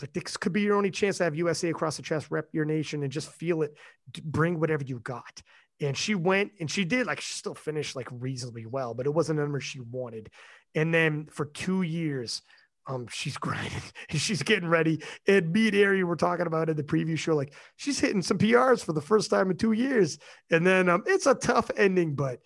Like, 0.00 0.12
this 0.12 0.36
could 0.36 0.52
be 0.52 0.62
your 0.62 0.76
only 0.76 0.90
chance 0.90 1.18
to 1.18 1.24
have 1.24 1.34
USA 1.34 1.70
across 1.70 1.96
the 1.96 2.02
chest, 2.02 2.30
rep 2.30 2.48
your 2.52 2.64
nation, 2.64 3.02
and 3.02 3.12
just 3.12 3.30
feel 3.32 3.62
it. 3.62 3.76
Bring 4.22 4.60
whatever 4.60 4.84
you 4.84 5.00
got. 5.00 5.42
And 5.80 5.96
she 5.96 6.14
went 6.14 6.52
and 6.60 6.70
she 6.70 6.84
did, 6.84 7.06
like, 7.06 7.20
she 7.20 7.34
still 7.34 7.54
finished 7.54 7.96
like 7.96 8.08
reasonably 8.10 8.66
well, 8.66 8.94
but 8.94 9.06
it 9.06 9.14
wasn't 9.14 9.38
a 9.38 9.42
number 9.42 9.58
she 9.58 9.80
wanted. 9.80 10.30
And 10.74 10.92
then 10.92 11.28
for 11.30 11.46
two 11.46 11.82
years, 11.82 12.42
um, 12.86 13.06
she's 13.10 13.36
grinding 13.38 13.82
she's 14.10 14.42
getting 14.42 14.68
ready. 14.68 15.02
And 15.26 15.52
me 15.52 15.68
and 15.68 15.76
Ari 15.76 16.04
were 16.04 16.16
talking 16.16 16.46
about 16.46 16.68
in 16.68 16.76
the 16.76 16.82
preview 16.82 17.18
show, 17.18 17.34
like 17.34 17.54
she's 17.76 18.00
hitting 18.00 18.22
some 18.22 18.38
PRs 18.38 18.84
for 18.84 18.92
the 18.92 19.00
first 19.00 19.30
time 19.30 19.50
in 19.50 19.56
two 19.56 19.72
years. 19.72 20.18
And 20.50 20.66
then 20.66 20.88
um, 20.88 21.02
it's 21.06 21.26
a 21.26 21.34
tough 21.34 21.70
ending, 21.76 22.14
but 22.14 22.40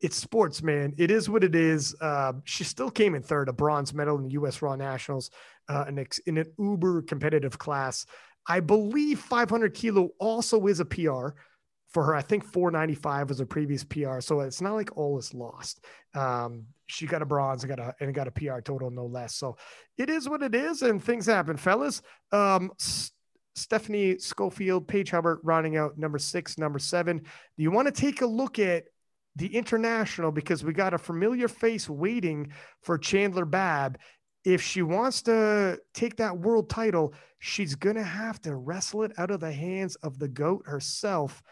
it's 0.00 0.16
sports, 0.16 0.62
man. 0.62 0.94
It 0.96 1.10
is 1.10 1.28
what 1.28 1.44
it 1.44 1.54
is. 1.54 1.94
Uh, 2.00 2.32
she 2.44 2.64
still 2.64 2.90
came 2.90 3.14
in 3.14 3.22
third, 3.22 3.48
a 3.48 3.52
bronze 3.52 3.92
medal 3.92 4.16
in 4.16 4.24
the 4.24 4.32
U.S. 4.32 4.62
Raw 4.62 4.74
Nationals, 4.74 5.30
uh, 5.68 5.84
in, 5.88 6.06
in 6.26 6.38
an 6.38 6.52
uber 6.58 7.02
competitive 7.02 7.58
class. 7.58 8.06
I 8.48 8.60
believe 8.60 9.20
500 9.20 9.74
kilo 9.74 10.10
also 10.18 10.66
is 10.66 10.80
a 10.80 10.84
PR 10.84 11.30
for 11.90 12.04
her. 12.04 12.14
I 12.14 12.22
think 12.22 12.44
495 12.44 13.28
was 13.28 13.40
a 13.40 13.46
previous 13.46 13.84
PR, 13.84 14.20
so 14.20 14.40
it's 14.40 14.60
not 14.60 14.74
like 14.74 14.96
all 14.96 15.18
is 15.18 15.34
lost. 15.34 15.84
Um, 16.14 16.66
she 16.86 17.06
got 17.06 17.22
a 17.22 17.26
bronze 17.26 17.62
and 17.62 17.76
got 17.76 17.78
a 17.80 17.94
and 18.00 18.14
got 18.14 18.28
a 18.28 18.32
PR 18.32 18.60
total, 18.60 18.90
no 18.90 19.06
less. 19.06 19.34
So 19.34 19.56
it 19.98 20.10
is 20.10 20.28
what 20.28 20.42
it 20.42 20.54
is, 20.54 20.82
and 20.82 21.02
things 21.02 21.26
happen, 21.26 21.56
fellas. 21.56 22.02
Um, 22.32 22.72
S- 22.80 23.12
Stephanie 23.54 24.18
Schofield, 24.18 24.88
Paige 24.88 25.10
Hubbard, 25.10 25.40
rounding 25.42 25.76
out 25.76 25.98
number 25.98 26.18
six, 26.18 26.56
number 26.56 26.78
seven. 26.78 27.18
Do 27.18 27.62
you 27.62 27.70
want 27.70 27.86
to 27.86 27.92
take 27.92 28.22
a 28.22 28.26
look 28.26 28.58
at 28.58 28.84
the 29.36 29.54
international 29.56 30.32
because 30.32 30.64
we 30.64 30.72
got 30.72 30.94
a 30.94 30.98
familiar 30.98 31.48
face 31.48 31.88
waiting 31.88 32.52
for 32.82 32.98
Chandler 32.98 33.44
Babb. 33.44 33.98
If 34.44 34.62
she 34.62 34.82
wants 34.82 35.22
to 35.22 35.78
take 35.94 36.16
that 36.16 36.38
world 36.38 36.68
title, 36.70 37.14
she's 37.38 37.74
gonna 37.74 38.02
have 38.02 38.40
to 38.42 38.54
wrestle 38.54 39.02
it 39.04 39.12
out 39.18 39.30
of 39.30 39.40
the 39.40 39.52
hands 39.52 39.96
of 39.96 40.18
the 40.18 40.28
goat 40.28 40.62
herself. 40.66 41.42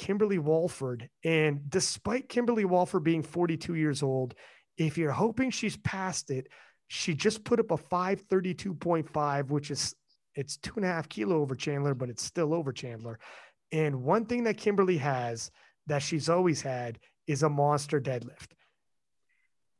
Kimberly 0.00 0.38
Walford. 0.38 1.10
And 1.24 1.68
despite 1.68 2.30
Kimberly 2.30 2.64
Walford 2.64 3.04
being 3.04 3.22
42 3.22 3.74
years 3.74 4.02
old, 4.02 4.34
if 4.78 4.96
you're 4.96 5.12
hoping 5.12 5.50
she's 5.50 5.76
past 5.76 6.30
it, 6.30 6.48
she 6.88 7.14
just 7.14 7.44
put 7.44 7.60
up 7.60 7.70
a 7.70 7.76
532.5, 7.76 9.50
which 9.50 9.70
is 9.70 9.94
it's 10.34 10.56
two 10.56 10.72
and 10.76 10.86
a 10.86 10.88
half 10.88 11.06
kilo 11.10 11.36
over 11.36 11.54
Chandler, 11.54 11.94
but 11.94 12.08
it's 12.08 12.24
still 12.24 12.54
over 12.54 12.72
Chandler. 12.72 13.18
And 13.72 14.02
one 14.02 14.24
thing 14.24 14.44
that 14.44 14.56
Kimberly 14.56 14.96
has 14.96 15.50
that 15.86 16.00
she's 16.00 16.30
always 16.30 16.62
had 16.62 16.98
is 17.26 17.42
a 17.42 17.50
monster 17.50 18.00
deadlift. 18.00 18.52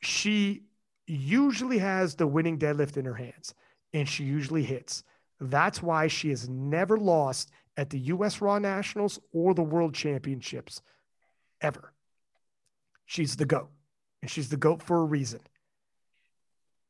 She 0.02 0.64
usually 1.06 1.78
has 1.78 2.14
the 2.14 2.26
winning 2.26 2.58
deadlift 2.58 2.98
in 2.98 3.06
her 3.06 3.14
hands 3.14 3.54
and 3.94 4.06
she 4.06 4.24
usually 4.24 4.64
hits. 4.64 5.02
That's 5.40 5.82
why 5.82 6.08
she 6.08 6.28
has 6.28 6.46
never 6.46 6.98
lost 6.98 7.50
at 7.76 7.90
the 7.90 7.98
US 7.98 8.40
Raw 8.40 8.58
Nationals 8.58 9.18
or 9.32 9.54
the 9.54 9.62
World 9.62 9.94
Championships 9.94 10.82
ever. 11.60 11.92
She's 13.06 13.36
the 13.36 13.46
GOAT, 13.46 13.68
and 14.22 14.30
she's 14.30 14.48
the 14.48 14.56
GOAT 14.56 14.82
for 14.82 14.98
a 14.98 15.04
reason. 15.04 15.40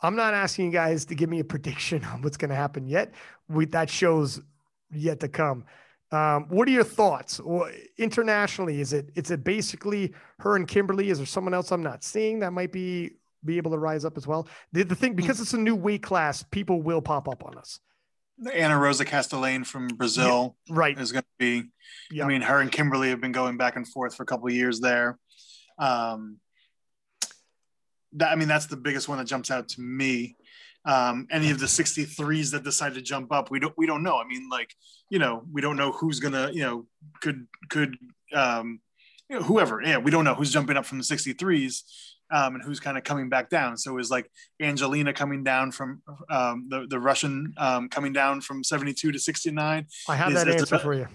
I'm 0.02 0.16
not 0.16 0.34
asking 0.34 0.66
you 0.66 0.72
guys 0.72 1.04
to 1.06 1.14
give 1.14 1.28
me 1.28 1.40
a 1.40 1.44
prediction 1.54 2.04
on 2.04 2.22
what's 2.22 2.36
going 2.36 2.50
to 2.50 2.56
happen 2.56 2.88
yet. 2.88 3.12
We, 3.48 3.66
that 3.66 3.90
shows 3.90 4.40
yet 4.92 5.20
to 5.20 5.28
come. 5.28 5.64
Um, 6.12 6.46
what 6.48 6.66
are 6.66 6.72
your 6.72 6.84
thoughts? 6.84 7.40
internationally, 7.96 8.80
is 8.80 8.92
it 8.92 9.10
is 9.14 9.30
it 9.30 9.44
basically 9.44 10.12
her 10.40 10.56
and 10.56 10.66
Kimberly? 10.66 11.10
Is 11.10 11.18
there 11.18 11.26
someone 11.26 11.54
else 11.54 11.70
I'm 11.70 11.84
not 11.84 12.02
seeing 12.02 12.40
that 12.40 12.52
might 12.52 12.72
be 12.72 13.12
be 13.44 13.56
able 13.58 13.70
to 13.70 13.78
rise 13.78 14.04
up 14.04 14.16
as 14.16 14.26
well? 14.26 14.48
The, 14.72 14.82
the 14.82 14.96
thing 14.96 15.14
because 15.14 15.40
it's 15.40 15.54
a 15.54 15.58
new 15.58 15.76
weight 15.76 16.02
class, 16.02 16.42
people 16.42 16.82
will 16.82 17.00
pop 17.00 17.28
up 17.28 17.44
on 17.44 17.56
us. 17.56 17.78
Ana 18.52 18.78
Rosa 18.78 19.04
Castellain 19.04 19.64
from 19.64 19.88
Brazil, 19.88 20.56
yeah, 20.66 20.74
right, 20.76 20.98
is 20.98 21.12
going 21.12 21.22
to 21.22 21.28
be. 21.38 21.70
I 22.20 22.26
mean, 22.26 22.42
her 22.42 22.60
and 22.60 22.72
Kimberly 22.72 23.10
have 23.10 23.20
been 23.20 23.32
going 23.32 23.56
back 23.56 23.76
and 23.76 23.86
forth 23.86 24.14
for 24.14 24.22
a 24.22 24.26
couple 24.26 24.48
of 24.48 24.54
years 24.54 24.80
there. 24.80 25.18
Um, 25.78 26.38
that 28.14 28.30
I 28.30 28.36
mean, 28.36 28.48
that's 28.48 28.66
the 28.66 28.76
biggest 28.76 29.08
one 29.08 29.18
that 29.18 29.26
jumps 29.26 29.50
out 29.50 29.68
to 29.70 29.80
me. 29.80 30.36
Um, 30.86 31.26
any 31.30 31.50
of 31.50 31.60
the 31.60 31.66
63s 31.66 32.52
that 32.52 32.64
decide 32.64 32.94
to 32.94 33.02
jump 33.02 33.32
up, 33.32 33.50
we 33.50 33.60
don't 33.60 33.74
we 33.76 33.86
don't 33.86 34.02
know. 34.02 34.18
I 34.18 34.26
mean, 34.26 34.48
like 34.50 34.74
you 35.10 35.18
know, 35.18 35.42
we 35.52 35.60
don't 35.60 35.76
know 35.76 35.92
who's 35.92 36.20
gonna 36.20 36.50
you 36.52 36.62
know 36.62 36.86
could 37.20 37.46
could 37.68 37.96
um, 38.34 38.80
you 39.30 39.38
know, 39.38 39.42
whoever. 39.42 39.80
Yeah, 39.80 39.98
we 39.98 40.10
don't 40.10 40.24
know 40.24 40.34
who's 40.34 40.52
jumping 40.52 40.76
up 40.76 40.84
from 40.84 40.98
the 40.98 41.04
63s 41.04 41.82
um, 42.32 42.56
and 42.56 42.64
who's 42.64 42.80
kind 42.80 42.98
of 42.98 43.04
coming 43.04 43.28
back 43.28 43.48
down. 43.48 43.76
So 43.76 43.92
it 43.92 43.94
was 43.94 44.10
like 44.10 44.28
Angelina 44.60 45.12
coming 45.12 45.44
down 45.44 45.70
from 45.70 46.02
um, 46.28 46.66
the 46.68 46.86
the 46.88 46.98
Russian 46.98 47.54
um, 47.56 47.88
coming 47.88 48.12
down 48.12 48.40
from 48.40 48.64
72 48.64 49.12
to 49.12 49.18
69. 49.18 49.86
I 50.08 50.16
have 50.16 50.32
is, 50.32 50.34
that 50.34 50.48
answer 50.48 50.78
for 50.78 50.94
you. 50.94 51.06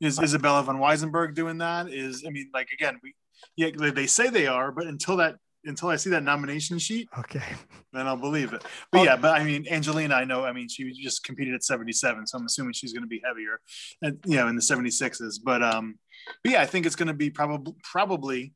Is 0.00 0.20
Isabella 0.20 0.62
von 0.62 0.78
Weissenberg 0.78 1.34
doing 1.34 1.58
that? 1.58 1.88
Is 1.88 2.24
I 2.26 2.30
mean, 2.30 2.50
like 2.52 2.68
again, 2.72 3.00
we 3.02 3.14
yeah 3.56 3.70
they 3.90 4.06
say 4.06 4.28
they 4.28 4.46
are, 4.46 4.70
but 4.70 4.86
until 4.86 5.16
that 5.16 5.36
until 5.64 5.88
I 5.88 5.96
see 5.96 6.10
that 6.10 6.24
nomination 6.24 6.78
sheet, 6.78 7.08
okay, 7.18 7.44
then 7.92 8.06
I'll 8.06 8.16
believe 8.16 8.52
it. 8.52 8.64
But 8.90 9.00
oh. 9.00 9.04
yeah, 9.04 9.16
but 9.16 9.40
I 9.40 9.44
mean, 9.44 9.66
Angelina, 9.70 10.14
I 10.14 10.24
know. 10.24 10.44
I 10.44 10.52
mean, 10.52 10.68
she 10.68 10.92
just 10.92 11.22
competed 11.24 11.54
at 11.54 11.62
77, 11.62 12.26
so 12.26 12.38
I'm 12.38 12.46
assuming 12.46 12.72
she's 12.72 12.92
going 12.92 13.04
to 13.04 13.08
be 13.08 13.22
heavier, 13.24 13.60
and 14.02 14.18
you 14.26 14.36
know, 14.36 14.48
in 14.48 14.56
the 14.56 14.62
76s. 14.62 15.38
But 15.42 15.62
um, 15.62 15.98
but 16.42 16.52
yeah, 16.52 16.62
I 16.62 16.66
think 16.66 16.86
it's 16.86 16.96
going 16.96 17.08
to 17.08 17.14
be 17.14 17.30
probably 17.30 17.74
probably 17.82 18.54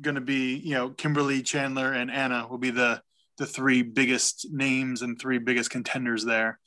going 0.00 0.16
to 0.16 0.20
be, 0.20 0.56
you 0.56 0.74
know, 0.74 0.90
Kimberly, 0.90 1.42
Chandler, 1.42 1.92
and 1.92 2.10
Anna 2.10 2.46
will 2.48 2.58
be 2.58 2.70
the 2.70 3.02
the 3.38 3.46
three 3.46 3.82
biggest 3.82 4.46
names 4.50 5.02
and 5.02 5.18
three 5.18 5.38
biggest 5.38 5.70
contenders 5.70 6.24
there. 6.24 6.58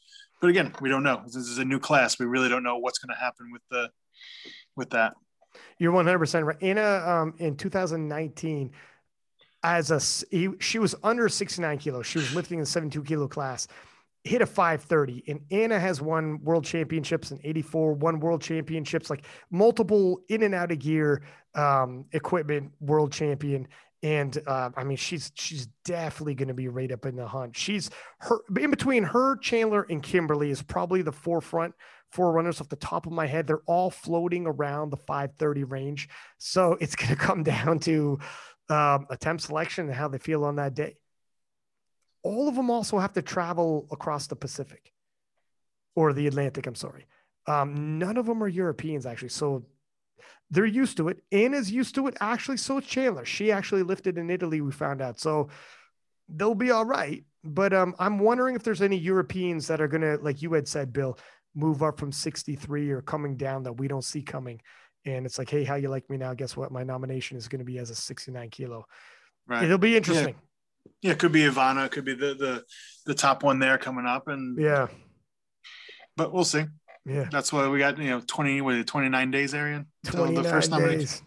But 0.42 0.50
again, 0.50 0.74
we 0.80 0.90
don't 0.90 1.04
know. 1.04 1.22
This 1.26 1.36
is 1.36 1.58
a 1.58 1.66
new 1.66 1.80
class. 1.80 2.20
We 2.20 2.26
really 2.26 2.50
don't 2.50 2.64
know 2.64 2.78
what's 2.78 3.00
going 3.00 3.14
to 3.14 3.20
happen 3.20 3.52
with 3.52 3.62
the 3.70 3.90
with 4.76 4.92
that. 4.92 5.14
You're 5.78 5.92
100 5.92 6.20
percent 6.20 6.46
right. 6.46 6.62
Ana 6.62 7.04
um, 7.06 7.34
in 7.40 7.56
2019, 7.56 8.72
as 9.64 9.92
a 9.92 10.00
he, 10.36 10.50
she 10.60 10.80
was 10.80 10.96
under 11.04 11.28
69 11.28 11.78
kilos. 11.80 12.06
She 12.06 12.20
was 12.20 12.34
lifting 12.34 12.60
in 12.60 12.64
the 12.64 12.70
72 12.70 13.04
kilo 13.04 13.28
class. 13.28 13.68
Hit 14.24 14.42
a 14.42 14.46
530 14.46 15.24
and 15.28 15.42
Anna 15.52 15.80
has 15.80 16.02
won 16.02 16.44
world 16.44 16.66
championships 16.66 17.32
in 17.32 17.40
84, 17.44 17.94
won 17.94 18.20
world 18.20 18.42
championships, 18.42 19.10
like 19.10 19.26
multiple 19.50 20.22
in 20.30 20.44
and 20.44 20.54
out 20.54 20.72
of 20.72 20.80
gear 20.80 21.22
um, 21.56 22.06
equipment 22.12 22.72
world 22.80 23.12
champion. 23.12 23.68
And 24.02 24.38
uh, 24.48 24.70
I 24.78 24.86
mean, 24.86 24.98
she's 24.98 25.32
she's 25.36 25.68
definitely 25.84 26.36
going 26.36 26.48
to 26.48 26.54
be 26.54 26.70
right 26.70 26.92
up 26.92 27.06
in 27.06 27.18
the 27.18 27.28
hunt. 27.28 27.58
She's 27.58 27.90
her 28.20 28.40
in 28.58 28.72
between 28.72 29.04
her, 29.04 29.36
Chandler, 29.38 29.86
and 29.90 30.02
Kimberly 30.02 30.52
is 30.52 30.62
probably 30.62 31.02
the 31.02 31.12
forefront 31.12 31.74
four 32.12 32.32
runners 32.32 32.60
off 32.60 32.70
the 32.70 32.76
top 32.76 33.06
of 33.06 33.12
my 33.12 33.28
head. 33.28 33.48
They're 33.48 33.62
all 33.68 33.90
floating 33.90 34.48
around 34.48 34.90
the 34.90 34.98
530 34.98 35.64
range. 35.66 36.10
So 36.38 36.78
it's 36.80 36.96
going 36.96 37.10
to 37.10 37.16
come 37.16 37.44
down 37.44 37.80
to 37.80 38.20
um, 38.70 39.06
attempt 39.10 39.44
selection 39.44 39.88
and 39.88 39.94
how 39.94 40.08
they 40.08 40.18
feel 40.18 40.46
on 40.46 40.56
that 40.58 40.74
day 40.74 40.96
all 42.24 42.48
of 42.48 42.56
them 42.56 42.70
also 42.70 42.98
have 43.00 43.14
to 43.14 43.22
travel 43.22 43.88
across 43.92 44.28
the 44.28 44.36
Pacific 44.36 44.92
or 45.96 46.14
the 46.14 46.28
Atlantic. 46.28 46.68
I'm 46.68 46.76
sorry. 46.76 47.08
Um, 47.48 47.98
none 47.98 48.18
of 48.18 48.26
them 48.26 48.44
are 48.44 48.48
Europeans, 48.48 49.06
actually. 49.06 49.30
So 49.30 49.66
they're 50.52 50.66
used 50.66 50.98
to 50.98 51.10
it. 51.10 51.24
Anna's 51.32 51.72
used 51.72 51.96
to 51.96 52.08
it. 52.08 52.18
Actually, 52.20 52.58
so 52.58 52.80
is 52.80 52.86
Chandler. 52.86 53.26
She 53.26 53.52
actually 53.52 53.84
lifted 53.84 54.18
in 54.18 54.30
Italy, 54.30 54.62
we 54.62 54.72
found 54.72 55.02
out. 55.02 55.20
So 55.20 55.50
they'll 56.28 56.56
be 56.56 56.72
all 56.72 56.86
right. 56.86 57.24
But 57.44 57.74
um, 57.74 57.96
I'm 58.00 58.20
wondering 58.20 58.56
if 58.56 58.64
there's 58.64 58.82
any 58.82 58.98
Europeans 58.98 59.68
that 59.68 59.80
are 59.80 59.88
going 59.88 60.02
to, 60.02 60.18
like 60.22 60.42
you 60.42 60.52
had 60.54 60.68
said, 60.68 60.92
Bill, 60.92 61.18
move 61.56 61.82
up 61.82 62.00
from 62.00 62.12
63 62.12 62.92
or 62.92 63.02
coming 63.02 63.38
down 63.38 63.64
that 63.64 63.74
we 63.74 63.88
don't 63.88 64.04
see 64.04 64.22
coming. 64.22 64.62
And 65.06 65.26
it's 65.26 65.40
like, 65.40 65.50
hey, 65.50 65.64
how 65.64 65.76
you 65.76 65.90
like 65.90 66.10
me 66.10 66.18
now? 66.18 66.34
Guess 66.34 66.58
what? 66.58 66.72
My 66.72 66.84
nomination 66.84 67.38
is 67.38 67.48
going 67.48 67.60
to 67.60 67.66
be 67.66 67.78
as 67.78 67.90
a 67.90 67.96
69 67.96 68.50
kilo. 68.50 68.86
Right. 69.48 69.64
It'll 69.64 69.78
be 69.78 69.96
interesting. 69.96 70.36
Yeah 70.36 70.49
yeah, 71.02 71.12
it 71.12 71.20
could 71.20 71.32
be 71.32 71.42
Ivana, 71.42 71.86
it 71.86 71.92
could 71.92 72.06
be 72.06 72.14
the 72.14 72.34
the 72.34 72.64
the 73.06 73.16
top 73.16 73.44
one 73.44 73.60
there 73.60 73.78
coming 73.78 74.06
up, 74.06 74.28
and 74.28 74.60
yeah, 74.60 74.88
but 76.18 76.34
we'll 76.34 76.44
see. 76.44 76.66
Yeah, 77.06 77.28
that's 77.32 77.54
why 77.54 77.68
we 77.68 77.80
got 77.80 77.98
you 77.98 78.10
know 78.10 78.22
twenty 78.22 78.62
what 78.62 78.86
twenty 78.86 79.10
nine 79.10 79.32
days, 79.32 79.54
Arian, 79.54 79.88
until 80.06 80.32
the 80.32 80.44
first 80.44 80.72
nomination. 80.72 81.26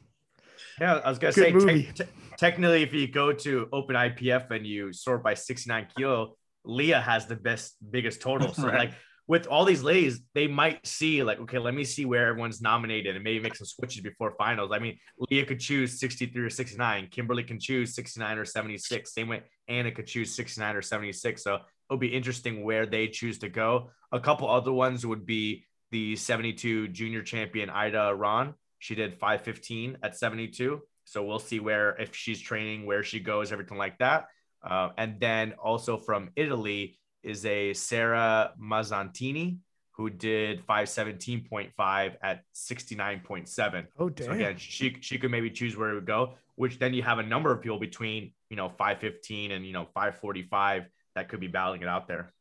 Yeah, 0.80 0.94
I 0.96 1.08
was 1.08 1.18
gonna 1.18 1.32
Good 1.32 1.62
say 1.62 1.82
te- 1.82 1.92
te- 1.92 2.10
technically, 2.38 2.82
if 2.82 2.92
you 2.92 3.08
go 3.08 3.32
to 3.32 3.68
Open 3.72 3.96
IPF 3.96 4.50
and 4.50 4.66
you 4.66 4.92
sort 4.92 5.22
by 5.22 5.34
sixty 5.34 5.68
nine 5.68 5.88
kilo, 5.96 6.36
Leah 6.64 7.00
has 7.00 7.26
the 7.26 7.36
best 7.36 7.76
biggest 7.90 8.20
total. 8.20 8.52
So 8.52 8.62
right. 8.66 8.78
like 8.78 8.92
with 9.32 9.46
all 9.46 9.64
these 9.64 9.82
ladies, 9.82 10.20
they 10.34 10.46
might 10.46 10.86
see 10.86 11.22
like, 11.22 11.40
okay, 11.40 11.58
let 11.58 11.72
me 11.72 11.84
see 11.84 12.04
where 12.04 12.28
everyone's 12.28 12.60
nominated 12.60 13.14
and 13.16 13.24
maybe 13.24 13.40
make 13.40 13.54
some 13.54 13.66
switches 13.66 14.02
before 14.02 14.34
finals. 14.36 14.72
I 14.74 14.78
mean, 14.78 14.98
Leah 15.30 15.46
could 15.46 15.58
choose 15.58 15.98
63 15.98 16.42
or 16.42 16.50
69. 16.50 17.08
Kimberly 17.10 17.42
can 17.42 17.58
choose 17.58 17.94
69 17.94 18.36
or 18.36 18.44
76. 18.44 19.14
Same 19.14 19.28
way 19.28 19.40
Anna 19.68 19.90
could 19.90 20.06
choose 20.06 20.34
69 20.34 20.76
or 20.76 20.82
76. 20.82 21.42
So 21.42 21.60
it'll 21.88 21.98
be 21.98 22.08
interesting 22.08 22.62
where 22.62 22.84
they 22.84 23.08
choose 23.08 23.38
to 23.38 23.48
go. 23.48 23.88
A 24.12 24.20
couple 24.20 24.50
other 24.50 24.70
ones 24.70 25.06
would 25.06 25.24
be 25.24 25.64
the 25.92 26.14
72 26.14 26.88
junior 26.88 27.22
champion 27.22 27.70
Ida 27.70 28.14
Ron. 28.14 28.52
She 28.80 28.94
did 28.94 29.14
515 29.14 29.96
at 30.02 30.14
72. 30.14 30.82
So 31.06 31.24
we'll 31.24 31.38
see 31.38 31.58
where 31.58 31.96
if 31.98 32.14
she's 32.14 32.38
training, 32.38 32.84
where 32.84 33.02
she 33.02 33.18
goes, 33.18 33.50
everything 33.50 33.78
like 33.78 33.96
that. 33.96 34.26
Uh, 34.62 34.90
and 34.98 35.18
then 35.20 35.54
also 35.54 35.96
from 35.96 36.28
Italy, 36.36 36.98
is 37.22 37.44
a 37.46 37.72
Sarah 37.74 38.52
Mazzantini 38.60 39.58
who 39.92 40.08
did 40.08 40.66
517.5 40.66 42.16
at 42.22 42.44
69.7. 42.54 43.86
Oh, 43.98 44.08
damn. 44.08 44.26
So 44.26 44.32
again, 44.32 44.56
she, 44.56 44.96
she 45.00 45.18
could 45.18 45.30
maybe 45.30 45.50
choose 45.50 45.76
where 45.76 45.90
it 45.90 45.94
would 45.94 46.06
go, 46.06 46.34
which 46.56 46.78
then 46.78 46.94
you 46.94 47.02
have 47.02 47.18
a 47.18 47.22
number 47.22 47.52
of 47.52 47.60
people 47.60 47.78
between, 47.78 48.32
you 48.48 48.56
know, 48.56 48.68
515 48.70 49.52
and, 49.52 49.66
you 49.66 49.72
know, 49.72 49.86
545 49.94 50.84
that 51.14 51.28
could 51.28 51.40
be 51.40 51.46
battling 51.46 51.82
it 51.82 51.88
out 51.88 52.08
there. 52.08 52.32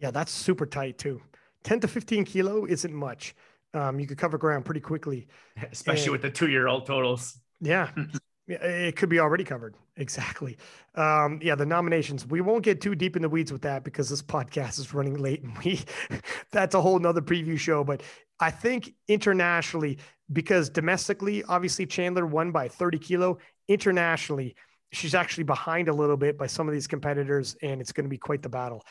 Yeah, 0.00 0.10
that's 0.10 0.32
super 0.32 0.66
tight 0.66 0.98
too. 0.98 1.20
10 1.64 1.80
to 1.80 1.88
15 1.88 2.24
kilo 2.24 2.66
isn't 2.66 2.92
much. 2.92 3.34
Um, 3.74 3.98
you 3.98 4.06
could 4.06 4.18
cover 4.18 4.38
ground 4.38 4.64
pretty 4.64 4.80
quickly, 4.80 5.28
especially 5.72 6.04
and, 6.04 6.12
with 6.12 6.22
the 6.22 6.30
two 6.30 6.48
year 6.48 6.68
old 6.68 6.86
totals. 6.86 7.38
Yeah. 7.60 7.90
It 8.46 8.96
could 8.96 9.08
be 9.08 9.20
already 9.20 9.44
covered. 9.44 9.74
Exactly. 9.96 10.56
Um, 10.96 11.38
yeah, 11.40 11.54
the 11.54 11.64
nominations. 11.64 12.26
We 12.26 12.40
won't 12.40 12.64
get 12.64 12.80
too 12.80 12.96
deep 12.96 13.14
in 13.14 13.22
the 13.22 13.28
weeds 13.28 13.52
with 13.52 13.62
that 13.62 13.84
because 13.84 14.08
this 14.08 14.22
podcast 14.22 14.80
is 14.80 14.92
running 14.92 15.18
late 15.18 15.44
and 15.44 15.56
we 15.58 15.82
that's 16.50 16.74
a 16.74 16.80
whole 16.80 16.98
nother 16.98 17.20
preview 17.20 17.56
show. 17.56 17.84
But 17.84 18.02
I 18.40 18.50
think 18.50 18.92
internationally, 19.06 19.98
because 20.32 20.68
domestically, 20.68 21.44
obviously 21.44 21.86
Chandler 21.86 22.26
won 22.26 22.50
by 22.50 22.66
30 22.66 22.98
kilo. 22.98 23.38
Internationally, 23.68 24.56
she's 24.90 25.14
actually 25.14 25.44
behind 25.44 25.86
a 25.86 25.92
little 25.92 26.16
bit 26.16 26.36
by 26.36 26.48
some 26.48 26.66
of 26.66 26.74
these 26.74 26.88
competitors, 26.88 27.54
and 27.62 27.80
it's 27.80 27.92
going 27.92 28.04
to 28.04 28.10
be 28.10 28.18
quite 28.18 28.42
the 28.42 28.48
battle. 28.48 28.82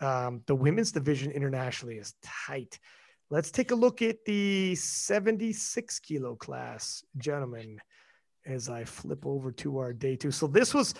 Um, 0.00 0.42
the 0.48 0.56
women's 0.56 0.90
division 0.90 1.30
internationally 1.30 1.98
is 1.98 2.14
tight. 2.20 2.80
Let's 3.30 3.52
take 3.52 3.70
a 3.70 3.76
look 3.76 4.02
at 4.02 4.24
the 4.24 4.74
76 4.74 6.00
kilo 6.00 6.34
class, 6.34 7.04
gentlemen 7.16 7.78
as 8.48 8.68
I 8.68 8.84
flip 8.84 9.24
over 9.26 9.52
to 9.52 9.78
our 9.78 9.92
day 9.92 10.16
two. 10.16 10.30
So 10.30 10.46
this 10.46 10.74
was, 10.74 10.94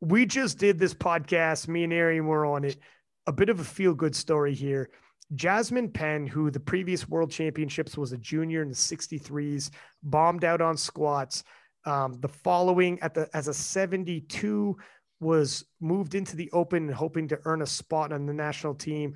we 0.00 0.26
just 0.26 0.58
did 0.58 0.78
this 0.78 0.94
podcast. 0.94 1.68
Me 1.68 1.84
and 1.84 1.92
Arian 1.92 2.26
were 2.26 2.46
on 2.46 2.64
it. 2.64 2.78
A 3.26 3.32
bit 3.32 3.48
of 3.48 3.60
a 3.60 3.64
feel 3.64 3.94
good 3.94 4.16
story 4.16 4.54
here. 4.54 4.90
Jasmine 5.34 5.90
Penn, 5.90 6.26
who 6.26 6.50
the 6.50 6.60
previous 6.60 7.08
world 7.08 7.30
championships 7.30 7.96
was 7.96 8.12
a 8.12 8.18
junior 8.18 8.62
in 8.62 8.68
the 8.68 8.74
63s, 8.74 9.70
bombed 10.02 10.44
out 10.44 10.60
on 10.60 10.76
squats. 10.76 11.42
Um, 11.84 12.14
the 12.20 12.28
following 12.28 12.98
at 13.00 13.14
the 13.14 13.28
as 13.34 13.48
a 13.48 13.54
72 13.54 14.76
was 15.20 15.64
moved 15.80 16.14
into 16.14 16.36
the 16.36 16.50
open 16.52 16.88
hoping 16.88 17.28
to 17.28 17.38
earn 17.44 17.62
a 17.62 17.66
spot 17.66 18.12
on 18.12 18.26
the 18.26 18.32
national 18.32 18.74
team. 18.74 19.14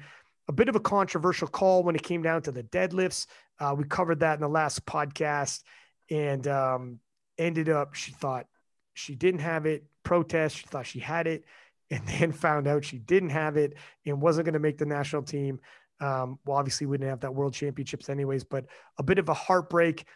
A 0.48 0.52
bit 0.52 0.68
of 0.68 0.76
a 0.76 0.80
controversial 0.80 1.46
call 1.46 1.84
when 1.84 1.94
it 1.94 2.02
came 2.02 2.22
down 2.22 2.42
to 2.42 2.52
the 2.52 2.64
deadlifts. 2.64 3.26
Uh, 3.58 3.74
we 3.76 3.84
covered 3.84 4.20
that 4.20 4.34
in 4.34 4.40
the 4.40 4.48
last 4.48 4.84
podcast. 4.86 5.62
And 6.10 6.46
um, 6.48 6.98
ended 7.40 7.68
up 7.68 7.94
she 7.94 8.12
thought 8.12 8.46
she 8.94 9.14
didn't 9.14 9.40
have 9.40 9.66
it 9.66 9.84
protest 10.02 10.58
she 10.58 10.66
thought 10.66 10.86
she 10.86 11.00
had 11.00 11.26
it 11.26 11.44
and 11.90 12.06
then 12.06 12.30
found 12.30 12.68
out 12.68 12.84
she 12.84 12.98
didn't 12.98 13.30
have 13.30 13.56
it 13.56 13.74
and 14.06 14.22
wasn't 14.22 14.44
going 14.44 14.52
to 14.52 14.60
make 14.60 14.78
the 14.78 14.86
national 14.86 15.22
team. 15.22 15.58
Um, 16.00 16.38
well 16.46 16.56
obviously 16.56 16.86
we 16.86 16.96
didn't 16.96 17.10
have 17.10 17.20
that 17.20 17.34
world 17.34 17.52
championships 17.52 18.08
anyways 18.08 18.44
but 18.44 18.66
a 18.98 19.02
bit 19.02 19.18
of 19.18 19.28
a 19.28 19.34
heartbreak 19.34 20.06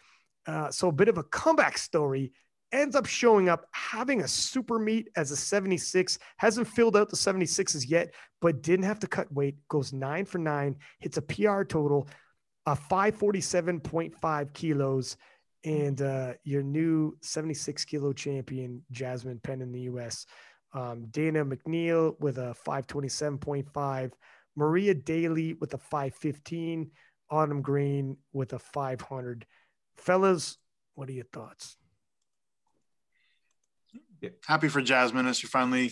uh, 0.47 0.71
so 0.71 0.87
a 0.87 0.91
bit 0.91 1.09
of 1.09 1.17
a 1.17 1.23
comeback 1.23 1.77
story 1.77 2.31
ends 2.71 2.95
up 2.95 3.05
showing 3.05 3.49
up 3.49 3.67
having 3.71 4.21
a 4.21 4.27
super 4.27 4.79
meet 4.79 5.09
as 5.15 5.29
a 5.31 5.35
76 5.35 6.17
hasn't 6.37 6.67
filled 6.67 6.97
out 6.97 7.09
the 7.09 7.15
76s 7.15 7.87
yet 7.87 8.13
but 8.41 8.63
didn't 8.63 8.85
have 8.85 8.99
to 8.99 9.07
cut 9.07 9.31
weight 9.31 9.55
goes 9.69 9.93
nine 9.93 10.25
for 10.25 10.39
nine 10.39 10.75
hits 10.99 11.17
a 11.17 11.21
pr 11.21 11.63
total 11.63 12.07
a 12.65 12.75
547.5 12.75 14.53
kilos 14.53 15.17
and 15.65 16.01
uh, 16.01 16.33
your 16.43 16.61
new 16.61 17.17
76 17.21 17.83
kilo 17.85 18.13
champion, 18.13 18.83
Jasmine 18.91 19.39
Penn 19.43 19.61
in 19.61 19.71
the 19.71 19.81
US. 19.81 20.25
Um, 20.73 21.07
Dana 21.09 21.43
McNeil 21.43 22.19
with 22.19 22.37
a 22.37 22.55
527.5, 22.65 24.11
Maria 24.55 24.93
Daly 24.93 25.53
with 25.53 25.73
a 25.73 25.77
515, 25.77 26.91
Autumn 27.29 27.61
Green 27.61 28.17
with 28.31 28.53
a 28.53 28.59
500. 28.59 29.45
Fellas, 29.97 30.57
what 30.93 31.09
are 31.09 31.13
your 31.13 31.25
thoughts? 31.25 31.77
Happy 34.45 34.67
for 34.67 34.81
Jasmine 34.81 35.27
as 35.27 35.37
she 35.37 35.47
finally, 35.47 35.91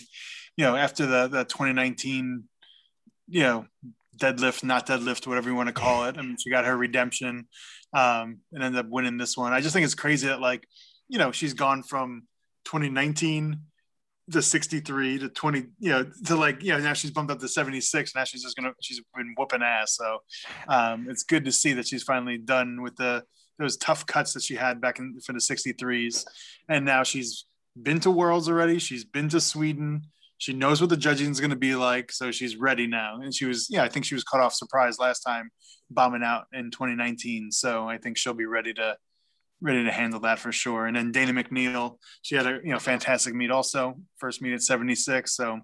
you 0.56 0.64
know, 0.64 0.76
after 0.76 1.06
the, 1.06 1.28
the 1.28 1.44
2019, 1.44 2.44
you 3.28 3.40
know, 3.40 3.66
deadlift, 4.16 4.64
not 4.64 4.86
deadlift, 4.86 5.26
whatever 5.26 5.48
you 5.48 5.54
want 5.54 5.68
to 5.68 5.72
call 5.72 6.04
it. 6.04 6.16
I 6.18 6.22
mean, 6.22 6.36
she 6.38 6.50
got 6.50 6.64
her 6.64 6.76
redemption 6.76 7.48
um, 7.92 8.38
and 8.52 8.62
ended 8.62 8.84
up 8.84 8.90
winning 8.90 9.18
this 9.18 9.36
one. 9.36 9.52
I 9.52 9.60
just 9.60 9.74
think 9.74 9.84
it's 9.84 9.94
crazy 9.94 10.28
that 10.28 10.40
like, 10.40 10.66
you 11.08 11.18
know, 11.18 11.32
she's 11.32 11.54
gone 11.54 11.82
from 11.82 12.24
2019 12.64 13.60
to 14.30 14.40
63 14.40 15.18
to 15.18 15.28
20, 15.28 15.64
you 15.78 15.90
know, 15.90 16.06
to 16.26 16.36
like, 16.36 16.62
you 16.62 16.72
know, 16.72 16.78
now 16.78 16.94
she's 16.94 17.10
bumped 17.10 17.30
up 17.30 17.40
to 17.40 17.48
76. 17.48 18.14
Now 18.14 18.24
she's 18.24 18.42
just 18.42 18.56
gonna, 18.56 18.72
she's 18.80 19.00
been 19.14 19.34
whooping 19.36 19.62
ass. 19.62 19.96
So 19.96 20.18
um, 20.68 21.06
it's 21.10 21.22
good 21.22 21.44
to 21.44 21.52
see 21.52 21.74
that 21.74 21.86
she's 21.86 22.02
finally 22.02 22.38
done 22.38 22.82
with 22.82 22.96
the 22.96 23.24
those 23.58 23.76
tough 23.76 24.06
cuts 24.06 24.32
that 24.32 24.42
she 24.42 24.56
had 24.56 24.80
back 24.80 24.98
in 24.98 25.18
for 25.20 25.32
the 25.32 25.38
63s, 25.38 26.24
and 26.68 26.84
now 26.84 27.02
she's 27.02 27.44
been 27.80 28.00
to 28.00 28.10
Worlds 28.10 28.48
already. 28.48 28.78
She's 28.78 29.04
been 29.04 29.28
to 29.30 29.40
Sweden. 29.40 30.02
She 30.38 30.52
knows 30.52 30.80
what 30.80 30.90
the 30.90 30.96
judging 30.96 31.30
is 31.30 31.40
going 31.40 31.50
to 31.50 31.56
be 31.56 31.74
like, 31.74 32.12
so 32.12 32.30
she's 32.30 32.56
ready 32.56 32.86
now. 32.86 33.20
And 33.20 33.34
she 33.34 33.44
was, 33.44 33.68
yeah, 33.70 33.84
I 33.84 33.88
think 33.88 34.04
she 34.04 34.14
was 34.14 34.24
caught 34.24 34.40
off 34.40 34.54
surprise 34.54 34.98
last 34.98 35.20
time, 35.20 35.50
bombing 35.90 36.22
out 36.22 36.44
in 36.52 36.70
2019. 36.70 37.50
So 37.52 37.88
I 37.88 37.98
think 37.98 38.18
she'll 38.18 38.34
be 38.34 38.46
ready 38.46 38.74
to 38.74 38.96
ready 39.60 39.84
to 39.84 39.90
handle 39.90 40.20
that 40.20 40.38
for 40.38 40.52
sure. 40.52 40.86
And 40.86 40.94
then 40.94 41.10
Dana 41.10 41.32
McNeil, 41.32 41.98
she 42.22 42.34
had 42.34 42.46
a 42.46 42.60
you 42.62 42.70
know 42.70 42.78
fantastic 42.78 43.34
meet 43.34 43.50
also, 43.50 43.94
first 44.18 44.42
meet 44.42 44.52
at 44.52 44.62
76. 44.62 45.34
So 45.34 45.60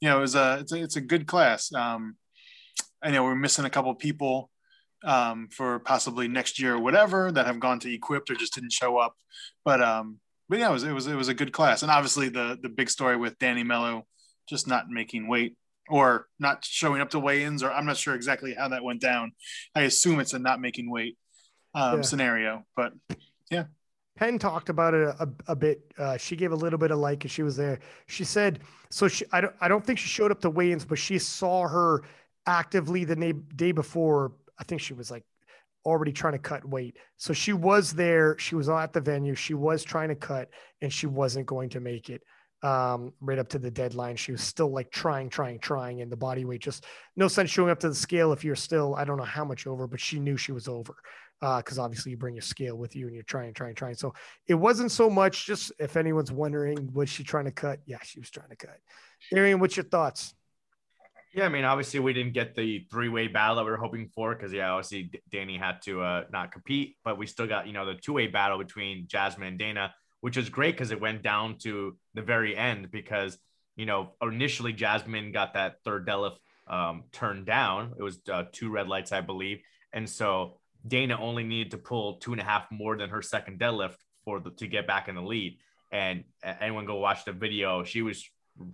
you 0.00 0.08
know 0.08 0.18
it 0.18 0.20
was 0.20 0.34
a 0.36 0.58
it's 0.60 0.72
a, 0.72 0.82
it's 0.82 0.96
a 0.96 1.00
good 1.00 1.26
class. 1.26 1.72
Um, 1.72 2.16
I 3.02 3.10
know 3.10 3.24
we're 3.24 3.34
missing 3.34 3.64
a 3.64 3.70
couple 3.70 3.94
people 3.94 4.50
um, 5.04 5.48
for 5.50 5.78
possibly 5.80 6.28
next 6.28 6.60
year 6.60 6.74
or 6.74 6.80
whatever 6.80 7.32
that 7.32 7.46
have 7.46 7.60
gone 7.60 7.80
to 7.80 7.92
equipped 7.92 8.30
or 8.30 8.34
just 8.34 8.54
didn't 8.54 8.72
show 8.72 8.98
up, 8.98 9.14
but 9.64 9.82
um, 9.82 10.18
but 10.50 10.58
yeah, 10.58 10.68
it 10.68 10.72
was 10.72 10.84
it 10.84 10.92
was 10.92 11.06
it 11.06 11.14
was 11.14 11.28
a 11.28 11.34
good 11.34 11.52
class. 11.52 11.82
And 11.82 11.90
obviously 11.90 12.28
the 12.28 12.58
the 12.60 12.68
big 12.68 12.90
story 12.90 13.16
with 13.16 13.38
Danny 13.38 13.62
Melo 13.62 14.06
just 14.48 14.66
not 14.66 14.90
making 14.90 15.28
weight 15.28 15.56
or 15.88 16.26
not 16.38 16.64
showing 16.64 17.00
up 17.00 17.10
to 17.10 17.20
weigh-ins, 17.20 17.62
or 17.62 17.72
I'm 17.72 17.86
not 17.86 17.96
sure 17.96 18.14
exactly 18.14 18.54
how 18.54 18.68
that 18.68 18.82
went 18.82 19.00
down. 19.00 19.32
I 19.74 19.82
assume 19.82 20.20
it's 20.20 20.34
a 20.34 20.38
not 20.38 20.60
making 20.60 20.90
weight 20.90 21.16
um, 21.74 21.96
yeah. 21.96 22.02
scenario, 22.02 22.64
but 22.76 22.92
yeah. 23.50 23.64
Penn 24.16 24.38
talked 24.38 24.68
about 24.68 24.92
it 24.92 25.08
a, 25.08 25.28
a 25.46 25.56
bit. 25.56 25.80
Uh, 25.96 26.16
she 26.16 26.36
gave 26.36 26.52
a 26.52 26.56
little 26.56 26.78
bit 26.78 26.90
of 26.90 26.98
light 26.98 27.18
because 27.18 27.30
she 27.30 27.42
was 27.42 27.56
there. 27.56 27.80
She 28.06 28.24
said, 28.24 28.60
so 28.90 29.08
she, 29.08 29.24
I 29.32 29.40
don't, 29.40 29.54
I 29.60 29.68
don't 29.68 29.84
think 29.84 29.98
she 29.98 30.08
showed 30.08 30.30
up 30.30 30.40
to 30.42 30.50
weigh-ins, 30.50 30.84
but 30.84 30.98
she 30.98 31.18
saw 31.18 31.66
her 31.66 32.02
actively 32.46 33.04
the 33.04 33.16
day, 33.16 33.32
day 33.32 33.72
before. 33.72 34.32
I 34.58 34.64
think 34.64 34.80
she 34.80 34.94
was 34.94 35.10
like 35.10 35.24
already 35.84 36.12
trying 36.12 36.34
to 36.34 36.38
cut 36.38 36.68
weight. 36.68 36.96
So 37.16 37.32
she 37.32 37.52
was 37.52 37.92
there. 37.92 38.36
She 38.38 38.54
was 38.54 38.68
at 38.68 38.92
the 38.92 39.00
venue. 39.00 39.34
She 39.34 39.54
was 39.54 39.82
trying 39.82 40.08
to 40.08 40.14
cut 40.14 40.48
and 40.82 40.92
she 40.92 41.06
wasn't 41.06 41.46
going 41.46 41.70
to 41.70 41.80
make 41.80 42.10
it 42.10 42.22
um, 42.62 43.12
right 43.20 43.38
up 43.38 43.48
to 43.50 43.58
the 43.58 43.70
deadline. 43.70 44.16
She 44.16 44.32
was 44.32 44.42
still 44.42 44.70
like 44.70 44.90
trying, 44.90 45.30
trying, 45.30 45.58
trying, 45.58 46.02
and 46.02 46.12
the 46.12 46.16
body 46.16 46.44
weight 46.44 46.60
just 46.60 46.84
no 47.16 47.28
sense 47.28 47.50
showing 47.50 47.70
up 47.70 47.80
to 47.80 47.88
the 47.88 47.94
scale 47.94 48.32
if 48.32 48.44
you're 48.44 48.56
still, 48.56 48.94
I 48.94 49.04
don't 49.04 49.16
know 49.16 49.24
how 49.24 49.44
much 49.44 49.66
over, 49.66 49.86
but 49.86 50.00
she 50.00 50.20
knew 50.20 50.36
she 50.36 50.52
was 50.52 50.68
over 50.68 50.94
because 51.40 51.78
uh, 51.78 51.82
obviously 51.82 52.10
you 52.10 52.18
bring 52.18 52.34
your 52.34 52.42
scale 52.42 52.76
with 52.76 52.94
you 52.94 53.06
and 53.06 53.14
you're 53.14 53.24
trying, 53.24 53.54
trying, 53.54 53.74
trying. 53.74 53.94
So 53.94 54.12
it 54.46 54.54
wasn't 54.54 54.92
so 54.92 55.08
much 55.08 55.46
just 55.46 55.72
if 55.78 55.96
anyone's 55.96 56.30
wondering, 56.30 56.92
was 56.92 57.08
she 57.08 57.24
trying 57.24 57.46
to 57.46 57.50
cut? 57.50 57.80
Yeah, 57.86 57.98
she 58.02 58.20
was 58.20 58.30
trying 58.30 58.50
to 58.50 58.56
cut. 58.56 58.76
Arian, 59.34 59.58
what's 59.58 59.76
your 59.76 59.84
thoughts? 59.84 60.34
Yeah, 61.32 61.46
I 61.46 61.48
mean, 61.48 61.64
obviously 61.64 62.00
we 62.00 62.12
didn't 62.12 62.32
get 62.32 62.56
the 62.56 62.86
three-way 62.90 63.28
battle 63.28 63.56
that 63.56 63.64
we 63.64 63.70
were 63.70 63.76
hoping 63.76 64.08
for 64.08 64.34
because 64.34 64.52
yeah, 64.52 64.70
obviously 64.70 65.12
Danny 65.30 65.56
had 65.56 65.80
to 65.82 66.02
uh, 66.02 66.24
not 66.32 66.50
compete, 66.50 66.96
but 67.04 67.18
we 67.18 67.26
still 67.26 67.46
got 67.46 67.68
you 67.68 67.72
know 67.72 67.86
the 67.86 67.94
two-way 67.94 68.26
battle 68.26 68.58
between 68.58 69.06
Jasmine 69.06 69.46
and 69.46 69.58
Dana, 69.58 69.94
which 70.22 70.36
is 70.36 70.48
great 70.48 70.74
because 70.74 70.90
it 70.90 71.00
went 71.00 71.22
down 71.22 71.58
to 71.58 71.96
the 72.14 72.22
very 72.22 72.56
end 72.56 72.90
because 72.90 73.38
you 73.76 73.86
know 73.86 74.14
initially 74.20 74.72
Jasmine 74.72 75.30
got 75.30 75.54
that 75.54 75.76
third 75.84 76.04
deadlift 76.04 76.36
um, 76.66 77.04
turned 77.12 77.46
down. 77.46 77.94
It 77.96 78.02
was 78.02 78.18
uh, 78.28 78.44
two 78.50 78.70
red 78.70 78.88
lights, 78.88 79.12
I 79.12 79.20
believe, 79.20 79.60
and 79.92 80.08
so 80.10 80.58
Dana 80.84 81.16
only 81.20 81.44
needed 81.44 81.70
to 81.72 81.78
pull 81.78 82.16
two 82.16 82.32
and 82.32 82.40
a 82.40 82.44
half 82.44 82.66
more 82.72 82.96
than 82.96 83.10
her 83.10 83.22
second 83.22 83.60
deadlift 83.60 83.96
for 84.24 84.40
the 84.40 84.50
to 84.50 84.66
get 84.66 84.88
back 84.88 85.08
in 85.08 85.14
the 85.14 85.22
lead. 85.22 85.58
And 85.92 86.24
anyone 86.42 86.86
go 86.86 86.96
watch 86.96 87.24
the 87.24 87.32
video, 87.32 87.84
she 87.84 88.02
was 88.02 88.28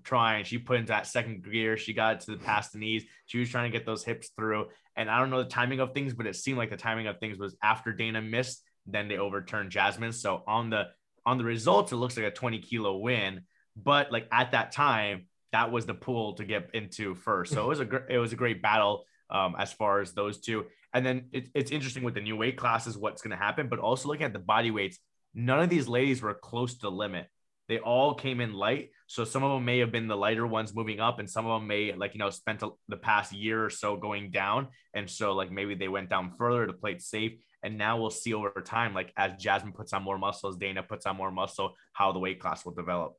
trying. 0.04 0.44
She 0.44 0.58
put 0.58 0.78
into 0.78 0.88
that 0.88 1.06
second 1.06 1.44
gear. 1.44 1.76
She 1.76 1.92
got 1.92 2.20
to 2.20 2.32
the 2.32 2.38
past 2.38 2.72
the 2.72 2.78
knees. 2.78 3.04
She 3.26 3.38
was 3.38 3.48
trying 3.48 3.70
to 3.70 3.76
get 3.76 3.86
those 3.86 4.04
hips 4.04 4.30
through. 4.36 4.66
And 4.96 5.10
I 5.10 5.18
don't 5.18 5.30
know 5.30 5.42
the 5.42 5.48
timing 5.48 5.80
of 5.80 5.92
things, 5.92 6.14
but 6.14 6.26
it 6.26 6.36
seemed 6.36 6.58
like 6.58 6.70
the 6.70 6.76
timing 6.76 7.06
of 7.06 7.18
things 7.18 7.38
was 7.38 7.56
after 7.62 7.92
Dana 7.92 8.22
missed, 8.22 8.62
then 8.86 9.08
they 9.08 9.18
overturned 9.18 9.70
Jasmine. 9.70 10.12
So 10.12 10.42
on 10.46 10.70
the 10.70 10.88
on 11.24 11.38
the 11.38 11.44
results, 11.44 11.92
it 11.92 11.96
looks 11.96 12.16
like 12.16 12.26
a 12.26 12.30
20 12.30 12.60
kilo 12.60 12.96
win. 12.96 13.42
But 13.76 14.12
like 14.12 14.28
at 14.30 14.52
that 14.52 14.72
time, 14.72 15.26
that 15.52 15.70
was 15.70 15.86
the 15.86 15.94
pool 15.94 16.34
to 16.34 16.44
get 16.44 16.70
into 16.72 17.14
first. 17.14 17.52
So 17.52 17.64
it 17.64 17.68
was 17.68 17.80
a 17.80 17.84
gr- 17.84 18.08
it 18.08 18.18
was 18.18 18.32
a 18.32 18.36
great 18.36 18.62
battle 18.62 19.04
um, 19.30 19.56
as 19.58 19.72
far 19.72 20.00
as 20.00 20.12
those 20.12 20.40
two. 20.40 20.66
And 20.94 21.04
then 21.04 21.26
it, 21.32 21.48
it's 21.54 21.70
interesting 21.70 22.04
with 22.04 22.14
the 22.14 22.20
new 22.20 22.36
weight 22.36 22.56
classes, 22.56 22.96
what's 22.96 23.22
going 23.22 23.36
to 23.36 23.42
happen, 23.42 23.68
but 23.68 23.78
also 23.78 24.08
looking 24.08 24.24
at 24.24 24.32
the 24.32 24.38
body 24.38 24.70
weights. 24.70 24.98
None 25.34 25.60
of 25.60 25.68
these 25.68 25.88
ladies 25.88 26.22
were 26.22 26.32
close 26.32 26.74
to 26.74 26.80
the 26.82 26.90
limit. 26.90 27.28
They 27.68 27.78
all 27.78 28.14
came 28.14 28.40
in 28.40 28.52
light. 28.52 28.90
So 29.08 29.24
some 29.24 29.42
of 29.42 29.52
them 29.52 29.64
may 29.64 29.78
have 29.78 29.92
been 29.92 30.08
the 30.08 30.16
lighter 30.16 30.46
ones 30.46 30.74
moving 30.74 31.00
up, 31.00 31.18
and 31.18 31.28
some 31.28 31.46
of 31.46 31.60
them 31.60 31.68
may, 31.68 31.92
like, 31.92 32.14
you 32.14 32.18
know, 32.18 32.30
spent 32.30 32.62
the 32.88 32.96
past 32.96 33.32
year 33.32 33.64
or 33.64 33.70
so 33.70 33.96
going 33.96 34.30
down. 34.30 34.68
And 34.94 35.08
so, 35.08 35.32
like, 35.32 35.50
maybe 35.50 35.74
they 35.74 35.88
went 35.88 36.10
down 36.10 36.32
further 36.38 36.66
to 36.66 36.72
play 36.72 36.92
it 36.92 37.02
safe. 37.02 37.32
And 37.62 37.78
now 37.78 37.98
we'll 37.98 38.10
see 38.10 38.34
over 38.34 38.50
time, 38.64 38.94
like, 38.94 39.12
as 39.16 39.32
Jasmine 39.38 39.72
puts 39.72 39.92
on 39.92 40.02
more 40.02 40.18
muscle, 40.18 40.50
as 40.50 40.56
Dana 40.56 40.82
puts 40.82 41.06
on 41.06 41.16
more 41.16 41.30
muscle, 41.30 41.74
how 41.92 42.12
the 42.12 42.18
weight 42.18 42.40
class 42.40 42.64
will 42.64 42.74
develop. 42.74 43.14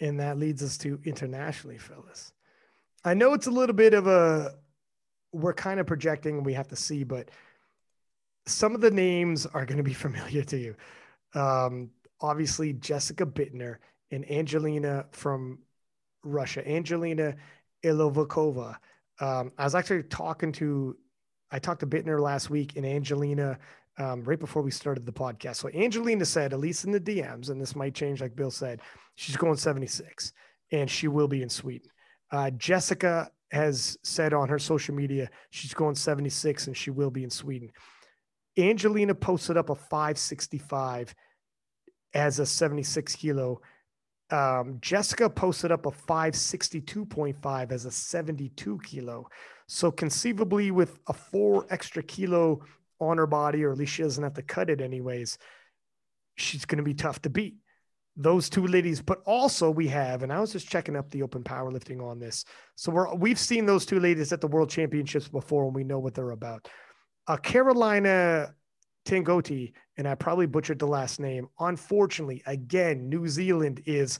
And 0.00 0.20
that 0.20 0.38
leads 0.38 0.62
us 0.62 0.76
to 0.78 1.00
internationally, 1.04 1.78
fellas. 1.78 2.32
I 3.04 3.14
know 3.14 3.34
it's 3.34 3.46
a 3.46 3.50
little 3.50 3.74
bit 3.74 3.94
of 3.94 4.06
a, 4.06 4.54
we're 5.32 5.54
kind 5.54 5.80
of 5.80 5.86
projecting, 5.86 6.42
we 6.42 6.52
have 6.54 6.68
to 6.68 6.76
see, 6.76 7.04
but 7.04 7.30
some 8.46 8.74
of 8.74 8.80
the 8.80 8.90
names 8.90 9.46
are 9.46 9.64
going 9.64 9.78
to 9.78 9.84
be 9.84 9.92
familiar 10.06 10.42
to 10.44 10.58
you. 10.58 10.74
Um, 11.34 11.90
obviously 12.22 12.72
Jessica 12.72 13.26
Buettner 13.26 13.76
and 14.10 14.30
Angelina 14.30 15.06
from 15.10 15.58
Russia, 16.22 16.66
Angelina 16.68 17.34
Ilivikova. 17.84 18.76
Um, 19.20 19.52
I 19.58 19.64
was 19.64 19.74
actually 19.74 20.04
talking 20.04 20.52
to, 20.52 20.96
I 21.50 21.58
talked 21.58 21.80
to 21.80 21.86
Bittner 21.86 22.20
last 22.20 22.50
week 22.50 22.76
and 22.76 22.86
Angelina 22.86 23.58
um, 23.98 24.24
right 24.24 24.38
before 24.38 24.62
we 24.62 24.70
started 24.70 25.04
the 25.04 25.12
podcast. 25.12 25.56
So 25.56 25.68
Angelina 25.74 26.24
said, 26.24 26.52
at 26.52 26.60
least 26.60 26.84
in 26.84 26.92
the 26.92 27.00
DMs, 27.00 27.50
and 27.50 27.60
this 27.60 27.76
might 27.76 27.94
change, 27.94 28.20
like 28.20 28.34
Bill 28.34 28.50
said, 28.50 28.80
she's 29.16 29.36
going 29.36 29.56
76 29.56 30.32
and 30.70 30.88
she 30.88 31.08
will 31.08 31.28
be 31.28 31.42
in 31.42 31.48
Sweden. 31.48 31.88
Uh, 32.30 32.50
Jessica 32.50 33.30
has 33.50 33.98
said 34.02 34.32
on 34.32 34.48
her 34.48 34.58
social 34.58 34.94
media 34.94 35.28
she's 35.50 35.74
going 35.74 35.94
76 35.94 36.68
and 36.68 36.76
she 36.76 36.90
will 36.90 37.10
be 37.10 37.24
in 37.24 37.30
Sweden. 37.30 37.70
Angelina 38.56 39.14
posted 39.14 39.56
up 39.56 39.70
a 39.70 39.74
565 39.74 41.14
as 42.14 42.38
a 42.38 42.46
76 42.46 43.16
kilo. 43.16 43.60
Um, 44.30 44.78
Jessica 44.80 45.28
posted 45.28 45.72
up 45.72 45.86
a 45.86 45.90
562.5 45.90 47.72
as 47.72 47.84
a 47.84 47.90
72 47.90 48.80
kilo. 48.84 49.28
So 49.66 49.90
conceivably, 49.90 50.70
with 50.70 50.98
a 51.06 51.12
four 51.12 51.66
extra 51.70 52.02
kilo 52.02 52.60
on 53.00 53.18
her 53.18 53.26
body, 53.26 53.64
or 53.64 53.72
at 53.72 53.78
least 53.78 53.92
she 53.92 54.02
doesn't 54.02 54.22
have 54.22 54.34
to 54.34 54.42
cut 54.42 54.70
it 54.70 54.80
anyways, 54.80 55.38
she's 56.36 56.64
going 56.64 56.78
to 56.78 56.84
be 56.84 56.94
tough 56.94 57.20
to 57.22 57.30
beat. 57.30 57.56
Those 58.16 58.50
two 58.50 58.66
ladies, 58.66 59.00
but 59.00 59.22
also 59.24 59.70
we 59.70 59.88
have, 59.88 60.22
and 60.22 60.30
I 60.30 60.40
was 60.40 60.52
just 60.52 60.68
checking 60.68 60.96
up 60.96 61.10
the 61.10 61.22
open 61.22 61.42
powerlifting 61.42 62.02
on 62.02 62.18
this. 62.18 62.44
So 62.74 62.92
we're 62.92 63.14
we've 63.14 63.38
seen 63.38 63.64
those 63.64 63.86
two 63.86 64.00
ladies 64.00 64.34
at 64.34 64.42
the 64.42 64.48
World 64.48 64.68
Championships 64.68 65.28
before, 65.28 65.64
and 65.64 65.74
we 65.74 65.82
know 65.82 65.98
what 65.98 66.12
they're 66.12 66.30
about. 66.32 66.68
Uh, 67.26 67.38
Carolina 67.38 68.54
Tangoti, 69.06 69.72
and 69.96 70.08
I 70.08 70.14
probably 70.14 70.46
butchered 70.46 70.78
the 70.78 70.86
last 70.86 71.20
name. 71.20 71.48
Unfortunately, 71.60 72.42
again, 72.46 73.08
New 73.08 73.28
Zealand 73.28 73.82
is 73.86 74.18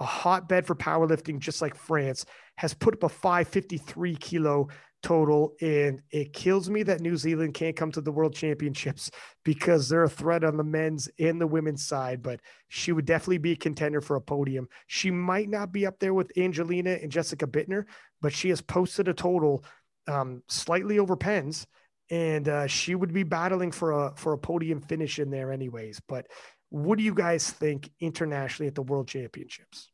a 0.00 0.04
hotbed 0.04 0.66
for 0.66 0.74
powerlifting, 0.74 1.38
just 1.38 1.62
like 1.62 1.74
France, 1.74 2.24
has 2.56 2.74
put 2.74 2.94
up 2.94 3.02
a 3.04 3.08
553 3.08 4.16
kilo 4.16 4.68
total. 5.02 5.54
And 5.60 6.00
it 6.10 6.32
kills 6.32 6.68
me 6.68 6.82
that 6.84 7.00
New 7.00 7.16
Zealand 7.16 7.54
can't 7.54 7.76
come 7.76 7.92
to 7.92 8.00
the 8.00 8.12
world 8.12 8.34
championships 8.34 9.10
because 9.44 9.88
they're 9.88 10.04
a 10.04 10.08
threat 10.08 10.44
on 10.44 10.56
the 10.56 10.64
men's 10.64 11.08
and 11.18 11.40
the 11.40 11.46
women's 11.46 11.86
side. 11.86 12.22
But 12.22 12.40
she 12.68 12.92
would 12.92 13.04
definitely 13.04 13.38
be 13.38 13.52
a 13.52 13.56
contender 13.56 14.00
for 14.00 14.16
a 14.16 14.20
podium. 14.20 14.68
She 14.86 15.10
might 15.10 15.48
not 15.48 15.72
be 15.72 15.86
up 15.86 15.98
there 16.00 16.14
with 16.14 16.36
Angelina 16.36 16.98
and 17.00 17.12
Jessica 17.12 17.46
Buettner, 17.46 17.84
but 18.20 18.32
she 18.32 18.48
has 18.48 18.60
posted 18.60 19.08
a 19.08 19.14
total 19.14 19.64
um, 20.06 20.42
slightly 20.48 20.98
over 20.98 21.16
Penn's 21.16 21.66
and 22.10 22.48
uh, 22.48 22.66
she 22.66 22.94
would 22.94 23.12
be 23.12 23.22
battling 23.22 23.72
for 23.72 23.92
a 23.92 24.12
for 24.16 24.32
a 24.32 24.38
podium 24.38 24.80
finish 24.80 25.18
in 25.18 25.30
there 25.30 25.52
anyways. 25.52 26.00
But 26.06 26.26
what 26.70 26.98
do 26.98 27.04
you 27.04 27.14
guys 27.14 27.50
think 27.50 27.90
internationally 28.00 28.68
at 28.68 28.74
the 28.74 28.82
World 28.82 29.08
Championships? 29.08 29.90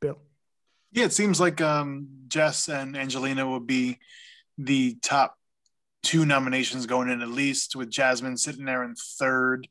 Bill. 0.00 0.18
Yeah, 0.92 1.04
it 1.04 1.12
seems 1.12 1.40
like 1.40 1.60
um, 1.60 2.08
Jess 2.28 2.68
and 2.68 2.96
Angelina 2.96 3.48
would 3.48 3.66
be 3.66 3.98
the 4.58 4.96
top 5.02 5.36
two 6.02 6.24
nominations 6.26 6.86
going 6.86 7.08
in 7.08 7.22
at 7.22 7.28
least, 7.28 7.74
with 7.74 7.90
Jasmine 7.90 8.36
sitting 8.36 8.64
there 8.64 8.84
in 8.84 8.94
third. 9.18 9.66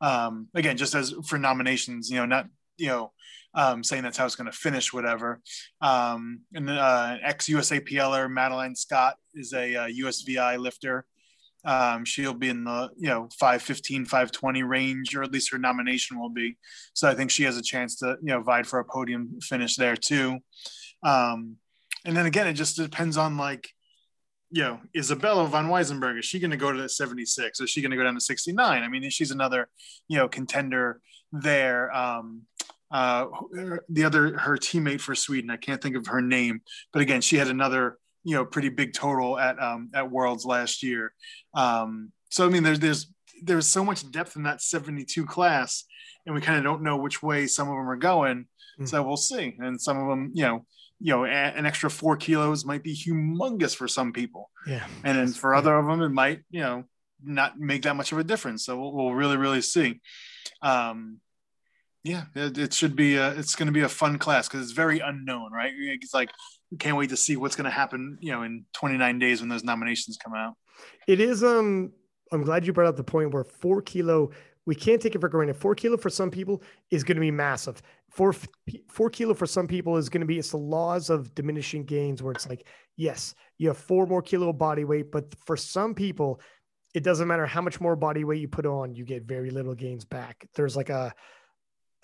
Um, 0.00 0.48
again, 0.54 0.76
just 0.76 0.94
as 0.94 1.14
for 1.26 1.38
nominations, 1.38 2.10
you 2.10 2.16
know, 2.16 2.26
not 2.26 2.48
you 2.76 2.88
know 2.88 3.12
um, 3.54 3.84
saying 3.84 4.02
that's 4.02 4.16
how 4.16 4.26
it's 4.26 4.36
going 4.36 4.50
to 4.50 4.56
finish, 4.56 4.92
whatever. 4.92 5.40
Um, 5.80 6.40
and 6.54 6.68
uh, 6.68 7.16
ex 7.22 7.48
USAPLer 7.48 8.30
Madeline 8.30 8.74
Scott 8.74 9.14
is 9.34 9.52
a 9.52 9.76
uh, 9.76 9.86
USVI 9.86 10.58
lifter. 10.58 11.06
Um, 11.64 12.04
she'll 12.04 12.34
be 12.34 12.50
in 12.50 12.64
the 12.64 12.90
you 12.96 13.08
know 13.08 13.28
515 13.38 14.04
520 14.04 14.62
range 14.64 15.16
or 15.16 15.22
at 15.22 15.32
least 15.32 15.50
her 15.52 15.58
nomination 15.58 16.18
will 16.20 16.28
be. 16.28 16.58
So 16.92 17.08
i 17.08 17.14
think 17.14 17.30
she 17.30 17.44
has 17.44 17.56
a 17.56 17.62
chance 17.62 17.96
to 17.96 18.18
you 18.20 18.34
know 18.34 18.42
vie 18.42 18.64
for 18.64 18.80
a 18.80 18.84
podium 18.84 19.38
finish 19.40 19.76
there 19.76 19.96
too. 19.96 20.40
Um, 21.02 21.56
and 22.04 22.14
then 22.14 22.26
again 22.26 22.46
it 22.46 22.52
just 22.52 22.76
depends 22.76 23.16
on 23.16 23.38
like 23.38 23.70
you 24.50 24.62
know 24.62 24.78
isabella 24.94 25.46
von 25.46 25.68
Weissenberg 25.68 26.18
is 26.18 26.26
she 26.26 26.38
going 26.38 26.50
to 26.50 26.58
go 26.58 26.70
to 26.70 26.82
the 26.82 26.88
76 26.88 27.60
is 27.60 27.70
she 27.70 27.80
going 27.80 27.90
to 27.90 27.96
go 27.96 28.04
down 28.04 28.14
to 28.14 28.20
69 28.20 28.82
i 28.82 28.88
mean 28.88 29.08
she's 29.08 29.30
another 29.30 29.68
you 30.06 30.18
know 30.18 30.28
contender 30.28 31.00
there. 31.42 31.94
Um, 31.94 32.42
uh, 32.90 33.26
the 33.88 34.04
other 34.04 34.38
her 34.38 34.56
teammate 34.56 35.00
for 35.00 35.14
Sweden. 35.14 35.50
I 35.50 35.56
can't 35.56 35.82
think 35.82 35.96
of 35.96 36.06
her 36.06 36.20
name, 36.20 36.62
but 36.92 37.02
again, 37.02 37.20
she 37.20 37.36
had 37.36 37.48
another 37.48 37.98
you 38.22 38.34
know 38.34 38.44
pretty 38.44 38.68
big 38.68 38.92
total 38.92 39.38
at 39.38 39.60
um, 39.60 39.90
at 39.94 40.10
Worlds 40.10 40.44
last 40.44 40.82
year. 40.82 41.12
Um, 41.54 42.12
so 42.30 42.46
I 42.46 42.50
mean, 42.50 42.62
there's 42.62 42.80
there's 42.80 43.06
there's 43.42 43.66
so 43.66 43.84
much 43.84 44.10
depth 44.10 44.36
in 44.36 44.44
that 44.44 44.62
72 44.62 45.26
class, 45.26 45.84
and 46.26 46.34
we 46.34 46.40
kind 46.40 46.58
of 46.58 46.64
don't 46.64 46.82
know 46.82 46.96
which 46.96 47.22
way 47.22 47.46
some 47.46 47.68
of 47.68 47.74
them 47.74 47.88
are 47.88 47.96
going. 47.96 48.46
Mm-hmm. 48.78 48.86
So 48.86 49.02
we'll 49.02 49.16
see. 49.16 49.56
And 49.58 49.80
some 49.80 49.98
of 49.98 50.08
them, 50.08 50.30
you 50.34 50.42
know, 50.42 50.66
you 51.00 51.12
know, 51.12 51.24
an 51.24 51.66
extra 51.66 51.90
four 51.90 52.16
kilos 52.16 52.64
might 52.64 52.82
be 52.82 52.94
humongous 52.94 53.74
for 53.76 53.88
some 53.88 54.12
people. 54.12 54.50
Yeah. 54.66 54.86
And 55.02 55.18
then 55.18 55.28
for 55.28 55.54
other 55.54 55.74
of 55.76 55.86
them, 55.86 56.00
it 56.00 56.10
might, 56.10 56.40
you 56.50 56.60
know, 56.60 56.84
not 57.22 57.58
make 57.58 57.82
that 57.82 57.96
much 57.96 58.12
of 58.12 58.18
a 58.18 58.24
difference. 58.24 58.64
So 58.64 58.80
we'll, 58.80 58.92
we'll 58.92 59.14
really, 59.14 59.36
really 59.36 59.60
see. 59.60 60.00
Um, 60.62 61.20
Yeah, 62.04 62.24
it, 62.34 62.58
it 62.58 62.74
should 62.74 62.94
be. 62.94 63.16
A, 63.16 63.30
it's 63.30 63.54
going 63.54 63.66
to 63.66 63.72
be 63.72 63.80
a 63.80 63.88
fun 63.88 64.18
class 64.18 64.46
because 64.46 64.62
it's 64.62 64.72
very 64.72 65.00
unknown, 65.00 65.52
right? 65.52 65.72
It's 65.74 66.12
like 66.12 66.30
can't 66.78 66.96
wait 66.96 67.10
to 67.10 67.16
see 67.16 67.36
what's 67.36 67.56
going 67.56 67.64
to 67.64 67.70
happen. 67.70 68.18
You 68.20 68.32
know, 68.32 68.42
in 68.42 68.66
29 68.74 69.18
days 69.18 69.40
when 69.40 69.48
those 69.48 69.64
nominations 69.64 70.18
come 70.22 70.34
out. 70.34 70.54
It 71.08 71.18
is. 71.18 71.42
Um, 71.42 71.92
I'm 72.30 72.42
glad 72.42 72.66
you 72.66 72.72
brought 72.72 72.88
up 72.88 72.96
the 72.96 73.04
point 73.04 73.32
where 73.32 73.44
four 73.44 73.80
kilo. 73.80 74.30
We 74.66 74.74
can't 74.74 75.00
take 75.00 75.14
it 75.14 75.20
for 75.20 75.28
granted. 75.28 75.56
Four 75.56 75.74
kilo 75.74 75.96
for 75.96 76.10
some 76.10 76.30
people 76.30 76.62
is 76.90 77.04
going 77.04 77.16
to 77.16 77.20
be 77.20 77.30
massive. 77.30 77.82
Four 78.10 78.34
four 78.90 79.08
kilo 79.08 79.32
for 79.32 79.46
some 79.46 79.66
people 79.66 79.96
is 79.96 80.10
going 80.10 80.20
to 80.20 80.26
be. 80.26 80.38
It's 80.38 80.50
the 80.50 80.58
laws 80.58 81.08
of 81.08 81.34
diminishing 81.34 81.84
gains 81.84 82.22
where 82.22 82.32
it's 82.32 82.48
like, 82.48 82.66
yes, 82.96 83.34
you 83.56 83.68
have 83.68 83.78
four 83.78 84.06
more 84.06 84.20
kilo 84.20 84.52
body 84.52 84.84
weight, 84.84 85.10
but 85.10 85.34
for 85.46 85.56
some 85.56 85.94
people, 85.94 86.40
it 86.94 87.02
doesn't 87.02 87.28
matter 87.28 87.46
how 87.46 87.62
much 87.62 87.80
more 87.80 87.96
body 87.96 88.24
weight 88.24 88.40
you 88.40 88.48
put 88.48 88.66
on, 88.66 88.94
you 88.94 89.04
get 89.04 89.24
very 89.24 89.50
little 89.50 89.74
gains 89.74 90.04
back. 90.04 90.46
There's 90.54 90.76
like 90.76 90.90
a 90.90 91.14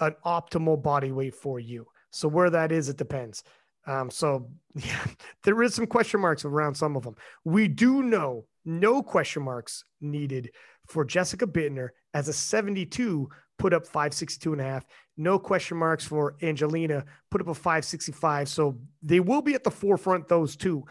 an 0.00 0.14
optimal 0.24 0.82
body 0.82 1.12
weight 1.12 1.34
for 1.34 1.60
you. 1.60 1.86
So 2.10 2.28
where 2.28 2.50
that 2.50 2.72
is, 2.72 2.88
it 2.88 2.96
depends. 2.96 3.44
Um, 3.86 4.10
so 4.10 4.50
yeah, 4.74 5.04
there 5.44 5.62
is 5.62 5.74
some 5.74 5.86
question 5.86 6.20
marks 6.20 6.44
around 6.44 6.74
some 6.74 6.96
of 6.96 7.02
them. 7.02 7.16
We 7.44 7.68
do 7.68 8.02
know 8.02 8.46
no 8.64 9.02
question 9.02 9.42
marks 9.42 9.84
needed 10.00 10.50
for 10.86 11.04
Jessica 11.04 11.46
Buettner 11.46 11.90
as 12.14 12.28
a 12.28 12.32
72 12.32 13.28
put 13.58 13.72
up 13.74 13.86
562 13.86 14.52
and 14.52 14.60
a 14.60 14.64
half. 14.64 14.86
No 15.16 15.38
question 15.38 15.76
marks 15.76 16.04
for 16.04 16.36
Angelina 16.42 17.04
put 17.30 17.40
up 17.40 17.48
a 17.48 17.54
565. 17.54 18.48
So 18.48 18.78
they 19.02 19.20
will 19.20 19.42
be 19.42 19.54
at 19.54 19.64
the 19.64 19.70
forefront, 19.70 20.28
those 20.28 20.56
two. 20.56 20.84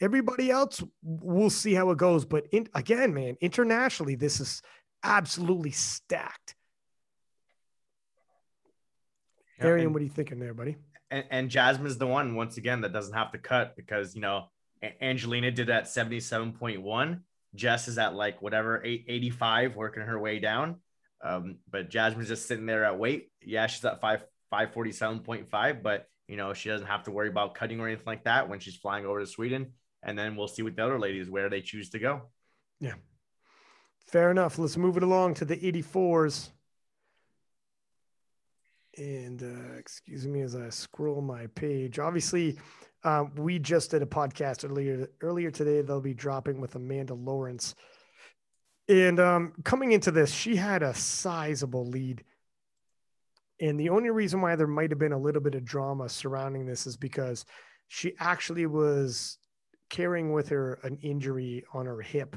Everybody 0.00 0.50
else, 0.50 0.82
we'll 1.02 1.50
see 1.50 1.74
how 1.74 1.90
it 1.90 1.98
goes. 1.98 2.24
But 2.24 2.46
in, 2.52 2.68
again, 2.74 3.14
man, 3.14 3.36
internationally, 3.40 4.16
this 4.16 4.40
is 4.40 4.62
absolutely 5.02 5.70
stacked. 5.70 6.54
Arian, 9.60 9.86
and, 9.86 9.94
what 9.94 10.00
are 10.00 10.04
you 10.04 10.10
thinking 10.10 10.38
there, 10.38 10.54
buddy? 10.54 10.76
And, 11.10 11.24
and 11.30 11.50
Jasmine's 11.50 11.98
the 11.98 12.06
one 12.06 12.34
once 12.34 12.56
again 12.56 12.82
that 12.82 12.92
doesn't 12.92 13.14
have 13.14 13.32
to 13.32 13.38
cut 13.38 13.76
because 13.76 14.14
you 14.14 14.20
know 14.20 14.46
Angelina 15.00 15.50
did 15.50 15.70
at 15.70 15.84
77.1. 15.84 17.20
Jess 17.54 17.88
is 17.88 17.98
at 17.98 18.14
like 18.14 18.42
whatever 18.42 18.82
85, 18.84 19.76
working 19.76 20.02
her 20.02 20.18
way 20.18 20.38
down. 20.38 20.76
Um, 21.24 21.56
but 21.68 21.90
Jasmine's 21.90 22.28
just 22.28 22.46
sitting 22.46 22.66
there 22.66 22.84
at 22.84 22.98
weight. 22.98 23.30
Yeah, 23.42 23.66
she's 23.66 23.84
at 23.84 24.00
five 24.00 24.24
547.5, 24.52 25.82
but 25.82 26.06
you 26.26 26.36
know, 26.36 26.52
she 26.52 26.68
doesn't 26.68 26.86
have 26.86 27.04
to 27.04 27.10
worry 27.10 27.28
about 27.28 27.54
cutting 27.54 27.80
or 27.80 27.86
anything 27.86 28.06
like 28.06 28.24
that 28.24 28.48
when 28.48 28.60
she's 28.60 28.76
flying 28.76 29.06
over 29.06 29.20
to 29.20 29.26
Sweden. 29.26 29.72
And 30.02 30.18
then 30.18 30.36
we'll 30.36 30.48
see 30.48 30.62
with 30.62 30.76
the 30.76 30.84
other 30.84 30.98
ladies 30.98 31.28
where 31.28 31.48
they 31.48 31.60
choose 31.60 31.90
to 31.90 31.98
go. 31.98 32.22
Yeah. 32.80 32.94
Fair 34.06 34.30
enough. 34.30 34.58
Let's 34.58 34.76
move 34.76 34.96
it 34.96 35.02
along 35.02 35.34
to 35.34 35.44
the 35.44 35.56
84s. 35.56 36.50
And 38.98 39.42
uh, 39.42 39.78
excuse 39.78 40.26
me 40.26 40.40
as 40.40 40.56
I 40.56 40.68
scroll 40.70 41.20
my 41.20 41.46
page. 41.54 42.00
Obviously, 42.00 42.58
um, 43.04 43.32
we 43.36 43.60
just 43.60 43.92
did 43.92 44.02
a 44.02 44.06
podcast 44.06 44.68
earlier 44.68 45.08
earlier 45.20 45.52
today. 45.52 45.82
They'll 45.82 46.00
be 46.00 46.14
dropping 46.14 46.60
with 46.60 46.74
Amanda 46.74 47.14
Lawrence. 47.14 47.76
And 48.88 49.20
um, 49.20 49.52
coming 49.64 49.92
into 49.92 50.10
this, 50.10 50.32
she 50.32 50.56
had 50.56 50.82
a 50.82 50.94
sizable 50.94 51.86
lead. 51.86 52.24
And 53.60 53.78
the 53.78 53.90
only 53.90 54.10
reason 54.10 54.40
why 54.40 54.56
there 54.56 54.66
might 54.66 54.90
have 54.90 54.98
been 54.98 55.12
a 55.12 55.18
little 55.18 55.42
bit 55.42 55.54
of 55.54 55.64
drama 55.64 56.08
surrounding 56.08 56.66
this 56.66 56.86
is 56.86 56.96
because 56.96 57.44
she 57.86 58.14
actually 58.18 58.66
was 58.66 59.38
carrying 59.90 60.32
with 60.32 60.48
her 60.48 60.80
an 60.82 60.98
injury 61.02 61.64
on 61.72 61.86
her 61.86 62.00
hip. 62.00 62.36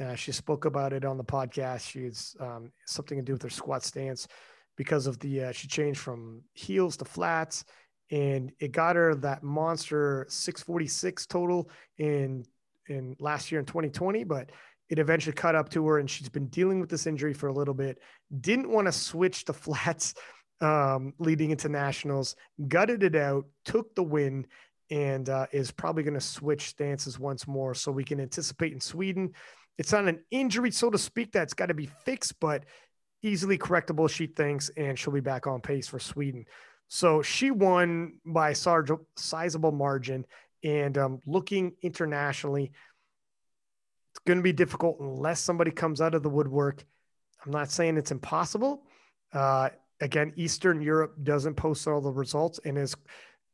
Uh, 0.00 0.14
she 0.14 0.32
spoke 0.32 0.66
about 0.66 0.92
it 0.92 1.04
on 1.04 1.16
the 1.16 1.24
podcast. 1.24 1.88
She's 1.88 2.36
um, 2.38 2.70
something 2.84 3.16
to 3.16 3.24
do 3.24 3.32
with 3.32 3.42
her 3.42 3.50
squat 3.50 3.82
stance 3.82 4.28
because 4.76 5.06
of 5.06 5.18
the 5.20 5.44
uh, 5.44 5.52
she 5.52 5.68
changed 5.68 6.00
from 6.00 6.42
heels 6.52 6.96
to 6.96 7.04
flats 7.04 7.64
and 8.10 8.52
it 8.60 8.72
got 8.72 8.96
her 8.96 9.14
that 9.14 9.42
monster 9.42 10.26
646 10.28 11.26
total 11.26 11.70
in 11.98 12.44
in 12.88 13.16
last 13.18 13.50
year 13.50 13.58
in 13.58 13.66
2020 13.66 14.24
but 14.24 14.50
it 14.88 14.98
eventually 14.98 15.34
caught 15.34 15.54
up 15.54 15.68
to 15.70 15.86
her 15.88 15.98
and 15.98 16.08
she's 16.08 16.28
been 16.28 16.46
dealing 16.46 16.80
with 16.80 16.88
this 16.88 17.06
injury 17.06 17.34
for 17.34 17.48
a 17.48 17.52
little 17.52 17.74
bit. 17.74 17.98
Didn't 18.40 18.70
want 18.70 18.86
to 18.86 18.92
switch 18.92 19.44
to 19.46 19.52
flats 19.52 20.14
um, 20.60 21.12
leading 21.18 21.50
into 21.50 21.68
nationals 21.68 22.34
gutted 22.68 23.02
it 23.02 23.14
out 23.14 23.44
took 23.66 23.94
the 23.94 24.02
win 24.02 24.46
and 24.90 25.28
uh, 25.28 25.46
is 25.52 25.70
probably 25.70 26.02
going 26.02 26.14
to 26.14 26.20
switch 26.20 26.68
stances 26.68 27.18
once 27.18 27.46
more. 27.46 27.74
So 27.74 27.92
we 27.92 28.04
can 28.04 28.20
anticipate 28.20 28.72
in 28.72 28.80
sweden. 28.80 29.32
It's 29.76 29.92
not 29.92 30.08
an 30.08 30.20
injury 30.30 30.70
so 30.70 30.88
to 30.88 30.96
speak 30.96 31.32
that's 31.32 31.52
got 31.52 31.66
to 31.66 31.74
be 31.74 31.90
fixed 32.04 32.38
but 32.40 32.64
easily 33.22 33.58
correctable, 33.58 34.08
she 34.08 34.26
thinks, 34.26 34.70
and 34.76 34.98
she'll 34.98 35.12
be 35.12 35.20
back 35.20 35.46
on 35.46 35.60
pace 35.60 35.88
for 35.88 35.98
Sweden. 35.98 36.44
So 36.88 37.22
she 37.22 37.50
won 37.50 38.14
by 38.24 38.50
a 38.50 38.54
sizable 39.16 39.72
margin. 39.72 40.24
And 40.62 40.96
um, 40.98 41.20
looking 41.26 41.72
internationally, 41.82 42.72
it's 44.10 44.20
going 44.26 44.38
to 44.38 44.42
be 44.42 44.52
difficult 44.52 44.98
unless 45.00 45.40
somebody 45.40 45.70
comes 45.70 46.00
out 46.00 46.14
of 46.14 46.22
the 46.22 46.30
woodwork. 46.30 46.84
I'm 47.44 47.52
not 47.52 47.70
saying 47.70 47.96
it's 47.96 48.10
impossible. 48.10 48.82
Uh, 49.32 49.70
again, 50.00 50.32
Eastern 50.36 50.80
Europe 50.80 51.14
doesn't 51.22 51.54
post 51.54 51.86
all 51.86 52.00
the 52.00 52.10
results. 52.10 52.58
And 52.64 52.78
as 52.78 52.96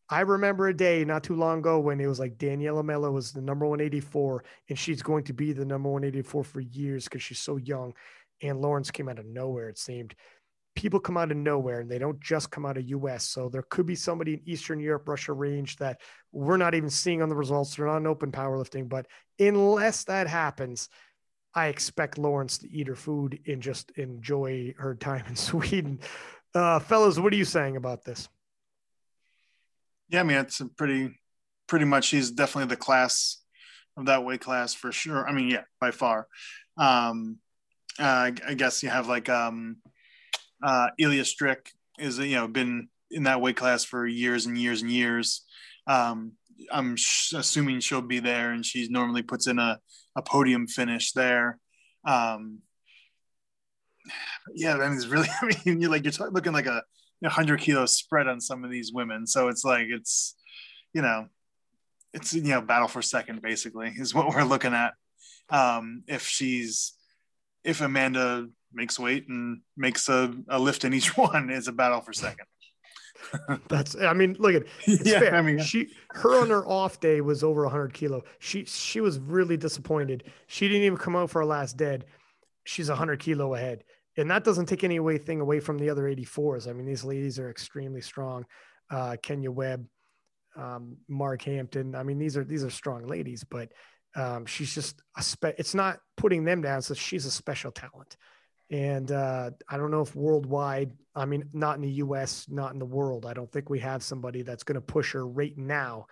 I 0.09 0.20
remember 0.20 0.68
a 0.68 0.76
day 0.76 1.05
not 1.05 1.24
too 1.24 1.36
long 1.36 1.60
ago 1.60 1.80
when 1.80 2.01
it 2.01 2.06
was 2.06 2.20
like 2.20 2.39
Daniella 2.39 2.82
Melo 2.82 3.10
was 3.10 3.32
the 3.32 3.40
number 3.40 3.66
184, 3.66 4.44
and 4.68 4.78
she's 4.78 5.02
going 5.02 5.24
to 5.24 5.32
be 5.32 5.52
the 5.52 5.64
number 5.64 5.89
184 5.89 6.44
for 6.44 6.60
years 6.60 7.05
because 7.05 7.22
she's 7.22 7.39
so 7.39 7.56
young 7.56 7.94
and 8.43 8.60
Lawrence 8.60 8.90
came 8.90 9.09
out 9.09 9.19
of 9.19 9.27
nowhere, 9.27 9.69
it 9.69 9.78
seemed. 9.78 10.14
People 10.74 11.01
come 11.01 11.19
out 11.19 11.31
of 11.31 11.36
nowhere 11.36 11.81
and 11.81 11.90
they 11.90 11.98
don't 11.98 12.19
just 12.20 12.51
come 12.51 12.64
out 12.64 12.78
of 12.78 12.89
US. 12.89 13.28
So 13.28 13.48
there 13.48 13.64
could 13.69 13.85
be 13.85 13.94
somebody 13.94 14.35
in 14.35 14.40
Eastern 14.47 14.81
Europe, 14.81 15.06
Russia 15.06 15.35
range 15.35 15.77
that 15.77 16.01
we're 16.32 16.56
not 16.56 16.74
even 16.74 16.89
seeing 16.89 17.20
on 17.20 17.28
the 17.28 17.36
results. 17.36 17.77
They're 17.77 17.86
not 17.86 17.98
in 17.98 18.06
open 18.06 18.32
powerlifting. 18.32 18.89
But 18.89 19.06
unless 19.39 20.05
that 20.05 20.28
happens, 20.28 20.89
I 21.55 21.66
expect 21.66 22.16
Lawrence 22.16 22.59
to 22.59 22.70
eat 22.70 22.89
her 22.89 22.94
food 22.94 23.39
and 23.47 23.62
just 23.62 23.90
enjoy 23.93 24.74
her 24.78 24.94
time 24.94 25.24
in 25.28 25.36
Sweden. 25.36 26.01
Uh, 26.55 26.78
fellas, 26.78 27.19
what 27.19 27.32
are 27.32 27.36
you 27.36 27.44
saying 27.44 27.77
about 27.77 28.05
this? 28.05 28.28
Yeah, 30.09 30.20
I 30.20 30.23
mean, 30.24 30.39
it's 30.39 30.60
a 30.60 30.66
pretty, 30.66 31.19
pretty 31.66 31.85
much, 31.85 32.09
he's 32.09 32.31
definitely 32.31 32.69
the 32.69 32.77
class 32.77 33.39
of 33.97 34.06
that 34.06 34.24
weight 34.24 34.40
class 34.40 34.74
for 34.74 34.93
sure. 34.93 35.27
I 35.27 35.32
mean, 35.32 35.48
yeah, 35.48 35.62
by 35.81 35.90
far. 35.90 36.27
Um, 36.77 37.39
uh, 37.98 38.31
I 38.47 38.55
guess 38.55 38.82
you 38.82 38.89
have 38.89 39.09
like 39.09 39.28
um, 39.28 39.77
uh, 40.62 40.89
Ilya 40.98 41.24
Strick 41.24 41.70
is 41.98 42.19
you 42.19 42.36
know 42.36 42.48
been 42.48 42.89
in 43.10 43.24
that 43.24 43.40
weight 43.40 43.56
class 43.56 43.85
for 43.85 44.06
years 44.06 44.47
and 44.47 44.56
years 44.59 44.82
and 44.82 44.90
years. 44.90 45.44
Um, 45.86 46.32
I'm 46.70 46.97
sh- 46.97 47.35
assuming 47.35 47.81
she'll 47.81 48.02
be 48.02 48.20
there, 48.20 48.52
and 48.52 48.64
she 48.64 48.89
normally 48.89 49.23
puts 49.23 49.47
in 49.47 49.59
a, 49.59 49.78
a 50.16 50.23
podium 50.23 50.66
finish 50.66 51.12
there. 51.12 51.59
Um, 52.06 52.60
yeah, 54.55 54.74
I 54.74 54.89
mean, 54.89 54.97
it's 54.97 55.06
really. 55.06 55.28
I 55.43 55.52
mean, 55.66 55.81
you're 55.81 55.90
like 55.90 56.05
you're 56.05 56.12
t- 56.12 56.24
looking 56.31 56.52
like 56.52 56.66
a, 56.66 56.82
a 57.24 57.28
hundred 57.28 57.60
kilo 57.60 57.86
spread 57.86 58.28
on 58.28 58.40
some 58.40 58.64
of 58.64 58.70
these 58.70 58.93
women, 58.93 59.27
so 59.27 59.48
it's 59.48 59.64
like 59.64 59.86
it's, 59.90 60.35
you 60.94 61.02
know, 61.02 61.27
it's 62.14 62.32
you 62.32 62.43
know 62.43 62.60
battle 62.60 62.89
for 62.89 63.02
second 63.02 63.43
basically 63.43 63.93
is 63.97 64.14
what 64.14 64.28
we're 64.28 64.44
looking 64.44 64.74
at. 64.74 64.94
Um, 65.51 66.05
if 66.06 66.27
she's 66.27 66.94
if 67.64 67.80
Amanda 67.80 68.48
makes 68.72 68.98
weight 68.98 69.28
and 69.28 69.60
makes 69.76 70.09
a, 70.09 70.34
a 70.48 70.59
lift 70.59 70.84
in 70.84 70.94
each 70.94 71.16
one, 71.16 71.51
is 71.51 71.68
a 71.68 71.72
battle 71.72 72.01
for 72.01 72.12
second. 72.12 72.47
That's 73.68 73.97
I 73.97 74.12
mean, 74.14 74.36
look 74.39 74.55
at 74.55 74.64
yeah, 74.86 75.20
fair. 75.20 75.34
I 75.34 75.43
mean 75.43 75.60
she 75.60 75.90
her 76.10 76.40
on 76.40 76.51
her 76.51 76.66
off 76.66 77.01
day 77.01 77.20
was 77.20 77.44
over 77.44 77.62
100 77.62 77.93
kilo. 77.93 78.24
She 78.39 78.64
she 78.64 79.01
was 79.01 79.18
really 79.18 79.56
disappointed. 79.56 80.24
She 80.47 80.68
didn't 80.68 80.82
even 80.82 80.98
come 80.98 81.16
out 81.16 81.30
for 81.30 81.40
her 81.40 81.44
last 81.44 81.76
dead. 81.76 82.06
She's 82.64 82.89
100 82.89 83.20
kilo 83.20 83.55
ahead. 83.55 83.84
And 84.16 84.30
that 84.30 84.44
doesn't 84.44 84.66
take 84.66 84.84
any 84.84 85.01
way 85.01 85.18
thing 85.18 85.40
away 85.40 85.60
from 85.60 85.78
the 85.78 85.89
other 85.89 86.02
84s. 86.02 86.68
I 86.68 86.72
mean, 86.74 86.84
these 86.84 87.05
ladies 87.05 87.39
are 87.39 87.48
extremely 87.48 88.02
strong. 88.02 88.44
Uh, 88.90 89.16
Kenya 89.22 89.51
Webb, 89.51 89.86
um, 90.55 90.98
Mark 91.09 91.43
Hampton. 91.43 91.94
I 91.94 92.02
mean, 92.02 92.18
these 92.18 92.36
are 92.36 92.44
these 92.44 92.64
are 92.64 92.70
strong 92.70 93.06
ladies, 93.06 93.44
but 93.44 93.72
um, 94.14 94.47
she's 94.47 94.74
just 94.74 95.01
a 95.16 95.22
spe- 95.22 95.59
it's 95.59 95.74
not 95.74 96.01
putting 96.16 96.44
them 96.44 96.62
down. 96.62 96.82
So 96.82 96.94
she's 96.94 97.26
a 97.26 97.30
special 97.30 97.70
talent. 97.70 98.16
And 98.70 99.10
uh, 99.12 99.51
I 99.68 99.76
don't 99.76 99.90
know 99.90 100.01
if 100.01 100.16
worldwide, 100.16 100.93
I 101.14 101.26
mean, 101.26 101.44
not 101.52 101.76
in 101.76 101.82
the 101.82 101.90
US, 101.90 102.47
not 102.48 102.72
in 102.72 102.78
the 102.78 102.86
world. 102.86 103.26
I 103.26 103.34
don't 103.34 103.51
think 103.51 103.68
we 103.68 103.80
have 103.80 104.02
somebody 104.02 104.43
that's 104.43 104.64
going 104.64 104.76
to 104.76 104.80
push 104.80 105.12
her 105.12 105.26
right 105.26 105.56
now. 105.56 106.06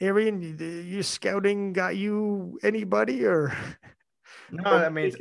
Arian, 0.00 0.84
your 0.86 1.02
scouting 1.02 1.72
got 1.72 1.96
you 1.96 2.58
anybody 2.62 3.24
or? 3.24 3.56
No, 4.50 4.62
I 4.64 4.88
mean, 4.88 5.12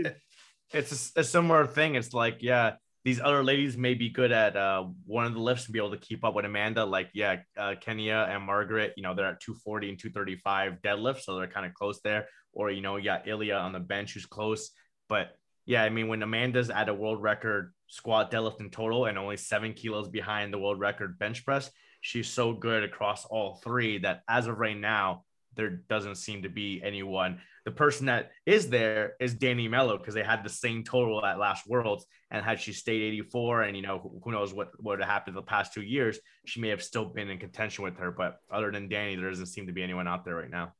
it's 0.72 1.16
a, 1.16 1.22
a 1.22 1.24
similar 1.24 1.66
thing. 1.66 1.96
It's 1.96 2.14
like, 2.14 2.38
yeah, 2.42 2.74
these 3.06 3.22
other 3.22 3.44
ladies 3.44 3.78
may 3.78 3.94
be 3.94 4.10
good 4.10 4.32
at 4.32 4.58
uh, 4.58 4.84
one 5.06 5.28
of 5.28 5.36
the 5.36 5.40
lifts 5.40 5.66
and 5.66 5.74
be 5.74 5.80
able 5.80 5.92
to 5.92 5.98
keep 5.98 6.26
up 6.26 6.34
with 6.34 6.44
Amanda. 6.44 6.84
Like, 6.84 7.12
yeah, 7.14 7.38
uh, 7.56 7.76
Kenya 7.80 8.28
and 8.28 8.44
Margaret, 8.44 8.94
you 8.98 9.04
know, 9.04 9.14
they're 9.14 9.28
at 9.28 9.40
240 9.42 9.90
and 9.90 10.00
235 10.00 10.82
deadlift, 10.84 11.22
so 11.22 11.38
they're 11.38 11.48
kind 11.48 11.68
of 11.68 11.76
close 11.76 12.02
there. 12.02 12.28
Or, 12.52 12.72
you 12.72 12.82
know, 12.82 13.00
got 13.00 13.28
Ilya 13.28 13.54
on 13.54 13.74
the 13.74 13.80
bench 13.80 14.16
who's 14.16 14.26
close. 14.26 14.72
But 15.08 15.38
Yeah, 15.68 15.84
I 15.84 15.90
mean, 15.90 16.08
when 16.08 16.24
Amanda's 16.24 16.72
at 16.72 16.90
a 16.90 16.94
world 16.96 17.22
record 17.22 17.74
squat, 17.90 18.32
deadlift, 18.32 18.60
and 18.60 18.72
total, 18.72 19.06
and 19.06 19.20
only 19.20 19.38
seven 19.38 19.74
kilos 19.74 20.10
behind 20.10 20.52
the 20.52 20.58
world 20.58 20.80
record 20.80 21.20
bench 21.20 21.46
press, 21.46 21.70
she's 22.02 22.28
so 22.28 22.54
good 22.54 22.84
across 22.84 23.26
all 23.26 23.62
three 23.64 24.00
that 24.00 24.22
as 24.28 24.48
of 24.48 24.58
right 24.58 24.78
now, 24.78 25.25
there 25.56 25.70
doesn't 25.90 26.16
seem 26.16 26.44
to 26.44 26.50
be 26.50 26.82
anyone. 26.84 27.40
The 27.66 27.72
person 27.72 28.06
that 28.08 28.32
is 28.46 28.70
there 28.70 29.14
is 29.20 29.34
Danny 29.34 29.68
Melo 29.68 29.98
because 29.98 30.14
they 30.14 30.24
had 30.24 30.44
the 30.44 30.50
same 30.50 30.84
total 30.84 31.26
at 31.26 31.40
last 31.40 31.68
Worlds, 31.68 32.06
and 32.30 32.46
had 32.46 32.60
she 32.60 32.74
stayed 32.74 33.02
84, 33.02 33.64
and 33.64 33.76
you 33.76 33.82
know 33.82 34.20
who 34.24 34.32
knows 34.32 34.54
what 34.54 34.70
would 34.84 35.00
have 35.00 35.10
happened 35.10 35.36
the 35.36 35.42
past 35.42 35.74
two 35.74 35.82
years, 35.82 36.20
she 36.46 36.60
may 36.62 36.70
have 36.70 36.84
still 36.84 37.06
been 37.06 37.30
in 37.30 37.40
contention 37.40 37.84
with 37.84 37.98
her. 37.98 38.12
But 38.12 38.40
other 38.52 38.72
than 38.72 38.88
Danny, 38.90 39.16
there 39.16 39.30
doesn't 39.30 39.48
seem 39.48 39.68
to 39.68 39.74
be 39.74 39.82
anyone 39.84 40.08
out 40.08 40.26
there 40.26 40.36
right 40.36 40.50
now. 40.50 40.74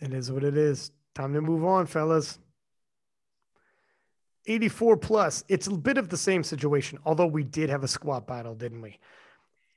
It 0.00 0.12
is 0.12 0.30
what 0.32 0.44
it 0.44 0.56
is. 0.56 0.90
Time 1.14 1.34
to 1.34 1.40
move 1.40 1.64
on, 1.64 1.86
fellas. 1.86 2.38
84 4.46 4.96
plus. 4.96 5.44
It's 5.48 5.66
a 5.66 5.72
bit 5.72 5.98
of 5.98 6.08
the 6.08 6.16
same 6.16 6.42
situation, 6.42 6.98
although 7.04 7.26
we 7.26 7.44
did 7.44 7.68
have 7.70 7.84
a 7.84 7.88
squat 7.88 8.26
battle, 8.26 8.54
didn't 8.54 8.80
we? 8.80 8.98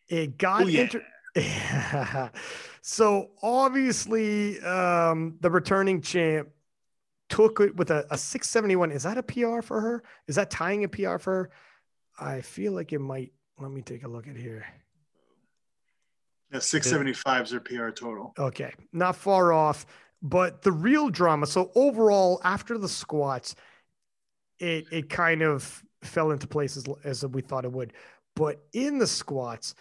It 0.07 0.37
got 0.37 0.63
Oh, 0.63 0.67
yeah. 0.67 0.81
inter- 0.83 1.05
so 2.81 3.31
obviously, 3.41 4.59
um, 4.61 5.37
the 5.39 5.49
returning 5.49 6.01
champ 6.01 6.49
took 7.29 7.61
it 7.61 7.75
with 7.75 7.89
a, 7.91 8.05
a 8.11 8.17
671. 8.17 8.91
Is 8.91 9.03
that 9.03 9.17
a 9.17 9.23
PR 9.23 9.61
for 9.61 9.79
her? 9.79 10.03
Is 10.27 10.35
that 10.35 10.49
tying 10.49 10.83
a 10.83 10.89
PR 10.89 11.17
for 11.17 11.33
her? 11.33 11.49
I 12.19 12.41
feel 12.41 12.73
like 12.73 12.93
it 12.93 12.99
might. 12.99 13.31
Let 13.59 13.71
me 13.71 13.81
take 13.81 14.03
a 14.03 14.07
look 14.07 14.27
at 14.27 14.35
here. 14.35 14.65
Yeah, 16.51 16.59
675 16.59 17.45
is 17.45 17.51
their 17.51 17.59
PR 17.61 17.89
total. 17.89 18.33
Okay, 18.37 18.73
not 18.91 19.15
far 19.15 19.53
off. 19.53 19.85
But 20.21 20.61
the 20.61 20.71
real 20.71 21.09
drama. 21.09 21.47
So 21.47 21.71
overall, 21.73 22.41
after 22.43 22.77
the 22.77 22.89
squats, 22.89 23.55
it 24.59 24.85
it 24.91 25.09
kind 25.09 25.41
of 25.41 25.83
fell 26.03 26.31
into 26.31 26.47
place 26.47 26.77
as, 26.77 26.85
as 27.03 27.25
we 27.25 27.41
thought 27.41 27.65
it 27.65 27.71
would. 27.71 27.93
But 28.35 28.63
in 28.73 28.97
the 28.99 29.07
squats, 29.07 29.73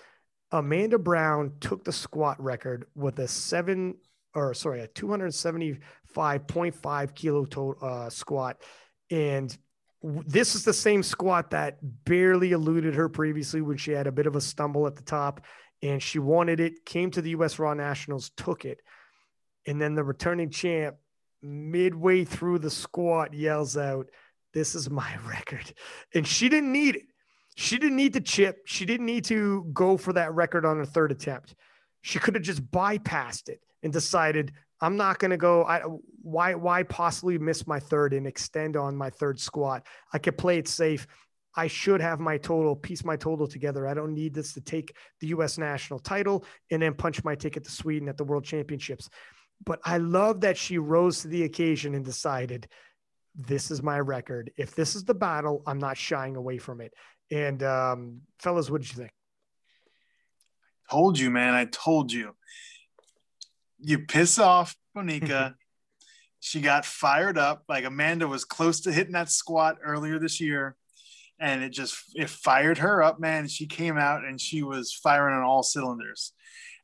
Amanda 0.53 0.99
Brown 0.99 1.53
took 1.61 1.85
the 1.85 1.93
squat 1.93 2.43
record 2.43 2.87
with 2.95 3.19
a 3.19 3.29
seven 3.29 3.97
or 4.35 4.55
sorry, 4.55 4.81
a 4.81 4.89
275.5 4.89 7.15
kilo 7.15 7.45
to, 7.47 7.77
uh, 7.83 8.11
squat. 8.11 8.61
And 9.11 9.57
this 10.03 10.55
is 10.55 10.65
the 10.65 10.73
same 10.73 11.03
squat 11.03 11.51
that 11.51 11.79
barely 12.05 12.53
eluded 12.53 12.95
her 12.95 13.09
previously 13.09 13.61
when 13.61 13.77
she 13.77 13.91
had 13.93 14.07
a 14.07 14.13
bit 14.13 14.27
of 14.27 14.37
a 14.37 14.41
stumble 14.41 14.87
at 14.87 14.97
the 14.97 15.03
top 15.03 15.45
and 15.83 16.03
she 16.03 16.19
wanted 16.19 16.61
it, 16.61 16.85
came 16.85 17.11
to 17.11 17.23
the 17.23 17.31
US 17.31 17.59
Raw 17.59 17.75
Nationals, 17.75 18.31
took 18.37 18.65
it. 18.65 18.81
And 19.67 19.81
then 19.81 19.95
the 19.95 20.05
returning 20.05 20.51
champ, 20.51 20.97
midway 21.43 22.25
through 22.25 22.61
the 22.61 22.71
squat, 22.71 23.35
yells 23.35 23.77
out, 23.77 24.09
This 24.53 24.75
is 24.75 24.91
my 24.91 25.17
record. 25.27 25.73
And 26.15 26.27
she 26.27 26.49
didn't 26.49 26.73
need 26.73 26.97
it. 26.97 27.03
She 27.57 27.79
didn't 27.79 27.97
need 27.97 28.15
to 28.15 28.21
chip. 28.21 28.63
She 28.65 28.85
didn't 28.85 29.07
need 29.07 29.25
to 29.27 29.65
go 29.73 29.97
for 29.97 30.13
that 30.15 30.33
record 30.35 30.65
on 30.65 30.77
her 30.79 30.85
third 30.85 31.13
attempt. 31.13 31.55
She 32.03 32.19
could 32.19 32.35
have 32.35 32.45
just 32.45 32.69
bypassed 32.71 33.49
it 33.49 33.61
and 33.83 33.93
decided, 33.93 34.53
I'm 34.81 34.97
not 34.97 35.19
going 35.19 35.31
to 35.31 35.37
go. 35.37 35.65
I, 35.65 35.81
why, 36.23 36.55
why 36.55 36.83
possibly 36.85 37.39
miss 37.39 37.67
my 37.67 37.79
third 37.79 38.15
and 38.15 38.27
extend 38.27 38.77
on 38.77 38.97
my 38.97 39.11
third 39.11 39.39
squat? 39.39 39.87
I 40.13 40.19
could 40.19 40.39
play 40.39 40.59
it 40.59 40.69
safe. 40.69 41.07
I 41.55 41.67
should 41.67 42.01
have 42.01 42.21
my 42.21 42.39
total, 42.39 42.77
piece 42.77 43.05
my 43.05 43.17
total 43.17 43.47
together. 43.47 43.87
I 43.87 43.95
don't 43.95 44.15
need 44.15 44.33
this 44.33 44.55
to 44.55 44.61
take 44.61 44.95
the 45.21 45.29
US 45.29 45.59
national 45.59 45.99
title 45.99 46.45
and 46.71 46.81
then 46.81 46.95
punch 46.95 47.25
my 47.25 47.35
ticket 47.35 47.65
to 47.65 47.71
Sweden 47.71 48.09
at 48.09 48.17
the 48.17 48.25
world 48.25 48.45
championships. 48.45 49.11
But 49.65 49.81
I 49.85 49.99
love 49.99 50.41
that 50.43 50.57
she 50.57 50.79
rose 50.79 51.21
to 51.23 51.29
the 51.29 51.43
occasion 51.43 51.95
and 51.95 52.05
decided, 52.05 52.69
this 53.35 53.71
is 53.71 53.83
my 53.83 54.01
record. 54.01 54.51
If 54.57 54.75
this 54.75 54.97
is 54.97 55.05
the 55.05 55.15
battle, 55.15 55.63
I'm 55.67 55.79
not 55.79 55.97
shying 55.97 56.37
away 56.37 56.59
from 56.59 56.81
it. 56.81 56.95
And 57.31 57.63
um, 57.63 58.21
fellas, 58.39 58.71
what 58.71 58.83
did 58.83 58.91
you 58.91 58.97
think? 58.97 59.13
Told 60.91 61.19
you, 61.19 61.31
man. 61.31 61.55
I 61.55 61.67
told 61.67 62.13
you. 62.13 62.35
You 63.79 64.01
piss 64.01 64.39
off 64.39 64.77
Bonica. 64.97 65.55
she 66.41 66.61
got 66.61 66.85
fired 66.85 67.39
up. 67.39 67.65
Like 67.69 67.85
Amanda 67.85 68.27
was 68.27 68.45
close 68.45 68.81
to 68.81 68.93
hitting 68.93 69.13
that 69.13 69.31
squat 69.31 69.79
earlier 69.83 70.19
this 70.19 70.41
year. 70.41 70.77
And 71.39 71.63
it 71.63 71.71
just 71.71 71.97
it 72.15 72.29
fired 72.29 72.79
her 72.79 73.03
up, 73.03 73.21
man. 73.21 73.49
She 73.49 73.67
came 73.67 73.97
out 73.97 74.25
and 74.25 74.41
she 74.41 74.63
was 74.63 74.93
firing 74.93 75.37
on 75.37 75.43
all 75.43 75.63
cylinders. 75.63 76.33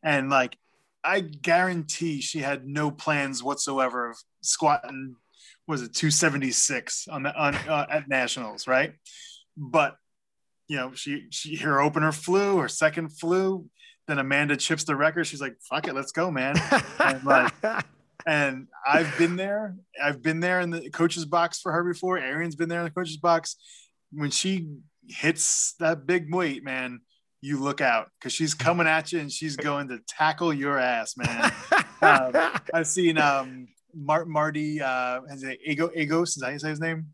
And 0.03 0.31
like 0.31 0.57
I 1.05 1.21
guarantee 1.21 2.21
she 2.21 2.39
had 2.41 2.67
no 2.67 2.91
plans 2.91 3.43
whatsoever 3.43 4.11
of 4.11 4.19
squatting 4.41 5.17
was 5.67 5.83
it 5.83 5.95
276 5.95 7.09
on 7.09 7.25
the 7.25 7.35
on 7.35 7.55
uh, 7.55 7.87
at 7.91 8.09
nationals, 8.09 8.67
right? 8.67 8.95
But 9.57 9.97
you 10.69 10.77
know, 10.77 10.93
she 10.95 11.27
she 11.31 11.57
her 11.57 11.81
opener 11.81 12.13
flew, 12.13 12.59
her 12.59 12.69
second 12.69 13.11
flew, 13.11 13.67
then 14.09 14.19
Amanda 14.19 14.57
chips 14.57 14.85
the 14.85 14.97
record. 14.97 15.27
She's 15.27 15.41
like, 15.41 15.57
"Fuck 15.69 15.89
it, 15.89 15.95
let's 15.95 16.13
go, 16.13 16.31
man." 16.31 16.57
And, 17.01 17.25
like, 17.25 17.53
and 18.27 18.69
I've 18.87 19.17
been 19.19 19.37
there. 19.37 19.77
I've 20.03 20.23
been 20.23 20.41
there 20.41 20.61
in 20.61 20.71
the 20.71 20.91
coach's 20.91 21.25
box 21.25 21.61
for 21.61 21.73
her 21.73 21.85
before. 21.85 22.19
Arian's 22.19 22.57
been 22.57 22.69
there 22.69 22.81
in 22.81 22.85
the 22.85 22.91
coach's 22.91 23.17
box. 23.17 23.57
When 24.13 24.31
she 24.31 24.69
hits 25.09 25.75
that 25.79 26.07
big 26.07 26.35
weight, 26.35 26.65
man, 26.65 27.01
you 27.41 27.63
look 27.63 27.81
out 27.81 28.09
because 28.19 28.33
she's 28.33 28.55
coming 28.55 28.87
at 28.87 29.13
you 29.13 29.21
and 29.21 29.31
she's 29.31 29.57
going 29.57 29.89
to 29.89 29.99
tackle 30.09 30.53
your 30.53 30.79
ass, 30.79 31.17
man. 31.17 31.53
um, 32.03 32.53
I've 32.75 32.87
seen 32.87 33.19
um, 33.19 33.69
Mar- 33.95 34.25
Marty, 34.25 34.81
uh, 34.81 35.21
has 35.29 35.43
it 35.43 35.59
Ego 35.65 35.91
Egos? 35.95 36.31
Is 36.31 36.37
that 36.37 36.47
how 36.47 36.53
you 36.53 36.59
say 36.59 36.71
his 36.71 36.81
name? 36.81 37.07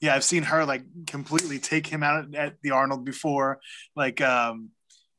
Yeah, 0.00 0.14
I've 0.14 0.24
seen 0.24 0.44
her 0.44 0.64
like 0.64 0.84
completely 1.06 1.58
take 1.58 1.86
him 1.86 2.02
out 2.02 2.34
at 2.34 2.56
the 2.62 2.70
Arnold 2.70 3.04
before. 3.04 3.60
Like, 3.94 4.20
um, 4.20 4.70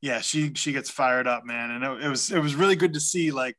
yeah, 0.01 0.21
she 0.21 0.53
she 0.55 0.71
gets 0.71 0.89
fired 0.89 1.27
up, 1.27 1.45
man, 1.45 1.71
and 1.71 1.83
it, 1.83 2.05
it 2.05 2.09
was 2.09 2.31
it 2.31 2.39
was 2.39 2.55
really 2.55 2.75
good 2.75 2.93
to 2.93 2.99
see 2.99 3.31
like 3.31 3.55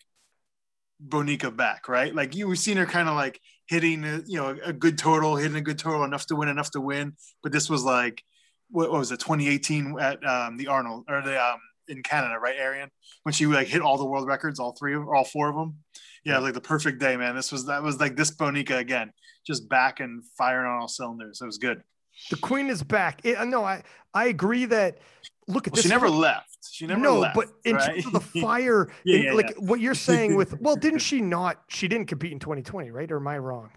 Bonica 1.06 1.54
back, 1.54 1.88
right? 1.88 2.14
Like 2.14 2.34
you, 2.34 2.48
we've 2.48 2.58
seen 2.58 2.76
her 2.76 2.86
kind 2.86 3.08
of 3.08 3.14
like 3.14 3.40
hitting, 3.66 4.04
uh, 4.04 4.20
you 4.26 4.38
know, 4.38 4.56
a 4.64 4.72
good 4.72 4.98
total, 4.98 5.36
hitting 5.36 5.56
a 5.56 5.60
good 5.60 5.78
total, 5.78 6.04
enough 6.04 6.26
to 6.26 6.36
win, 6.36 6.48
enough 6.48 6.70
to 6.72 6.80
win. 6.80 7.14
But 7.42 7.52
this 7.52 7.68
was 7.70 7.84
like, 7.84 8.22
what, 8.70 8.90
what 8.90 8.98
was 8.98 9.12
it, 9.12 9.20
2018 9.20 9.98
at 10.00 10.24
um, 10.26 10.56
the 10.56 10.68
Arnold 10.68 11.04
or 11.08 11.22
the 11.22 11.42
um, 11.42 11.58
in 11.88 12.02
Canada, 12.02 12.38
right, 12.38 12.56
Arian? 12.58 12.90
When 13.22 13.32
she 13.32 13.46
like 13.46 13.68
hit 13.68 13.82
all 13.82 13.98
the 13.98 14.04
world 14.04 14.26
records, 14.26 14.58
all 14.60 14.76
three 14.78 14.94
of, 14.94 15.06
all 15.08 15.24
four 15.24 15.48
of 15.48 15.56
them. 15.56 15.78
Yeah, 16.24 16.38
like 16.38 16.54
the 16.54 16.60
perfect 16.60 16.98
day, 17.00 17.16
man. 17.16 17.34
This 17.34 17.50
was 17.52 17.66
that 17.66 17.82
was 17.82 17.98
like 18.00 18.16
this 18.16 18.30
Bonica 18.30 18.78
again, 18.78 19.12
just 19.46 19.68
back 19.68 20.00
and 20.00 20.22
firing 20.38 20.66
on 20.70 20.80
all 20.80 20.88
cylinders. 20.88 21.40
It 21.40 21.46
was 21.46 21.58
good. 21.58 21.82
the 22.30 22.36
queen 22.36 22.68
is 22.68 22.82
back. 22.82 23.20
It, 23.24 23.44
no, 23.48 23.64
I 23.64 23.82
I 24.14 24.26
agree 24.26 24.66
that. 24.66 24.98
Look 25.48 25.66
at 25.66 25.72
Well, 25.72 25.76
this. 25.76 25.84
she 25.84 25.88
never 25.90 26.08
left. 26.08 26.56
She 26.70 26.86
never 26.86 27.00
no, 27.00 27.18
left. 27.18 27.34
but 27.34 27.48
in 27.64 27.74
right? 27.74 27.86
terms 28.00 28.06
of 28.06 28.12
the 28.12 28.20
fire, 28.40 28.88
Yeah, 29.04 29.16
in- 29.16 29.22
yeah, 29.24 29.32
like 29.32 29.54
what 29.58 29.80
you're 29.80 29.94
saying 29.96 30.36
with, 30.36 30.58
well, 30.60 30.76
didn't 30.76 31.00
she 31.00 31.20
not? 31.20 31.60
She 31.68 31.88
didn't 31.88 32.06
compete 32.06 32.30
in 32.30 32.38
2020, 32.38 32.92
right? 32.92 33.10
Or 33.10 33.16
am 33.16 33.26
I 33.26 33.38
wrong? 33.38 33.70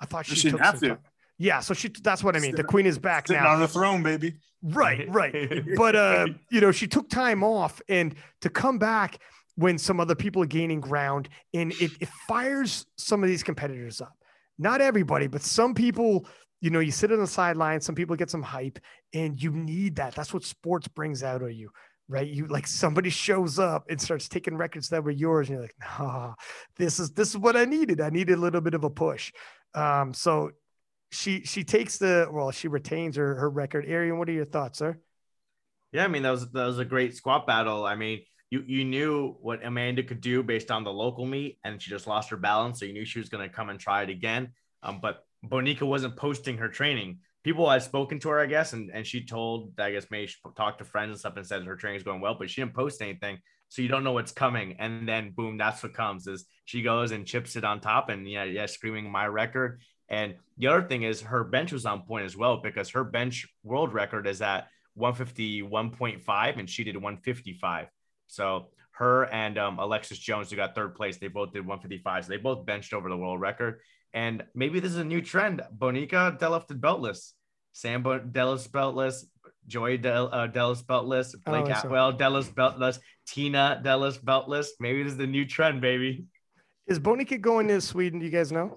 I 0.00 0.06
thought 0.06 0.24
she, 0.24 0.34
She 0.36 0.42
didn't 0.44 0.52
took 0.58 0.66
have 0.66 0.80
to. 0.80 0.88
time. 0.88 0.98
Yeah, 1.38 1.60
so 1.60 1.74
she. 1.74 1.88
That's 2.02 2.24
what 2.24 2.34
I 2.34 2.38
mean. 2.38 2.54
The 2.56 2.64
queen 2.64 2.86
is 2.86 2.98
back 2.98 3.26
Sitting 3.26 3.42
now. 3.42 3.50
on 3.52 3.60
the 3.60 3.68
throne, 3.68 4.02
baby. 4.02 4.36
Right, 4.62 5.06
right. 5.10 5.62
But 5.76 5.94
uh, 5.94 6.26
you 6.50 6.62
know, 6.62 6.72
she 6.72 6.86
took 6.86 7.10
time 7.10 7.44
off 7.44 7.82
and 7.90 8.14
to 8.40 8.48
come 8.48 8.78
back 8.78 9.18
when 9.56 9.78
some 9.78 10.00
other 10.00 10.14
people 10.14 10.42
are 10.42 10.46
gaining 10.46 10.80
ground 10.80 11.28
and 11.54 11.72
it, 11.72 11.90
it 12.00 12.08
fires 12.28 12.86
some 12.96 13.22
of 13.22 13.28
these 13.28 13.42
competitors 13.42 14.00
up. 14.00 14.16
Not 14.58 14.80
everybody, 14.80 15.26
but 15.26 15.42
some 15.42 15.74
people, 15.74 16.26
you 16.60 16.70
know, 16.70 16.80
you 16.80 16.92
sit 16.92 17.12
on 17.12 17.18
the 17.18 17.26
sideline, 17.26 17.80
some 17.80 17.94
people 17.94 18.16
get 18.16 18.30
some 18.30 18.42
hype, 18.42 18.78
and 19.12 19.42
you 19.42 19.50
need 19.50 19.96
that. 19.96 20.14
That's 20.14 20.32
what 20.32 20.44
sports 20.44 20.88
brings 20.88 21.22
out 21.22 21.42
of 21.42 21.52
you, 21.52 21.70
right? 22.08 22.26
You 22.26 22.46
like 22.46 22.66
somebody 22.66 23.10
shows 23.10 23.58
up 23.58 23.84
and 23.90 24.00
starts 24.00 24.28
taking 24.28 24.56
records 24.56 24.88
that 24.90 25.04
were 25.04 25.10
yours, 25.10 25.48
and 25.48 25.56
you're 25.56 25.62
like, 25.62 25.98
nah, 25.98 26.34
this 26.76 26.98
is 26.98 27.10
this 27.10 27.30
is 27.30 27.38
what 27.38 27.56
I 27.56 27.66
needed. 27.66 28.00
I 28.00 28.08
needed 28.08 28.38
a 28.38 28.40
little 28.40 28.62
bit 28.62 28.74
of 28.74 28.84
a 28.84 28.90
push. 28.90 29.32
Um, 29.74 30.14
so 30.14 30.52
she 31.10 31.42
she 31.44 31.62
takes 31.62 31.98
the 31.98 32.28
well, 32.30 32.50
she 32.50 32.68
retains 32.68 33.16
her 33.16 33.34
her 33.36 33.50
record. 33.50 33.84
Arian, 33.86 34.18
what 34.18 34.28
are 34.28 34.32
your 34.32 34.46
thoughts, 34.46 34.78
sir? 34.78 34.98
Yeah, 35.92 36.04
I 36.04 36.08
mean 36.08 36.22
that 36.22 36.30
was 36.30 36.50
that 36.52 36.66
was 36.66 36.78
a 36.78 36.84
great 36.84 37.14
squat 37.14 37.46
battle. 37.46 37.84
I 37.84 37.94
mean, 37.94 38.22
you 38.50 38.62
you 38.66 38.84
knew 38.84 39.36
what 39.40 39.64
Amanda 39.64 40.02
could 40.02 40.20
do 40.20 40.42
based 40.42 40.70
on 40.70 40.84
the 40.84 40.92
local 40.92 41.26
meet, 41.26 41.58
and 41.64 41.80
she 41.80 41.90
just 41.90 42.06
lost 42.06 42.30
her 42.30 42.36
balance, 42.36 42.78
so 42.80 42.84
you 42.84 42.92
knew 42.92 43.04
she 43.04 43.18
was 43.18 43.28
going 43.28 43.48
to 43.48 43.54
come 43.54 43.70
and 43.70 43.80
try 43.80 44.02
it 44.02 44.10
again. 44.10 44.52
Um, 44.82 45.00
but 45.00 45.24
Bonica 45.44 45.82
wasn't 45.82 46.16
posting 46.16 46.58
her 46.58 46.68
training. 46.68 47.18
People 47.42 47.68
had 47.68 47.82
spoken 47.82 48.18
to 48.20 48.28
her, 48.30 48.40
I 48.40 48.46
guess, 48.46 48.72
and, 48.72 48.90
and 48.92 49.06
she 49.06 49.24
told, 49.24 49.78
I 49.78 49.92
guess, 49.92 50.06
maybe 50.10 50.26
she 50.26 50.36
talked 50.56 50.78
to 50.78 50.84
friends 50.84 51.10
and 51.10 51.18
stuff 51.18 51.36
and 51.36 51.46
said 51.46 51.64
her 51.64 51.76
training's 51.76 52.02
going 52.02 52.20
well, 52.20 52.36
but 52.38 52.50
she 52.50 52.60
didn't 52.60 52.74
post 52.74 53.00
anything. 53.00 53.38
So 53.68 53.82
you 53.82 53.88
don't 53.88 54.04
know 54.04 54.12
what's 54.12 54.32
coming. 54.32 54.76
And 54.78 55.08
then 55.08 55.32
boom, 55.32 55.56
that's 55.56 55.82
what 55.82 55.94
comes 55.94 56.26
is 56.26 56.44
she 56.64 56.82
goes 56.82 57.12
and 57.12 57.26
chips 57.26 57.56
it 57.56 57.64
on 57.64 57.80
top 57.80 58.08
and 58.08 58.28
yeah, 58.28 58.44
yeah, 58.44 58.66
screaming 58.66 59.10
my 59.10 59.26
record. 59.26 59.80
And 60.08 60.36
the 60.56 60.68
other 60.68 60.82
thing 60.82 61.02
is 61.02 61.20
her 61.22 61.44
bench 61.44 61.72
was 61.72 61.86
on 61.86 62.02
point 62.02 62.26
as 62.26 62.36
well 62.36 62.58
because 62.58 62.90
her 62.90 63.04
bench 63.04 63.46
world 63.64 63.92
record 63.92 64.26
is 64.26 64.40
at 64.40 64.68
151.5 64.98 66.58
and 66.58 66.70
she 66.70 66.84
did 66.84 66.96
155. 66.96 67.86
So 68.26 68.68
her 68.92 69.24
and 69.32 69.58
um, 69.58 69.78
Alexis 69.78 70.18
Jones, 70.18 70.50
who 70.50 70.56
got 70.56 70.74
third 70.74 70.94
place, 70.94 71.18
they 71.18 71.28
both 71.28 71.52
did 71.52 71.60
155. 71.60 72.24
So 72.24 72.28
they 72.30 72.36
both 72.38 72.64
benched 72.66 72.92
over 72.92 73.08
the 73.08 73.16
world 73.16 73.40
record. 73.40 73.80
And 74.14 74.44
maybe 74.54 74.80
this 74.80 74.92
is 74.92 74.98
a 74.98 75.04
new 75.04 75.20
trend. 75.20 75.62
Bonica 75.76 76.38
Delifted 76.38 76.80
beltless. 76.80 77.32
Sam 77.72 78.02
Bo- 78.02 78.20
Delis 78.20 78.68
beltless. 78.68 79.24
Joy 79.66 79.96
Del- 79.98 80.30
uh, 80.32 80.48
Delis 80.48 80.82
beltless. 80.84 81.34
Blake 81.44 81.64
Oh, 81.66 81.74
so- 81.74 81.88
Atwell 81.88 82.12
Delis 82.14 82.50
beltless. 82.52 82.98
Tina 83.26 83.80
Delis 83.84 84.18
beltless. 84.22 84.68
Maybe 84.80 85.02
this 85.02 85.12
is 85.12 85.18
the 85.18 85.26
new 85.26 85.44
trend, 85.44 85.80
baby. 85.82 86.24
Is 86.86 86.98
Bonica 87.00 87.38
going 87.40 87.68
to 87.68 87.80
Sweden? 87.80 88.20
Do 88.20 88.24
you 88.24 88.30
guys 88.32 88.50
know? 88.52 88.76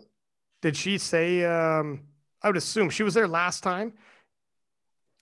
Did 0.62 0.76
she 0.76 0.98
say? 0.98 1.46
Um, 1.46 2.02
I 2.42 2.48
would 2.48 2.58
assume 2.58 2.90
she 2.90 3.04
was 3.04 3.14
there 3.14 3.28
last 3.28 3.62
time. 3.64 3.94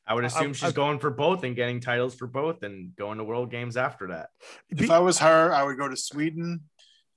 I 0.08 0.14
would 0.14 0.24
assume 0.26 0.52
I- 0.52 0.54
she's 0.54 0.74
going 0.74 1.00
for 1.00 1.10
both 1.12 1.44
and 1.44 1.56
getting 1.56 1.80
titles 1.82 2.16
for 2.16 2.28
both 2.28 2.64
and 2.64 2.96
going 2.96 3.18
to 3.18 3.24
world 3.24 3.52
games 3.52 3.76
after 3.78 4.08
that. 4.08 4.30
If 4.70 4.90
I 4.90 5.00
was 5.00 5.20
her, 5.20 5.54
I 5.54 5.64
would 5.64 5.78
go 5.78 5.88
to 5.90 5.98
Sweden, 5.98 6.62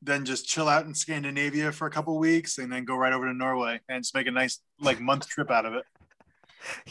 then 0.02 0.24
just 0.24 0.46
chill 0.46 0.68
out 0.68 0.86
in 0.86 0.94
Scandinavia 0.94 1.70
for 1.72 1.86
a 1.86 1.90
couple 1.90 2.18
weeks, 2.18 2.58
and 2.58 2.72
then 2.72 2.84
go 2.84 2.96
right 2.96 3.12
over 3.12 3.26
to 3.26 3.34
Norway 3.34 3.80
and 3.88 4.02
just 4.02 4.14
make 4.14 4.26
a 4.26 4.30
nice 4.32 4.58
like 4.80 5.00
month 5.00 5.28
trip 5.28 5.50
out 5.50 5.66
of 5.66 5.74
it. 5.74 5.84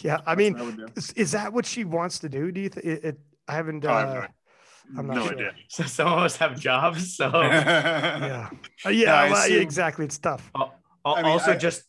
yeah, 0.01 0.19
I 0.25 0.35
mean, 0.35 0.55
I 0.59 0.73
is, 0.95 1.11
is 1.13 1.31
that 1.33 1.51
what 1.53 1.65
she 1.65 1.83
wants 1.83 2.19
to 2.19 2.29
do? 2.29 2.51
Do 2.51 2.61
you 2.61 2.69
think 2.69 2.85
it, 2.85 3.03
it? 3.03 3.19
I 3.47 3.53
haven't. 3.53 3.83
Oh, 3.85 3.89
I 3.93 3.99
have 3.99 4.09
Uh, 4.09 4.13
no- 4.21 4.27
I'm 4.97 5.05
not 5.07 5.15
no 5.17 5.23
sure. 5.25 5.33
idea. 5.33 5.51
So 5.67 5.83
some 5.83 6.07
of 6.07 6.19
us 6.19 6.37
have 6.37 6.59
jobs. 6.59 7.15
So 7.15 7.29
yeah, 7.41 8.49
Uh, 8.85 8.89
yeah, 8.89 9.13
I 9.13 9.29
well, 9.29 9.39
yeah, 9.39 9.43
assume- 9.55 9.61
exactly. 9.61 10.05
It's 10.05 10.17
tough. 10.17 10.49
Al- 10.55 10.73
al- 11.05 11.15
I 11.15 11.21
mean, 11.23 11.31
also 11.31 11.51
I- 11.51 11.57
just 11.57 11.83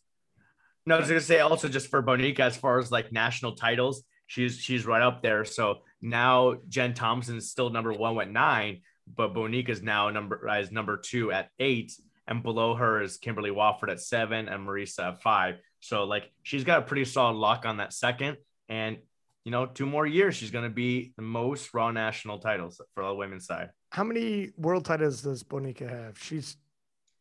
no, 0.86 0.96
I 0.96 0.98
was 0.98 1.08
gonna 1.08 1.20
say 1.20 1.40
also 1.40 1.68
just 1.68 1.88
for 1.88 2.02
Bonica 2.02 2.40
as 2.40 2.56
far 2.56 2.78
as 2.78 2.90
like 2.90 3.12
national 3.12 3.54
titles, 3.56 4.02
she's 4.26 4.58
she's 4.58 4.86
right 4.86 5.02
up 5.02 5.22
there. 5.22 5.44
So 5.44 5.82
now 6.00 6.56
Jen 6.68 6.94
Thompson's 6.94 7.50
still 7.50 7.70
number 7.70 7.92
one 7.92 8.16
with 8.16 8.28
nine, 8.28 8.80
but 9.14 9.34
Bonica's 9.34 9.82
now 9.82 10.08
number 10.10 10.48
is 10.58 10.72
number 10.72 10.96
two 10.96 11.32
at 11.32 11.50
eight, 11.58 11.92
and 12.26 12.42
below 12.42 12.74
her 12.74 13.02
is 13.02 13.18
Kimberly 13.18 13.50
Walford 13.50 13.90
at 13.90 14.00
seven 14.00 14.48
and 14.48 14.66
Marisa 14.66 15.08
at 15.08 15.22
five. 15.22 15.56
So 15.80 16.04
like 16.04 16.30
she's 16.42 16.64
got 16.64 16.80
a 16.80 16.82
pretty 16.82 17.04
solid 17.04 17.36
lock 17.36 17.66
on 17.66 17.78
that 17.78 17.92
second, 17.92 18.38
and 18.68 18.98
you 19.44 19.50
know 19.50 19.66
two 19.66 19.86
more 19.86 20.06
years 20.06 20.34
she's 20.34 20.50
gonna 20.50 20.70
be 20.70 21.12
the 21.16 21.22
most 21.22 21.74
raw 21.74 21.90
national 21.90 22.38
titles 22.38 22.80
for 22.94 23.04
the 23.04 23.14
women's 23.14 23.46
side. 23.46 23.70
How 23.90 24.04
many 24.04 24.50
world 24.56 24.84
titles 24.84 25.22
does 25.22 25.42
Bonica 25.42 25.88
have? 25.88 26.18
She's 26.18 26.56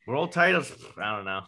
World 0.09 0.31
titles, 0.31 0.73
I 0.97 1.15
don't 1.15 1.25
know. 1.25 1.43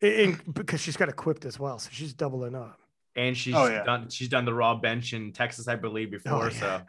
In, 0.00 0.40
because 0.52 0.80
she's 0.80 0.96
got 0.96 1.08
equipped 1.08 1.44
as 1.44 1.58
well, 1.58 1.78
so 1.78 1.90
she's 1.92 2.12
doubling 2.14 2.54
up. 2.54 2.78
And 3.16 3.36
she's 3.36 3.54
Oh, 3.54 3.66
yeah. 3.66 3.82
done 3.82 4.10
she's 4.10 4.28
done 4.28 4.44
the 4.44 4.52
raw 4.54 4.74
bench 4.74 5.12
in 5.14 5.32
Texas, 5.32 5.68
I 5.68 5.76
believe, 5.76 6.10
before. 6.10 6.44
Oh, 6.44 6.44
yeah. 6.48 6.50
So 6.50 6.82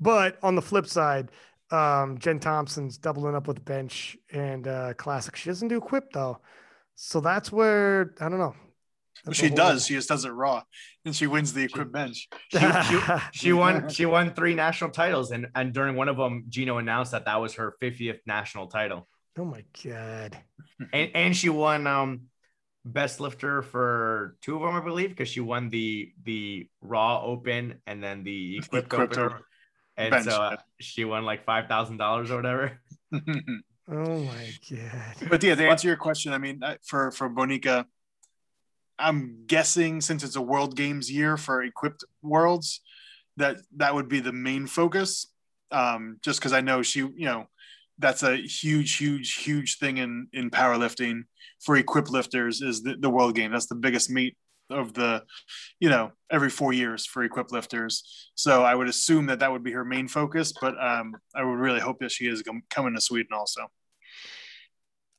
But 0.00 0.38
on 0.42 0.54
the 0.56 0.62
flip 0.62 0.86
side, 0.86 1.30
um, 1.70 2.18
Jen 2.18 2.38
Thompson's 2.38 2.98
doubling 2.98 3.34
up 3.34 3.48
with 3.48 3.64
bench 3.64 4.16
and 4.30 4.68
uh, 4.68 4.92
classic. 4.94 5.36
She 5.36 5.48
doesn't 5.48 5.68
do 5.68 5.78
equip 5.78 6.12
though, 6.12 6.38
so 6.94 7.20
that's 7.20 7.50
where 7.50 8.14
I 8.20 8.28
don't 8.28 8.38
know. 8.38 8.54
Well, 9.24 9.32
she 9.32 9.46
a 9.46 9.48
whole- 9.48 9.56
does. 9.56 9.86
She 9.86 9.94
just 9.94 10.08
does 10.10 10.26
it 10.26 10.30
raw, 10.32 10.62
and 11.06 11.16
she 11.16 11.26
wins 11.26 11.54
the 11.54 11.62
equip 11.62 11.90
bench. 11.90 12.28
she, 12.50 12.58
she, 12.58 12.98
she 13.32 13.52
won 13.54 13.88
she 13.88 14.04
won 14.04 14.34
three 14.34 14.54
national 14.54 14.90
titles, 14.90 15.30
and 15.30 15.46
and 15.54 15.72
during 15.72 15.96
one 15.96 16.10
of 16.10 16.18
them, 16.18 16.44
Gino 16.50 16.76
announced 16.76 17.12
that 17.12 17.24
that 17.24 17.40
was 17.40 17.54
her 17.54 17.74
50th 17.80 18.18
national 18.26 18.66
title, 18.66 19.08
oh 19.38 19.46
my 19.46 19.64
god. 19.82 20.36
and 20.92 21.10
and 21.14 21.34
she 21.36 21.48
won 21.48 21.86
um 21.86 22.22
best 22.84 23.20
lifter 23.20 23.62
for 23.62 24.36
two 24.42 24.56
of 24.56 24.62
them, 24.62 24.74
I 24.74 24.84
believe, 24.84 25.10
because 25.10 25.28
she 25.28 25.40
won 25.40 25.70
the 25.70 26.12
the 26.24 26.68
Raw 26.80 27.22
Open 27.24 27.80
and 27.86 28.02
then 28.02 28.24
the 28.24 28.58
Equipped, 28.64 28.92
Equipped 28.92 29.12
Open, 29.18 29.24
Open. 29.24 29.44
and 29.96 30.10
Bench, 30.10 30.24
so 30.26 30.42
uh, 30.42 30.56
she 30.80 31.04
won 31.04 31.24
like 31.24 31.44
five 31.44 31.66
thousand 31.66 31.96
dollars 31.98 32.30
or 32.30 32.36
whatever. 32.36 32.80
Oh 33.86 34.18
my 34.20 34.50
god. 34.70 35.28
but 35.28 35.42
yeah, 35.42 35.54
to 35.54 35.68
answer 35.68 35.88
your 35.88 35.98
question, 35.98 36.32
I 36.32 36.38
mean, 36.38 36.62
for 36.86 37.10
for 37.10 37.28
Bonica, 37.28 37.84
I'm 38.98 39.44
guessing 39.46 40.00
since 40.00 40.24
it's 40.24 40.36
a 40.36 40.40
World 40.40 40.74
Games 40.74 41.12
year 41.12 41.36
for 41.36 41.62
equipped 41.62 42.02
worlds, 42.22 42.80
that 43.36 43.58
that 43.76 43.94
would 43.94 44.08
be 44.08 44.20
the 44.20 44.32
main 44.32 44.66
focus. 44.66 45.26
Um, 45.70 46.18
just 46.22 46.40
because 46.40 46.54
I 46.54 46.62
know 46.62 46.80
she, 46.80 47.00
you 47.00 47.26
know, 47.26 47.46
that's 47.98 48.22
a 48.22 48.36
huge, 48.36 48.96
huge, 48.96 49.34
huge 49.34 49.78
thing 49.78 49.98
in 49.98 50.28
in 50.32 50.50
powerlifting 50.50 51.22
for 51.60 51.76
equipped 51.76 52.10
lifters 52.10 52.60
is 52.60 52.82
the, 52.82 52.96
the 52.96 53.10
World 53.10 53.34
Game. 53.34 53.52
That's 53.52 53.66
the 53.66 53.74
biggest 53.74 54.10
meet 54.10 54.36
of 54.70 54.94
the, 54.94 55.22
you 55.78 55.88
know, 55.88 56.12
every 56.30 56.50
four 56.50 56.72
years 56.72 57.06
for 57.06 57.22
equipped 57.22 57.52
lifters. 57.52 58.30
So 58.34 58.62
I 58.62 58.74
would 58.74 58.88
assume 58.88 59.26
that 59.26 59.40
that 59.40 59.52
would 59.52 59.62
be 59.62 59.72
her 59.72 59.84
main 59.84 60.08
focus. 60.08 60.52
But 60.58 60.74
um, 60.82 61.14
I 61.34 61.44
would 61.44 61.58
really 61.58 61.80
hope 61.80 62.00
that 62.00 62.10
she 62.10 62.26
is 62.26 62.42
com- 62.42 62.62
coming 62.70 62.94
to 62.94 63.00
Sweden 63.00 63.32
also. 63.32 63.70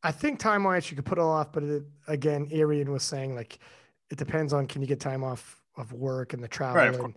I 0.03 0.11
think 0.11 0.39
time 0.39 0.63
wise 0.63 0.89
you 0.89 0.95
could 0.95 1.05
put 1.05 1.17
it 1.17 1.21
off, 1.23 1.51
but 1.51 1.63
it, 1.63 1.83
again, 2.07 2.47
Arian 2.51 2.91
was 2.91 3.03
saying 3.03 3.35
like 3.35 3.57
it 4.11 4.17
depends 4.17 4.53
on 4.53 4.67
can 4.67 4.81
you 4.81 4.87
get 4.87 4.99
time 4.99 5.23
off 5.23 5.59
of 5.77 5.93
work 5.93 6.33
and 6.33 6.43
the 6.43 6.47
travel, 6.47 6.75
Right, 6.75 6.93
and, 6.95 7.15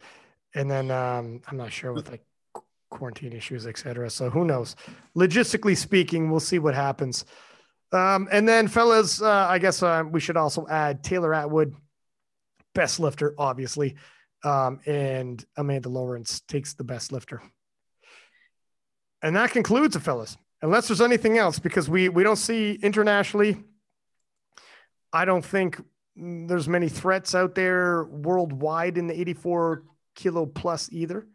and 0.55 0.71
then 0.71 0.91
um, 0.91 1.43
I'm 1.47 1.57
not 1.57 1.71
sure 1.71 1.93
with 1.93 2.11
like 2.11 2.25
quarantine 2.91 3.33
issues, 3.33 3.67
etc. 3.67 4.11
So 4.11 4.31
who 4.31 4.45
knows? 4.45 4.77
Logistically 5.17 5.77
speaking, 5.77 6.31
we'll 6.31 6.41
see 6.41 6.59
what 6.59 6.75
happens. 6.75 7.25
Um, 7.93 8.29
and 8.31 8.47
then, 8.47 8.69
fellas, 8.69 9.23
uh, 9.23 9.47
I 9.49 9.59
guess 9.59 9.83
uh, 9.83 10.05
we 10.11 10.21
should 10.21 10.37
also 10.37 10.67
add 10.69 11.03
Taylor 11.03 11.35
Atwood, 11.35 11.75
best 12.75 13.01
lifter, 13.01 13.35
obviously, 13.39 13.97
um, 14.45 14.81
and 14.87 15.45
Amanda 15.57 15.89
Lawrence 15.89 16.41
takes 16.41 16.75
the 16.75 16.85
best 16.85 17.13
lifter. 17.13 17.43
And 19.23 19.37
that 19.37 19.51
concludes 19.51 19.97
it, 19.97 20.01
fellas 20.01 20.37
unless 20.63 20.89
there's 20.89 21.01
anything 21.01 21.39
else, 21.39 21.59
because 21.59 21.89
we 21.89 22.09
we 22.09 22.23
don't 22.23 22.37
see 22.37 22.79
internationally. 22.83 23.63
I 25.13 25.25
don't 25.25 25.45
think 25.45 25.83
there's 26.17 26.69
many 26.69 26.89
threats 26.89 27.35
out 27.35 27.55
there 27.55 28.05
worldwide 28.05 28.99
in 28.99 29.07
the 29.07 29.19
84 29.19 29.85
kilo 30.15 30.47
plus 30.47 30.91
either. 30.93 31.27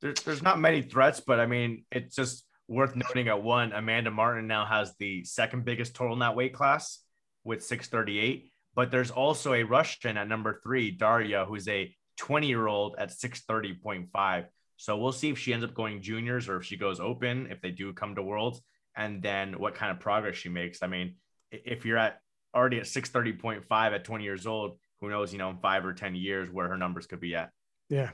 There's 0.00 0.22
there's 0.22 0.42
not 0.42 0.58
many 0.58 0.82
threats, 0.82 1.20
but 1.20 1.40
I 1.40 1.46
mean 1.46 1.84
it's 1.90 2.16
just 2.16 2.44
worth 2.70 2.94
noting 2.94 3.28
at 3.28 3.42
one, 3.42 3.72
Amanda 3.72 4.10
Martin 4.10 4.46
now 4.46 4.64
has 4.64 4.94
the 4.98 5.24
second 5.24 5.64
biggest 5.64 5.94
total 5.94 6.14
in 6.14 6.20
that 6.20 6.36
weight 6.36 6.54
class 6.54 7.00
with 7.44 7.64
638. 7.64 8.50
But 8.74 8.90
there's 8.90 9.10
also 9.10 9.52
a 9.52 9.64
Russian 9.64 10.16
at 10.16 10.28
number 10.28 10.60
three, 10.62 10.92
Daria, 10.92 11.44
who's 11.44 11.68
a 11.68 11.94
20 12.16 12.46
year 12.46 12.66
old 12.66 12.94
at 12.96 13.10
630.5. 13.10 14.44
So 14.76 14.96
we'll 14.96 15.12
see 15.12 15.30
if 15.30 15.38
she 15.38 15.52
ends 15.52 15.64
up 15.64 15.74
going 15.74 16.00
juniors 16.00 16.48
or 16.48 16.56
if 16.56 16.64
she 16.64 16.76
goes 16.76 17.00
open, 17.00 17.48
if 17.50 17.60
they 17.60 17.70
do 17.70 17.92
come 17.92 18.14
to 18.14 18.22
worlds, 18.22 18.62
and 18.96 19.20
then 19.20 19.58
what 19.58 19.74
kind 19.74 19.90
of 19.90 20.00
progress 20.00 20.36
she 20.36 20.48
makes. 20.48 20.82
I 20.82 20.86
mean, 20.86 21.16
if 21.50 21.84
you're 21.84 21.98
at 21.98 22.20
already 22.54 22.78
at 22.78 22.84
630.5 22.84 23.64
at 23.70 24.04
20 24.04 24.24
years 24.24 24.46
old, 24.46 24.78
who 25.00 25.10
knows, 25.10 25.32
you 25.32 25.38
know, 25.38 25.50
in 25.50 25.58
five 25.58 25.84
or 25.84 25.92
10 25.92 26.14
years 26.14 26.48
where 26.50 26.68
her 26.68 26.76
numbers 26.76 27.06
could 27.06 27.20
be 27.20 27.34
at. 27.34 27.50
Yeah, 27.88 28.10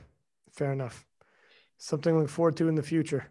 fair 0.51 0.73
enough. 0.73 1.06
Something 1.77 2.13
to 2.13 2.21
look 2.21 2.29
forward 2.29 2.57
to 2.57 2.67
in 2.67 2.75
the 2.75 2.83
future. 2.83 3.27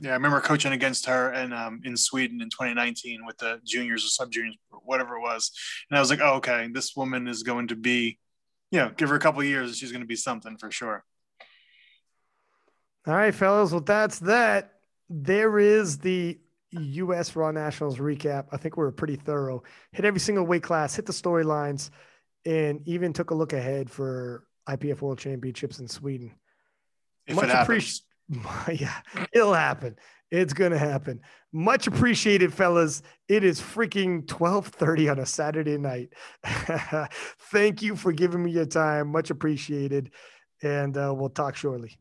Yeah, 0.00 0.10
I 0.10 0.14
remember 0.14 0.40
coaching 0.40 0.72
against 0.72 1.06
her 1.06 1.30
and 1.30 1.52
um, 1.52 1.80
in 1.84 1.96
Sweden 1.96 2.40
in 2.40 2.48
2019 2.48 3.26
with 3.26 3.36
the 3.38 3.60
juniors 3.64 4.04
or 4.04 4.08
sub 4.08 4.30
juniors, 4.30 4.56
whatever 4.84 5.16
it 5.16 5.20
was. 5.20 5.50
And 5.90 5.98
I 5.98 6.00
was 6.00 6.10
like, 6.10 6.20
oh, 6.22 6.34
okay, 6.34 6.68
this 6.72 6.96
woman 6.96 7.28
is 7.28 7.42
going 7.42 7.68
to 7.68 7.76
be, 7.76 8.18
you 8.70 8.78
know, 8.78 8.90
give 8.96 9.10
her 9.10 9.16
a 9.16 9.20
couple 9.20 9.40
of 9.40 9.46
years 9.46 9.68
and 9.68 9.76
she's 9.76 9.92
going 9.92 10.02
to 10.02 10.06
be 10.06 10.16
something 10.16 10.56
for 10.56 10.70
sure. 10.70 11.04
All 13.06 13.14
right, 13.14 13.34
fellas. 13.34 13.72
Well, 13.72 13.80
that's 13.80 14.20
that. 14.20 14.74
There 15.10 15.58
is 15.58 15.98
the 15.98 16.38
U.S. 16.70 17.36
Raw 17.36 17.50
Nationals 17.50 17.98
recap. 17.98 18.46
I 18.52 18.56
think 18.56 18.76
we 18.76 18.84
were 18.84 18.92
pretty 18.92 19.16
thorough. 19.16 19.62
Hit 19.90 20.04
every 20.04 20.20
single 20.20 20.46
weight 20.46 20.62
class, 20.62 20.94
hit 20.94 21.04
the 21.04 21.12
storylines, 21.12 21.90
and 22.46 22.80
even 22.86 23.12
took 23.12 23.30
a 23.30 23.34
look 23.34 23.52
ahead 23.52 23.90
for 23.90 24.44
IPF 24.68 25.00
World 25.00 25.18
Championships 25.18 25.80
in 25.80 25.88
Sweden. 25.88 26.32
If 27.26 27.36
Much 27.36 27.44
it 27.46 27.50
happens. 27.50 28.02
appreci- 28.30 28.80
yeah, 28.80 29.00
it'll 29.32 29.54
happen. 29.54 29.96
It's 30.30 30.54
gonna 30.54 30.78
happen. 30.78 31.20
Much 31.52 31.86
appreciated, 31.86 32.54
fellas. 32.54 33.02
It 33.28 33.44
is 33.44 33.60
freaking 33.60 34.24
12:30 34.24 35.10
on 35.10 35.18
a 35.18 35.26
Saturday 35.26 35.76
night. 35.76 36.14
Thank 37.50 37.82
you 37.82 37.96
for 37.96 38.12
giving 38.12 38.42
me 38.42 38.50
your 38.50 38.64
time. 38.64 39.08
Much 39.08 39.30
appreciated. 39.30 40.10
And 40.62 40.96
uh, 40.96 41.12
we'll 41.14 41.28
talk 41.28 41.56
shortly. 41.56 41.98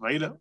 Later. 0.00 0.32